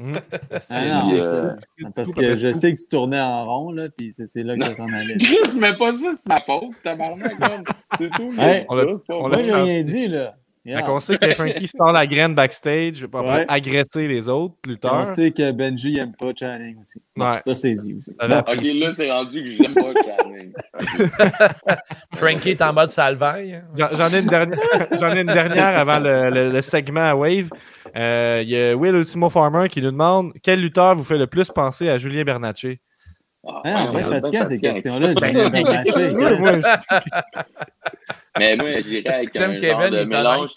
Mhm. 0.00 0.12
Ah 0.70 0.84
non, 0.86 1.08
puis, 1.08 1.18
euh, 1.22 1.50
parce 1.94 2.12
que 2.12 2.34
je 2.34 2.50
sais 2.50 2.74
que 2.74 2.78
tu 2.80 2.88
tournais 2.88 3.20
en 3.20 3.44
rond, 3.46 3.70
là, 3.70 3.88
puis 3.96 4.10
c'est 4.10 4.26
c'est 4.26 4.42
là 4.42 4.56
que 4.56 4.64
ça 4.64 4.74
s'en 4.74 4.88
allait. 4.92 5.16
Chris, 5.18 5.56
mais 5.56 5.72
pas 5.74 5.92
ça, 5.92 6.12
c'est 6.14 6.28
ma 6.28 6.40
faute, 6.40 6.70
tabarnak. 6.82 7.32
C'est 7.96 8.10
tout. 8.10 8.32
Hey, 8.36 8.64
on 8.68 8.76
ça, 8.76 8.82
l'a- 8.84 8.96
c'est 8.96 9.06
pas 9.06 9.14
on 9.14 9.20
moi. 9.20 9.28
l'a 9.30 9.36
Moi, 9.36 9.42
j'ai 9.44 9.50
senti. 9.50 9.70
rien 9.70 9.82
dit, 9.82 10.08
là. 10.08 10.34
Fait 10.66 10.82
qu'on 10.82 10.98
sait 10.98 11.18
que 11.18 11.28
Frankie 11.34 11.68
sort 11.68 11.92
la 11.92 12.06
graine 12.06 12.34
backstage 12.34 13.06
pour 13.06 13.22
Ouais. 13.22 13.44
agresser 13.48 14.08
les 14.08 14.28
autres 14.30 14.54
lutteurs. 14.66 14.94
On 14.94 15.04
sait 15.04 15.30
que 15.30 15.50
Benji 15.52 15.92
n'aime 15.94 16.14
pas 16.18 16.32
Channing 16.38 16.78
aussi. 16.78 17.02
Ouais. 17.16 17.40
Ça, 17.44 17.54
c'est 17.54 17.74
dit 17.74 17.92
aussi. 17.94 18.12
Ok, 18.12 18.30
là, 18.30 18.90
c'est 18.96 19.10
rendu 19.12 19.42
que 19.44 19.48
j'aime 19.62 19.74
pas 19.74 19.92
Channing. 20.02 20.52
Frankie 22.14 22.50
est 22.50 22.62
en 22.62 22.72
mode 22.72 22.90
salvaille. 22.90 23.62
J'en 23.76 23.88
j'en 23.94 24.08
ai 24.08 24.20
une 24.20 24.26
dernière, 24.28 24.58
j'en 25.00 25.10
ai 25.14 25.20
une 25.20 25.26
dernière 25.26 25.78
avant 25.78 25.98
le, 25.98 26.30
le- 26.30 26.50
le 26.52 26.62
segment 26.62 27.10
à 27.10 27.14
Wave. 27.14 27.50
Euh, 27.96 28.40
Il 28.42 28.48
y 28.48 28.56
a 28.58 28.74
Will 28.74 28.94
Ultimo 28.94 29.28
Farmer 29.28 29.68
qui 29.68 29.82
nous 29.82 29.90
demande 29.90 30.32
quel 30.42 30.60
lutteur 30.60 30.94
vous 30.96 31.04
fait 31.04 31.18
le 31.18 31.26
plus 31.26 31.50
penser 31.50 31.88
à 31.90 31.98
Julien 31.98 32.24
Bernatchez? 32.24 32.80
Ah, 33.46 33.60
on 33.64 33.68
ouais, 33.88 33.92
va 33.92 34.02
se 34.02 34.08
mais 34.08 34.14
fatiguer 34.20 34.38
à 34.38 34.44
ces 34.46 34.54
fatigant. 34.56 34.72
questions-là. 34.72 35.14
Ben, 35.20 35.28
Julien 35.28 35.50
Bernatchez. 35.50 36.64
Ouais, 38.38 38.56
moi, 38.56 38.70
je- 38.72 38.76
Mais 38.76 38.80
moi, 38.80 38.80
j'irais 38.82 39.14
avec 39.14 39.36
un 39.36 39.54
Kevin, 39.54 39.60
genre 39.70 39.84
il 39.86 39.90
de 39.92 39.96
est 39.98 40.04
mélange. 40.06 40.50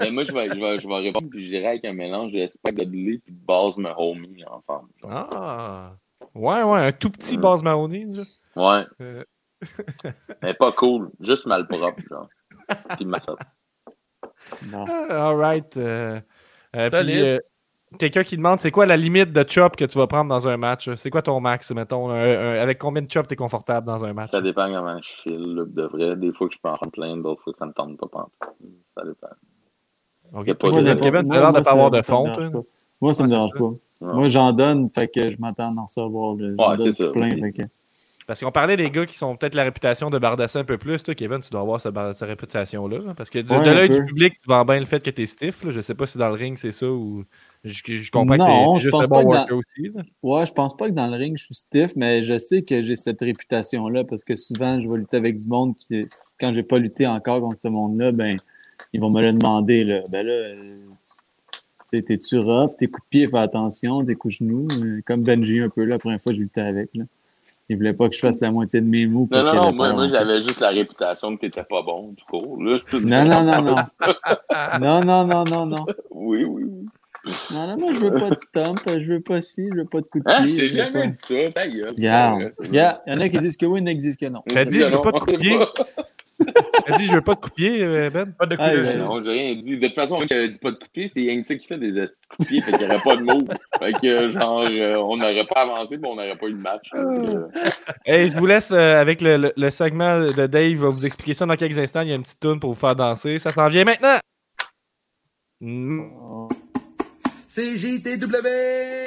Mais 0.00 0.10
moi, 0.10 0.24
je 0.24 0.32
vais, 0.32 0.48
je, 0.48 0.54
vais, 0.60 0.78
je 0.80 0.88
vais 0.88 0.94
répondre, 0.98 1.28
puis 1.30 1.46
j'irais 1.46 1.66
avec 1.68 1.84
un 1.84 1.92
mélange 1.92 2.32
de 2.32 2.46
Spike 2.46 2.74
de 2.76 2.84
Billy 2.84 3.22
et 3.26 3.30
de 3.30 3.36
Baz 3.46 3.76
Mahomey 3.76 4.44
ensemble. 4.46 4.88
Ah. 5.08 5.92
Ouais, 6.34 6.62
ouais, 6.62 6.80
un 6.86 6.92
tout 6.92 7.10
petit 7.10 7.36
Baz 7.36 7.62
Mahoney. 7.62 8.06
là. 8.06 8.22
Ouais, 8.56 8.84
Euh, 9.00 9.24
mais 10.42 10.52
pas 10.54 10.72
cool, 10.72 11.10
juste 11.20 11.46
malpropre, 11.46 12.00
genre. 12.10 12.28
Puis 12.96 13.04
ma. 13.04 13.18
Non. 14.70 14.84
Ah, 14.88 15.28
all 15.30 15.36
right. 15.36 15.76
euh, 15.76 16.20
euh, 16.76 16.90
Solide. 16.90 17.12
puis, 17.14 17.22
euh, 17.22 17.38
Quelqu'un 17.98 18.24
qui 18.24 18.36
demande 18.36 18.60
c'est 18.60 18.70
quoi 18.70 18.86
la 18.86 18.96
limite 18.96 19.32
de 19.32 19.44
chop 19.48 19.76
que 19.76 19.84
tu 19.84 19.98
vas 19.98 20.06
prendre 20.06 20.28
dans 20.28 20.46
un 20.48 20.56
match? 20.56 20.90
C'est 20.96 21.10
quoi 21.10 21.22
ton 21.22 21.40
max, 21.40 21.70
mettons? 21.72 22.10
un- 22.10 22.14
un- 22.16 22.60
avec 22.60 22.78
combien 22.78 23.02
de 23.02 23.10
chop 23.10 23.26
tu 23.26 23.34
es 23.34 23.36
confortable 23.36 23.86
dans 23.86 24.04
un 24.04 24.12
match? 24.12 24.30
Ça 24.30 24.40
dépend 24.40 24.66
comment 24.72 24.98
je 25.02 25.10
file, 25.22 25.64
de 25.66 25.82
vrai. 25.82 26.16
Des 26.16 26.32
fois 26.32 26.48
que 26.48 26.54
je 26.54 26.58
peux 26.62 26.68
en 26.68 26.74
prendre 26.76 26.92
plein, 26.92 27.16
d'autres 27.16 27.42
fois 27.42 27.52
que 27.52 27.58
ça 27.58 27.66
me 27.66 27.72
tente 27.72 27.98
pas. 27.98 28.28
Ça 28.96 29.04
dépend. 29.04 29.28
Ok, 30.32 30.54
pas 30.54 30.68
de- 30.68 30.72
Moi, 30.72 31.36
as 31.36 31.40
l'air 31.40 31.52
de 31.52 31.60
pas 31.60 31.70
avoir 31.72 31.90
de 31.90 31.96
me 31.98 32.02
fonte. 32.02 32.38
hein? 32.38 32.50
Moi, 33.00 33.12
ça 33.12 33.24
me 33.24 33.28
Ouais, 33.28 33.38
c'est 33.38 33.58
dérange 33.58 33.76
pas. 34.00 34.06
Moi, 34.14 34.28
j'en 34.28 34.52
donne, 34.52 34.88
fait 34.90 35.08
que 35.08 35.30
je 35.30 35.38
m'attends 35.38 35.74
à 35.76 35.80
en 35.80 35.84
recevoir. 35.84 36.34
Ouais, 36.34 36.90
c'est 36.92 37.12
plein. 37.12 37.30
Fait 37.30 37.52
que... 37.52 37.62
Parce 38.26 38.40
qu'on 38.42 38.50
parlait 38.50 38.78
des 38.78 38.90
gars 38.90 39.04
qui 39.04 39.18
sont 39.18 39.36
peut-être 39.36 39.54
la 39.54 39.64
réputation 39.64 40.08
de 40.08 40.18
Bardassin 40.18 40.60
un 40.60 40.64
peu 40.64 40.78
plus. 40.78 41.02
Toi, 41.02 41.14
Kevin, 41.14 41.40
tu 41.40 41.50
dois 41.50 41.60
avoir 41.60 41.78
cette, 41.78 41.94
réputation-là. 42.22 43.12
Parce 43.14 43.28
que 43.28 43.38
du- 43.40 43.52
Ouais, 43.52 43.62
de 43.62 43.70
l'œil 43.70 43.90
du 43.90 44.02
public, 44.06 44.32
tu 44.42 44.48
vends 44.48 44.64
bien 44.64 44.80
le 44.80 44.86
fait 44.86 45.02
que 45.04 45.10
tu 45.10 45.22
es 45.22 45.26
stiff. 45.26 45.62
là. 45.62 45.70
Je 45.70 45.80
sais 45.82 45.94
pas 45.94 46.06
si 46.06 46.16
dans 46.16 46.28
le 46.28 46.34
ring, 46.34 46.56
c'est 46.56 46.72
ça 46.72 46.86
ou. 46.88 47.24
Je, 47.64 47.72
je 47.86 48.10
comprends 48.10 48.36
Non, 48.36 48.46
que 48.46 48.50
tu 48.72 48.76
es 48.76 48.80
je 48.80 48.84
juste 48.84 48.90
pense 48.92 49.04
un 49.04 49.08
pas 49.08 49.22
bon 49.22 49.30
que 49.30 49.34
dans- 49.34 49.38
worker 49.40 49.56
aussi. 49.56 49.88
là. 49.94 50.02
Ouais, 50.22 50.44
je 50.46 50.52
pense 50.52 50.76
pas 50.76 50.88
que 50.88 50.94
dans 50.94 51.06
le 51.06 51.16
ring, 51.16 51.36
je 51.38 51.44
suis 51.44 51.54
stiff, 51.54 51.96
mais 51.96 52.20
je 52.20 52.36
sais 52.36 52.62
que 52.62 52.82
j'ai 52.82 52.94
cette 52.94 53.20
réputation-là 53.20 54.04
parce 54.04 54.22
que 54.22 54.36
souvent, 54.36 54.78
je 54.82 54.88
vais 54.88 54.98
lutter 54.98 55.16
avec 55.16 55.36
du 55.36 55.48
monde 55.48 55.74
qui, 55.74 56.04
quand 56.38 56.52
j'ai 56.52 56.62
pas 56.62 56.78
lutté 56.78 57.06
encore 57.06 57.40
contre 57.40 57.56
ce 57.58 57.68
monde-là, 57.68 58.12
ben, 58.12 58.36
ils 58.92 59.00
vont 59.00 59.08
me 59.10 59.22
le 59.22 59.32
demander, 59.32 59.82
là. 59.84 60.02
Ben 60.10 60.26
là, 60.26 60.54
tu 60.56 61.86
sais, 61.86 62.02
t'es-tu 62.02 62.38
rough? 62.38 62.76
Tes 62.76 62.86
coups 62.86 63.04
de 63.06 63.08
pied, 63.08 63.28
fais 63.28 63.38
attention, 63.38 64.04
tes 64.04 64.14
coups 64.14 64.34
de 64.40 64.44
genoux. 64.44 64.68
Comme 65.06 65.22
Benji 65.22 65.60
un 65.60 65.70
peu, 65.70 65.84
là, 65.84 65.94
la 65.94 65.98
première 65.98 66.20
fois 66.20 66.32
que 66.32 66.36
je 66.38 66.42
luttais 66.42 66.60
avec, 66.60 66.90
là. 66.94 67.04
Il 67.70 67.76
voulait 67.78 67.94
pas 67.94 68.10
que 68.10 68.14
je 68.14 68.20
fasse 68.20 68.42
la 68.42 68.50
moitié 68.50 68.82
de 68.82 68.86
mes 68.86 69.06
mots. 69.06 69.20
Non, 69.22 69.28
parce 69.30 69.46
non, 69.56 69.72
moi, 69.72 70.06
j'avais 70.08 70.42
juste 70.42 70.60
la 70.60 70.68
réputation 70.68 71.34
que 71.34 71.40
t'étais 71.40 71.64
pas 71.64 71.80
bon, 71.80 72.12
du 72.12 72.22
coup. 72.24 72.62
Là, 72.62 72.76
je 72.76 72.82
peux 72.90 73.00
te 73.02 73.08
Non, 73.08 73.24
non, 73.24 73.42
non, 73.42 73.62
non. 73.62 73.84
Non, 74.78 75.02
non, 75.02 75.24
non, 75.26 75.44
non, 75.44 75.64
non. 75.64 75.86
Oui, 76.10 76.44
oui, 76.44 76.64
oui. 76.66 76.86
Non, 77.52 77.66
non, 77.68 77.78
moi, 77.78 77.92
je 77.94 78.00
veux 78.00 78.12
pas 78.14 78.28
de 78.30 78.34
stomp, 78.36 78.78
je 78.86 79.12
veux 79.12 79.20
pas 79.20 79.40
ci, 79.40 79.66
je 79.72 79.78
veux 79.78 79.86
pas 79.86 80.00
de 80.02 80.06
coup 80.08 80.18
de 80.20 80.24
Hein, 80.26 80.42
pied. 80.46 80.56
j'ai 80.58 80.68
veux 80.68 80.74
jamais 80.76 81.00
pas- 81.00 81.06
dit 81.06 81.16
ça, 81.16 81.52
ta 81.54 81.66
gueule. 81.68 81.88
Regarde, 81.88 82.52
il 83.06 83.12
y 83.12 83.16
en 83.16 83.20
a 83.20 83.28
qui 83.30 83.38
disent 83.38 83.56
que 83.56 83.64
oui, 83.66 83.80
il 83.80 83.82
y 83.82 83.84
en 83.84 83.86
a 83.86 83.92
qui 83.92 83.98
disent 83.98 84.16
que 84.18 84.26
non. 84.26 84.42
T'as 84.46 84.64
dit, 84.66 84.80
je 84.80 84.90
veux 84.90 85.00
pas 85.00 85.12
de 85.12 85.18
coupier. 85.20 85.58
Elle 86.86 86.96
dit, 86.96 87.06
je 87.06 87.12
veux 87.12 87.20
pas 87.22 87.34
de 87.34 87.40
coupier, 87.40 87.82
euh, 87.82 88.10
Ben. 88.10 88.24
Pas 88.38 88.44
de 88.46 88.56
coup 88.56 88.62
Ah, 88.62 88.76
de. 88.76 88.92
Non, 88.98 89.22
j'ai 89.22 89.30
rien 89.30 89.54
dit. 89.54 89.78
De 89.78 89.86
toute 89.86 89.94
façon, 89.94 90.16
moi, 90.16 90.24
j'avais 90.28 90.48
dit 90.50 90.58
pas 90.58 90.70
de 90.72 90.76
coupier, 90.76 91.06
c'est 91.08 91.42
ça 91.42 91.54
qui 91.54 91.66
fait 91.66 91.78
des 91.78 91.98
astuces 91.98 92.20
de 92.28 92.36
coupier, 92.36 92.60
fait 92.60 92.72
qu'il 92.72 92.80
n'y 92.80 92.92
aurait 92.92 93.02
pas 93.02 93.16
de 93.16 93.22
mots. 93.22 93.44
Fait 93.78 93.92
que, 93.92 94.30
genre, 94.32 94.60
euh, 94.68 94.96
on 94.96 95.16
n'aurait 95.16 95.46
pas 95.46 95.62
avancé, 95.62 95.96
mais 95.96 96.08
on 96.08 96.16
n'aurait 96.16 96.36
pas 96.36 96.46
eu 96.48 96.52
de 96.52 96.58
match. 96.58 96.90
Euh, 96.94 97.46
Hey, 98.06 98.30
je 98.32 98.36
vous 98.38 98.44
laisse 98.46 98.70
avec 98.70 99.22
le, 99.22 99.36
le- 99.38 99.52
le 99.56 99.70
segment 99.70 100.20
de 100.20 100.46
Dave. 100.46 100.66
Il 100.70 100.76
va 100.78 100.88
vous 100.90 101.06
expliquer 101.06 101.32
ça 101.34 101.46
dans 101.46 101.56
quelques 101.56 101.78
instants. 101.78 102.02
Il 102.02 102.08
y 102.08 102.12
a 102.12 102.16
une 102.16 102.22
petite 102.22 102.40
tune 102.40 102.60
pour 102.60 102.72
vous 102.74 102.78
faire 102.78 102.94
danser. 102.96 103.38
Ça 103.38 103.48
s'en 103.50 103.68
vient 103.68 103.84
maintenant. 103.84 104.18
C'est 107.56 107.78
JTW! 107.78 109.04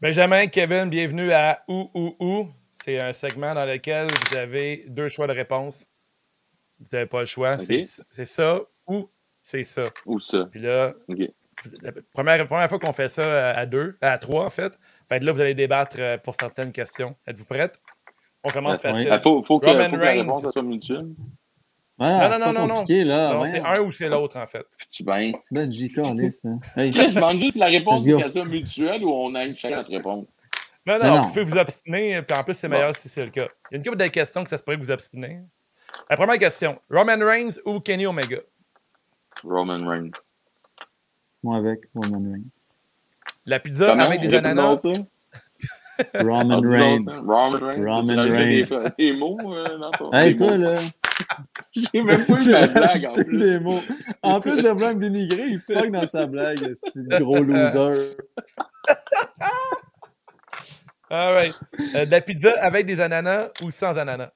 Benjamin, 0.00 0.48
Kevin, 0.48 0.90
bienvenue 0.90 1.30
à 1.30 1.62
Ou 1.68 1.88
Ou 1.94 2.16
Ou. 2.18 2.48
C'est 2.72 2.98
un 2.98 3.12
segment 3.12 3.54
dans 3.54 3.64
lequel 3.64 4.08
vous 4.08 4.36
avez 4.36 4.86
deux 4.88 5.08
choix 5.08 5.28
de 5.28 5.34
réponse. 5.34 5.86
Vous 6.80 6.86
n'avez 6.92 7.06
pas 7.06 7.20
le 7.20 7.26
choix. 7.26 7.56
C'est- 7.58 7.84
ça 8.24 8.60
ou 8.88 9.08
c'est 9.40 9.62
ça. 9.62 9.90
Où 10.04 10.18
ça? 10.18 10.48
Puis 10.50 10.58
là, 10.62 10.94
la 11.80 11.92
première, 12.12 12.44
première 12.48 12.68
fois 12.68 12.80
qu'on 12.80 12.92
fait 12.92 13.08
ça 13.08 13.50
à 13.50 13.66
deux, 13.66 13.96
à 14.00 14.18
trois 14.18 14.46
en 14.46 14.50
fait, 14.50 14.76
fait 15.08 15.20
que 15.20 15.24
là, 15.24 15.30
vous 15.30 15.40
allez 15.40 15.54
débattre 15.54 15.98
euh, 16.00 16.18
pour 16.18 16.34
certaines 16.34 16.72
questions. 16.72 17.14
Êtes-vous 17.24 17.44
prêtes? 17.44 17.80
On 18.44 18.48
commence 18.50 18.80
facile. 18.80 19.08
ah, 19.10 19.20
faut, 19.20 19.42
faut 19.44 19.58
que, 19.60 19.66
Roman 19.66 19.84
faut 19.84 19.90
que 19.92 19.96
la 19.96 20.06
Reigns. 20.10 20.20
réponse 20.22 20.42
soit 20.50 20.62
mutuelle. 20.62 21.08
Voilà, 21.98 22.38
Non, 22.38 22.46
non, 22.46 22.52
pas 22.54 22.60
non, 22.60 22.66
non, 22.68 22.84
là. 22.88 23.34
Non, 23.34 23.40
ouais. 23.42 23.50
c'est 23.50 23.60
un 23.60 23.80
ou 23.82 23.92
c'est 23.92 24.08
l'autre 24.08 24.38
en 24.38 24.46
fait. 24.46 24.64
Tu 24.90 25.04
bien? 25.04 25.32
Ben, 25.50 25.70
j'y 25.70 25.92
calisse, 25.92 26.42
là. 26.44 26.52
Hey, 26.76 26.92
Je 26.94 27.14
demande 27.14 27.38
juste 27.38 27.58
la 27.58 27.66
réponse 27.66 28.06
qu'elle 28.06 28.30
soit 28.32 28.44
mutuelle 28.46 29.04
ou 29.04 29.10
on 29.12 29.34
a 29.34 29.54
chacun 29.54 29.76
notre 29.76 29.90
réponse. 29.90 30.26
Non, 30.86 30.98
non, 30.98 31.04
Non, 31.16 31.20
vous 31.20 31.28
pouvez 31.28 31.44
vous 31.44 31.58
obstiner, 31.58 32.22
puis 32.22 32.38
en 32.38 32.42
plus, 32.42 32.54
c'est 32.54 32.68
Bon. 32.68 32.74
meilleur 32.76 32.96
si 32.96 33.10
c'est 33.10 33.22
le 33.24 33.30
cas. 33.30 33.44
Il 33.70 33.74
y 33.74 33.74
a 33.74 33.76
une 33.76 33.84
couple 33.84 33.98
de 33.98 34.06
questions 34.06 34.42
que 34.42 34.48
ça 34.48 34.56
se 34.56 34.62
pourrait 34.62 34.78
que 34.78 34.82
vous 34.82 34.90
obstinez. 34.90 35.40
La 36.08 36.16
première 36.16 36.38
question 36.38 36.80
Roman 36.90 37.18
Reigns 37.18 37.58
ou 37.66 37.80
Kenny 37.80 38.06
Omega? 38.06 38.38
Roman 39.44 39.86
Reigns. 39.86 40.12
moi 41.42 41.58
avec 41.58 41.80
Roman 41.94 42.22
Reigns. 42.32 42.48
La 43.44 43.60
pizza 43.60 43.86
Comment? 43.88 44.04
avec 44.04 44.20
des 44.22 44.34
ananas? 44.34 44.78
ça. 44.78 44.88
Roman 46.14 46.60
Reigns. 46.60 47.04
Roman 47.06 47.50
Reigns. 47.50 47.84
Roman 47.84 48.22
Reigns. 48.30 48.92
des 48.98 49.12
mots 49.12 49.38
euh, 49.54 49.78
dans 49.78 49.90
ton- 49.92 50.12
Hey, 50.12 50.34
des 50.34 50.34
toi, 50.36 50.56
mots. 50.56 50.64
là. 50.64 50.72
J'ai 51.74 52.02
même 52.02 52.24
pas 52.24 52.42
eu 52.42 52.50
ma 52.52 52.66
blague 52.66 53.06
en 53.06 53.12
plus. 53.14 53.38
des 53.38 53.60
mots. 53.60 53.80
En 54.22 54.40
plus 54.40 54.62
de 54.62 54.68
vouloir 54.68 54.94
me 54.94 55.00
dénigrer, 55.00 55.46
il 55.48 55.60
fuck 55.60 55.90
dans 55.90 56.06
sa 56.06 56.26
blague. 56.26 56.72
C'est 56.74 57.06
gros 57.20 57.38
loser. 57.42 58.16
All 61.10 61.34
right. 61.34 61.58
Euh, 61.96 62.06
de 62.06 62.10
la 62.10 62.20
pizza 62.20 62.52
avec 62.62 62.86
des 62.86 63.00
ananas 63.00 63.48
ou 63.64 63.70
sans 63.70 63.96
ananas? 63.98 64.30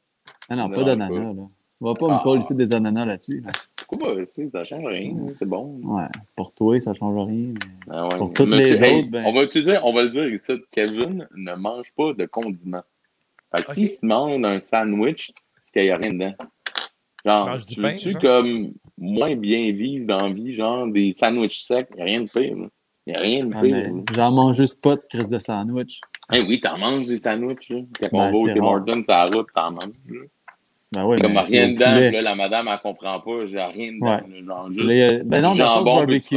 Ah 0.49 0.57
non, 0.57 0.69
Non, 0.69 0.77
pas 0.77 0.85
d'ananas, 0.85 1.15
là. 1.33 1.43
On 1.81 1.87
va 1.87 1.95
pas 1.95 2.07
me 2.09 2.13
Ah. 2.15 2.21
coller 2.23 2.41
ici 2.41 2.55
des 2.55 2.73
ananas 2.75 3.05
là-dessus. 3.05 3.41
là. 3.45 3.53
Pourquoi 3.87 4.15
pas? 4.17 4.25
Ça 4.51 4.65
change 4.65 4.85
rien, 4.87 5.15
c'est 5.39 5.45
bon. 5.47 5.79
Ouais, 5.83 6.05
pour 6.37 6.53
toi, 6.53 6.79
ça 6.81 6.95
change 6.95 7.15
rien. 7.29 7.53
mais- 7.53 7.85
Ah 7.91 8.09
ouais. 8.09 8.17
Pour 8.19 8.33
toutes 8.33 8.49
les 8.51 8.83
hey, 8.85 9.01
autres, 9.01 9.11
ben- 9.11 9.25
on, 9.27 9.35
va 9.35 9.47
te 9.47 9.59
dire, 9.59 9.81
on 9.85 9.93
va 9.93 10.03
le 10.05 10.09
dire 10.09 10.27
ici, 10.33 10.53
Kevin 10.71 11.29
ne 11.35 11.55
mange 11.55 11.93
pas 11.97 12.13
de 12.15 12.25
condiments. 12.27 12.83
Fait 13.55 13.65
que 13.65 13.75
s'il 13.75 13.89
se 13.91 14.07
mange 14.07 14.43
un 14.45 14.61
sandwich, 14.61 15.33
qu'il 15.73 15.83
n'y 15.83 15.91
a 15.91 15.97
rien 15.97 16.13
dedans. 16.13 16.35
Genre, 17.25 17.57
tu 17.67 17.81
pain, 17.81 17.93
veux-tu 17.93 18.11
genre? 18.13 18.21
comme 18.23 18.73
moins 18.99 19.35
bien 19.35 19.73
vivre 19.73 20.07
dans 20.07 20.27
la 20.29 20.33
vie, 20.33 20.53
genre 20.53 20.87
des 20.87 21.13
sandwichs 21.13 21.63
secs, 21.63 21.89
il 21.93 21.97
n'y 21.97 22.03
a 22.03 22.05
rien 22.05 22.21
de 22.23 22.29
pire. 22.29 22.57
là. 22.57 22.67
Il 23.07 23.13
n'y 23.13 23.17
a 23.17 23.21
rien 23.21 23.45
de 23.47 23.55
Ah, 23.55 23.61
pire. 23.61 23.77
là. 23.77 23.89
J'en 24.15 24.31
mange 24.33 24.57
juste 24.57 24.81
pas 24.83 24.97
de 24.97 25.03
crise 25.09 25.29
de 25.29 25.39
sandwich. 25.39 26.01
Hey, 26.31 26.43
oui, 26.47 26.59
t'en 26.61 26.79
manges 26.79 27.07
des 27.07 27.19
sandwichs. 27.19 27.69
Là. 27.71 27.81
Quand 28.01 28.09
Ben, 28.13 28.19
on 28.19 28.33
va 28.33 28.39
au 28.39 28.55
Tim. 28.55 28.63
Hortons, 28.65 29.03
la 29.09 29.25
route, 29.27 29.47
t'en 29.55 29.71
manges. 29.73 29.93
là. 30.09 30.21
Ben 30.95 31.05
oui, 31.07 31.17
Comme 31.21 31.37
rien 31.37 31.69
dedans, 31.69 31.87
là, 32.13 32.23
la 32.23 32.35
madame, 32.35 32.69
elle 32.71 32.79
comprend 32.81 33.21
pas, 33.21 33.47
j'ai 33.47 33.61
rien 33.61 33.93
dedans. 33.93 34.07
Ouais. 34.07 34.45
Genre, 34.47 34.73
juste 34.73 34.87
il 34.89 34.97
y 34.97 35.03
a- 35.03 35.25
Ben 35.25 35.43
non, 35.43 35.55
de 35.55 35.59
la 35.59 35.69
sauce 35.69 35.85
barbecue. 35.85 36.37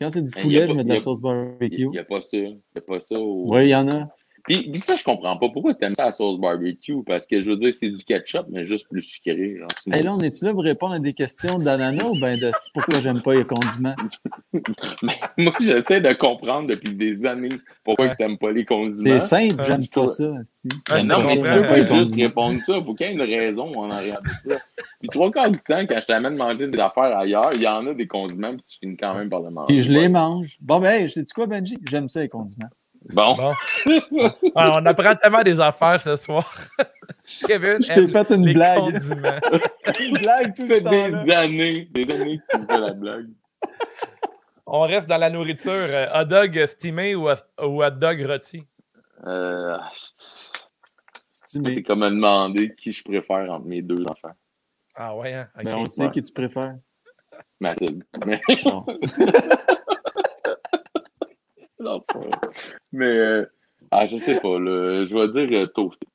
Quand 0.00 0.10
c'est 0.10 0.22
du 0.22 0.30
y 0.34 0.38
a 0.38 0.42
poulet, 0.42 0.66
je 0.66 0.72
mets 0.72 0.84
de 0.84 0.88
y 0.88 0.92
la 0.94 1.00
sauce 1.00 1.18
Il 1.18 1.22
barbecue. 1.22 1.88
n'y 1.88 1.98
a 1.98 2.04
pas 2.04 2.20
ça. 2.20 2.28
Il 2.32 2.42
n'y 2.48 2.58
a 2.76 2.80
pas 2.80 3.00
ça. 3.00 3.18
au- 3.18 3.46
Oui, 3.52 3.64
il 3.66 3.68
y 3.68 3.74
en 3.74 3.88
a. 3.88 4.08
Puis, 4.50 4.68
puis 4.68 4.80
ça, 4.80 4.96
je 4.96 5.04
comprends 5.04 5.36
pas. 5.36 5.48
Pourquoi 5.48 5.74
tu 5.74 5.84
aimes 5.84 5.94
ça 5.94 6.06
la 6.06 6.12
sauce 6.12 6.40
barbecue? 6.40 7.04
Parce 7.06 7.24
que 7.24 7.40
je 7.40 7.50
veux 7.52 7.56
dire, 7.56 7.72
c'est 7.72 7.88
du 7.88 8.02
ketchup, 8.02 8.46
mais 8.50 8.64
juste 8.64 8.88
plus 8.88 9.00
sucré. 9.02 9.56
Genre, 9.56 9.68
sinon- 9.78 9.96
Hey, 9.96 10.02
là, 10.02 10.12
on 10.12 10.18
est-tu 10.18 10.44
là 10.44 10.52
pour 10.52 10.64
répondre 10.64 10.94
à 10.94 10.98
des 10.98 11.12
questions 11.12 11.56
d'ananas 11.58 12.04
ou 12.08 12.18
ben 12.18 12.36
de 12.36 12.50
pourquoi 12.74 12.98
j'aime 12.98 13.22
pas 13.22 13.34
les 13.34 13.44
condiments? 13.44 13.94
Mais 15.02 15.20
moi, 15.36 15.52
j'essaie 15.60 16.00
de 16.00 16.12
comprendre 16.14 16.68
depuis 16.68 16.94
des 16.96 17.24
années 17.26 17.48
pourquoi 17.84 18.06
Ouais. 18.06 18.16
tu 18.18 18.22
n'aimes 18.26 18.38
pas 18.38 18.50
les 18.50 18.64
condiments. 18.64 18.92
C'est 18.92 19.18
simple, 19.20 19.60
Ouais, 19.60 19.66
j'aime 19.68 19.86
pas 19.86 20.08
ça. 20.08 20.32
si. 20.42 20.68
Ouais, 20.90 21.02
non, 21.04 21.18
mais 21.20 21.36
tu 21.36 21.42
peux 21.42 21.62
pas 21.62 21.80
juste 21.80 22.16
répondre 22.16 22.58
ça. 22.58 22.76
Il 22.76 22.84
faut 22.84 22.94
qu'il 22.94 23.06
y 23.06 23.10
ait 23.10 23.12
une 23.12 23.22
raison 23.22 23.72
en 23.78 23.88
arrière 23.90 24.20
de 24.20 24.50
ça. 24.50 24.56
Puis 24.98 25.08
trois 25.10 25.30
quarts 25.30 25.50
du 25.50 25.58
temps, 25.60 25.86
quand 25.86 26.00
je 26.00 26.06
t'amène 26.06 26.34
manger 26.36 26.66
des 26.66 26.78
affaires 26.80 27.16
ailleurs, 27.16 27.50
il 27.54 27.62
y 27.62 27.68
en 27.68 27.86
a 27.86 27.94
des 27.94 28.08
condiments, 28.08 28.52
puis 28.54 28.62
tu 28.68 28.78
finis 28.80 28.96
quand 28.96 29.14
même 29.14 29.30
par 29.30 29.42
le 29.42 29.50
manger. 29.50 29.66
Puis 29.74 29.82
je 29.84 29.92
les 29.92 30.08
mange. 30.08 30.56
Bon, 30.60 30.80
ben, 30.80 31.02
hey, 31.02 31.08
sais-tu 31.08 31.32
quoi, 31.32 31.46
Benji? 31.46 31.78
J'aime 31.88 32.08
ça, 32.08 32.20
les 32.20 32.28
condiments. 32.28 32.68
Bon. 33.12 33.34
Bon. 33.36 33.54
Ah, 34.54 34.78
on 34.80 34.86
apprend 34.86 35.14
tellement 35.16 35.42
des 35.42 35.58
affaires 35.60 36.00
ce 36.00 36.16
soir. 36.16 36.52
Kevin, 37.46 37.82
Je 37.82 37.92
t'ai 37.92 38.08
fait 38.08 38.30
une 38.34 38.52
blague. 38.52 38.98
une 40.00 40.18
blague 40.18 40.54
tout 40.54 40.66
Ça 40.66 40.68
ce 40.68 40.74
fait 40.74 40.82
temps-là. 40.82 41.24
des 41.24 41.30
années, 41.32 41.88
des 41.90 42.10
années 42.14 42.38
que 42.38 42.44
tu 42.56 42.58
me 42.62 42.66
fais 42.66 42.78
la 42.78 42.92
blague. 42.92 43.28
On 44.66 44.80
reste 44.82 45.08
dans 45.08 45.18
la 45.18 45.30
nourriture. 45.30 45.72
Euh, 45.72 46.06
hot 46.14 46.24
dog 46.26 46.66
steamé 46.66 47.14
ou, 47.14 47.28
ou 47.28 47.82
hot 47.84 47.90
dog 47.90 48.24
rôti? 48.26 48.64
Euh, 49.26 49.76
C'est 51.32 51.60
mais 51.60 51.72
c'est 51.74 51.82
comme 51.82 52.00
me 52.00 52.10
demander 52.10 52.72
qui 52.76 52.92
je 52.92 53.02
préfère 53.04 53.50
entre 53.52 53.66
mes 53.66 53.82
deux 53.82 54.04
enfants. 54.08 54.34
Ah 54.94 55.16
ouais, 55.16 55.34
hein? 55.34 55.48
Ok. 55.58 55.64
ben, 55.64 55.74
on 55.80 55.86
sait 55.86 56.04
ouais. 56.04 56.10
qui 56.10 56.22
tu 56.22 56.32
préfères. 56.32 56.76
Mathilde. 57.58 58.04
Mais, 58.26 58.40
Bon. 58.64 58.84
non, 61.78 61.99
pas 61.99 61.99
vrai. 61.99 61.99
Mais 62.92 63.06
euh, 63.06 63.46
ah, 63.90 64.06
je 64.06 64.18
sais 64.18 64.40
pas, 64.40 64.58
là, 64.58 65.06
je 65.06 65.14
vais 65.14 65.46
dire 65.48 65.60
euh, 65.62 65.66
toasté. 65.66 66.06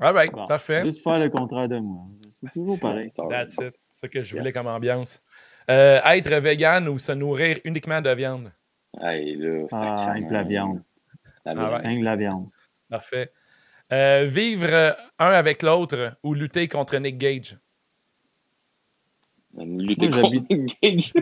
All 0.00 0.12
right, 0.14 0.32
Bon. 0.32 0.46
parfait. 0.46 0.82
Juste 0.82 1.02
faire 1.04 1.18
le 1.18 1.30
contraire 1.30 1.68
de 1.68 1.78
moi. 1.78 2.04
C'est 2.30 2.50
toujours 2.50 2.80
pareil. 2.80 3.10
Ça 3.14 3.22
va. 3.24 3.28
That's 3.44 3.54
it. 3.54 3.74
C'est 3.90 4.00
ça 4.00 4.08
que 4.08 4.22
je 4.22 4.36
voulais 4.36 4.52
comme 4.52 4.66
ambiance. 4.66 5.22
Euh, 5.70 6.00
être 6.04 6.34
vegan 6.40 6.88
ou 6.88 6.98
se 6.98 7.12
nourrir 7.12 7.58
uniquement 7.64 8.00
de 8.00 8.10
viande? 8.10 8.52
Hey, 9.00 9.36
là, 9.36 9.66
Ah, 9.72 10.14
de 10.18 10.32
la 10.32 10.42
viande. 10.42 10.82
La 11.44 11.52
Ah 11.52 11.78
viande. 11.80 12.00
de 12.00 12.04
la 12.04 12.16
viande. 12.16 12.48
Parfait. 12.90 13.32
Euh, 13.92 14.24
vivre 14.28 14.96
un 15.18 15.30
avec 15.30 15.62
l'autre 15.62 16.16
ou 16.22 16.34
lutter 16.34 16.66
contre 16.68 16.96
Nick 16.98 17.16
Gage? 17.18 17.56
Lutter 19.56 20.08
Moi, 20.08 20.22
contre 20.22 20.76
Gage. 20.82 21.12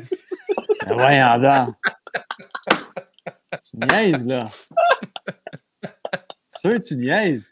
Ben 0.86 0.97
ouais, 0.97 1.22
en 1.22 1.74
Tu 3.61 3.76
niaises, 3.76 4.26
là. 4.26 4.48
Sûr, 6.50 6.80
tu 6.80 6.96
niaises. 6.96 7.46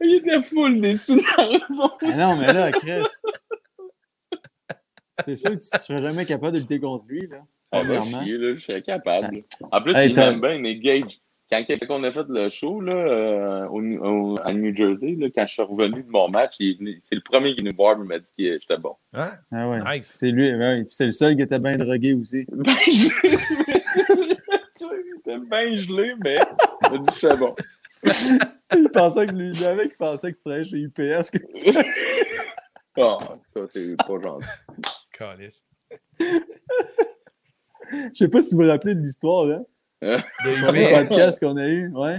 Il 0.00 0.14
était 0.16 0.42
full 0.42 0.80
déçu 0.80 1.12
dans 1.36 1.52
le 1.52 1.58
fond. 1.74 1.90
Ah 2.02 2.16
non, 2.16 2.36
mais 2.36 2.52
là, 2.52 2.70
Chris. 2.72 3.02
C'est 5.24 5.36
sûr 5.36 5.50
que 5.52 5.56
tu 5.56 5.68
ne 5.72 5.78
seras 5.78 6.02
jamais 6.02 6.26
capable 6.26 6.54
de 6.54 6.58
lutter 6.58 6.80
contre 6.80 7.06
lui, 7.08 7.26
là. 7.28 7.38
Ah, 7.70 7.80
Premièrement. 7.80 8.24
chier, 8.24 8.36
là, 8.36 8.54
je 8.54 8.58
suis 8.58 8.82
capable. 8.82 9.42
En 9.70 9.80
plus, 9.82 9.94
Hey, 9.94 10.10
il 10.10 10.16
m'aime 10.16 10.40
bien, 10.40 10.58
Nick 10.58 10.82
Gage. 10.82 11.20
Quand, 11.50 11.62
quand 11.68 12.00
on 12.00 12.04
a 12.04 12.10
fait 12.10 12.24
le 12.28 12.50
show 12.50 12.80
là, 12.80 12.92
euh, 12.94 13.66
au, 13.68 13.80
au- 13.80 14.36
à 14.42 14.52
New 14.52 14.74
Jersey, 14.74 15.14
là, 15.18 15.28
quand 15.32 15.46
je 15.46 15.52
suis 15.52 15.62
revenu 15.62 16.02
de 16.02 16.08
mon 16.08 16.28
match, 16.28 16.54
c'est 16.58 17.14
le 17.14 17.20
premier 17.20 17.54
qui 17.54 17.60
est 17.60 17.62
venu 17.62 17.70
me 17.70 17.76
voir 17.76 18.00
et 18.00 18.04
m'a 18.04 18.18
dit 18.18 18.30
que 18.36 18.58
j'étais 18.58 18.78
bon. 18.78 18.96
Hein? 19.12 19.30
Ah 19.52 19.68
ouais. 19.68 19.98
Nice. 19.98 20.10
C'est 20.18 20.30
lui, 20.30 20.52
ouais. 20.54 20.84
Puis 20.84 20.94
c'est 20.94 21.04
le 21.04 21.10
seul 21.12 21.36
qui 21.36 21.42
était 21.42 21.58
bien 21.60 21.72
drogué 21.72 22.14
aussi. 22.14 22.44
Ben 22.50 22.74
Il 24.92 25.18
était 25.20 25.38
bien 25.38 25.82
gelé, 25.82 26.14
mais 26.22 26.36
il 26.84 26.90
m'a 26.92 26.98
dit 26.98 27.06
que 27.06 27.20
j'étais 27.20 27.36
bon. 27.36 27.54
Il 28.76 28.88
pensait 28.90 29.26
que 29.26 29.32
lui, 29.34 29.52
il 29.52 29.64
avait 29.64 29.88
qui 29.88 29.94
pensait 29.96 30.32
que 30.32 30.36
tu 30.36 30.42
travaillais 30.42 30.64
chez 30.68 30.76
UPS. 30.78 31.30
que- 31.30 31.38
Ah, 32.98 33.18
ça, 33.52 33.60
c'est 33.72 33.96
pas 33.96 34.20
gentil. 34.22 34.46
Calice. 35.12 35.64
Je 36.20 38.14
sais 38.14 38.28
pas 38.28 38.42
si 38.42 38.54
vous 38.54 38.62
vous 38.62 38.68
rappelez 38.68 38.94
de 38.94 39.00
l'histoire, 39.00 39.44
là. 39.46 39.60
De 40.02 40.20
Le 40.44 40.84
UPS. 40.84 40.90
podcast 41.08 41.40
qu'on 41.40 41.56
a 41.56 41.68
eu, 41.68 41.90
ouais. 41.94 42.18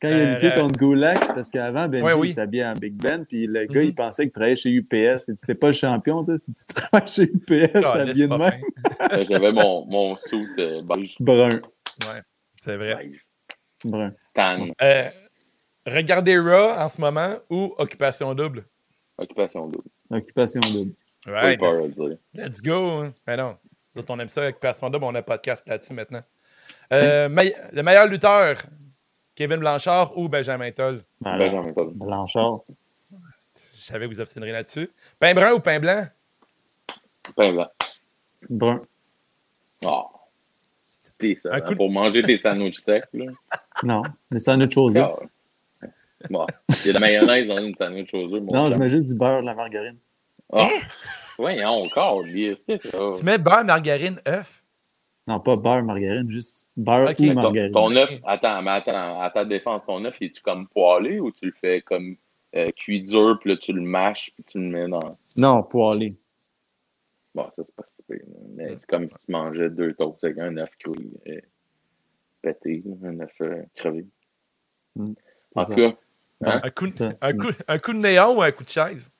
Quand 0.00 0.08
il 0.08 0.14
a 0.14 0.16
Euh, 0.16 0.34
lutté 0.34 0.54
contre 0.58 0.78
Gulak, 0.78 1.34
parce 1.34 1.50
qu'avant, 1.50 1.86
Benji 1.86 2.02
Ouais, 2.04 2.14
oui. 2.14 2.28
il 2.28 2.30
était 2.32 2.40
habillé 2.40 2.64
en 2.64 2.72
Big 2.72 2.94
Ben, 2.94 3.24
puis 3.26 3.46
le 3.46 3.66
gars, 3.66 3.80
Mhm. 3.82 3.86
il 3.88 3.94
pensait 3.94 4.22
qu'il 4.24 4.32
travaillait 4.32 4.56
chez 4.56 4.70
UPS. 4.70 5.28
Et 5.28 5.34
tu 5.34 5.42
n'étais 5.42 5.54
pas 5.54 5.66
le 5.66 5.72
champion, 5.74 6.24
tu 6.24 6.32
sais, 6.32 6.38
si 6.38 6.54
tu 6.54 6.64
travailles 6.74 7.06
chez 7.08 7.24
UPS, 7.24 7.84
habillé 7.84 8.26
laisse 8.26 8.28
de 8.30 8.36
même. 8.36 9.26
J'avais 9.28 9.52
mon, 9.52 9.84
mon 9.86 10.16
suit 10.16 10.46
euh, 10.58 10.80
beige. 10.82 11.16
Brun. 11.20 11.50
Ouais, 12.02 12.20
c'est 12.60 12.76
vrai. 12.76 13.10
Brun. 13.84 14.12
Tan. 14.34 14.68
Euh, 14.82 15.10
regardez 15.86 16.38
Raw 16.38 16.70
en 16.78 16.88
ce 16.88 17.00
moment 17.00 17.34
ou 17.48 17.74
Occupation 17.78 18.34
Double? 18.34 18.64
Occupation 19.18 19.68
double. 19.68 19.88
Occupation 20.10 20.60
double. 20.72 20.92
Right, 21.26 21.58
peur 21.60 21.82
let's 22.34 22.60
go. 22.62 23.02
hein. 23.02 23.14
Mais 23.26 23.36
non, 23.36 23.56
nous 23.94 24.02
on 24.08 24.18
aime 24.18 24.28
ça, 24.28 24.46
Occupation 24.48 24.88
Double, 24.88 25.04
on 25.04 25.14
a 25.14 25.18
un 25.18 25.22
podcast 25.22 25.66
là-dessus 25.68 25.92
maintenant. 25.92 26.22
Euh, 26.92 27.28
me- 27.28 27.74
le 27.74 27.82
meilleur 27.82 28.06
lutteur, 28.06 28.56
Kevin 29.34 29.58
Blanchard 29.58 30.16
ou 30.16 30.28
Benjamin 30.28 30.70
Toll? 30.72 31.02
Voilà. 31.20 31.38
Benjamin 31.38 31.72
Toll. 31.72 31.90
Blanchard. 31.94 32.60
Je 33.74 33.82
savais 33.82 34.06
que 34.08 34.14
vous 34.14 34.20
obstinerez 34.20 34.52
là-dessus. 34.52 34.90
Pain 35.18 35.34
brun 35.34 35.52
ou 35.52 35.60
pain 35.60 35.80
blanc? 35.80 36.06
Pain 37.36 37.52
blanc. 37.52 37.70
Brun. 38.48 38.82
Ah. 39.84 40.04
Ça. 41.36 41.50
Hein, 41.52 41.60
coup 41.60 41.74
Pour 41.76 41.90
manger 41.90 42.22
tes 42.22 42.36
sandwichs 42.36 42.78
secs, 42.80 43.04
là. 43.12 43.26
Non, 43.82 44.02
mais 44.30 44.38
c'est 44.38 44.50
une 44.52 44.62
autre 44.62 44.72
chose. 44.74 44.94
là. 44.96 45.14
Ah. 45.82 45.86
Bon. 46.28 46.46
Il 46.84 46.86
y 46.86 46.90
a 46.90 46.92
de 46.92 46.94
la 46.94 47.00
mayonnaise 47.00 47.46
dans 47.48 47.58
une 47.64 47.74
sandwich 47.74 48.12
aux 48.12 48.34
œufs, 48.34 48.42
Non, 48.42 48.70
je 48.70 48.76
mets 48.76 48.88
juste 48.88 49.08
du 49.08 49.14
beurre, 49.14 49.40
de 49.40 49.46
la 49.46 49.54
margarine. 49.54 49.96
Ah. 50.52 50.66
Voyons, 51.38 51.68
encore, 51.84 52.24
qu'est-ce 52.24 52.64
que 52.66 52.76
c'est 52.78 52.88
ça? 52.90 52.98
Tu 53.18 53.24
mets 53.24 53.38
beurre, 53.38 53.64
margarine, 53.64 54.20
œuf? 54.28 54.62
Non, 55.26 55.38
pas 55.40 55.56
beurre, 55.56 55.82
margarine, 55.84 56.28
juste 56.30 56.66
beurre 56.76 57.10
Ok. 57.10 57.20
ou 57.20 57.26
Ton- 57.28 57.34
margarine. 57.34 57.72
Ton 57.72 57.96
œuf, 57.96 58.10
attends, 58.26 58.62
mais 58.62 58.70
attends, 58.72 59.20
à 59.20 59.30
ta 59.30 59.44
défense, 59.44 59.82
ton 59.86 60.04
œuf, 60.04 60.16
es-tu 60.20 60.42
comme 60.42 60.66
poêlé 60.68 61.20
ou 61.20 61.30
tu 61.30 61.46
le 61.46 61.52
fais 61.52 61.80
comme 61.82 62.16
euh, 62.56 62.70
cuit 62.72 63.02
dur, 63.02 63.38
puis 63.40 63.50
là, 63.50 63.56
tu 63.56 63.72
le 63.72 63.80
mâches, 63.80 64.32
puis 64.34 64.44
tu 64.44 64.58
le 64.58 64.64
mets 64.66 64.88
dans. 64.88 65.16
Non, 65.36 65.62
poêlé. 65.62 66.14
Bon, 67.34 67.46
ça, 67.50 67.62
c'est 67.64 67.74
pas 67.74 67.84
si 67.84 68.02
pire. 68.02 68.20
Mais 68.56 68.76
c'est 68.78 68.86
comme 68.88 69.08
si 69.08 69.16
tu 69.24 69.30
mangeais 69.32 69.70
deux 69.70 69.94
toasts 69.94 70.24
avec 70.24 70.38
un 70.38 70.56
œuf 70.56 70.70
cru 70.78 70.92
euh, 71.28 71.40
pété, 72.42 72.82
un 73.04 73.20
œuf 73.20 73.30
euh, 73.40 73.62
crevé. 73.76 74.06
C'est 74.96 75.02
En 75.56 75.64
ça. 75.64 75.74
tout 75.74 75.80
cas, 75.80 75.96
hein, 76.44 76.60
Un 76.64 76.70
coup, 76.70 76.86
un, 77.20 77.32
coup, 77.36 77.48
un 77.68 77.78
coup 77.78 77.92
de 77.92 77.98
néon 77.98 78.36
ou 78.38 78.42
un 78.42 78.50
coup 78.50 78.64
de 78.64 78.68
chaise? 78.68 79.10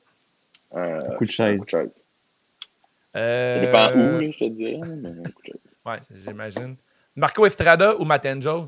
un 0.72 1.14
coup 1.16 1.24
de 1.24 1.30
chaise. 1.30 1.54
Un 1.54 1.58
coup 1.58 1.64
de 1.64 1.70
chaise. 1.70 2.04
Ça 3.12 3.18
Euh, 3.20 3.60
dépend 3.66 3.92
où, 3.92 4.20
là, 4.20 4.30
je 4.30 4.38
te 4.38 4.44
dirais, 4.48 4.80
mais 4.96 5.08
un 5.10 5.22
coup 5.30 5.42
de 5.42 5.46
chaise. 5.46 5.60
Ouais, 5.86 5.98
j'imagine. 6.14 6.76
Marco 7.16 7.44
Estrada 7.46 7.96
ou 7.96 8.04
Matt 8.04 8.26
Angel? 8.26 8.66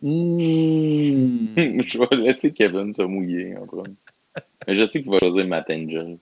Mmh. 0.00 1.56
je 1.86 1.98
vais 1.98 2.16
laisser 2.16 2.52
Kevin 2.52 2.94
se 2.94 3.02
mouiller 3.02 3.56
en 3.56 3.66
premier. 3.66 3.94
Mais 4.66 4.76
je 4.76 4.86
sais 4.86 5.02
qu'il 5.02 5.10
va 5.10 5.18
choisir 5.18 5.46
Matt 5.46 5.70
Angel. 5.70 6.18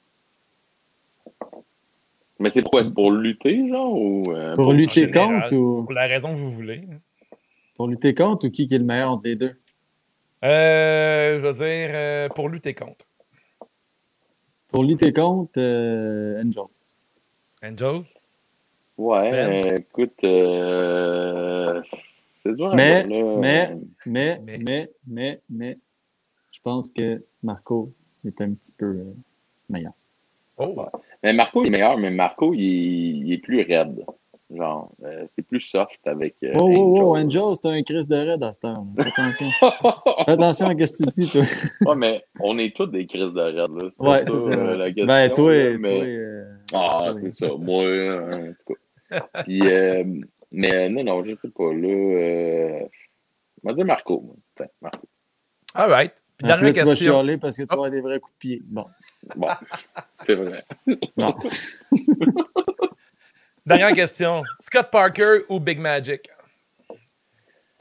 Mais 2.38 2.50
c'est 2.50 2.62
pourquoi? 2.62 2.84
C'est 2.84 2.92
pour 2.92 3.10
lutter, 3.10 3.68
genre? 3.68 3.92
Ou, 3.94 4.22
euh, 4.28 4.54
Pour 4.54 4.72
lutter 4.72 5.06
général? 5.06 5.42
contre 5.42 5.54
ou 5.56 5.82
Pour 5.84 5.92
la 5.92 6.06
raison 6.06 6.32
que 6.34 6.38
vous 6.38 6.50
voulez. 6.50 6.82
pour 7.76 7.88
lutter 7.88 8.14
contre 8.14 8.46
ou 8.46 8.50
qui 8.50 8.68
est 8.70 8.78
le 8.78 8.84
meilleur 8.84 9.10
entre 9.10 9.24
les 9.24 9.36
deux? 9.36 9.54
Euh, 10.44 11.40
je 11.40 11.46
veux 11.46 11.52
dire, 11.52 11.90
euh, 11.94 12.28
pour 12.28 12.48
lutter 12.48 12.74
contre. 12.74 13.06
Pour 14.68 14.84
lutter 14.84 15.12
contre, 15.12 15.58
euh, 15.58 16.42
Angel. 16.42 16.64
Angel? 17.62 18.02
Ouais, 18.98 19.30
Ben. 19.30 19.76
écoute, 19.78 20.24
euh, 20.24 21.82
c'est 22.42 22.54
dur. 22.54 22.72
à 22.72 22.76
Mais- 22.76 23.04
mais- 23.06 23.76
Mais, 24.06 24.40
Mais- 24.40 24.58
mais, 24.58 24.90
mais, 25.06 25.40
mais, 25.50 25.78
je 26.52 26.60
pense 26.60 26.90
que 26.90 27.22
Marco 27.42 27.90
est 28.24 28.40
un 28.40 28.52
petit 28.52 28.72
peu 28.72 28.86
euh, 28.86 29.14
meilleur. 29.68 29.92
Oh! 30.58 30.74
Mais 31.22 31.32
Marco 31.32 31.62
il 31.62 31.68
est 31.68 31.70
meilleur, 31.70 31.98
mais 31.98 32.10
Marco 32.10 32.52
il, 32.54 32.60
est- 32.62 33.18
il 33.26 33.32
est 33.32 33.38
plus 33.38 33.62
raide. 33.62 34.04
Genre, 34.54 34.92
euh, 35.02 35.26
c'est 35.34 35.42
plus 35.42 35.60
soft 35.60 35.98
avec. 36.06 36.36
euh, 36.44 36.52
Oh, 36.60 36.72
oh, 36.76 36.96
oh, 37.00 37.16
Angel. 37.16 37.42
Angel, 37.42 37.54
c'est 37.60 37.68
un 37.68 37.82
Chris 37.82 38.06
de 38.06 38.14
raid 38.14 38.40
à 38.44 38.46
heure. 38.46 38.52
là. 38.62 39.02
Fais 39.02 39.08
attention. 39.08 39.50
Fais 39.50 40.30
attention 40.32 40.66
à 40.68 40.70
ce 40.70 40.76
que 40.76 41.10
tu 41.10 41.24
dis, 41.24 41.28
toi. 41.32 41.42
ouais, 41.90 41.96
mais 41.96 42.24
on 42.38 42.56
est 42.58 42.74
tous 42.74 42.86
des 42.86 43.06
crises 43.06 43.32
de 43.32 43.40
raide, 43.40 43.56
là. 43.56 43.88
pas 43.98 44.04
Ouais, 44.08 44.24
c'est 44.24 44.38
ça. 44.38 44.50
euh, 44.52 44.76
la 44.76 44.86
question, 44.86 45.06
Ben, 45.06 45.32
toi, 45.32 45.52
là, 45.52 45.64
toi, 45.70 45.78
mais... 45.80 46.00
euh, 46.16 46.44
Ah, 46.74 47.14
c'est 47.20 47.32
ça. 47.32 47.46
Moi, 47.58 47.84
en 48.28 48.52
tout 48.52 48.74
cas. 49.10 49.42
Puis, 49.42 49.60
euh, 49.64 50.04
mais 50.52 50.88
non, 50.90 51.02
non, 51.02 51.24
je 51.24 51.34
sais 51.42 51.48
pas. 51.48 51.72
Là, 51.72 51.88
euh, 51.88 52.80
on 53.64 53.68
va 53.70 53.74
dire 53.74 53.84
Marco. 53.84 54.20
moi. 54.20 54.66
Marco. 54.80 55.08
All 55.74 55.90
right. 55.90 56.12
Puis 56.38 56.46
dernière 56.46 56.72
tu 56.72 56.78
vas 56.84 56.84
question. 56.90 57.14
chialer 57.14 57.36
parce 57.38 57.56
que 57.56 57.62
tu 57.62 57.66
vas 57.68 57.74
avoir 57.74 57.90
des 57.90 58.00
vrais 58.00 58.20
coups 58.20 58.34
de 58.34 58.38
pied. 58.38 58.62
Bon, 58.64 58.84
Bon, 59.34 59.48
c'est 60.22 60.34
vrai. 60.36 60.64
non. 61.16 61.34
Dernière 63.66 63.92
question. 63.92 64.44
Scott 64.60 64.88
Parker 64.92 65.40
ou 65.48 65.58
Big 65.58 65.78
Magic? 65.80 66.28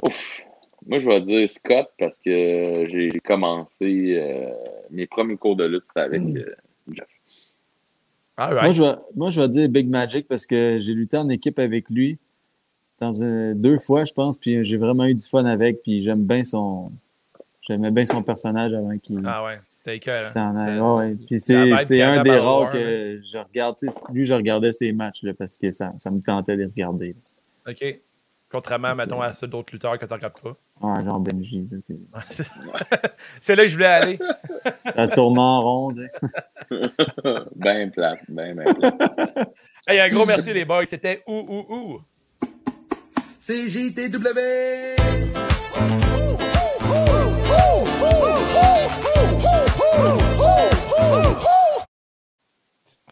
Ouf. 0.01 0.41
Moi, 0.87 0.99
je 0.99 1.05
vais 1.07 1.21
dire 1.21 1.49
Scott 1.49 1.87
parce 1.97 2.17
que 2.17 2.85
j'ai 2.89 3.09
commencé 3.23 4.15
euh, 4.19 4.49
mes 4.91 5.07
premiers 5.07 5.37
cours 5.37 5.55
de 5.55 5.65
lutte 5.65 5.83
avec 5.95 6.21
euh, 6.21 6.55
Jeff. 6.91 7.07
Moi, 8.37 8.71
je 8.71 8.83
vais, 8.83 8.95
moi, 9.15 9.29
je 9.29 9.41
vais 9.41 9.47
dire 9.47 9.69
Big 9.69 9.87
Magic 9.89 10.27
parce 10.27 10.45
que 10.45 10.77
j'ai 10.79 10.93
lutté 10.93 11.17
en 11.17 11.29
équipe 11.29 11.57
avec 11.59 11.89
lui 11.89 12.19
dans 12.99 13.23
un- 13.23 13.53
deux 13.55 13.79
fois, 13.79 14.03
je 14.03 14.13
pense, 14.13 14.37
puis 14.37 14.63
j'ai 14.63 14.77
vraiment 14.77 15.05
eu 15.05 15.13
du 15.15 15.23
fun 15.27 15.45
avec, 15.45 15.81
puis 15.83 16.03
j'aime 16.03 16.23
bien 16.25 16.43
son. 16.43 16.91
J'aimais 17.67 17.89
bien 17.91 18.05
son 18.05 18.21
personnage 18.21 18.73
avant 18.73 18.95
qu'il 18.99 19.21
Ah 19.25 19.43
ouais, 19.43 19.57
c'était 19.85 19.97
écœurant. 19.97 20.21
C'est-. 21.29 21.85
Puis 21.87 22.01
un 22.01 22.23
des 22.23 22.37
rares 22.37 22.71
que 22.71 23.19
je 23.21 23.37
regarde. 23.37 23.75
Lui, 24.11 24.25
je 24.25 24.33
regardais 24.33 24.71
ses 24.71 24.91
matchs 24.91 25.23
là, 25.23 25.33
parce 25.37 25.57
que 25.57 25.69
ça, 25.71 25.93
ça 25.97 26.09
me 26.09 26.19
tentait 26.19 26.53
de 26.53 26.61
les 26.61 26.65
regarder. 26.65 27.15
OK. 27.67 28.01
Contrairement, 28.49 28.95
mettons, 28.95 29.21
à 29.21 29.33
ceux 29.33 29.47
d'autres 29.47 29.73
lutteurs 29.73 29.97
que 29.99 30.05
tu 30.05 30.13
regardes 30.13 30.39
pas. 30.39 30.55
Ouais, 30.81 31.03
genre 31.03 31.19
Benji. 31.19 31.67
c'est- 32.29 33.55
là 33.55 33.63
que 33.63 33.69
je 33.69 33.73
voulais 33.73 33.85
aller. 33.85 34.19
Ça 34.79 35.07
tourne 35.07 35.37
en 35.37 35.61
rond. 35.61 35.93
ben 37.55 37.91
plate, 37.91 38.19
ben, 38.29 38.55
ben 38.55 38.73
plate. 38.73 39.49
Hey, 39.87 39.99
un 39.99 40.09
gros 40.09 40.25
merci, 40.25 40.53
les 40.53 40.65
boys. 40.65 40.85
C'était 40.85 41.21
ou, 41.27 41.33
ou, 41.69 41.75
ou. 41.75 42.01
C'est 43.39 43.69
JTW! 43.69 44.95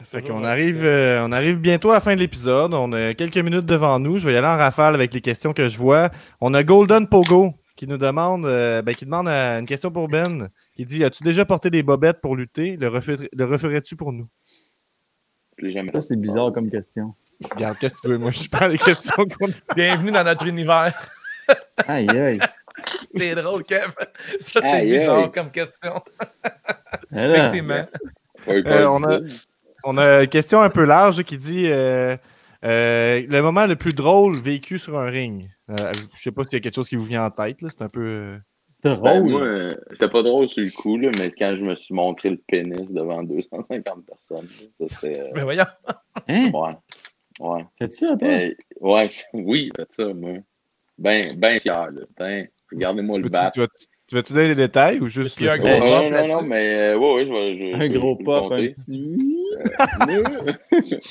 Fait 0.05 0.21
qu'on 0.21 0.43
arrive, 0.43 0.84
euh, 0.84 1.25
on 1.25 1.31
arrive 1.31 1.57
bientôt 1.57 1.89
à 1.89 1.95
la 1.95 1.99
fin 1.99 2.13
de 2.13 2.19
l'épisode. 2.19 2.73
On 2.73 2.91
a 2.93 3.13
quelques 3.15 3.38
minutes 3.38 3.65
devant 3.65 3.97
nous. 3.99 4.19
Je 4.19 4.27
vais 4.27 4.34
y 4.34 4.38
aller 4.38 4.45
en 4.47 4.57
rafale 4.57 4.93
avec 4.93 5.11
les 5.13 5.21
questions 5.21 5.53
que 5.53 5.69
je 5.69 5.77
vois. 5.77 6.11
On 6.39 6.53
a 6.53 6.63
Golden 6.63 7.07
Pogo 7.07 7.53
qui 7.75 7.88
nous 7.88 7.97
demande, 7.97 8.45
euh, 8.45 8.84
ben, 8.84 8.93
qui 8.93 9.05
demande 9.05 9.27
euh, 9.27 9.59
une 9.59 9.65
question 9.65 9.89
pour 9.91 10.07
Ben. 10.09 10.49
Qui 10.75 10.86
dit 10.86 11.03
As-tu 11.03 11.23
déjà 11.23 11.45
porté 11.45 11.71
des 11.71 11.81
bobettes 11.81 12.21
pour 12.21 12.36
lutter? 12.36 12.77
Le, 12.77 12.89
refer- 12.89 13.27
le 13.31 13.45
referais-tu 13.45 13.95
pour 13.95 14.13
nous? 14.13 14.27
Je 15.58 15.66
l'ai 15.66 15.71
jamais 15.71 15.91
Ça, 15.93 15.99
c'est 16.01 16.16
bizarre 16.20 16.51
comme 16.53 16.70
question. 16.70 17.16
Regarde, 17.55 17.78
qu'est-ce 17.79 17.95
que 17.95 18.01
tu 18.01 18.08
veux? 18.09 18.17
Moi, 18.20 18.32
je 18.32 18.47
parle 18.49 18.74
des 18.74 18.78
questions 18.78 19.25
qu'on 19.25 19.47
Bienvenue 19.75 20.12
dans 20.12 20.24
notre 20.24 20.45
univers. 20.45 20.93
Aïe, 21.87 22.09
aïe. 22.09 22.39
C'est 23.17 23.35
drôle, 23.35 23.63
Kev. 23.63 23.91
Ça, 24.39 24.61
c'est 24.61 24.81
bizarre 24.83 25.31
comme 25.31 25.51
question. 25.51 25.93
Mais 27.11 27.27
là, 27.27 27.37
Effectivement. 27.37 27.85
Euh, 28.47 28.85
on 28.87 29.03
a-. 29.03 29.19
On 29.85 29.97
a 29.97 30.21
une 30.23 30.29
question 30.29 30.61
un 30.61 30.69
peu 30.69 30.85
large 30.85 31.23
qui 31.23 31.37
dit 31.37 31.65
euh, 31.67 32.15
euh, 32.63 33.21
le 33.29 33.41
moment 33.41 33.65
le 33.67 33.75
plus 33.75 33.93
drôle 33.93 34.39
vécu 34.39 34.79
sur 34.79 34.97
un 34.97 35.07
ring. 35.09 35.49
Euh, 35.69 35.91
je 36.17 36.23
sais 36.23 36.31
pas 36.31 36.43
s'il 36.45 36.53
y 36.53 36.55
a 36.55 36.59
quelque 36.61 36.75
chose 36.75 36.87
qui 36.87 36.95
vous 36.95 37.03
vient 37.03 37.25
en 37.25 37.29
tête. 37.29 37.61
là. 37.61 37.67
C'est 37.69 37.83
un 37.83 37.89
peu. 37.89 38.37
drôle. 38.81 39.01
Ben, 39.01 39.21
moi, 39.23 39.67
c'est 39.99 40.09
pas 40.09 40.23
drôle 40.23 40.47
sur 40.47 40.63
le 40.63 40.69
coup, 40.73 40.97
là, 40.97 41.09
mais 41.19 41.29
quand 41.31 41.53
je 41.55 41.63
me 41.63 41.75
suis 41.75 41.93
montré 41.93 42.29
le 42.29 42.39
pénis 42.47 42.89
devant 42.91 43.23
250 43.23 44.05
personnes, 44.05 44.47
ça 44.79 44.85
c'était. 44.87 45.19
euh, 45.19 45.31
Ben 45.35 45.43
voyons. 45.43 45.65
Hein? 46.29 46.49
ouais. 46.53 46.75
Ouais. 47.41 47.65
Fais-tu 47.77 47.95
ça, 48.07 48.15
toi? 48.15 48.27
Euh, 48.29 48.53
ouais, 48.79 49.11
oui, 49.33 49.69
c'est 49.75 49.91
ça, 49.91 50.13
moi. 50.13 50.35
Ben, 50.97 51.27
ben 51.37 51.59
fier, 51.59 51.91
là. 51.91 52.01
Tiens, 52.15 52.45
regardez-moi 52.75 53.17
tu 53.17 53.24
le 53.24 53.29
bat. 53.29 53.51
tu 53.54 53.59
veux- 53.62 53.67
tu 54.08 54.16
veux-tu 54.16 54.33
donner 54.33 54.50
les 54.50 54.55
détails 54.55 55.00
ou 55.00 55.08
juste. 55.08 55.39
Le- 55.39 55.58
gros- 55.58 55.67
non, 55.70 55.79
pop 55.79 55.82
non, 56.04 56.09
là-dessus? 56.12 56.33
non, 56.36 56.41
mais 56.43 56.74
euh, 56.74 56.97
ouais, 56.97 57.25
je 57.25 57.32
vais. 57.32 57.58
Je, 57.58 57.75
un 57.75 57.82
je- 57.93 57.97
gros 58.00 58.16
pop, 58.17 58.51
un 58.51 58.58
petit. 58.67 59.17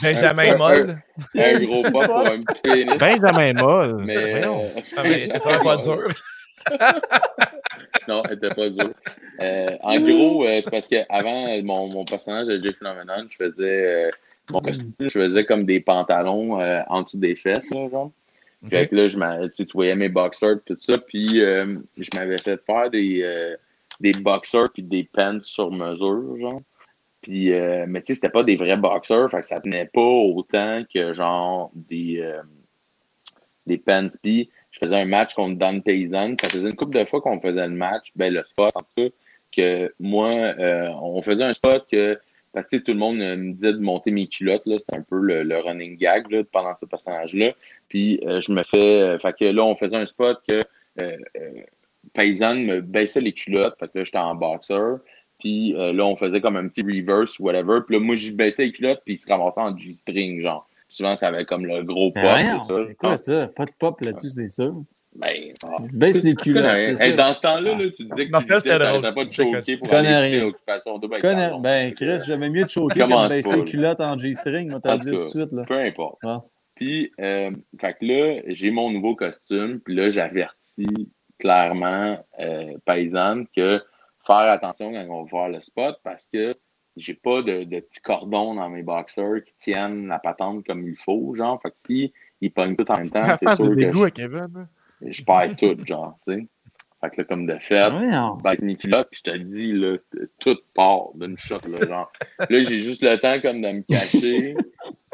Benjamin 0.02 0.52
un- 0.52 0.56
Moll. 0.58 0.96
Un 1.36 1.60
gros 1.64 1.82
pop 1.90 2.04
pour 2.06 2.26
un 2.26 2.42
petit 2.42 2.60
pénis. 2.62 2.96
Benjamin 2.98 3.52
Moll. 3.54 4.04
mais. 4.04 4.30
Voyons. 4.40 4.60
euh, 4.62 4.80
Ah, 4.96 5.02
mais 5.04 5.38
ça 5.38 5.48
va 5.48 5.58
pas 5.60 5.76
dur. 5.78 6.08
Non, 8.08 8.22
elle 8.28 8.36
était 8.36 8.48
pas 8.54 8.68
dure. 8.68 8.90
Euh, 9.40 9.66
en 9.82 10.00
gros, 10.00 10.44
euh, 10.44 10.60
c'est 10.62 10.70
parce 10.70 10.88
qu'avant, 10.88 11.50
mon, 11.62 11.88
mon 11.88 12.04
personnage 12.04 12.46
de 12.48 12.60
Jay 12.60 12.72
Phenomenon, 12.76 13.26
je 13.30 13.36
faisais 13.44 14.06
euh, 14.06 14.10
mon 14.52 14.60
costume, 14.60 14.92
je 15.00 15.08
faisais 15.08 15.44
comme 15.44 15.64
des 15.64 15.80
pantalons 15.80 16.60
euh, 16.60 16.80
en 16.88 17.02
dessous 17.02 17.18
des 17.18 17.36
fesses, 17.36 17.70
là, 17.72 17.88
genre. 17.90 18.10
Fait 18.68 18.88
que 18.88 18.94
là, 18.94 19.08
je 19.08 19.48
tu 19.48 19.64
voyais 19.72 19.96
mes 19.96 20.08
boxers 20.08 20.62
tout 20.64 20.76
ça. 20.78 20.98
Puis 20.98 21.40
euh, 21.40 21.78
je 21.96 22.08
m'avais 22.14 22.38
fait 22.38 22.60
faire 22.64 22.90
des, 22.90 23.22
euh, 23.22 23.56
des 24.00 24.12
boxers 24.12 24.70
puis 24.72 24.82
des 24.82 25.04
pants 25.04 25.40
sur 25.42 25.70
mesure, 25.70 26.36
genre. 26.38 26.62
Puis, 27.22 27.52
euh, 27.52 27.86
mais 27.88 28.00
tu 28.00 28.06
sais, 28.06 28.14
c'était 28.16 28.28
pas 28.28 28.42
des 28.42 28.56
vrais 28.56 28.76
boxers, 28.76 29.30
fait 29.30 29.40
que 29.40 29.46
ça 29.46 29.60
tenait 29.60 29.86
pas 29.86 30.00
autant 30.00 30.82
que 30.92 31.14
genre 31.14 31.70
des, 31.74 32.18
euh, 32.20 32.42
des 33.66 33.78
pants. 33.78 34.08
Puis 34.22 34.50
je 34.72 34.78
faisais 34.80 34.96
un 34.96 35.04
match 35.04 35.34
contre 35.34 35.56
Don 35.56 35.80
Payson. 35.80 36.36
Ça 36.42 36.48
faisait 36.48 36.68
une 36.68 36.76
couple 36.76 36.98
de 36.98 37.04
fois 37.04 37.20
qu'on 37.20 37.40
faisait 37.40 37.66
le 37.66 37.74
match, 37.74 38.08
ben 38.16 38.34
le 38.34 38.42
spot 38.42 38.72
en 38.74 38.80
tout 38.80 38.86
cas, 38.96 39.08
que 39.52 39.92
moi, 40.00 40.26
euh, 40.26 40.88
on 41.00 41.22
faisait 41.22 41.44
un 41.44 41.54
spot 41.54 41.86
que 41.90 42.18
parce 42.52 42.66
que 42.68 42.76
tu 42.76 42.78
sais, 42.78 42.82
tout 42.84 42.92
le 42.92 42.98
monde 42.98 43.20
euh, 43.20 43.36
me 43.36 43.52
disait 43.52 43.72
de 43.72 43.78
monter 43.78 44.10
mes 44.10 44.26
culottes, 44.26 44.66
là, 44.66 44.78
c'était 44.78 44.96
un 44.96 45.02
peu 45.02 45.18
le, 45.18 45.42
le 45.42 45.58
running 45.58 45.96
gag 45.96 46.30
là, 46.30 46.42
pendant 46.50 46.74
ce 46.74 46.86
personnage-là. 46.86 47.52
Puis 47.88 48.20
euh, 48.26 48.40
je 48.40 48.52
me 48.52 48.62
fais. 48.62 49.02
euh, 49.02 49.18
fait 49.18 49.34
que 49.36 49.44
là, 49.46 49.64
on 49.64 49.74
faisait 49.76 49.96
un 49.96 50.04
spot 50.06 50.40
que 50.48 50.56
euh, 51.00 51.16
euh, 51.36 51.62
Paysan 52.14 52.56
me 52.56 52.80
baissait 52.80 53.20
les 53.20 53.32
culottes, 53.32 53.76
fait 53.78 53.88
que 53.88 53.98
là, 53.98 54.04
j'étais 54.04 54.18
en 54.18 54.34
boxer. 54.34 54.96
Puis 55.38 55.72
là, 55.72 56.04
on 56.04 56.14
faisait 56.14 56.40
comme 56.40 56.54
un 56.56 56.68
petit 56.68 56.82
reverse 56.82 57.36
ou 57.40 57.44
whatever. 57.44 57.80
Puis 57.84 57.96
là, 57.96 58.00
moi, 58.00 58.14
j'y 58.14 58.30
baissais 58.30 58.66
les 58.66 58.72
culottes, 58.72 59.00
puis 59.04 59.14
il 59.14 59.18
se 59.18 59.28
ramassait 59.28 59.60
en 59.60 59.76
G-string, 59.76 60.40
genre. 60.40 60.68
Souvent, 60.88 61.16
ça 61.16 61.28
avait 61.28 61.44
comme 61.44 61.66
le 61.66 61.82
gros 61.82 62.12
pop. 62.12 62.22
Ça. 62.22 62.84
c'est 62.86 62.94
quoi 62.94 63.16
ça? 63.16 63.48
Pas 63.48 63.64
de 63.64 63.72
pop 63.76 64.00
là-dessus, 64.02 64.28
c'est 64.30 64.48
sûr. 64.48 64.82
Ben, 65.14 65.52
ah. 65.64 65.76
Baisse 65.92 66.22
les 66.22 66.34
culottes. 66.34 66.64
Hey, 67.00 67.14
dans 67.14 67.34
ce 67.34 67.40
temps-là, 67.40 67.74
là, 67.74 67.90
tu 67.90 68.04
disais 68.04 68.08
que 68.08 68.20
tu 68.24 69.14
pas 69.14 69.24
de 69.24 69.32
choquer 69.32 69.76
que- 69.76 69.78
pour 69.78 69.94
aller 69.94 70.14
rien. 70.14 70.40
l'occupation 70.40 70.98
double 70.98 71.18
talon. 71.18 71.60
Ben, 71.60 71.92
Chris, 71.94 72.20
j'aimais 72.26 72.48
mieux 72.48 72.64
te 72.64 72.70
choquer 72.70 73.00
que 73.00 73.24
de 73.24 73.28
baisser 73.28 73.56
les 73.56 73.64
culottes 73.64 74.00
en 74.00 74.18
G-string, 74.18 74.72
on 74.74 74.80
t'a 74.80 74.96
dit 74.96 75.10
tout 75.10 75.16
de 75.16 75.20
suite. 75.20 75.52
Là. 75.52 75.64
Peu 75.66 75.78
importe. 75.78 76.18
Ah. 76.24 76.42
Puis, 76.74 77.12
euh, 77.20 77.50
fait 77.80 77.94
que 77.94 78.04
là, 78.04 78.42
j'ai 78.46 78.70
mon 78.70 78.90
nouveau 78.90 79.14
costume, 79.14 79.80
puis 79.80 79.94
là, 79.94 80.10
j'avertis 80.10 81.12
clairement 81.38 82.24
euh, 82.40 82.78
paysanne 82.86 83.46
que 83.54 83.82
faire 84.26 84.36
attention 84.36 84.92
quand 84.92 85.06
on 85.08 85.24
va 85.24 85.30
voir 85.30 85.48
le 85.48 85.60
spot 85.60 85.96
parce 86.04 86.28
que 86.32 86.56
j'ai 86.96 87.14
pas 87.14 87.42
de, 87.42 87.64
de 87.64 87.80
petits 87.80 88.00
cordons 88.00 88.54
dans 88.54 88.68
mes 88.68 88.82
boxers 88.82 89.42
qui 89.44 89.56
tiennent 89.56 90.08
la 90.08 90.18
patente 90.18 90.64
comme 90.66 90.86
il 90.86 90.96
faut, 90.96 91.34
genre. 91.34 91.60
Fait 91.62 91.70
que 91.70 91.76
si 91.76 92.12
ils 92.40 92.52
pognent 92.52 92.76
tout 92.76 92.90
en 92.90 92.98
même 92.98 93.10
temps, 93.10 93.24
c'est 93.36 93.46
de 93.46 93.54
sûr 93.54 93.70
que 93.70 93.74
dégoût 93.74 93.98
je, 93.98 94.04
à 94.04 94.10
Kevin. 94.10 94.68
Je 95.06 95.24
perds 95.24 95.56
tout, 95.56 95.76
genre, 95.86 96.18
tu 96.26 96.34
sais. 96.34 96.46
Fait 97.02 97.10
que 97.10 97.20
là, 97.20 97.24
comme 97.24 97.46
de 97.46 97.58
fait, 97.58 97.90
baisse 98.44 98.62
mes 98.62 98.76
culottes, 98.76 99.08
puis 99.10 99.22
je 99.24 99.30
te 99.32 99.36
le 99.36 99.44
dis, 99.44 99.72
là, 99.72 99.96
tout 100.38 100.56
part 100.74 101.08
d'une 101.16 101.36
shot, 101.36 101.58
là, 101.68 101.84
genre. 101.84 102.12
Là, 102.38 102.62
j'ai 102.62 102.80
juste 102.80 103.02
le 103.02 103.18
temps, 103.18 103.40
comme, 103.40 103.60
de 103.60 103.68
me 103.68 103.82
cacher. 103.82 104.54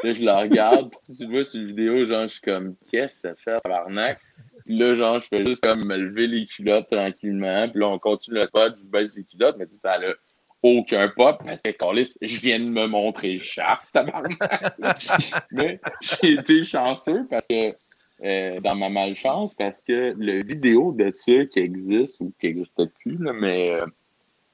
Là, 0.03 0.13
je 0.13 0.23
la 0.23 0.39
regarde, 0.41 0.91
puis 0.91 0.99
si 1.03 1.17
tu 1.17 1.23
le 1.25 1.31
vois 1.31 1.43
sur 1.43 1.59
la 1.59 1.65
vidéo, 1.65 2.05
genre, 2.05 2.23
je 2.23 2.33
suis 2.33 2.41
comme, 2.41 2.75
qu'est-ce 2.91 3.17
que 3.17 3.29
t'as 3.29 3.35
fait, 3.35 3.59
tabarnak? 3.59 4.19
Puis 4.65 4.77
là, 4.77 4.95
genre, 4.95 5.19
je 5.19 5.27
fais 5.27 5.43
juste, 5.43 5.63
comme, 5.63 5.83
me 5.83 5.97
lever 5.97 6.27
les 6.27 6.45
culottes 6.45 6.89
tranquillement, 6.91 7.67
puis 7.67 7.79
là, 7.79 7.87
on 7.87 7.97
continue 7.97 8.37
le 8.37 8.45
spot, 8.45 8.75
je 8.77 8.85
baisse 8.85 9.17
les 9.17 9.23
culottes, 9.23 9.55
mais 9.57 9.65
tu 9.65 9.73
sais, 9.73 9.79
ça 9.81 9.93
a 9.93 10.13
aucun 10.61 11.07
pop, 11.09 11.41
parce 11.43 11.63
que, 11.63 11.71
câlisse, 11.71 12.19
je 12.21 12.39
viens 12.39 12.59
de 12.59 12.65
me 12.65 12.85
montrer 12.85 13.33
le 13.33 13.39
shaft, 13.39 13.91
tabarnak. 13.93 14.77
mais 15.51 15.81
j'ai 16.01 16.33
été 16.33 16.63
chanceux, 16.63 17.25
parce 17.31 17.47
que, 17.47 17.75
euh, 18.23 18.59
dans 18.59 18.75
ma 18.75 18.89
malchance, 18.89 19.53
parce 19.55 19.81
que 19.81 20.13
le 20.17 20.43
vidéo 20.43 20.91
de 20.97 21.11
ça 21.13 21.45
qui 21.45 21.59
existe, 21.59 22.19
ou 22.21 22.31
qui 22.39 22.47
n'existe 22.47 22.85
plus, 23.01 23.17
là, 23.17 23.33
mais 23.33 23.71
euh, 23.71 23.85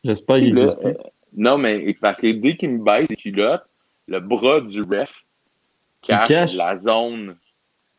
J'espère 0.04 0.38
qu'il 0.38 0.54
là, 0.54 0.62
existe 0.64 0.80
plus. 0.80 0.90
euh, 0.90 0.94
non, 1.36 1.58
mais 1.58 1.94
parce 2.00 2.22
que 2.22 2.32
dès 2.32 2.56
qu'il 2.56 2.72
me 2.72 2.84
baisse 2.84 3.10
les 3.10 3.16
culottes, 3.16 3.66
le 4.08 4.20
bras 4.20 4.62
du 4.62 4.82
ref 4.84 5.14
cache, 6.02 6.28
cache. 6.28 6.56
la 6.56 6.76
zone. 6.76 7.36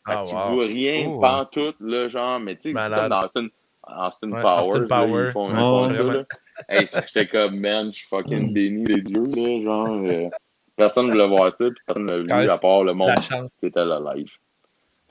Fait 0.06 0.12
que 0.12 0.18
Ah, 0.18 0.22
tu 0.26 0.34
wow. 0.34 0.54
vois 0.54 0.66
rien, 0.66 1.06
Oh. 1.08 1.20
pantoute, 1.20 1.76
là, 1.80 2.08
genre, 2.08 2.38
mais 2.38 2.54
tu 2.54 2.70
sais, 2.70 2.72
comme 2.72 3.08
dans 3.08 3.20
Austin, 3.24 3.48
Austin 3.88 4.30
Ouais, 4.32 4.40
Powers, 4.42 4.60
Austin 4.68 4.78
là, 4.80 4.86
Power. 4.88 5.24
ils 5.26 5.32
font, 5.32 5.50
ils 5.50 5.56
font 5.56 5.86
ouais. 5.88 5.94
ça, 5.94 6.02
là. 6.04 6.24
Hey, 6.68 6.86
j'étais 6.86 7.26
comme, 7.26 7.56
man, 7.58 7.88
je 7.92 7.98
suis 7.98 8.06
fucking 8.08 8.52
béni 8.52 8.84
des 8.84 9.00
dieux, 9.02 9.26
là, 9.26 9.60
genre, 9.62 9.88
euh, 10.04 10.28
personne 10.76 11.06
ne 11.06 11.10
voulait 11.12 11.26
voir 11.28 11.52
ça, 11.52 11.64
puis 11.66 11.80
personne 11.86 12.06
ne 12.06 12.16
l'a 12.18 12.42
vu, 12.44 12.48
à 12.50 12.56
part 12.58 12.84
le 12.84 12.94
monde 12.94 13.14
qui 13.60 13.66
était 13.66 13.84
là 13.84 14.00
live. 14.14 14.32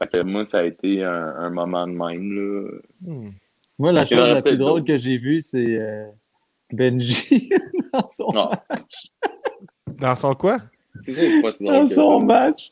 Fait 0.01 0.11
que 0.11 0.23
moi, 0.23 0.45
ça 0.45 0.59
a 0.59 0.63
été 0.63 1.03
un, 1.03 1.11
un 1.37 1.49
moment 1.49 1.87
de 1.87 1.93
même, 1.93 2.31
là. 2.33 2.69
Hmm. 3.01 3.29
Moi, 3.79 3.91
la 3.91 4.05
chose 4.05 4.19
la 4.19 4.41
plus 4.41 4.57
drôle 4.57 4.83
que 4.83 4.97
j'ai 4.97 5.17
vue, 5.17 5.41
c'est 5.41 5.65
euh, 5.79 6.05
Benji 6.71 7.49
dans 7.93 8.07
son, 8.09 8.29
Non, 8.33 8.49
Dans 9.99 10.15
son 10.15 10.33
quoi? 10.35 10.59
c'est 11.01 11.11
ça, 11.13 11.21
c'est 11.21 11.41
pas 11.41 11.51
si 11.51 11.63
drôle 11.63 11.75
dans 11.75 11.87
son 11.87 12.19
ça. 12.19 12.25
match. 12.25 12.71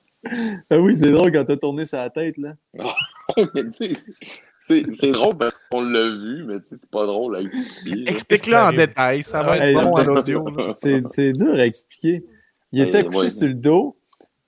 Ah 0.69 0.77
oui, 0.79 0.95
c'est 0.97 1.11
drôle 1.11 1.31
quand 1.33 1.43
t'as 1.43 1.57
tourné 1.57 1.85
sa 1.85 2.09
tête, 2.09 2.37
là. 2.37 2.55
Mais 3.53 3.63
tu 3.71 3.85
sais, 3.87 3.95
c'est 4.59 4.83
c'est 4.93 5.11
drôle 5.11 5.35
parce 5.37 5.53
qu'on 5.69 5.81
l'a 5.81 6.09
vu, 6.09 6.45
mais 6.45 6.59
tu 6.61 6.67
sais, 6.67 6.75
c'est 6.77 6.89
pas 6.89 7.05
drôle 7.05 7.35
à 7.35 7.41
expliquer. 7.41 7.95
là. 7.97 8.11
Explique-le 8.11 8.55
en 8.55 8.71
détail, 8.71 9.23
ça 9.23 9.43
va 9.43 9.57
Hey, 9.57 9.75
être 9.75 9.83
bon 9.83 9.95
à 9.95 10.03
l'audio. 10.05 10.45
C'est 10.71 11.05
c'est 11.07 11.33
dur 11.33 11.53
à 11.55 11.65
expliquer. 11.65 12.23
Il 12.71 12.79
Hey, 12.81 12.87
était 12.87 13.03
couché 13.03 13.17
ouais. 13.23 13.29
sur 13.29 13.47
le 13.49 13.53
dos, 13.55 13.97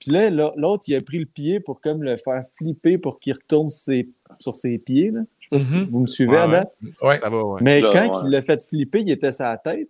puis 0.06 0.12
là, 0.14 0.30
l'autre, 0.56 0.84
il 0.86 0.94
a 0.94 1.00
pris 1.00 1.18
le 1.18 1.26
pied 1.26 1.58
pour 1.58 1.80
comme 1.80 2.02
le 2.04 2.16
faire 2.16 2.42
flipper 2.56 2.96
pour 2.96 3.18
qu'il 3.18 3.32
retourne 3.32 3.68
sur 3.70 3.80
ses, 3.92 4.08
sur 4.38 4.54
ses 4.54 4.78
pieds. 4.78 5.10
Là. 5.10 5.22
Je 5.40 5.46
sais 5.46 5.48
pas 5.50 5.58
si 5.58 5.72
Mhm. 5.72 5.88
vous 5.90 6.00
me 6.00 6.06
suivez, 6.06 6.30
Ouais, 6.32 6.38
Adam? 6.38 6.70
Ouais. 7.02 7.18
Ça 7.18 7.28
va, 7.28 7.42
ouais. 7.44 7.60
Mais 7.62 7.80
Là, 7.80 7.90
quand 7.92 8.14
ouais. 8.14 8.20
il 8.26 8.30
l'a 8.30 8.42
fait 8.42 8.62
flipper, 8.64 9.00
il 9.00 9.10
était 9.10 9.32
sa 9.32 9.56
tête. 9.56 9.88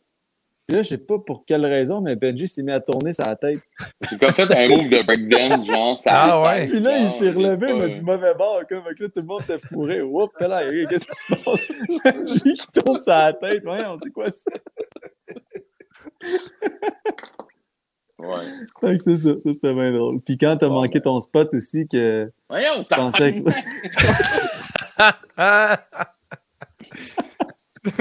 Puis 0.67 0.77
là, 0.77 0.83
je 0.83 0.89
sais 0.89 0.99
pas 0.99 1.19
pour 1.21 1.45
quelle 1.45 1.65
raison, 1.65 2.01
mais 2.01 2.17
Benji 2.17 2.49
s'est 2.49 2.63
mis 2.65 2.73
à 2.73 2.81
tourner 2.81 3.13
sa 3.13 3.37
tête. 3.37 3.61
C'est 4.09 4.19
comme 4.19 4.33
fait 4.33 4.53
un 4.53 4.69
move 4.69 4.89
de 4.89 5.03
breakdance, 5.05 5.65
genre, 5.67 5.97
ça. 5.97 6.11
Ah 6.13 6.43
ouais. 6.43 6.67
Puis 6.67 6.81
là, 6.81 6.99
il 6.99 7.09
s'est 7.11 7.31
relevé, 7.31 7.69
c'est 7.69 7.75
mais 7.75 7.79
pas- 7.89 7.89
du 7.95 8.03
mauvais 8.03 8.35
bord, 8.35 8.63
comme. 8.69 8.83
Fait 8.83 8.95
que 8.95 9.03
là, 9.05 9.09
tout 9.11 9.21
le 9.21 9.27
monde 9.27 9.43
était 9.43 9.59
fourré. 9.61 10.03
Oups, 10.03 10.33
là, 10.41 10.67
qu'est-ce 10.89 11.07
qui 11.07 11.17
se 11.17 11.45
passe? 11.45 11.69
Benji 12.17 12.55
qui 12.55 12.67
tourne 12.81 12.99
sa 12.99 13.33
tête. 13.35 13.65
Ouais, 13.65 13.83
on 13.87 13.97
dit 13.97 14.11
quoi 14.11 14.31
ça? 14.33 14.51
Ouais. 18.19 18.37
Fait 18.81 18.97
que 18.97 19.03
c'est 19.03 19.19
ça. 19.19 19.31
Ça, 19.45 19.53
c'était 19.53 19.75
bien 19.75 19.93
drôle. 19.93 20.21
Puis 20.23 20.39
quand 20.39 20.57
t'as 20.59 20.69
Bon, 20.69 20.75
manqué 20.81 21.01
ben. 21.01 21.05
ton 21.05 21.21
spot 21.21 21.53
aussi, 21.55 21.87
que 21.87 22.31
Voyons, 22.49 22.83
tu 22.83 22.95
pensais 22.95 23.35
que. 23.35 23.51
Ah! 25.37 25.85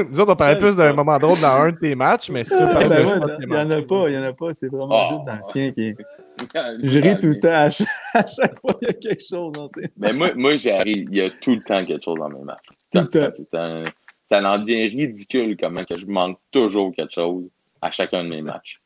Nous 0.10 0.20
autres, 0.20 0.32
on 0.32 0.36
parlait 0.36 0.58
plus 0.58 0.76
d'un 0.76 0.94
moment 0.94 1.18
drôle 1.20 1.40
dans 1.42 1.62
un 1.62 1.72
de 1.72 1.78
tes 1.78 1.94
matchs, 1.94 2.30
mais 2.32 2.44
si 2.44 2.50
tu 2.56 2.56
veux 2.60 2.66
parler 2.72 2.88
Ben 2.88 3.06
de 3.06 3.10
ouais, 3.12 3.18
spot 3.18 3.32
il 3.40 3.48
n'y 3.50 3.56
en 3.56 3.70
a 3.70 3.82
pas, 3.84 4.10
il 4.10 4.12
n'y 4.14 4.18
en 4.18 4.24
a 4.24 4.34
pas. 4.34 4.54
C'est 4.54 4.68
vraiment 4.68 4.90
Oh. 4.90 5.14
juste 5.14 5.26
dans 5.28 5.36
le 5.36 5.42
sien 5.42 5.72
qui 5.74 5.82
est. 5.90 5.96
Je 6.84 7.00
ris 7.00 7.18
tout 7.20 7.28
le 7.28 7.40
temps. 7.40 7.50
À 7.50 7.70
chaque, 7.70 7.88
à 8.14 8.26
chaque 8.26 8.60
fois, 8.62 8.74
il 8.82 8.88
y 8.88 8.90
a 8.90 8.94
quelque 8.94 9.24
chose 9.24 9.52
dans 9.54 9.68
ces. 9.70 9.90
Mais 9.98 10.12
moi, 10.12 10.32
moi 10.36 10.56
j'arrive, 10.56 11.08
il 11.12 11.18
y 11.18 11.22
a 11.22 11.30
tout 11.30 11.54
le 11.56 11.62
temps 11.62 11.86
quelque 11.86 12.04
chose 12.04 12.18
dans 12.18 12.30
mes 12.30 12.44
matchs. 12.44 12.66
Tout 12.92 13.00
le 13.00 13.08
temps. 13.10 13.32
tout 13.36 13.46
le 13.52 13.84
temps. 13.86 13.92
Ça 14.30 14.42
en 14.42 14.58
devient 14.60 14.88
ridicule 14.88 15.56
comment 15.60 15.84
que 15.86 15.98
je 15.98 16.08
manque 16.08 16.40
toujours 16.52 16.92
quelque 16.96 17.14
chose 17.14 17.44
à 17.82 17.92
chacun 17.92 18.24
de 18.24 18.28
mes 18.30 18.42
matchs. 18.42 18.82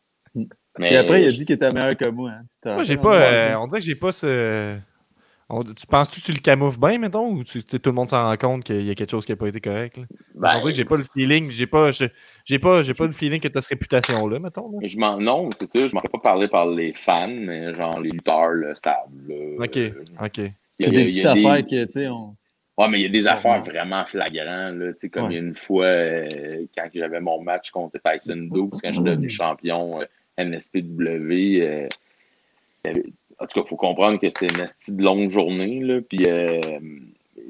Mm. 0.80 0.81
Mais 0.81 0.93
Et 0.93 0.97
après, 0.97 1.22
il 1.23 1.27
a 1.27 1.31
dit 1.31 1.45
qu'il 1.45 1.56
était 1.56 1.69
meilleur 1.72 1.95
que 1.97 2.07
moi. 2.10 2.31
hein. 2.31 2.73
Moi, 2.73 2.84
j'ai 2.85 2.97
pas. 2.97 3.10
on 3.18 3.22
euh, 3.22 3.56
on 3.57 3.68
dirait 3.68 3.80
que 3.81 3.85
j'ai 3.85 3.95
pas 3.95 4.11
ce. 4.14 4.77
on- 5.49 5.64
tu 5.64 5.85
penses-tu 5.88 6.22
que 6.22 6.26
tu 6.27 6.31
le 6.31 6.39
camoufles 6.39 6.80
bien, 6.80 6.97
mettons, 6.99 7.31
ou 7.34 7.43
tu, 7.43 7.64
tout 7.64 7.80
le 7.84 7.91
monde 7.91 8.10
s'en 8.10 8.22
rend 8.23 8.38
compte 8.38 8.64
qu'il 8.64 8.85
y 8.85 8.89
a 8.91 8.95
quelque 8.95 9.11
chose 9.11 9.26
qui 9.26 9.31
n'a 9.31 9.35
pas 9.35 9.47
été 9.49 9.60
correct? 9.60 9.97
Là? 9.97 10.03
ben, 10.35 10.49
on 10.56 10.60
dirait 10.60 10.72
que 10.72 10.77
j'ai 10.77 10.85
pas 10.85 10.95
le 10.97 11.03
feeling, 11.03 11.43
j'ai 11.49 11.68
pas, 11.68 11.91
je- 11.91 12.06
j'ai 12.45 12.60
pas, 12.60 12.81
j'ai 12.81 12.93
pas 12.93 13.06
le 13.07 13.11
feeling 13.11 13.41
que 13.41 13.47
tu 13.49 13.57
as 13.57 13.61
cette 13.61 13.72
réputation-là, 13.72 14.39
mettons. 14.39 14.72
là. 14.72 14.77
je 14.88 14.97
m'en, 14.97 15.18
non, 15.18 15.49
c'est 15.57 15.65
ça, 15.69 15.85
je 15.88 15.93
m'en 15.93 16.01
fais 16.01 16.07
pas 16.07 16.19
parler 16.19 16.47
par 16.47 16.65
les 16.68 16.93
fans, 16.93 17.27
mais 17.30 17.73
genre 17.73 17.99
les 17.99 18.11
lutteurs 18.11 18.49
le 18.51 18.73
savent. 18.76 18.95
Ok, 19.60 19.76
Euh, 19.77 19.89
ok. 20.23 20.38
il 20.38 20.43
y 20.43 20.45
a- 20.45 20.51
C'est 20.80 20.91
des 20.91 21.06
petites 21.06 21.26
affaires 21.26 21.65
que, 21.65 21.84
tu 21.85 21.91
sais, 21.91 22.07
on. 22.07 22.35
Ouais, 22.77 22.88
mais 22.88 22.99
il 22.99 23.03
y 23.03 23.06
a 23.07 23.10
des 23.10 23.27
affaires 23.27 23.61
vraiment 23.61 24.06
flagrantes. 24.06 24.76
Là, 24.76 24.93
tu 24.93 24.99
sais, 24.99 25.10
comme 25.10 25.26
Ouais. 25.26 25.31
il 25.31 25.35
y 25.35 25.38
a 25.38 25.41
une 25.41 25.56
fois, 25.56 25.84
euh, 25.84 26.27
quand 26.77 26.88
j'avais 26.93 27.19
mon 27.19 27.41
match 27.41 27.72
contre 27.72 27.97
Tyson 28.01 28.47
12, 28.49 28.80
quand 28.81 28.89
je 28.89 28.93
suis 28.93 29.03
devenu 29.03 29.30
champion 29.30 29.99
euh, 29.99 30.06
NSPW, 30.40 31.61
euh, 31.61 31.88
en 33.40 33.45
tout 33.48 33.60
cas, 33.60 33.61
il 33.66 33.68
faut 33.68 33.76
comprendre 33.76 34.20
que 34.20 34.30
c'était 34.30 34.53
une 34.53 34.61
esti 34.61 34.95
de 34.95 35.03
longue 35.03 35.30
journée. 35.30 35.80
Là, 35.82 36.02
puis 36.02 36.26
euh, 36.28 36.60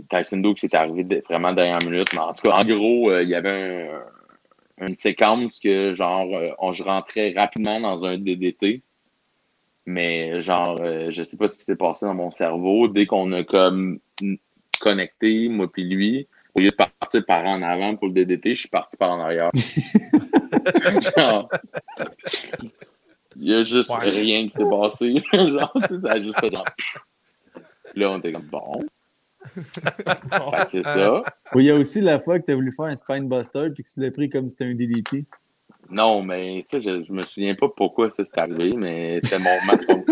Tyson 0.09 0.37
12 0.37 0.55
c'est 0.57 0.73
arrivé 0.75 1.03
de- 1.03 1.23
vraiment 1.27 1.53
dernière 1.53 1.81
minute. 1.81 2.07
Mais 2.13 2.19
en 2.19 2.33
tout 2.33 2.49
cas, 2.49 2.57
en 2.57 2.65
gros, 2.65 3.09
euh, 3.11 3.23
il 3.23 3.29
y 3.29 3.35
avait 3.35 3.89
un- 4.79 4.87
une 4.87 4.97
séquence 4.97 5.59
que, 5.59 5.93
genre, 5.93 6.33
euh, 6.35 6.49
on, 6.59 6.73
je 6.73 6.83
rentrais 6.83 7.33
rapidement 7.35 7.79
dans 7.79 8.03
un 8.05 8.17
DDT. 8.17 8.81
Mais 9.85 10.39
genre, 10.41 10.77
euh, 10.81 11.09
je 11.09 11.23
sais 11.23 11.35
pas 11.37 11.47
ce 11.47 11.57
qui 11.57 11.63
s'est 11.63 11.75
passé 11.75 12.05
dans 12.05 12.13
mon 12.13 12.29
cerveau. 12.31 12.87
Dès 12.87 13.05
qu'on 13.07 13.31
a 13.31 13.43
comme 13.43 13.99
connecté, 14.79 15.49
moi 15.49 15.69
puis 15.71 15.83
lui, 15.83 16.27
au 16.53 16.59
lieu 16.59 16.69
de 16.69 16.75
partir 16.75 17.25
par 17.25 17.45
en 17.45 17.61
avant 17.63 17.95
pour 17.95 18.07
le 18.07 18.13
DDT, 18.13 18.53
je 18.55 18.59
suis 18.61 18.69
parti 18.69 18.97
par 18.97 19.11
en 19.11 19.19
arrière. 19.19 19.49
Genre, 21.17 21.49
il 23.39 23.47
y 23.49 23.53
a 23.53 23.63
juste 23.63 23.89
Ouais. 23.89 23.97
rien 24.09 24.45
qui 24.47 24.51
s'est 24.51 24.69
passé. 24.69 25.23
genre, 25.33 25.71
tu 25.73 25.95
sais, 25.95 25.97
ça 26.01 26.11
a 26.13 26.21
juste 26.21 26.39
fait 26.39 26.53
genre. 26.53 26.65
Là, 27.95 28.11
on 28.11 28.19
était 28.19 28.31
comme 28.33 28.47
bon. 28.47 28.83
Que 29.55 30.67
c'est 30.67 30.83
ça. 30.83 31.23
Oui, 31.55 31.63
il 31.63 31.67
y 31.67 31.71
a 31.71 31.75
aussi 31.75 32.01
la 32.01 32.19
fois 32.19 32.39
que 32.39 32.45
tu 32.45 32.51
as 32.51 32.55
voulu 32.55 32.71
faire 32.71 32.85
un 32.85 32.95
spine 32.95 33.27
buster 33.29 33.69
puis 33.73 33.83
que 33.83 33.89
tu 33.89 34.01
l'as 34.01 34.11
pris 34.11 34.29
comme 34.29 34.49
si 34.49 34.51
c'était 34.51 34.65
un 34.65 34.75
DDT. 34.75 35.25
Non, 35.91 36.21
mais 36.21 36.63
ça, 36.67 36.79
je, 36.79 37.03
je 37.03 37.11
me 37.11 37.21
souviens 37.23 37.55
pas 37.55 37.67
pourquoi 37.75 38.09
ça 38.11 38.23
s'est 38.23 38.39
arrivé, 38.39 38.73
mais 38.77 39.19
c'était 39.23 39.43
mon 39.43 39.65
match 39.67 39.85
contre, 39.87 40.11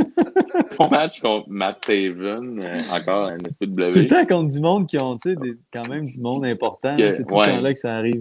mon 0.79 0.89
match 0.89 1.19
contre 1.19 1.49
Matt 1.49 1.81
Taven, 1.81 2.59
euh, 2.63 2.79
encore 2.95 3.25
un 3.27 3.37
Tout 3.37 3.67
le 3.75 3.91
SPW. 3.91 4.07
temps 4.07 4.25
contre 4.25 4.53
du 4.53 4.59
monde 4.59 4.87
qui 4.87 4.97
ont, 4.97 5.17
tu 5.17 5.33
sais, 5.33 5.37
quand 5.71 5.87
même 5.87 6.05
du 6.05 6.19
monde 6.21 6.45
important. 6.45 6.95
C'est 6.97 7.25
tout 7.27 7.35
ouais. 7.35 7.47
le 7.47 7.51
temps 7.53 7.61
là 7.61 7.73
que 7.73 7.79
ça 7.79 7.95
arrive. 7.95 8.19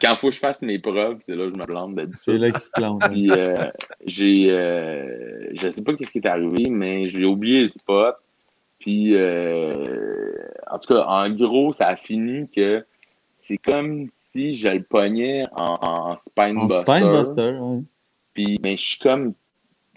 Quand 0.00 0.10
il 0.10 0.16
faut 0.16 0.28
que 0.28 0.34
je 0.34 0.38
fasse 0.40 0.62
mes 0.62 0.78
preuves, 0.78 1.18
c'est 1.20 1.34
là 1.34 1.44
que 1.44 1.50
je 1.50 1.56
me 1.56 1.64
plante 1.64 1.98
C'est 2.12 2.36
là 2.38 2.50
qu'ils 2.50 2.60
se 2.60 2.70
plantent. 2.72 3.02
hein. 3.02 3.08
Puis 3.10 3.30
euh, 3.30 3.54
j'ai, 4.06 4.48
euh, 4.50 5.48
je 5.54 5.70
sais 5.70 5.82
pas 5.82 5.94
qu'est-ce 5.94 6.12
qui 6.12 6.18
est 6.18 6.26
arrivé, 6.26 6.68
mais 6.70 7.08
j'ai 7.08 7.24
oublié 7.24 7.62
le 7.62 7.68
spot. 7.68 8.14
Puis 8.78 9.14
euh, 9.14 9.74
en 10.70 10.78
tout 10.78 10.94
cas, 10.94 11.04
en 11.06 11.30
gros, 11.30 11.72
ça 11.72 11.88
a 11.88 11.96
fini 11.96 12.48
que 12.54 12.84
c'est 13.46 13.58
comme 13.58 14.08
si 14.10 14.54
je 14.54 14.68
le 14.68 14.82
pognais 14.82 15.44
en, 15.52 15.74
en 15.80 16.10
En 16.12 16.16
spinebuster. 16.16 16.82
Spinebuster, 16.82 17.58
ouais. 17.60 17.80
Puis 18.34 18.58
mais 18.62 18.76
je 18.76 18.84
suis 18.84 18.98
comme. 18.98 19.34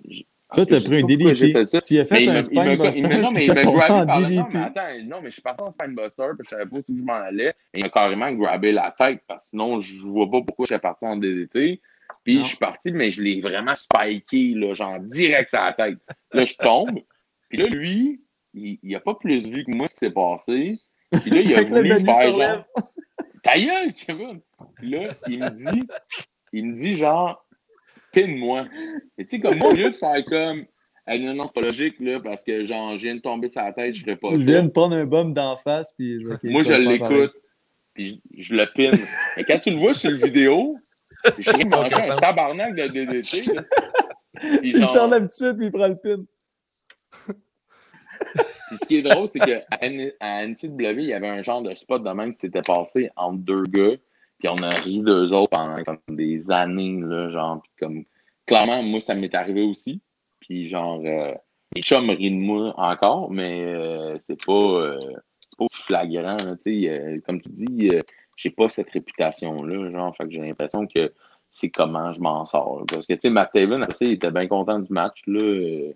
je- 0.08 0.22
cas, 0.54 0.66
t'as 0.66 0.80
pris 0.80 0.96
un 0.98 1.02
ça. 1.02 1.08
DDT. 1.08 1.66
Tu 1.86 1.98
as 2.00 2.02
Mais 2.02 2.06
fait 2.06 2.24
il 2.24 2.30
un 2.30 2.42
Spinebuster. 2.42 3.20
non, 3.20 3.32
mais 3.32 3.46
il 3.46 3.54
m'a 3.54 3.56
le 3.56 3.64
non, 3.66 4.48
mais 4.52 4.60
attends, 4.60 4.82
non, 5.06 5.18
mais 5.22 5.30
je 5.30 5.34
suis 5.34 5.42
parti 5.42 5.64
en 5.64 5.72
Spinebuster, 5.72 6.24
puis 6.38 6.46
je 6.46 6.50
savais 6.50 6.66
pas 6.66 6.78
où 6.78 6.82
je 6.88 6.94
m'en 6.94 7.14
allais. 7.14 7.50
Et 7.74 7.80
il 7.80 7.84
m'a 7.84 7.90
carrément 7.90 8.32
grabé 8.34 8.72
la 8.72 8.94
tête, 8.98 9.22
parce 9.28 9.46
que 9.46 9.50
sinon, 9.52 9.80
je 9.82 10.02
vois 10.02 10.30
pas 10.30 10.42
pourquoi 10.42 10.66
je 10.68 10.74
suis 10.74 10.80
parti 10.82 11.06
en 11.06 11.18
DDT. 11.18 11.82
Puis 12.24 12.36
Non. 12.38 12.44
je 12.44 12.48
suis 12.48 12.58
parti, 12.58 12.92
mais 12.92 13.12
je 13.12 13.22
l'ai 13.22 13.42
vraiment 13.42 13.76
spiké, 13.76 14.54
là, 14.56 14.74
genre 14.74 15.00
direct 15.00 15.50
sur 15.50 15.60
la 15.62 15.74
tête. 15.74 15.98
Là, 16.34 16.46
je 16.46 16.56
tombe. 16.56 17.00
Puis 17.50 17.58
là, 17.60 17.66
lui, 17.66 18.20
il, 18.54 18.78
il 18.84 18.96
a 18.96 19.00
pas 19.00 19.14
plus 19.16 19.48
vu 19.48 19.64
que 19.66 19.72
moi 19.76 19.88
ce 19.88 19.94
qui 19.94 20.00
s'est 20.00 20.12
passé. 20.12 20.76
Puis 21.22 21.30
là, 21.32 21.40
il 21.42 21.54
a 21.56 21.64
voulu 21.64 22.00
faire 22.02 22.30
genre. 22.36 22.66
Ta 23.44 23.56
gueule, 23.56 23.94
Kevin! 23.94 24.42
Là, 24.82 25.14
il 25.28 25.40
me 25.40 25.50
dit, 25.50 25.84
il 26.54 26.66
me 26.68 26.76
dit 26.76 26.96
genre, 26.96 27.46
pine-moi. 28.12 28.66
Et 29.18 29.26
tu 29.26 29.32
sais, 29.38 29.40
comme 29.40 29.58
moi, 29.58 29.70
au 29.70 29.76
lieu 29.76 29.90
de 29.92 29.96
faire 29.96 30.24
comme, 30.26 30.66
Hey, 31.08 31.20
non, 31.22 31.34
non, 31.34 31.48
c'est 31.48 31.60
pas 31.60 31.66
logique, 31.66 31.96
là, 32.00 32.20
parce 32.20 32.44
que 32.44 32.62
genre, 32.62 32.96
je 32.96 33.04
viens 33.04 33.16
de 33.16 33.22
tomber 33.22 33.50
sur 33.50 33.64
la 33.64 33.74
tête, 33.74 33.96
je 33.96 34.02
ferais 34.04 34.16
pas 34.16 34.30
Je 34.34 34.46
viens 34.46 34.64
de 34.64 34.70
prendre 34.70 34.96
un 34.96 35.06
bum 35.06 35.34
d'en 35.34 35.56
face. 35.58 35.92
Puis 35.98 36.22
je 36.22 36.28
vais- 36.28 36.38
Moi, 36.44 36.62
je 36.62 36.74
l'écoute, 36.74 37.34
puis 37.96 38.22
je, 38.38 38.44
je 38.44 38.56
le 38.56 38.68
pine. 38.76 38.92
Et 39.38 39.44
quand 39.44 39.58
tu 39.60 39.72
le 39.72 39.78
vois 39.78 39.96
sur 39.96 40.12
le 40.12 40.18
vidéo, 40.18 40.78
je 41.40 41.50
vais 41.52 41.64
manger 41.66 41.96
un 42.12 42.16
tabarnak 42.16 42.76
de 42.76 42.88
DDT. 42.88 43.54
là. 43.56 43.64
Puis 44.62 44.72
Il 44.76 44.86
sort 44.86 45.08
là 45.10 45.20
tout 45.20 45.26
de 45.26 45.32
suite 45.32 45.58
puis 45.58 45.66
il 45.66 45.72
prend 45.72 45.88
le 45.88 45.98
pin. 45.98 46.24
Ce 48.72 48.86
qui 48.88 48.98
est 48.98 49.02
drôle, 49.02 49.30
c'est 49.30 49.40
qu'à 49.40 49.62
à 50.20 50.46
NCW, 50.48 51.00
il 51.00 51.06
y 51.06 51.14
avait 51.14 51.28
un 51.28 51.42
genre 51.42 51.62
de 51.62 51.74
spot 51.74 52.04
de 52.04 52.10
même 52.12 52.34
qui 52.34 52.40
s'était 52.40 52.62
passé 52.62 53.10
entre 53.16 53.40
deux 53.40 53.64
gars. 53.64 53.96
Puis 54.40 54.48
on 54.48 54.56
a 54.58 54.70
ri 54.70 55.02
d'eux 55.02 55.32
autres 55.34 55.50
pendant 55.52 55.84
comme 55.84 56.00
des 56.16 56.50
années, 56.52 57.00
là, 57.02 57.30
genre. 57.30 57.62
Puis 57.62 57.72
comme, 57.80 58.04
clairement, 58.46 58.82
moi, 58.84 59.00
ça 59.02 59.14
m'est 59.16 59.34
arrivé 59.36 59.64
aussi. 59.64 60.02
Puis 60.40 60.70
genre, 60.70 61.02
euh, 61.06 61.34
les 61.76 61.82
chums 61.82 62.10
rient 62.10 62.32
de 62.32 62.36
moi 62.38 62.74
encore, 62.78 63.30
mais 63.32 63.64
euh, 63.66 64.18
c'est 64.26 64.44
pas, 64.46 64.54
euh, 64.54 65.00
pas 65.58 65.66
flagrant, 65.86 66.38
tu 66.38 66.82
sais. 66.84 66.90
euh, 66.90 67.20
comme 67.26 67.42
tu 67.42 67.50
dis, 67.50 67.90
euh, 67.94 68.00
j'ai 68.38 68.50
pas 68.50 68.70
cette 68.70 68.90
réputation-là, 68.92 69.92
genre. 69.92 70.16
Fait 70.16 70.24
que 70.26 70.32
j'ai 70.32 70.40
l'impression 70.40 70.88
que 70.88 71.12
c'est 71.52 71.70
comment 71.70 72.14
je 72.14 72.20
m'en 72.22 72.46
sors. 72.46 72.80
là. 72.80 72.86
Parce 72.88 73.06
que, 73.08 73.14
tu 73.14 73.22
sais, 73.22 73.30
Matt 73.30 73.52
Taven, 73.54 73.84
il 74.02 74.12
était 74.12 74.32
bien 74.32 74.48
content 74.48 74.80
du 74.80 74.92
match, 74.94 75.22
là. 75.28 75.42
euh, 75.42 75.92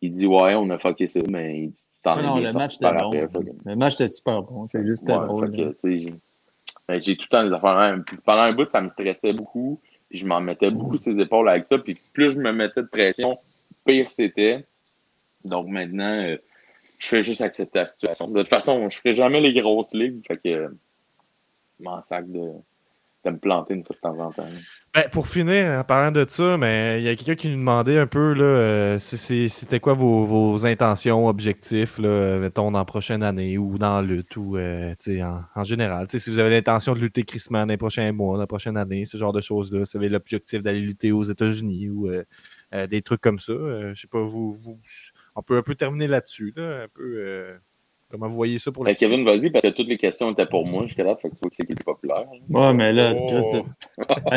il 0.00 0.12
dit, 0.12 0.26
ouais, 0.26 0.54
on 0.54 0.68
a 0.70 0.78
fucké 0.78 1.06
ça, 1.06 1.20
mais 1.28 1.58
il 1.64 1.70
dit, 1.70 1.80
Ah 2.04 2.20
non, 2.22 2.36
le 2.38 2.52
match 2.52 2.78
bon. 2.80 2.86
après. 2.88 3.28
Fait 3.28 3.38
que- 3.44 3.50
Le 3.70 3.76
match 3.76 3.94
était 3.94 4.08
super 4.08 4.42
bon. 4.42 4.66
C'est 4.66 4.84
juste 4.84 5.02
Ouais, 5.08 5.14
drôle. 5.14 5.54
j'ai- 5.84 6.14
ben, 6.88 7.00
j'ai 7.02 7.16
tout 7.16 7.26
le 7.30 7.36
temps 7.36 7.44
des 7.48 7.52
affaires. 7.54 7.96
Pendant 8.24 8.40
un 8.42 8.52
bout, 8.52 8.68
ça 8.68 8.80
me 8.80 8.90
stressait 8.90 9.32
beaucoup. 9.32 9.80
Je 10.10 10.26
m'en 10.26 10.40
mettais 10.40 10.70
beaucoup 10.70 10.98
sur 10.98 11.12
les 11.12 11.22
épaules 11.22 11.48
avec 11.48 11.64
ça. 11.66 11.78
Puis 11.78 11.96
plus 12.12 12.32
je 12.32 12.38
me 12.38 12.52
mettais 12.52 12.82
de 12.82 12.88
pression, 12.88 13.38
pire 13.84 14.10
c'était. 14.10 14.64
Donc 15.44 15.68
maintenant, 15.68 16.22
euh, 16.24 16.36
je 16.98 17.06
fais 17.08 17.22
juste 17.22 17.40
accepter 17.40 17.78
la 17.78 17.86
situation. 17.86 18.28
De 18.28 18.40
toute 18.40 18.48
façon, 18.50 18.88
je 18.90 18.98
ferai 18.98 19.14
jamais 19.14 19.40
les 19.40 19.52
grosses 19.60 19.94
ligues. 19.94 20.26
Fait 20.26 20.36
que 20.36 20.48
euh, 20.48 20.68
m'en 21.80 22.02
sac 22.02 22.30
de, 22.30 22.50
de 23.24 23.30
me 23.30 23.38
planter 23.38 23.74
une 23.74 23.84
fois 23.84 23.94
de 23.94 24.00
temps 24.00 24.18
en 24.18 24.32
temps. 24.32 24.48
Ben, 24.94 25.04
pour 25.10 25.26
finir, 25.26 25.78
en 25.78 25.84
parlant 25.84 26.10
de 26.10 26.26
ça, 26.28 26.58
mais 26.58 27.00
il 27.00 27.04
y 27.04 27.08
a 27.08 27.14
quelqu'un 27.14 27.34
qui 27.34 27.48
nous 27.48 27.56
demandait 27.56 27.98
un 27.98 28.06
peu 28.06 28.32
là, 28.34 28.44
euh, 28.44 28.98
c'était 28.98 29.80
quoi 29.80 29.94
vos, 29.94 30.66
intentions, 30.66 31.28
objectifs, 31.28 31.98
là, 31.98 32.08
euh, 32.08 32.40
mettons, 32.40 32.70
dans 32.70 32.78
la 32.78 32.84
prochaine 32.84 33.22
année 33.22 33.58
ou 33.58 33.78
dans 33.78 34.00
la 34.00 34.02
lutte 34.02 34.36
ou 34.36 34.56
euh, 34.56 34.94
en, 35.54 35.64
général. 35.64 36.06
Si 36.10 36.30
vous 36.30 36.38
avez 36.38 36.50
l'intention 36.50 36.94
de 36.94 36.98
lutter 36.98 37.22
crissement 37.22 37.60
dans 37.60 37.72
les 37.72 37.76
prochains 37.76 38.12
mois, 38.12 38.34
dans 38.34 38.40
la 38.40 38.46
prochaine 38.46 38.76
année, 38.76 39.04
ce 39.04 39.16
genre 39.16 39.32
de 39.32 39.40
choses-là, 39.40 39.84
si 39.84 39.96
vous 39.96 40.02
avez 40.02 40.08
l'objectif 40.08 40.62
d'aller 40.62 40.80
lutter 40.80 41.12
aux 41.12 41.24
États-Unis 41.24 41.88
ou 41.90 42.10
des 42.72 43.02
trucs 43.02 43.20
comme 43.20 43.38
ça. 43.38 43.52
je 43.92 44.00
sais 44.00 44.08
pas, 44.08 44.22
vous, 44.22 44.52
vous- 44.52 44.80
on 45.36 45.42
peut 45.42 45.56
un 45.56 45.62
peu 45.62 45.74
terminer 45.74 46.08
là-dessus, 46.08 46.52
là, 46.56 46.84
un 46.84 46.88
peu 46.92 47.54
comment 48.12 48.28
vous 48.28 48.36
voyez 48.36 48.58
ça 48.58 48.70
pour 48.70 48.84
la 48.84 48.94
que 48.94 49.00
Kevin, 49.00 49.24
vas-y, 49.24 49.50
parce 49.50 49.62
que 49.62 49.70
toutes 49.70 49.88
les 49.88 49.96
questions 49.96 50.30
étaient 50.30 50.46
pour 50.46 50.66
moi 50.66 50.84
jusqu'à 50.86 51.02
là. 51.04 51.16
Fait 51.16 51.30
que 51.30 51.34
tu 51.34 51.40
vois 51.40 51.50
que 51.50 51.56
c'est 51.56 51.66
qui 51.66 51.72
est 51.72 51.84
populaire. 51.84 52.26
Ouais, 52.50 52.72
mais 52.74 52.92
là, 52.92 53.14
Oh. 53.18 53.66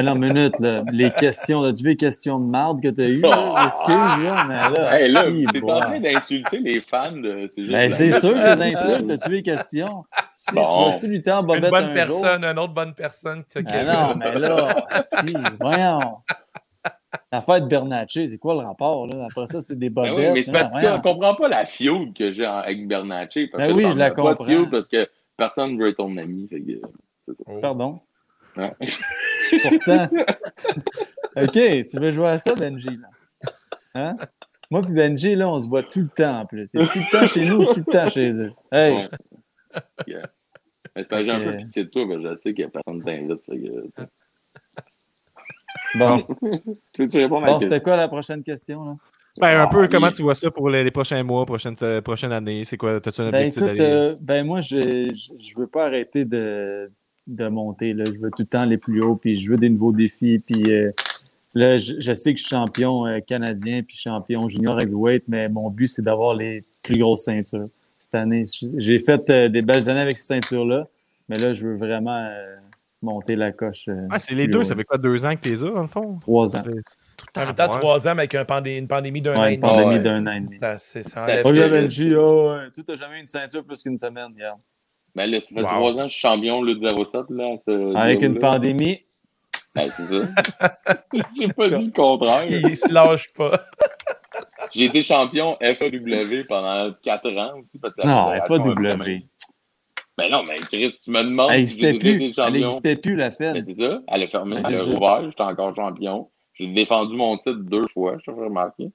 Non, 0.02 0.16
minute, 0.16 0.60
là. 0.60 0.84
Les 0.92 1.12
questions, 1.12 1.64
as-tu 1.64 1.84
vu 1.84 1.90
les 1.90 1.96
questions 1.96 2.40
de 2.40 2.46
marde 2.46 2.82
que 2.82 2.88
t'as 2.90 3.04
eues, 3.04 3.20
là? 3.20 3.54
Excuse, 3.66 4.24
là, 4.24 4.46
mais 4.48 4.56
là. 4.56 5.00
Hey, 5.00 5.12
là, 5.12 5.24
si, 5.26 5.46
t'es 5.52 5.62
en 5.64 5.80
train 5.80 6.00
d'insulter 6.00 6.60
les 6.60 6.82
fans 6.82 7.12
de. 7.12 7.46
C'est 7.48 7.62
juste 7.62 7.72
Ben, 7.74 7.90
c'est 7.90 8.12
sûr 8.12 8.34
que 8.34 8.40
je 8.40 8.46
les 8.46 8.62
insulte. 8.74 9.10
As-tu 9.10 9.30
vu 9.30 9.36
les 9.38 9.42
questions? 9.44 10.06
Si, 10.32 10.54
Bon. 10.56 10.62
tu 10.68 10.92
vas-tu 10.92 11.08
lutter 11.08 11.32
en 11.32 11.42
Une 11.42 11.48
bobette 11.48 11.70
bonne 11.72 11.84
un 11.86 11.94
personne, 11.94 12.44
une 12.46 12.60
autre 12.60 12.74
bonne 12.74 12.94
personne 12.94 13.44
qui 13.44 13.52
s'occupe. 13.52 13.72
Ah 13.88 14.14
non, 14.14 14.16
mais 14.16 14.40
là, 14.40 14.86
si, 15.06 15.34
voyons. 15.60 16.18
L'affaire 17.32 17.62
de 17.62 17.68
Bernatchez, 17.68 18.28
c'est 18.28 18.38
quoi 18.38 18.54
le 18.56 18.62
rapport, 18.62 19.08
là? 19.08 19.26
Après 19.30 19.48
ça, 19.48 19.62
c'est 19.62 19.78
des 19.78 19.90
Ben 19.90 20.10
bobettes. 20.10 20.28
oui, 20.30 20.34
mais 20.34 20.44
c'est 20.44 20.52
parce 20.52 20.70
qu'on 20.70 20.80
ne 20.80 21.02
comprend 21.02 21.36
pas 21.36 21.48
la 21.48 21.66
feud 21.66 22.14
que 22.14 22.32
j'ai 22.34 22.46
avec 22.46 22.88
Bernatchez. 22.88 23.48
Parce 23.48 23.64
Ben 23.64 23.74
que 23.74 23.78
oui, 23.78 23.92
je 23.92 23.98
la 23.98 24.12
pas 24.12 24.34
de 24.34 24.38
comprends. 24.38 24.70
parce 24.70 24.88
que 24.88 25.08
personne 25.38 25.76
ne 25.76 25.82
veut 25.84 25.90
être 25.90 25.98
ton 25.98 26.16
ami. 26.18 26.48
Fait 26.50 26.62
que, 26.62 26.82
Oh. 27.48 27.60
Pardon? 27.60 28.00
Pourtant. 28.56 30.08
OK, 31.38 31.52
tu 31.52 32.00
veux 32.00 32.12
jouer 32.12 32.28
à 32.28 32.38
ça, 32.38 32.54
Benji, 32.54 32.90
là? 32.98 33.08
Hein? 33.96 34.16
Moi 34.72 34.82
puis 34.84 34.94
Benji, 34.94 35.36
là, 35.36 35.50
on 35.50 35.60
se 35.60 35.68
voit 35.68 35.84
tout 35.84 36.02
le 36.02 36.08
temps, 36.10 36.42
en 36.42 36.46
plus. 36.46 36.68
C'est 36.68 36.80
tout 36.80 37.00
le 37.00 37.12
temps 37.12 37.26
chez 37.28 37.46
nous, 37.46 37.64
tout 37.66 37.80
le 37.80 37.84
temps 37.92 38.10
chez 38.10 38.32
eux. 38.42 38.52
Hey! 38.72 38.94
Ouais. 38.96 39.10
Yeah. 40.08 40.22
Mais 40.96 41.04
c'est 41.04 41.10
que 41.10 41.24
j'ai 41.24 41.32
un 41.32 41.40
peu 41.42 41.58
pitié 41.58 41.84
de 41.86 41.90
toi, 41.90 42.08
parce 42.08 42.22
que 42.24 42.30
je 42.30 42.36
sais 42.36 42.54
qu'il 42.54 42.64
n'y 42.66 42.70
a 42.70 42.72
personne 42.72 43.00
qui 43.00 43.06
t'invite. 43.06 44.10
Bon, 45.96 46.24
Tu 46.94 47.02
veux-tu 47.04 47.18
répondre 47.18 47.46
à 47.46 47.52
bon 47.52 47.60
c'était 47.60 47.82
quoi 47.82 47.98
la 47.98 48.08
prochaine 48.08 48.44
question, 48.44 48.86
là? 48.86 48.96
Ben, 49.40 49.60
un 49.62 49.68
peu 49.68 49.84
Ah, 49.84 49.88
comment 49.92 50.08
il- 50.08 50.14
tu 50.14 50.22
vois 50.22 50.36
ça 50.36 50.50
pour 50.50 50.70
les, 50.70 50.84
les 50.84 50.92
prochains 50.92 51.22
mois, 51.24 51.46
prochaine, 51.46 51.76
euh, 51.82 52.02
prochaine 52.02 52.32
année. 52.32 52.64
C'est 52.64 52.78
quoi? 52.78 53.02
T'as-tu 53.02 53.20
un 53.22 53.32
Ben 53.32 53.48
objectif 53.48 53.64
écoute, 53.64 53.80
euh, 53.82 54.16
ben 54.22 54.46
moi, 54.46 54.62
je, 54.62 54.80
je, 55.14 55.34
je 55.38 55.60
veux 55.60 55.68
pas 55.68 55.88
arrêter 55.88 56.24
de, 56.24 56.90
de 57.28 57.48
monter. 57.50 57.92
Là. 57.94 58.06
Je 58.06 58.12
veux 58.18 58.30
tout 58.32 58.44
le 58.44 58.46
temps 58.46 58.62
aller 58.62 58.78
plus 58.78 59.02
haut, 59.02 59.16
puis 59.18 59.36
je 59.36 59.50
veux 59.52 59.58
des 59.58 59.68
nouveaux 59.70 59.92
défis. 59.92 60.40
Puis 60.40 60.64
euh, 60.72 60.92
là, 61.54 61.76
je, 61.78 61.96
je 62.00 62.14
sais 62.14 62.34
que 62.34 62.40
je 62.40 62.46
suis 62.46 62.56
champion 62.56 63.06
euh, 63.08 63.20
canadien, 63.20 63.84
puis 63.84 63.98
champion 63.98 64.48
junior 64.48 64.80
heavyweight, 64.82 65.24
mais 65.28 65.50
mon 65.50 65.70
but, 65.70 65.90
c'est 65.90 66.02
d'avoir 66.04 66.34
les 66.34 66.64
plus 66.82 66.98
grosses 66.98 67.26
ceintures 67.26 67.68
cette 68.00 68.16
année. 68.16 68.46
J'ai 68.78 69.00
fait 69.00 69.30
euh, 69.30 69.50
des 69.50 69.62
belles 69.62 69.90
années 69.90 70.00
avec 70.00 70.16
ces 70.16 70.28
ceintures-là, 70.28 70.88
mais 71.28 71.38
là, 71.40 71.54
je 71.54 71.68
veux 71.68 71.76
vraiment 71.76 72.16
euh, 72.26 72.56
monter 73.06 73.36
la 73.36 73.52
coche. 73.52 73.86
euh, 73.88 74.08
Ah, 74.12 74.20
c'est 74.20 74.36
les 74.36 74.48
deux, 74.48 74.60
haut. 74.60 74.64
ça 74.64 74.76
fait 74.76 74.84
quoi, 74.84 74.98
deux 74.98 75.26
ans 75.26 75.36
que 75.36 75.42
t'es 75.42 75.56
là, 75.56 75.70
dans 75.72 75.82
le 75.82 75.88
fond? 75.88 76.18
Trois 76.20 76.56
ans. 76.56 76.64
En 77.38 77.46
même 77.46 77.56
temps, 77.56 77.70
trois 77.70 78.00
ans, 78.08 78.14
mais 78.16 78.22
avec 78.24 78.36
un 78.36 78.44
pandé- 78.44 78.78
une 78.78 78.88
pandémie 78.88 79.22
d'un 79.22 79.36
an 79.36 79.42
Ouais, 79.42 79.54
et 79.54 79.56
une 79.56 79.62
demi. 79.62 79.72
pandémie 79.72 79.94
ouais. 79.96 80.00
d'un 80.02 80.28
an 80.28 80.32
et 80.34 80.40
demi. 80.42 80.56
Ça, 80.60 80.78
c'est- 80.78 81.04
ça 81.04 81.26
que 81.26 81.70
Benji, 81.70 82.14
oh, 82.16 82.56
tu 82.74 82.82
n'as 82.88 82.98
jamais 82.98 83.22
une 83.22 83.28
ceinture 83.28 83.64
plus 83.64 83.82
qu'une 83.82 83.98
semaine, 83.98 84.28
regarde. 84.36 84.60
Ben 85.16 85.30
là, 85.32 85.40
ça 85.40 85.48
fait 85.48 85.62
Wow. 85.62 85.68
trois 85.68 85.92
ans 85.94 86.04
que 86.04 86.08
je 86.10 86.14
suis 86.14 86.20
champion 86.22 86.62
Lutte 86.62 86.82
07. 86.82 87.24
Là, 87.30 87.54
ce 87.66 87.96
Avec 87.96 88.22
une 88.22 88.38
pandémie, 88.38 89.02
Ben, 89.74 89.90
c'est 89.96 90.06
ça. 90.06 90.28
J'ai 91.40 91.48
pas 91.48 91.70
dit 91.70 91.86
le 91.86 91.92
contraire. 91.92 92.46
Il 92.50 92.76
se 92.78 92.92
lâche 92.92 93.32
pas. 93.34 93.66
J'ai 94.74 94.86
été 94.86 95.02
champion 95.02 95.58
FAW 95.62 96.44
pendant 96.48 96.94
quatre 97.02 97.30
ans 97.38 97.60
aussi. 97.64 97.80
Parce 97.80 97.96
que 97.96 98.06
non, 98.06 98.34
FAW. 98.48 99.22
Ben 100.18 100.32
non, 100.32 100.44
mais 100.48 100.60
Chris, 100.60 100.96
tu 101.04 101.12
me 101.12 101.24
demandes 101.24 101.50
Elle 101.52 101.58
n'existait 101.60 101.98
plus. 101.98 102.34
Elle 102.38 102.54
n'existait 102.54 102.96
plus, 102.96 103.16
la 103.16 103.30
Ben, 103.30 103.36
Fed. 103.36 103.66
c'est 103.68 103.74
ça, 103.74 104.02
elle 104.08 104.24
a 104.24 104.28
fermé, 104.28 104.62
Ben, 104.62 104.70
elle 104.70 104.80
a 104.80 104.84
rouvert, 104.84 105.24
j'étais 105.30 105.42
encore 105.44 105.76
champion. 105.76 106.30
J'ai 106.54 106.68
défendu 106.74 107.16
mon 107.18 107.36
titre 107.38 107.60
deux 107.64 107.86
fois, 107.88 108.18
je 108.20 108.32
t'ai 108.32 108.38
remarqué. 108.38 108.90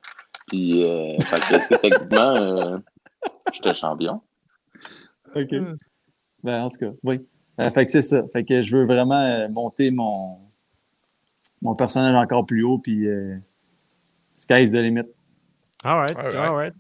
Puis, 0.48 0.82
euh, 0.82 1.18
fait 1.20 1.40
que, 1.40 1.76
techniquement, 1.80 2.36
euh, 2.36 2.78
j'étais 3.52 3.74
champion. 3.74 4.22
OK. 5.36 5.54
Ben, 6.42 6.62
en 6.64 6.70
tout 6.70 6.78
cas, 6.78 6.92
oui. 7.04 7.20
Euh, 7.60 7.70
fait 7.70 7.84
que 7.84 7.90
c'est 7.90 8.02
ça. 8.02 8.22
Fait 8.32 8.44
que 8.44 8.62
je 8.62 8.74
veux 8.76 8.86
vraiment 8.86 9.20
euh, 9.20 9.48
monter 9.50 9.90
mon, 9.90 10.38
mon 11.60 11.74
personnage 11.74 12.14
encore 12.14 12.46
plus 12.46 12.62
haut, 12.64 12.78
puis 12.78 13.06
euh, 13.06 13.36
sky's 14.34 14.70
the 14.70 14.76
limit. 14.76 15.02
Alright, 15.84 16.16
Alright. 16.16 16.34
alright. 16.34 16.74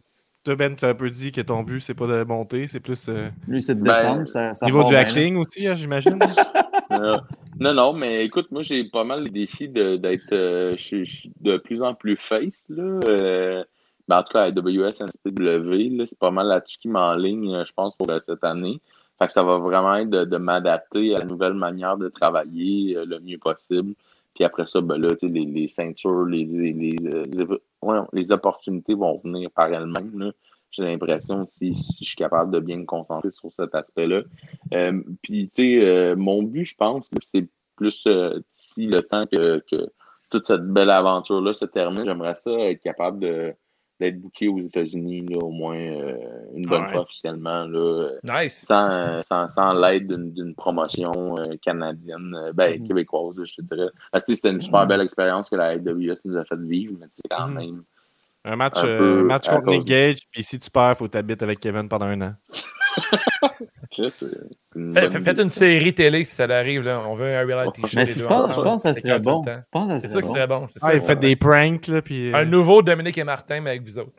Toi, 0.50 0.56
Ben, 0.56 0.74
tu 0.74 0.84
as 0.84 0.88
un 0.88 0.94
peu 0.94 1.08
dit 1.10 1.30
que 1.30 1.40
ton 1.42 1.62
but, 1.62 1.78
c'est 1.78 1.94
pas 1.94 2.08
de 2.08 2.24
monter, 2.24 2.66
c'est 2.66 2.80
plus 2.80 3.08
euh, 3.08 3.28
Lui, 3.46 3.62
c'est 3.62 3.76
de 3.76 3.82
Ben, 3.84 3.92
descendre. 3.92 4.26
ça, 4.26 4.52
ça 4.52 4.66
niveau 4.66 4.82
du 4.82 4.90
bien, 4.90 4.98
acting 4.98 5.36
aussi, 5.36 5.64
hein, 5.68 5.74
j'imagine. 5.76 6.18
Euh, 6.92 7.16
non, 7.60 7.72
non, 7.72 7.92
mais 7.92 8.24
écoute, 8.24 8.48
moi, 8.50 8.62
j'ai 8.62 8.82
pas 8.82 9.04
mal 9.04 9.22
le 9.22 9.30
défi 9.30 9.68
de- 9.68 9.94
d'être 9.94 10.32
euh, 10.32 10.74
je- 10.76 11.04
je 11.04 11.16
suis 11.20 11.32
de 11.40 11.56
plus 11.56 11.80
en 11.84 11.94
plus 11.94 12.16
face. 12.16 12.66
Là. 12.68 12.98
Euh, 13.08 13.62
ben, 14.08 14.18
en 14.18 14.22
tout 14.24 14.32
cas, 14.32 14.40
à 14.40 14.46
AWS, 14.46 15.00
NCW, 15.00 15.96
là, 15.96 16.04
c'est 16.08 16.18
pas 16.18 16.32
mal 16.32 16.48
là-dessus 16.48 16.78
qui 16.78 16.88
m'enligne, 16.88 17.62
je 17.64 17.72
pense, 17.72 17.94
pour 17.96 18.10
euh, 18.10 18.18
cette 18.18 18.42
année. 18.42 18.80
Fait 19.20 19.26
que 19.28 19.32
ça 19.32 19.44
va 19.44 19.58
vraiment 19.58 19.94
être 19.94 20.10
de, 20.10 20.24
de 20.24 20.36
m'adapter 20.36 21.14
à 21.14 21.20
la 21.20 21.24
nouvelle 21.26 21.54
manière 21.54 21.96
de 21.96 22.08
travailler 22.08 22.96
euh, 22.96 23.04
le 23.06 23.20
mieux 23.20 23.38
possible. 23.38 23.94
Puis 24.34 24.42
après 24.42 24.66
ça, 24.66 24.80
ben 24.80 24.96
là, 24.96 25.10
tu 25.10 25.28
sais, 25.28 25.28
les, 25.28 25.44
les 25.44 25.68
ceintures, 25.68 26.24
les, 26.24 26.44
les, 26.46 26.72
les, 26.72 26.90
les- 26.98 27.46
ouais, 27.82 27.98
les 28.12 28.32
opportunités 28.32 28.94
vont 28.94 29.20
venir 29.22 29.50
par 29.50 29.72
elles-mêmes. 29.72 30.32
J'ai 30.70 30.84
l'impression 30.84 31.46
si, 31.46 31.74
si 31.74 32.04
je 32.04 32.10
suis 32.10 32.16
capable 32.16 32.52
de 32.52 32.60
bien 32.60 32.76
me 32.76 32.84
concentrer 32.84 33.30
sur 33.30 33.52
cet 33.52 33.74
aspect-là. 33.74 34.22
Euh, 34.72 35.02
puis, 35.22 35.48
tu 35.48 35.54
sais, 35.54 35.84
euh, 35.84 36.14
mon 36.16 36.42
but, 36.42 36.64
je 36.64 36.76
pense, 36.76 37.10
c'est 37.22 37.48
plus 37.76 38.04
euh, 38.06 38.38
d'ici 38.52 38.86
le 38.86 39.00
temps 39.02 39.26
que, 39.26 39.64
que 39.70 39.90
toute 40.30 40.46
cette 40.46 40.66
belle 40.68 40.90
aventure-là 40.90 41.52
se 41.54 41.64
termine, 41.64 42.04
j'aimerais 42.04 42.36
ça 42.36 42.52
être 42.52 42.80
capable 42.80 43.18
de 43.18 43.52
d'être 44.00 44.20
booké 44.20 44.48
aux 44.48 44.58
États-Unis, 44.60 45.26
au 45.40 45.50
moins 45.50 45.76
euh, 45.76 46.16
une 46.54 46.66
bonne 46.66 46.82
Ouais. 46.84 46.92
fois 46.92 47.02
officiellement, 47.02 47.64
là, 47.66 47.78
euh, 47.78 48.18
Nice. 48.24 48.64
sans, 48.66 49.22
sans, 49.22 49.46
sans 49.48 49.72
l'aide 49.74 50.08
d'une 50.08 50.32
d'une 50.32 50.54
promotion 50.54 51.36
euh, 51.38 51.56
canadienne, 51.62 52.34
ben, 52.54 52.80
Mhm. 52.80 52.88
québécoise, 52.88 53.36
je 53.44 53.54
te 53.54 53.62
dirais. 53.62 53.90
Parce 54.10 54.24
que 54.24 54.34
c'était 54.34 54.50
une 54.50 54.60
super 54.62 54.86
belle 54.86 55.02
expérience 55.02 55.48
que 55.50 55.56
la 55.56 55.66
AWS 55.68 56.16
nous 56.24 56.36
a 56.36 56.44
fait 56.44 56.58
vivre, 56.58 56.94
mais 56.98 57.06
sais, 57.12 57.22
quand 57.30 57.46
Mhm. 57.48 57.54
même. 57.54 57.82
Un 58.44 58.56
match, 58.56 58.78
Un 58.82 58.86
euh, 58.88 59.22
match 59.24 59.46
contre 59.48 59.66
Nick 59.68 59.84
Gage, 59.84 60.20
puis 60.30 60.42
si 60.42 60.58
tu 60.58 60.70
perds, 60.70 60.96
faut 60.96 61.08
t'habiter 61.08 61.44
avec 61.44 61.60
Kevin 61.60 61.88
pendant 61.88 62.06
un 62.06 62.20
an. 62.22 62.34
Une 64.76 64.92
Fait- 64.94 65.10
Faites 65.20 65.38
une 65.40 65.48
série 65.48 65.92
télé 65.94 66.24
si 66.24 66.34
ça 66.34 66.44
arrive. 66.44 66.82
Là. 66.82 67.02
On 67.06 67.14
veut 67.14 67.34
un 67.36 67.44
reality 67.44 67.82
show. 67.82 67.88
Mais 67.96 68.06
je 68.06 68.24
pense, 68.24 68.44
je 68.46 68.50
ensemble. 68.50 68.64
pense 68.68 68.82
que 68.82 68.88
ça 68.92 68.94
serait 69.00 69.18
bon. 69.20 69.42
que 69.44 69.98
C'est 69.98 70.08
ça 70.08 70.20
qui 70.20 70.28
bon. 70.28 70.34
serait 70.34 70.46
bon. 70.46 70.62
Ah, 70.64 70.68
ça. 70.68 70.94
il 70.94 71.00
fait 71.00 71.16
des 71.16 71.36
pranks, 71.36 71.86
là, 71.88 72.02
puis... 72.02 72.32
euh, 72.32 72.36
Un 72.36 72.44
nouveau 72.44 72.82
Dominique 72.82 73.18
et 73.18 73.24
Martin, 73.24 73.60
mais 73.60 73.70
avec 73.70 73.82
vous 73.82 73.98
autres. 73.98 74.12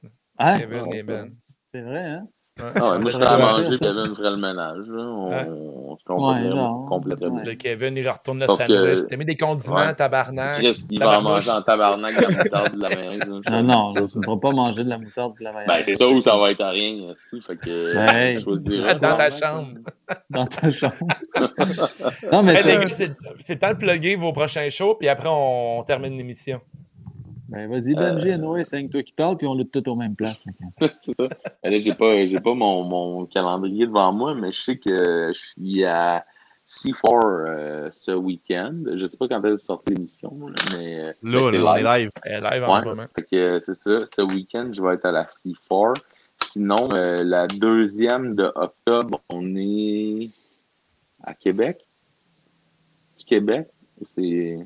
Kevin 0.58 0.82
Ouais, 0.82 0.98
et 0.98 1.04
Ben. 1.04 1.32
C'est 1.66 1.82
vrai, 1.82 2.02
hein? 2.04 2.28
Ah 2.60 2.92
ouais, 2.92 3.00
moi, 3.00 3.12
ferais 3.12 3.26
à 3.26 3.38
manger, 3.38 3.72
ça. 3.72 3.86
Kevin 3.88 4.14
ferait 4.16 4.30
le 4.32 4.38
ménage. 4.38 4.86
Là. 4.88 5.02
On, 5.04 5.30
Ouais. 5.30 5.48
on 5.48 5.98
se 5.98 6.04
Ouais, 6.12 6.50
bien. 6.50 7.32
Ouais. 7.32 7.46
Le 7.46 7.54
Kevin, 7.56 7.96
il 7.98 8.08
retourne 8.10 8.40
le 8.40 8.48
sandwich. 8.48 9.00
T'as 9.10 9.16
mis 9.18 9.26
des 9.26 9.38
condiments, 9.38 9.78
Ouais. 9.78 9.96
tabarnak. 9.96 10.56
Chris, 10.58 10.84
il 10.90 11.00
va 11.00 11.20
en 11.20 11.22
manger 11.22 11.50
en 11.50 11.62
tabarnak 11.62 12.16
de 12.16 12.22
la 12.22 12.44
moutarde 12.44 12.76
de 12.76 12.82
la 12.82 12.90
maison. 12.90 13.42
Non, 13.50 13.64
non, 13.64 13.94
tu 14.06 14.18
ne 14.18 14.24
pourras 14.24 14.38
pas 14.38 14.52
manger 14.52 14.84
de 14.84 14.90
la 14.90 14.98
moutarde 14.98 15.34
de 15.40 15.44
la 15.46 15.54
mayonnaise. 15.54 15.78
Ben, 15.78 15.84
c'est 15.86 15.96
ça 15.96 16.08
ou 16.10 16.20
ça 16.22 16.38
va 16.38 16.52
être 16.52 16.62
à 16.62 16.70
rien, 16.72 17.10
aussi, 17.10 17.42
fait 17.42 17.56
que 17.56 17.94
Ben, 17.96 18.16
hey. 18.18 18.36
je 18.36 18.42
choisirais. 18.42 18.96
Dans 18.96 19.16
ta 19.18 19.30
chambre. 19.32 19.70
Dans 20.30 20.46
ta 20.46 20.72
chambre. 20.72 20.94
non, 22.32 22.44
mais 22.44 22.54
Hey, 22.56 22.90
c'est 22.90 23.12
c'est 23.40 23.54
le 23.54 23.60
temps 23.60 23.70
de 23.70 23.78
plugger 23.78 24.16
vos 24.18 24.34
prochains 24.34 24.68
shows, 24.70 24.96
puis 24.96 25.08
après, 25.08 25.30
on 25.32 25.84
termine 25.88 26.18
l'émission. 26.18 26.60
Ben, 27.52 27.70
vas-y, 27.70 27.94
Benji, 27.96 28.38
Noé, 28.38 28.64
c'est 28.64 28.88
toi 28.88 29.04
qui 29.04 29.12
parle, 29.12 29.36
puis 29.36 29.46
on 29.46 29.56
lutte 29.56 29.74
tout 29.74 29.90
aux 29.90 29.96
mêmes 29.96 30.16
places. 30.16 30.46
mec. 30.46 30.56
c'est 31.04 31.14
ça. 31.14 31.28
Ben 31.62 31.70
Là, 31.70 31.82
j'ai 31.82 31.94
pas, 31.94 32.26
j'ai 32.26 32.40
pas 32.40 32.54
mon, 32.54 32.84
mon 32.86 33.26
calendrier 33.26 33.86
devant 33.86 34.14
moi, 34.14 34.34
mais 34.34 34.54
je 34.54 34.62
sais 34.62 34.78
que 34.78 35.34
je 35.34 35.38
suis 35.38 35.84
à 35.84 36.26
C4 36.66 36.96
euh, 37.14 37.90
ce 37.92 38.12
week-end. 38.12 38.84
Je 38.96 39.06
sais 39.06 39.18
pas 39.18 39.28
quand 39.28 39.44
elle 39.44 39.62
sort 39.62 39.84
l'émission, 39.86 40.48
là, 40.48 40.56
mais, 40.78 41.00
euh, 41.02 41.14
Là, 41.24 41.50
c'est 41.52 41.58
là, 41.58 41.72
on 41.72 41.76
live. 41.76 41.86
est 41.86 42.00
live. 42.00 42.10
Elle 42.24 42.32
est 42.46 42.50
live 42.52 42.64
en 42.64 42.76
ce 42.76 42.86
moment. 42.86 43.08
Euh, 43.34 43.60
c'est 43.60 43.76
ça. 43.76 43.98
Ce 44.16 44.22
week-end, 44.34 44.72
je 44.72 44.82
vais 44.82 44.94
être 44.94 45.06
à 45.06 45.12
la 45.12 45.26
C4. 45.26 45.96
Sinon, 46.46 46.90
euh, 46.94 47.22
la 47.26 47.48
deuxième 47.48 48.34
de 48.36 48.50
octobre, 48.56 49.20
on 49.30 49.56
est 49.58 50.30
à 51.22 51.34
Québec. 51.34 51.86
Du 53.20 53.26
Québec? 53.26 53.68
C'est. 54.08 54.58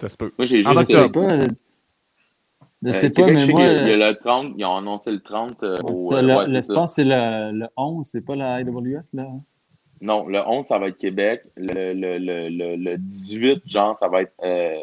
Ça 0.00 0.08
se 0.08 0.16
peut. 0.16 0.30
Moi, 0.38 0.46
j'ai 0.46 0.62
juste. 0.62 0.76
Octobre. 0.76 1.26
pas, 1.28 1.38
je- 2.84 2.90
je 2.92 2.96
Euh, 2.96 3.00
sais 3.00 3.10
pas, 3.10 3.26
Québec, 3.26 3.34
mais 3.34 3.46
moi... 3.52 3.60
qu'il 3.60 3.64
y 3.66 3.68
a- 3.68 3.82
il 3.94 3.98
y 3.98 4.02
a 4.02 4.10
le 4.10 4.16
30, 4.16 4.52
ils 4.58 4.64
ont 4.64 4.76
annoncé 4.76 5.10
le 5.10 5.20
30. 5.20 5.62
euh, 5.62 5.76
au, 5.82 5.94
ça, 5.94 6.16
euh, 6.16 6.22
le- 6.22 6.34
ouais, 6.36 6.44
le- 6.44 6.48
c'est 6.50 6.56
je 6.56 6.60
ça. 6.62 6.74
pense 6.74 6.90
que 6.90 6.94
c'est 7.02 7.04
le, 7.04 7.52
le 7.58 7.66
11, 7.76 8.06
c'est 8.06 8.24
pas 8.24 8.36
la 8.36 8.60
IWS, 8.60 9.00
là? 9.14 9.22
hein? 9.22 9.40
Non, 10.00 10.26
le 10.26 10.38
11, 10.46 10.66
ça 10.66 10.78
va 10.78 10.88
être 10.88 10.98
Québec. 10.98 11.42
Le, 11.56 11.92
le, 11.94 12.18
le, 12.18 12.48
le, 12.50 12.76
le 12.76 12.96
18, 12.98 13.62
genre, 13.66 13.96
ça 13.96 14.08
va 14.08 14.22
être. 14.22 14.32
Euh, 14.42 14.80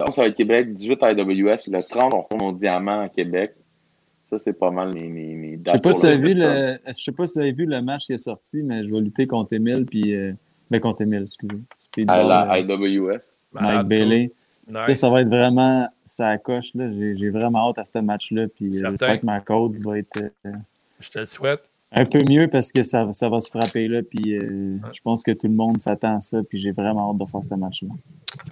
le 0.00 0.06
11, 0.08 0.14
ça 0.14 0.22
va 0.22 0.28
être 0.28 0.36
Québec. 0.36 0.72
18 0.72 1.02
à 1.02 1.06
AWS. 1.08 1.68
Le 1.70 1.80
30, 1.88 2.14
on 2.14 2.20
retourne 2.22 2.42
au 2.42 2.52
diamant 2.52 3.00
à 3.00 3.08
Québec. 3.08 3.54
Ça, 4.26 4.38
c'est 4.38 4.52
pas 4.58 4.70
mal 4.70 4.92
mes, 4.94 5.08
mes, 5.08 5.34
mes 5.34 5.58
Je 5.66 5.70
sais 5.72 5.78
pas 5.78 5.90
pour 5.90 5.94
si 5.94 6.06
vous 6.06 6.06
le 6.06 6.12
avez 6.12 6.22
vu 6.34 6.40
octobre. 6.42 6.54
le, 6.60 6.78
je 6.86 6.92
sais 6.92 7.12
pas 7.12 7.26
si 7.26 7.34
vous 7.38 7.42
avez 7.42 7.52
vu 7.52 7.66
le 7.66 7.82
match 7.82 8.06
qui 8.06 8.12
est 8.14 8.18
sorti, 8.18 8.62
mais 8.62 8.84
je 8.84 8.90
vais 8.92 9.00
lutter 9.00 9.26
contre 9.26 9.52
Emile, 9.54 9.84
puis... 9.86 10.14
Euh, 10.14 10.32
ben, 10.70 10.80
contre 10.80 11.02
Emile, 11.02 11.24
excusez. 11.24 11.52
À 11.54 11.74
Speedball, 11.78 12.26
la 12.28 12.52
euh, 12.54 12.58
IWS. 12.60 13.18
Mike 13.52 13.86
Bailey. 13.86 14.32
Nice. 14.68 14.80
Ça, 14.82 14.94
ça 14.94 15.10
va 15.10 15.20
être 15.20 15.28
vraiment 15.28 15.88
ça 16.04 16.38
coche. 16.38 16.74
là. 16.74 16.90
J'ai 16.92 17.16
j'ai 17.16 17.30
vraiment 17.30 17.68
hâte 17.68 17.78
à 17.78 17.84
ce 17.84 17.98
match-là. 17.98 18.46
Puis 18.54 18.66
euh, 18.78 18.88
j'espère 18.90 19.20
que 19.20 19.26
ma 19.26 19.40
code 19.40 19.76
va 19.84 19.98
être 19.98 20.18
euh, 20.46 20.52
Je 21.00 21.10
te 21.10 21.18
le 21.18 21.24
souhaite. 21.26 21.70
un 21.92 22.04
peu 22.06 22.18
mieux 22.28 22.48
parce 22.48 22.72
que 22.72 22.82
ça, 22.82 23.06
ça 23.12 23.28
va 23.28 23.40
se 23.40 23.50
frapper 23.50 23.88
là. 23.88 24.00
Puis 24.02 24.36
euh, 24.38 24.78
je 24.92 25.00
pense 25.02 25.22
que 25.22 25.32
tout 25.32 25.46
le 25.48 25.54
monde 25.54 25.80
s'attend 25.80 26.16
à 26.16 26.20
ça. 26.20 26.38
Puis 26.48 26.58
j'ai 26.60 26.72
vraiment 26.72 27.10
hâte 27.10 27.18
de 27.18 27.30
faire 27.30 27.42
ce 27.42 27.54
match-là. 27.54 27.88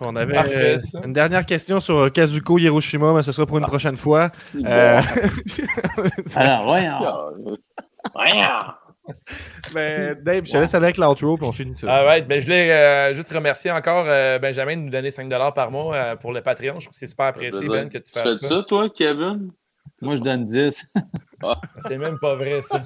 On 0.01 0.15
avait 0.15 0.33
Parfait, 0.35 0.77
euh, 0.95 1.01
une 1.05 1.13
dernière 1.13 1.45
question 1.45 1.81
sur 1.81 2.13
Kazuko 2.13 2.57
Hiroshima, 2.59 3.13
mais 3.15 3.23
ce 3.23 3.33
sera 3.33 3.47
pour 3.47 3.59
une 3.59 3.65
prochaine 3.65 3.97
fois. 3.97 4.31
Euh, 4.55 5.01
Alors, 6.37 6.65
voyons. 6.65 6.99
Voyons! 8.15 8.73
Mais 9.75 10.15
Dave, 10.23 10.45
je 10.47 10.53
te 10.53 10.57
laisse 10.57 10.75
avec 10.75 10.97
l'outro, 10.97 11.37
puis 11.37 11.47
on 11.47 11.53
finit 11.53 11.77
ça. 11.77 11.93
All 11.93 12.07
right. 12.07 12.29
Ben, 12.29 12.41
je 12.41 12.45
voulais 12.45 12.71
euh, 12.71 13.15
juste 13.15 13.33
remercier 13.33 13.71
encore 13.71 14.05
euh, 14.07 14.39
Benjamin 14.39 14.77
de 14.77 14.83
nous 14.83 14.91
donner 14.91 15.11
5 15.11 15.29
par 15.55 15.71
mois 15.71 15.95
euh, 15.95 16.17
pour 16.17 16.33
le 16.33 16.41
Patreon. 16.41 16.79
Je 16.79 16.87
trouve 16.87 16.93
que 16.93 16.99
c'est 16.99 17.07
super 17.07 17.27
apprécié, 17.27 17.67
Ben, 17.67 17.89
que 17.89 17.99
tu 17.99 18.05
Tu 18.05 18.13
fasses 18.13 18.41
fais 18.41 18.47
ça. 18.47 18.57
ça, 18.57 18.63
toi, 18.69 18.89
Kevin? 18.95 19.51
Moi, 20.01 20.17
je 20.17 20.21
donne 20.21 20.45
10. 20.45 20.93
C'est 21.81 21.99
même 21.99 22.21
pas 22.21 22.37
vrai, 22.37 22.61
ça. 22.61 22.81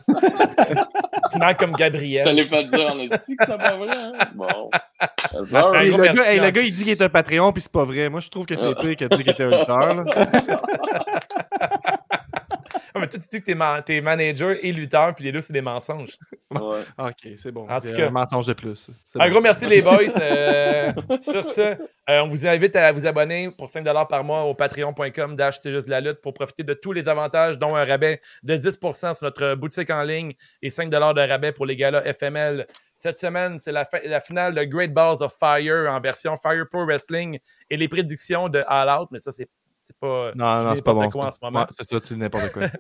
tu 1.31 1.39
manques 1.39 1.59
comme 1.59 1.73
Gabriel. 1.73 2.25
T'allais 2.25 2.49
pas 2.49 2.65
te 2.65 2.75
dire 2.75 2.91
en 2.91 2.99
esti 3.01 3.37
que 3.37 3.45
c'est 3.47 3.59
pas 3.59 3.77
vrai, 3.77 3.91
hein? 3.91 4.13
Bon. 4.35 4.71
Hey, 5.75 5.91
gros 5.91 5.99
le, 5.99 6.03
merci, 6.05 6.17
gars, 6.17 6.33
hey, 6.33 6.41
en 6.41 6.45
le 6.45 6.51
gars, 6.51 6.63
il 6.63 6.73
dit 6.73 6.85
qu'il 6.85 6.93
est 6.93 7.03
un 7.03 7.11
Patreon, 7.11 7.53
puis 7.53 7.61
c'est 7.61 7.73
pas 7.73 7.85
vrai. 7.85 8.09
Moi, 8.09 8.21
je 8.21 8.31
trouve 8.31 8.47
que 8.47 8.57
c'est 8.57 8.75
pire 8.77 8.97
que 8.97 9.05
de 9.05 9.09
dire 9.15 9.25
qu'il 9.25 9.31
était 9.31 9.43
un 9.43 9.51
lutteur. 9.51 9.95
là. 9.95 10.05
Ah, 12.97 12.99
mais 13.01 13.09
toi, 13.09 13.21
tu 13.21 13.29
dis 13.29 13.41
que 13.41 13.45
t'es, 13.47 13.55
man- 13.55 13.83
t'es 13.85 14.01
manager 14.01 14.57
et 14.63 14.73
lutteur, 14.73 15.15
puis 15.15 15.25
les 15.25 15.33
deux, 15.33 15.41
c'est 15.41 15.53
des 15.53 15.61
mensonges. 15.61 16.17
Ouais. 16.49 16.81
Ok, 16.97 17.29
c'est 17.43 17.51
bon. 17.51 17.69
En 17.69 17.81
tout 17.81 17.89
C'est 17.89 17.97
cas. 17.97 18.07
un 18.07 18.11
mensonge 18.11 18.47
de 18.47 18.53
plus. 18.53 18.89
C'est 19.13 19.21
Un 19.21 19.25
bon. 19.27 19.31
gros 19.33 19.41
merci, 19.41 19.67
les 19.67 19.83
boys. 19.83 19.99
Euh, 20.21 20.91
sur 21.21 21.45
ce, 21.45 21.61
euh, 21.61 22.21
on 22.23 22.29
vous 22.29 22.47
invite 22.47 22.77
à 22.77 22.93
vous 22.93 23.05
abonner 23.05 23.49
pour 23.59 23.69
5 23.69 23.85
par 24.09 24.23
mois 24.23 24.45
au 24.45 24.55
patreon.com 24.55 25.35
dash 25.37 25.59
c'est 25.59 25.73
juste 25.73 25.87
de 25.87 25.91
la 25.91 26.01
lutte 26.01 26.21
pour 26.23 26.35
profiter 26.35 26.63
de 26.63 26.73
tous 26.75 26.93
les 26.93 27.07
avantages, 27.09 27.59
dont 27.59 27.75
un 27.75 27.85
rabais 27.85 28.21
de 28.45 28.57
10% 28.57 29.15
sur 29.17 29.25
notre 29.25 29.55
boutique 29.57 29.91
en 29.91 30.05
ligne 30.05 30.35
et 30.63 30.71
5 30.71 30.89
de 30.89 30.97
rabais 31.29 31.51
pour 31.53 31.67
les 31.67 31.75
galas 31.77 32.03
FML. 32.15 32.67
Cette 33.01 33.19
semaine, 33.19 33.59
c'est 33.59 33.73
la, 33.73 33.85
fin- 33.85 34.01
la 34.05 34.21
finale 34.21 34.55
de 34.55 34.63
Great 34.65 34.93
Balls 34.95 35.23
of 35.23 35.35
Fire 35.39 35.93
en 35.93 36.01
version 36.01 36.37
Fire 36.37 36.65
Pro 36.71 36.87
Wrestling 36.87 37.39
et 37.69 37.77
les 37.77 37.89
prédictions 37.89 38.49
de 38.49 38.63
All 38.69 38.89
Out, 38.89 39.09
mais 39.11 39.19
ça, 39.19 39.33
c'est 39.33 39.49
c'est 39.87 39.97
pas. 39.99 40.33
Non, 40.35 40.63
non, 40.65 40.75
c'est 40.77 40.83
pas 40.83 40.93
n'importe 40.95 41.13
bon. 41.13 41.19
quoi 41.21 41.27
en 41.29 41.33
c'est- 41.33 41.39
ce 41.41 41.45
moment. 41.45 41.61
ouais, 41.61 41.67
c'est 41.79 41.89
ça, 41.91 42.01
tu 42.01 42.15
dis 42.15 42.21
n'importe 42.21 42.53
quoi. 42.53 42.63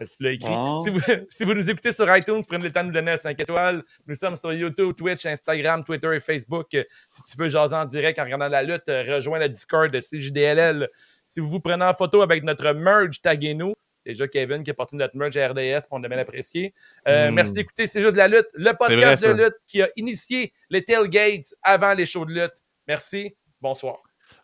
Tu 0.00 0.22
l'as 0.22 0.30
écrit. 0.30 0.48
Bon. 0.48 0.78
Si, 0.78 0.90
vous, 0.90 1.00
si 1.28 1.42
vous 1.44 1.54
nous 1.54 1.68
écoutez 1.70 1.90
sur 1.90 2.16
iTunes, 2.16 2.40
prenez 2.46 2.62
le 2.62 2.70
temps 2.70 2.82
de 2.82 2.86
nous 2.86 2.92
donner 2.92 3.10
un 3.10 3.16
5 3.16 3.40
étoiles. 3.40 3.82
Nous 4.06 4.14
sommes 4.14 4.36
sur 4.36 4.52
YouTube, 4.52 4.94
Twitch, 4.96 5.26
Instagram, 5.26 5.82
Twitter 5.82 6.14
et 6.14 6.20
Facebook. 6.20 6.68
Si 6.70 7.22
tu 7.32 7.36
veux 7.36 7.48
jaser 7.48 7.74
en 7.74 7.84
direct 7.84 8.16
en 8.20 8.22
regardant 8.22 8.46
la 8.46 8.62
lutte, 8.62 8.84
rejoins 8.86 9.40
le 9.40 9.48
Discord 9.48 9.90
de 9.90 9.98
CJDLL. 9.98 10.88
Si 11.26 11.40
vous 11.40 11.48
vous 11.48 11.58
prenez 11.58 11.84
en 11.84 11.94
photo 11.94 12.22
avec 12.22 12.44
notre 12.44 12.70
merge, 12.74 13.20
taguez-nous. 13.20 13.72
Déjà 14.06 14.28
Kevin 14.28 14.62
qui 14.62 14.70
a 14.70 14.74
porté 14.74 14.94
notre 14.94 15.16
merge 15.16 15.36
à 15.36 15.48
RDS, 15.48 15.86
on 15.90 16.00
a 16.04 16.08
bien 16.08 16.18
apprécié. 16.18 16.72
Euh, 17.08 17.32
Mm. 17.32 17.34
Merci 17.34 17.52
d'écouter 17.54 17.88
C'est 17.88 18.00
juste 18.00 18.12
de 18.12 18.18
la 18.18 18.28
lutte, 18.28 18.46
le 18.54 18.72
podcast 18.74 19.24
vrai, 19.24 19.34
de 19.34 19.42
lutte 19.46 19.56
qui 19.66 19.82
a 19.82 19.88
initié 19.96 20.52
les 20.70 20.84
tailgates 20.84 21.52
avant 21.60 21.94
les 21.94 22.06
shows 22.06 22.24
de 22.24 22.34
lutte. 22.34 22.54
Merci. 22.86 23.34
Bonsoir. 23.60 23.96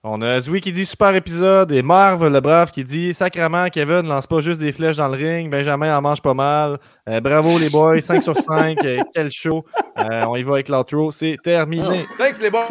On 0.06 0.20
a 0.20 0.38
Zoui 0.38 0.60
qui 0.60 0.70
dit 0.70 0.84
super 0.84 1.14
épisode 1.14 1.72
et 1.72 1.80
Marv 1.80 2.28
le 2.28 2.40
brave 2.40 2.70
qui 2.70 2.84
dit 2.84 3.14
sacrement 3.14 3.70
Kevin 3.70 4.06
lance 4.06 4.26
pas 4.26 4.42
juste 4.42 4.60
des 4.60 4.70
flèches 4.70 4.98
dans 4.98 5.08
le 5.08 5.16
ring, 5.16 5.50
Benjamin 5.50 5.96
en 5.96 6.02
mange 6.02 6.20
pas 6.20 6.34
mal. 6.34 6.78
Euh, 7.08 7.20
bravo 7.20 7.58
les 7.58 7.70
boys, 7.70 8.02
5 8.02 8.22
sur 8.22 8.36
5, 8.36 8.84
euh, 8.84 9.00
quel 9.14 9.30
show. 9.30 9.64
Euh, 9.98 10.26
on 10.28 10.36
y 10.36 10.42
va 10.42 10.54
avec 10.54 10.68
l'outro, 10.68 11.10
c'est 11.10 11.38
terminé. 11.42 12.06
Thanks 12.18 12.38
les 12.42 12.50
boys. 12.50 12.68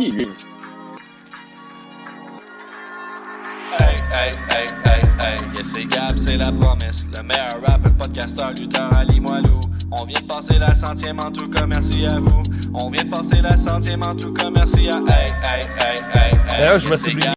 Hey, 3.80 3.96
hey, 4.12 4.32
hey, 4.50 4.68
hey, 4.86 5.02
hey, 5.20 5.38
yes 5.56 5.68
c'est 5.74 5.86
Gab, 5.86 6.18
c'est 6.18 6.38
la 6.38 6.52
promesse. 6.52 7.06
Le 7.16 7.24
meilleur 7.24 7.60
rapper, 7.66 7.90
podcasteur, 7.98 8.52
lutteur, 8.52 8.94
Ali 8.96 9.20
Moilou. 9.20 9.60
On 9.92 10.06
vient 10.06 10.20
de 10.20 10.26
passer 10.26 10.60
la 10.60 10.74
centième 10.76 11.20
en 11.20 11.32
tout 11.32 11.50
cas, 11.50 11.66
merci 11.66 12.06
à 12.06 12.20
vous. 12.20 12.44
On 12.74 12.90
vient 12.90 13.04
de 13.04 13.10
passer 13.10 13.42
la 13.42 13.56
centième 13.58 14.04
en 14.04 14.16
tout 14.16 14.34
cas, 14.34 14.50
merci 14.50 14.90
à 14.90 14.98
hey, 14.98 15.32
hey, 15.44 15.66
hey, 15.80 15.98
hey, 16.14 16.32
hey. 16.32 16.58
D'ailleurs, 16.58 16.80
je 16.80 16.88
yes, 16.88 16.92
me 16.92 17.10
suis. 17.10 17.24